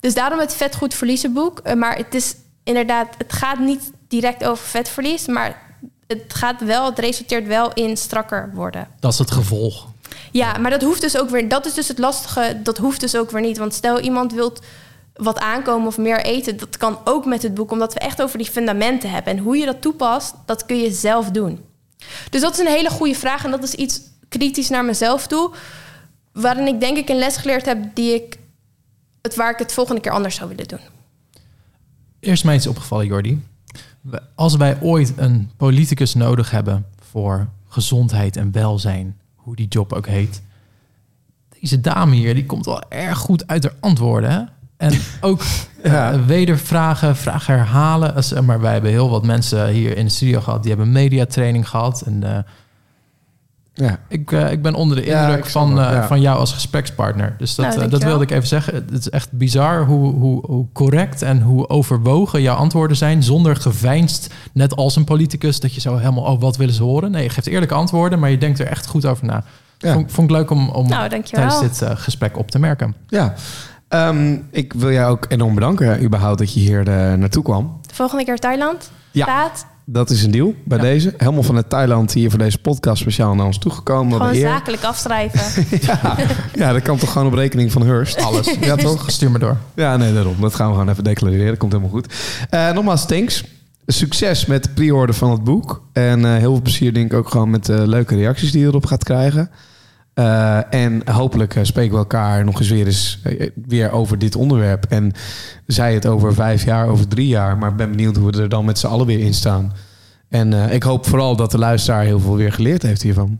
Dus 0.00 0.14
daarom 0.14 0.38
het 0.38 0.54
vetgoed 0.54 0.94
verliezen 0.94 1.32
boek. 1.32 1.60
Uh, 1.64 1.72
maar 1.72 1.96
het 1.96 2.14
is 2.14 2.34
inderdaad, 2.64 3.14
het 3.18 3.32
gaat 3.32 3.58
niet 3.58 3.90
direct 4.08 4.44
over 4.44 4.66
vetverlies, 4.66 5.26
maar 5.26 5.76
het 6.06 6.34
gaat 6.34 6.60
wel, 6.60 6.86
het 6.86 6.98
resulteert 6.98 7.46
wel 7.46 7.72
in 7.72 7.96
strakker 7.96 8.50
worden. 8.54 8.88
Dat 9.00 9.12
is 9.12 9.18
het 9.18 9.30
gevolg. 9.30 9.86
Ja, 10.30 10.58
maar 10.58 10.70
dat 10.70 10.82
hoeft 10.82 11.00
dus 11.00 11.18
ook 11.18 11.30
weer. 11.30 11.48
Dat 11.48 11.66
is 11.66 11.74
dus 11.74 11.88
het 11.88 11.98
lastige. 11.98 12.60
Dat 12.62 12.78
hoeft 12.78 13.00
dus 13.00 13.16
ook 13.16 13.30
weer 13.30 13.40
niet. 13.40 13.58
Want 13.58 13.74
stel 13.74 14.00
iemand 14.00 14.32
wilt 14.32 14.60
wat 15.14 15.38
aankomen 15.38 15.86
of 15.86 15.98
meer 15.98 16.24
eten, 16.24 16.56
dat 16.56 16.76
kan 16.76 16.98
ook 17.04 17.24
met 17.24 17.42
het 17.42 17.54
boek, 17.54 17.70
omdat 17.70 17.92
we 17.94 18.00
echt 18.00 18.22
over 18.22 18.38
die 18.38 18.50
fundamenten 18.50 19.10
hebben. 19.10 19.32
En 19.32 19.42
hoe 19.42 19.56
je 19.56 19.64
dat 19.64 19.80
toepast, 19.80 20.34
dat 20.46 20.66
kun 20.66 20.76
je 20.76 20.90
zelf 20.90 21.30
doen. 21.30 21.60
Dus 22.30 22.40
dat 22.40 22.52
is 22.52 22.58
een 22.58 22.66
hele 22.66 22.90
goede 22.90 23.14
vraag 23.14 23.44
en 23.44 23.50
dat 23.50 23.62
is 23.62 23.74
iets 23.74 24.00
kritisch 24.28 24.68
naar 24.68 24.84
mezelf 24.84 25.26
toe. 25.26 25.52
waarin 26.32 26.66
ik 26.66 26.80
denk 26.80 26.96
ik 26.96 27.08
een 27.08 27.18
les 27.18 27.36
geleerd 27.36 27.64
heb 27.64 27.94
die 27.94 28.14
ik 28.14 28.38
het 29.22 29.34
waar 29.34 29.50
ik 29.50 29.58
het 29.58 29.72
volgende 29.72 30.00
keer 30.00 30.12
anders 30.12 30.34
zou 30.34 30.48
willen 30.48 30.68
doen. 30.68 30.80
Eerst 32.20 32.44
mij 32.44 32.54
iets 32.54 32.66
opgevallen, 32.66 33.06
Jordi. 33.06 33.42
Als 34.34 34.56
wij 34.56 34.80
ooit 34.80 35.12
een 35.16 35.50
politicus 35.56 36.14
nodig 36.14 36.50
hebben 36.50 36.86
voor 37.10 37.48
gezondheid 37.68 38.36
en 38.36 38.52
welzijn, 38.52 39.18
hoe 39.44 39.56
die 39.56 39.68
job 39.68 39.92
ook 39.92 40.06
heet. 40.06 40.42
Deze 41.60 41.80
dame 41.80 42.14
hier, 42.14 42.34
die 42.34 42.46
komt 42.46 42.64
wel 42.64 42.82
erg 42.90 43.18
goed 43.18 43.46
uit 43.46 43.62
haar 43.64 43.74
antwoorden. 43.80 44.30
Hè? 44.30 44.40
En 44.76 45.00
ook 45.20 45.42
Ja. 45.82 46.12
eh, 46.12 46.26
wedervragen, 46.26 47.16
vragen 47.16 47.54
herhalen. 47.54 48.14
Als- 48.14 48.32
Maar 48.40 48.60
wij 48.60 48.72
hebben 48.72 48.90
heel 48.90 49.10
wat 49.10 49.24
mensen 49.26 49.68
hier 49.68 49.96
in 49.96 50.04
de 50.04 50.10
studio 50.10 50.40
gehad, 50.40 50.62
die 50.62 50.72
hebben 50.72 50.92
mediatraining 50.92 51.68
gehad. 51.68 52.00
En 52.00 52.22
eh, 52.36 52.42
Ja. 53.74 53.98
ik, 54.08 54.32
eh, 54.32 54.52
ik 54.52 54.62
ben 54.62 54.74
onder 54.74 54.96
de 54.96 55.04
indruk 55.04 55.46
van, 55.46 55.70
eh, 55.80 55.92
ja. 55.92 56.06
van 56.06 56.20
jou 56.20 56.38
als 56.38 56.52
gesprekspartner. 56.52 57.34
Dus 57.38 57.54
dat, 57.54 57.66
Nou, 57.66 57.80
eh, 57.80 57.90
dat 57.90 58.02
wilde 58.02 58.24
ik 58.24 58.30
even 58.30 58.48
zeggen. 58.48 58.74
Het 58.74 58.92
is 58.92 59.10
echt 59.10 59.32
bizar 59.32 59.84
hoe, 59.84 60.14
hoe, 60.14 60.46
hoe 60.46 60.66
correct 60.72 61.22
en 61.22 61.40
hoe 61.40 61.68
overwogen 61.68 62.42
jouw 62.42 62.56
antwoorden 62.56 62.96
zijn. 62.96 63.22
Zonder 63.22 63.56
geveinsd, 63.56 64.34
net 64.52 64.76
als 64.76 64.96
een 64.96 65.04
politicus, 65.04 65.60
dat 65.60 65.74
je 65.74 65.80
zo 65.80 65.96
helemaal, 65.96 66.24
oh, 66.24 66.40
wat 66.40 66.56
willen 66.56 66.74
ze 66.74 66.82
horen? 66.82 67.10
Nee, 67.10 67.22
je 67.22 67.28
geeft 67.30 67.46
eerlijke 67.46 67.74
antwoorden, 67.74 68.18
maar 68.18 68.30
je 68.30 68.38
denkt 68.38 68.58
er 68.58 68.66
echt 68.66 68.86
goed 68.86 69.06
over 69.06 69.24
na. 69.26 69.44
Ja. 69.78 69.92
Vond, 69.92 70.12
vond 70.12 70.30
ik 70.30 70.36
leuk 70.36 70.50
om, 70.50 70.68
om 70.68 70.88
Nou, 70.88 71.22
tijdens 71.22 71.60
dit 71.60 71.82
gesprek 71.94 72.38
op 72.38 72.50
te 72.50 72.58
merken. 72.58 72.94
Ja. 73.08 73.34
Ehm, 73.88 74.36
ik 74.50 74.72
wil 74.72 74.90
jou 74.92 75.10
ook 75.10 75.26
enorm 75.28 75.54
bedanken, 75.54 76.02
überhaupt, 76.02 76.38
dat 76.38 76.54
je 76.54 76.60
hier 76.60 76.78
eh, 76.88 77.12
naartoe 77.12 77.42
kwam. 77.42 77.78
De 77.86 77.94
volgende 77.94 78.24
keer 78.24 78.38
Thailand 78.38 78.90
Ja. 79.10 79.24
staat 79.24 79.66
Dat 79.86 80.10
is 80.10 80.22
een 80.22 80.30
deal 80.30 80.54
bij 80.64 80.78
Ja. 80.78 80.84
deze. 80.84 81.14
Helemaal 81.16 81.42
vanuit 81.42 81.68
Thailand 81.70 82.12
hier 82.12 82.30
voor 82.30 82.38
deze 82.38 82.58
podcast 82.58 83.00
speciaal 83.00 83.34
naar 83.34 83.46
ons 83.46 83.58
toegekomen. 83.58 84.16
Gewoon 84.18 84.34
eer. 84.34 84.40
zakelijk 84.48 84.82
afschrijven. 84.84 85.64
Ja, 85.80 86.16
ja, 86.54 86.72
dat 86.72 86.82
kan 86.82 86.98
toch 86.98 87.12
gewoon 87.12 87.26
op 87.26 87.34
rekening 87.34 87.72
van 87.72 87.82
Hurst. 87.82 88.22
Alles. 88.22 88.54
Ja, 88.60 88.76
toch? 88.76 89.04
Stuur 89.10 89.30
me 89.30 89.38
door. 89.38 89.56
Ja, 89.74 89.96
nee, 89.96 90.12
daarom. 90.12 90.34
Dat 90.40 90.54
gaan 90.54 90.66
we 90.68 90.72
gewoon 90.74 90.88
even 90.88 91.04
declareren. 91.04 91.46
Dat 91.46 91.56
komt 91.58 91.72
helemaal 91.72 91.92
goed. 91.92 92.14
Eh, 92.50 92.70
nogmaals, 92.72 93.06
thanks. 93.06 93.44
Succes 93.86 94.46
met 94.46 94.62
de 94.62 94.70
pre-order 94.70 95.14
van 95.14 95.30
het 95.30 95.44
boek. 95.44 95.82
En 95.92 96.24
eh, 96.24 96.30
heel 96.30 96.52
veel 96.52 96.62
plezier 96.62 96.94
denk 96.94 97.12
ik 97.12 97.18
ook 97.18 97.28
gewoon 97.28 97.50
met 97.50 97.66
de 97.66 97.88
leuke 97.88 98.14
reacties 98.16 98.52
die 98.52 98.60
je 98.60 98.66
erop 98.66 98.86
gaat 98.86 99.04
krijgen. 99.04 99.50
Eh, 100.14 100.74
en 100.74 101.10
hopelijk 101.10 101.54
eh, 101.54 101.64
spreken 101.64 101.92
we 101.92 101.98
elkaar 101.98 102.44
nog 102.44 102.58
eens 102.58 102.68
weer, 102.68 102.86
eens 102.86 103.20
eh, 103.22 103.50
weer 103.66 103.90
over 103.90 104.18
dit 104.18 104.36
onderwerp. 104.36 104.84
En 104.88 105.12
zij 105.66 105.94
het 105.94 106.06
over 106.06 106.34
vijf 106.34 106.64
jaar, 106.64 106.88
over 106.88 107.08
drie 107.08 107.26
jaar. 107.28 107.58
Maar 107.58 107.70
ik 107.70 107.76
ben 107.76 107.90
benieuwd 107.90 108.16
hoe 108.16 108.30
we 108.30 108.42
er 108.42 108.48
dan 108.48 108.64
met 108.64 108.78
z'n 108.78 108.86
allen 108.86 109.06
weer 109.06 109.20
in 109.20 109.34
staan. 109.34 109.72
En 110.34 110.52
eh, 110.52 110.72
ik 110.72 110.82
hoop 110.82 111.06
vooral 111.06 111.36
dat 111.36 111.50
de 111.50 111.58
luisteraar 111.58 112.04
heel 112.04 112.20
veel 112.20 112.36
weer 112.36 112.52
geleerd 112.52 112.82
heeft 112.82 113.02
hiervan. 113.02 113.38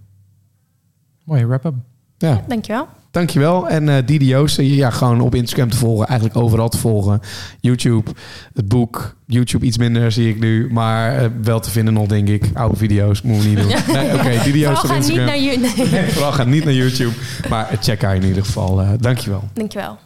Mooie 1.24 1.46
wrap-up. 1.46 1.74
Ja. 2.18 2.44
Dankjewel. 2.48 2.88
Dankjewel. 3.14 3.68
En 3.68 3.88
eh 3.88 3.96
Didi 4.06 4.26
Joosten, 4.26 4.74
ja, 4.74 4.90
gewoon 4.90 5.20
op 5.20 5.34
Instagram 5.34 5.70
te 5.70 5.76
volgen. 5.76 6.06
Eigenlijk 6.06 6.38
overal 6.38 6.68
te 6.68 6.78
volgen. 6.78 7.20
YouTube, 7.60 8.10
het 8.54 8.68
boek. 8.68 9.16
YouTube 9.26 9.66
iets 9.66 9.78
minder 9.78 10.12
zie 10.12 10.28
ik 10.28 10.40
nu. 10.40 10.68
Maar 10.72 11.16
eh, 11.16 11.28
wel 11.42 11.60
te 11.60 11.70
vinden 11.70 11.94
nog, 11.94 12.06
denk 12.06 12.28
ik. 12.28 12.50
Oude 12.54 12.76
video's, 12.76 13.22
moeten 13.22 13.42
we 13.42 13.48
niet 13.48 13.58
doen. 13.58 13.72
Nee, 13.94 14.14
Oké, 14.14 14.42
Didi 14.44 14.58
Joosten 14.58 14.88
op 14.90 14.94
niet 14.96 15.04
Instagram. 15.04 15.26
naar 15.26 15.38
je... 15.38 15.58
Nee. 15.58 15.90
Nee, 15.90 16.10
vooral 16.12 16.32
ga 16.32 16.44
niet 16.44 16.64
naar 16.64 16.74
YouTube. 16.74 17.12
Maar 17.48 17.76
check 17.80 18.02
haar 18.02 18.14
in 18.16 18.24
ieder 18.24 18.44
geval. 18.44 18.80
Eh 18.80 18.88
dankjewel. 19.00 19.44
Dankjewel. 19.52 19.98